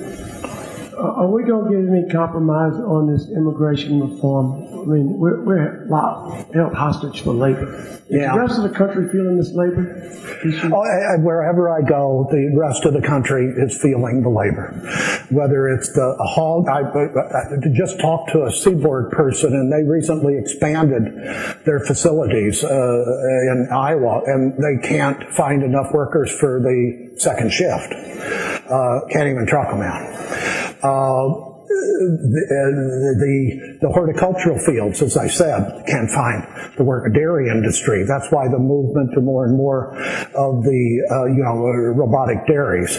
uh, 0.94 1.23
are 1.23 1.27
we 1.27 1.44
going 1.44 1.72
to 1.72 1.81
get 1.81 1.90
any 1.90 2.10
compromise 2.10 2.73
on 2.73 3.11
this 3.11 3.30
immigration 3.30 3.99
reform? 3.99 4.68
I 4.81 4.85
mean, 4.85 5.18
we're, 5.19 5.43
we're 5.43 5.85
locked, 5.88 6.53
held 6.53 6.73
hostage 6.73 7.22
for 7.23 7.34
labor. 7.34 7.73
Is 8.10 8.22
Yeah. 8.22 8.34
the 8.34 8.39
rest 8.39 8.57
of 8.57 8.64
the 8.64 8.76
country 8.76 9.07
feeling 9.10 9.38
this 9.38 9.51
labor 9.53 10.01
issue? 10.45 10.72
Oh, 10.73 10.81
I- 10.81 11.15
I- 11.15 11.18
wherever 11.19 11.69
I 11.69 11.81
go, 11.88 12.27
the 12.31 12.56
rest 12.57 12.85
of 12.85 12.93
the 12.93 13.01
country 13.01 13.45
is 13.57 13.77
feeling 13.81 14.22
the 14.23 14.30
labor. 14.30 14.73
Whether 15.30 15.68
it's 15.69 15.91
the 15.93 16.15
hog, 16.19 16.68
I, 16.68 16.81
I 16.81 17.03
I 17.56 17.69
just 17.73 17.99
talked 17.99 18.31
to 18.31 18.45
a 18.45 18.51
seaboard 18.51 19.11
person, 19.11 19.53
and 19.53 19.72
they 19.72 19.84
recently 19.84 20.38
expanded 20.38 21.14
their 21.65 21.80
facilities 21.81 22.64
uh, 22.64 22.68
in 22.69 23.68
Iowa, 23.72 24.22
and 24.26 24.53
they 24.57 24.88
can't 24.88 25.23
find 25.34 25.64
enough 25.64 25.91
workers 25.93 26.31
for 26.31 26.60
the 26.60 27.11
second 27.18 27.51
shift. 27.51 27.93
Uh, 28.69 29.01
can't 29.11 29.27
even 29.30 29.45
truck 29.45 29.69
them 29.69 29.81
out. 29.81 30.03
Uh, 30.84 31.48
the, 31.99 33.77
the, 33.81 33.89
horticultural 33.89 34.57
fields, 34.59 35.01
as 35.01 35.17
I 35.17 35.27
said, 35.27 35.84
can't 35.85 36.09
find 36.09 36.47
the 36.77 36.84
work 36.84 37.07
of 37.07 37.13
dairy 37.13 37.49
industry. 37.49 38.05
That's 38.07 38.31
why 38.31 38.47
the 38.47 38.59
movement 38.59 39.11
to 39.15 39.21
more 39.21 39.45
and 39.45 39.57
more 39.57 39.95
of 40.34 40.63
the 40.63 40.81
uh, 41.11 41.26
you 41.26 41.43
know 41.43 41.59
robotic 41.95 42.47
dairies, 42.47 42.95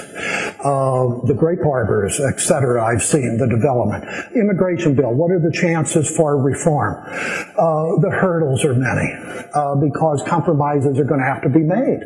uh, 0.60 1.24
the 1.24 1.34
grape 1.34 1.62
harbors, 1.62 2.20
et 2.20 2.38
cetera. 2.38 2.84
I've 2.84 3.02
seen 3.02 3.38
the 3.38 3.48
development. 3.48 4.04
Immigration 4.36 4.94
bill. 4.94 5.14
What 5.14 5.30
are 5.30 5.40
the 5.40 5.52
chances 5.52 6.08
for 6.14 6.36
reform? 6.36 7.00
Uh, 7.00 7.96
the 8.04 8.10
hurdles 8.12 8.64
are 8.64 8.74
many 8.74 9.08
uh, 9.54 9.76
because 9.76 10.22
compromises 10.26 10.98
are 10.98 11.04
going 11.04 11.20
to 11.20 11.26
have 11.26 11.42
to 11.42 11.48
be 11.48 11.64
made. 11.64 12.00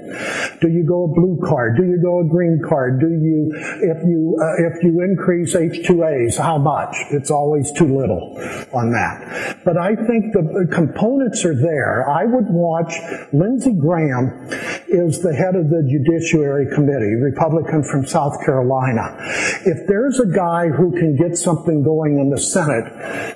Do 0.61 0.69
you 0.69 0.85
go 0.87 1.05
a 1.05 1.09
blue 1.09 1.39
card? 1.47 1.77
Do 1.77 1.85
you 1.85 2.01
go 2.01 2.21
a 2.21 2.25
green 2.25 2.61
card? 2.67 3.01
Do 3.01 3.09
you 3.09 3.51
if 3.83 3.99
you 4.07 4.39
uh, 4.39 4.71
if 4.71 4.83
you 4.85 5.03
increase 5.03 5.55
H2As, 5.55 6.39
how 6.39 6.59
much? 6.59 6.95
It's 7.11 7.31
always 7.31 7.73
too 7.73 7.91
little 7.91 8.39
on 8.73 8.93
that. 8.93 9.59
But 9.65 9.79
I 9.79 9.97
think 9.97 10.33
the 10.33 10.69
components 10.73 11.45
are 11.45 11.55
there. 11.55 12.09
I 12.09 12.25
would 12.25 12.47
watch 12.49 12.95
Lindsey 13.33 13.73
Graham 13.73 14.47
is 14.95 15.21
the 15.21 15.35
head 15.35 15.57
of 15.57 15.69
the 15.69 15.83
Judiciary 15.83 16.71
Committee, 16.73 17.19
Republican 17.19 17.83
from 17.83 18.07
South 18.07 18.39
Carolina. 18.45 19.19
If 19.67 19.87
there's 19.89 20.21
a 20.21 20.27
guy 20.27 20.69
who 20.69 20.93
can 20.93 21.17
get 21.17 21.37
something 21.37 21.83
going 21.83 22.19
in 22.19 22.31
the 22.31 22.39
Senate, 22.39 22.87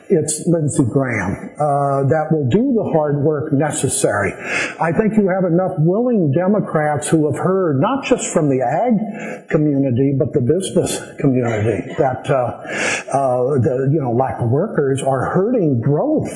it's 0.08 0.46
Lindsey 0.46 0.84
Graham. 0.84 1.50
Uh, 1.58 2.06
that 2.06 2.30
will 2.30 2.48
do 2.48 2.72
the 2.72 2.90
hard 2.94 3.22
work 3.22 3.52
necessary. 3.52 4.32
I 4.80 4.92
think 4.92 5.18
you 5.18 5.28
have 5.28 5.44
enough 5.44 5.74
willing 5.78 6.30
Democrats 6.30 7.08
who 7.08 7.26
have 7.26 7.42
heard 7.42 7.80
not 7.80 8.04
just 8.04 8.32
from 8.32 8.48
the 8.48 8.62
ag 8.62 9.48
community 9.48 10.14
but 10.16 10.32
the 10.32 10.40
business 10.40 11.00
community 11.18 11.94
that 11.98 12.28
uh, 12.30 12.62
uh, 13.12 13.58
the 13.58 13.88
you 13.90 14.00
know 14.00 14.12
lack 14.12 14.40
of 14.40 14.50
workers 14.50 15.02
are 15.02 15.34
hurting 15.34 15.80
growth. 15.80 16.30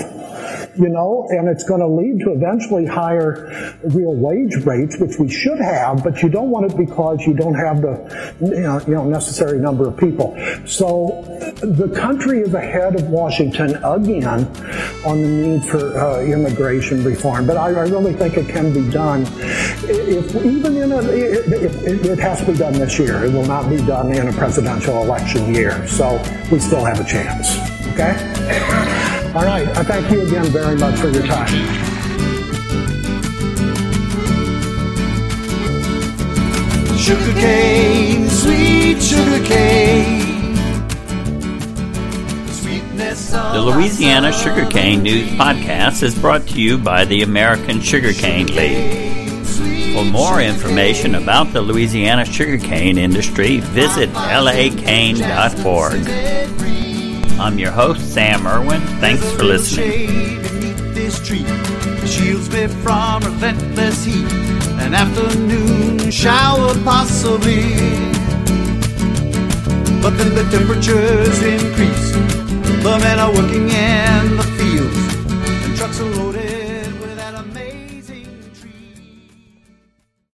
You 0.75 0.89
know, 0.89 1.27
and 1.31 1.49
it's 1.49 1.65
going 1.65 1.81
to 1.81 1.87
lead 1.87 2.21
to 2.21 2.33
eventually 2.33 2.87
higher 2.87 3.77
real 3.85 4.15
wage 4.15 4.57
rates, 4.65 4.99
which 4.99 5.19
we 5.19 5.29
should 5.29 5.59
have, 5.59 6.03
but 6.03 6.23
you 6.23 6.29
don't 6.29 6.51
want 6.51 6.71
it 6.71 6.77
because 6.77 7.21
you 7.27 7.35
don't 7.35 7.55
have 7.55 7.83
the 7.83 8.85
you 8.87 8.95
know, 8.95 9.05
necessary 9.05 9.59
number 9.59 9.89
of 9.89 9.97
people. 9.97 10.37
So 10.67 11.25
the 11.61 11.89
country 11.95 12.41
is 12.41 12.55
ahead 12.55 12.97
of 12.97 13.09
Washington 13.09 13.77
again 13.85 14.47
on 15.05 15.23
the 15.23 15.29
need 15.29 15.65
for 15.65 15.99
uh, 15.99 16.23
immigration 16.23 17.05
reform. 17.05 17.47
But 17.47 17.57
I, 17.57 17.69
I 17.69 17.85
really 17.89 18.15
think 18.15 18.37
it 18.37 18.49
can 18.49 18.73
be 18.73 18.89
done. 18.91 19.27
If 19.85 20.35
even 20.37 20.77
in 20.77 20.93
a, 20.93 21.03
it, 21.03 22.07
it 22.07 22.19
has 22.19 22.41
to 22.41 22.53
be 22.53 22.59
done 22.59 22.73
this 22.75 22.99
year. 22.99 23.25
It 23.25 23.33
will 23.33 23.47
not 23.47 23.69
be 23.69 23.79
done 23.79 24.13
in 24.13 24.29
a 24.29 24.33
presidential 24.33 25.03
election 25.03 25.55
year. 25.55 25.87
So 25.87 26.17
we 26.51 26.59
still 26.59 26.85
have 26.85 27.01
a 27.01 27.05
chance. 27.05 27.57
Okay. 27.93 29.12
All 29.35 29.45
right. 29.45 29.67
I 29.67 29.83
thank 29.83 30.11
you 30.11 30.21
again 30.27 30.45
very 30.47 30.77
much 30.77 30.99
for 30.99 31.09
your 31.09 31.27
time. 31.27 31.49
Sugar 36.99 37.33
cane, 37.41 38.29
sweet 38.29 39.03
sugar 39.03 39.43
cane. 39.45 40.21
The 43.53 43.61
Louisiana 43.61 44.33
Sugarcane 44.33 45.03
News 45.03 45.31
Podcast 45.31 46.03
is 46.03 46.15
brought 46.15 46.47
to 46.49 46.61
you 46.61 46.77
by 46.77 47.07
the 47.07 47.23
American 47.23 47.81
Sugarcane 47.81 48.49
League. 48.49 49.47
For 49.95 50.05
more 50.05 50.43
information 50.43 51.15
about 51.15 51.53
the 51.55 51.63
Louisiana 51.63 52.27
sugarcane 52.27 52.99
industry, 52.99 53.61
visit 53.61 54.11
lacane.org. 54.11 54.73
I'm 57.43 57.59
your 57.59 57.73
host, 57.73 58.15
Sam 58.15 58.47
Irwin. 58.47 58.81
Thanks 59.01 59.29
for 59.33 59.43
listening. 59.43 60.09
An 64.79 64.95
afternoon 64.95 66.09
shower, 66.13 66.73
possibly. 66.85 67.75
But 70.01 70.17
then 70.19 70.37
the 70.37 70.47
temperatures 70.53 71.43
increase. 71.43 72.13
The 72.85 72.99
men 73.01 73.19
are 73.19 73.33
working 73.33 73.73